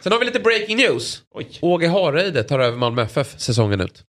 Sen 0.01 0.11
har 0.11 0.19
vi 0.19 0.25
lite 0.25 0.39
breaking 0.39 0.77
news. 0.77 1.21
Åge 1.61 1.87
Hareide 1.87 2.43
tar 2.43 2.59
över 2.59 2.77
Malmö 2.77 3.01
FF 3.01 3.39
säsongen 3.39 3.81
ut. 3.81 4.03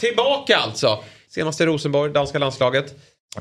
Tillbaka 0.00 0.56
alltså. 0.56 0.98
Senaste 1.28 1.62
i 1.62 1.66
Rosenborg, 1.66 2.12
danska 2.12 2.38
landslaget. 2.38 2.94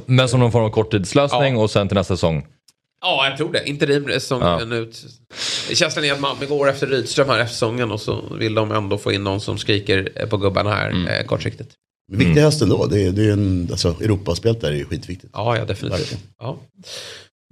Men 0.05 0.29
som 0.29 0.39
någon 0.39 0.51
form 0.51 0.63
av 0.63 0.69
korttidslösning 0.69 1.53
Ja. 1.55 1.61
och 1.61 1.71
sen 1.71 1.87
till 1.87 1.95
nästa 1.97 2.15
säsong. 2.15 2.47
Ja, 3.01 3.27
jag 3.29 3.37
tror 3.37 3.51
det. 3.51 3.69
Interim 3.69 4.05
säsongen 4.09 4.71
ut. 4.71 5.05
Känslan 5.73 6.05
är 6.05 6.13
att 6.13 6.19
Malmö 6.19 6.45
går 6.45 6.69
efter 6.69 6.87
Rydström 6.87 7.29
här 7.29 7.39
efter 7.39 7.53
säsongen 7.53 7.91
och 7.91 8.01
så 8.01 8.23
vill 8.39 8.53
de 8.55 8.71
ändå 8.71 8.97
få 8.97 9.11
in 9.11 9.23
någon 9.23 9.41
som 9.41 9.57
skriker 9.57 10.11
eh, 10.15 10.27
på 10.29 10.37
gubbarna 10.37 10.69
här 10.69 11.19
eh, 11.19 11.25
kortsiktigt. 11.25 11.69
Men 12.11 12.19
viktig 12.19 12.41
höst 12.41 12.61
ändå. 12.61 12.85
Det 12.85 13.01
är, 13.05 13.11
det 13.11 13.23
är 13.27 13.31
en, 13.31 13.67
alltså, 13.71 13.95
Europaspelet 14.01 14.61
där 14.61 14.67
är 14.71 14.75
ju 14.75 14.85
skitviktigt. 14.85 15.33
Ja, 15.33 15.57
ja 15.57 15.65
definitivt. 15.65 16.17
Ja. 16.39 16.57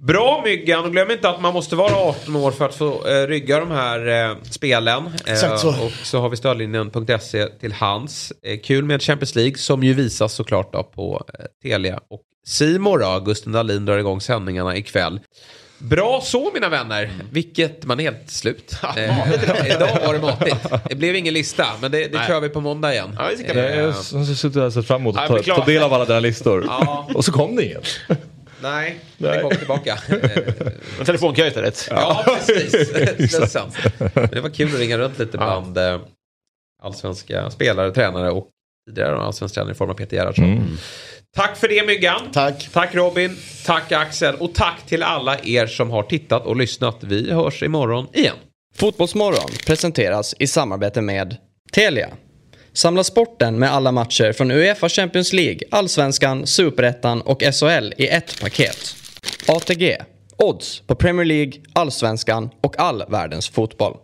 Bra 0.02 0.42
Myggan, 0.44 0.84
och 0.84 0.92
glöm 0.92 1.10
inte 1.10 1.28
att 1.28 1.40
man 1.40 1.52
måste 1.54 1.76
vara 1.76 1.94
18 1.94 2.36
år 2.36 2.50
för 2.50 2.64
att 2.64 2.74
få 2.74 3.06
eh, 3.08 3.26
rygga 3.26 3.60
de 3.60 3.70
här 3.70 4.30
eh, 4.30 4.36
spelen. 4.50 5.10
Eh, 5.26 5.56
så. 5.56 5.68
Och 5.68 5.92
så 6.02 6.20
har 6.20 6.28
vi 6.28 6.36
stödlinjen.se 6.36 7.46
till 7.46 7.72
hands. 7.72 8.32
Eh, 8.42 8.58
kul 8.60 8.84
med 8.84 9.02
Champions 9.02 9.34
League 9.34 9.56
som 9.56 9.82
ju 9.82 9.94
visas 9.94 10.32
såklart 10.32 10.72
då 10.72 10.82
på 10.82 11.24
eh, 11.38 11.44
Telia 11.62 12.00
och 12.10 12.20
Simor 12.46 12.98
då. 12.98 13.20
Gusten 13.24 13.52
Dahlin 13.52 13.84
drar 13.84 13.98
igång 13.98 14.20
sändningarna 14.20 14.76
ikväll. 14.76 15.20
Bra 15.78 16.20
så 16.24 16.50
mina 16.54 16.68
vänner, 16.68 17.10
vilket 17.30 17.84
man 17.84 18.00
är 18.00 18.04
helt 18.04 18.30
slut. 18.30 18.76
Eh, 18.96 19.32
idag 19.66 19.98
var 20.06 20.14
det 20.14 20.20
matigt. 20.20 20.56
Det 20.88 20.94
blev 20.94 21.16
ingen 21.16 21.34
lista, 21.34 21.66
men 21.80 21.90
det, 21.90 22.08
det 22.12 22.24
kör 22.26 22.40
vi 22.40 22.48
på 22.48 22.60
måndag 22.60 22.92
igen. 22.92 23.16
Ja, 23.18 23.30
det 23.38 23.54
Eh, 23.54 23.76
Jag 23.80 23.86
har 23.86 24.34
suttit 24.34 24.56
och 24.56 24.72
sett 24.72 24.86
fram 24.86 25.00
emot 25.00 25.16
att 25.16 25.30
jag 25.30 25.44
ta, 25.44 25.54
ta 25.54 25.64
del 25.64 25.82
av 25.82 25.92
alla 25.92 26.04
dina 26.04 26.20
listor. 26.20 26.64
Ja. 26.68 27.08
Och 27.14 27.24
så 27.24 27.32
kom 27.32 27.56
det 27.56 27.64
inget. 27.64 27.86
Nej, 28.64 28.98
det 29.18 29.40
kom 29.42 29.50
tillbaka. 29.50 29.98
Eh, 30.98 31.04
telefonkö 31.04 31.46
istället. 31.46 31.88
Ja, 31.90 32.24
precis. 32.26 32.92
Det 32.92 33.34
är 33.34 33.46
sant. 33.46 33.76
Men 34.14 34.28
det 34.30 34.40
var 34.40 34.50
kul 34.50 34.74
att 34.74 34.80
ringa 34.80 34.98
runt 34.98 35.18
lite 35.18 35.38
bland 35.38 35.78
eh, 35.78 36.00
allsvenska 36.82 37.50
spelare, 37.50 37.92
tränare 37.92 38.30
och 38.30 38.48
tidigare 38.88 39.16
allsvensk 39.16 39.54
tränare 39.54 39.72
i 39.72 39.74
form 39.74 39.90
av 39.90 39.94
Peter 39.94 40.16
Gerhardsson. 40.16 40.78
Tack 41.36 41.56
för 41.56 41.68
det 41.68 41.86
Myggan. 41.86 42.20
Tack. 42.32 42.68
Tack 42.72 42.94
Robin. 42.94 43.36
Tack 43.66 43.92
Axel. 43.92 44.34
Och 44.34 44.54
tack 44.54 44.86
till 44.86 45.02
alla 45.02 45.38
er 45.42 45.66
som 45.66 45.90
har 45.90 46.02
tittat 46.02 46.46
och 46.46 46.56
lyssnat. 46.56 46.96
Vi 47.00 47.32
hörs 47.32 47.62
imorgon 47.62 48.06
igen. 48.12 48.36
Fotbollsmorgon 48.74 49.50
presenteras 49.66 50.34
i 50.38 50.46
samarbete 50.46 51.00
med 51.00 51.36
Telia. 51.72 52.08
Samla 52.76 53.04
sporten 53.04 53.58
med 53.58 53.72
alla 53.72 53.92
matcher 53.92 54.32
från 54.32 54.50
Uefa 54.50 54.88
Champions 54.88 55.32
League, 55.32 55.60
Allsvenskan, 55.70 56.46
Superettan 56.46 57.20
och 57.20 57.42
SHL 57.42 57.92
i 57.96 58.08
ett 58.08 58.40
paket. 58.40 58.96
ATG. 59.48 59.96
Odds 60.36 60.80
på 60.86 60.94
Premier 60.94 61.24
League, 61.24 61.52
Allsvenskan 61.72 62.50
och 62.60 62.78
all 62.78 63.04
världens 63.08 63.48
fotboll. 63.48 63.96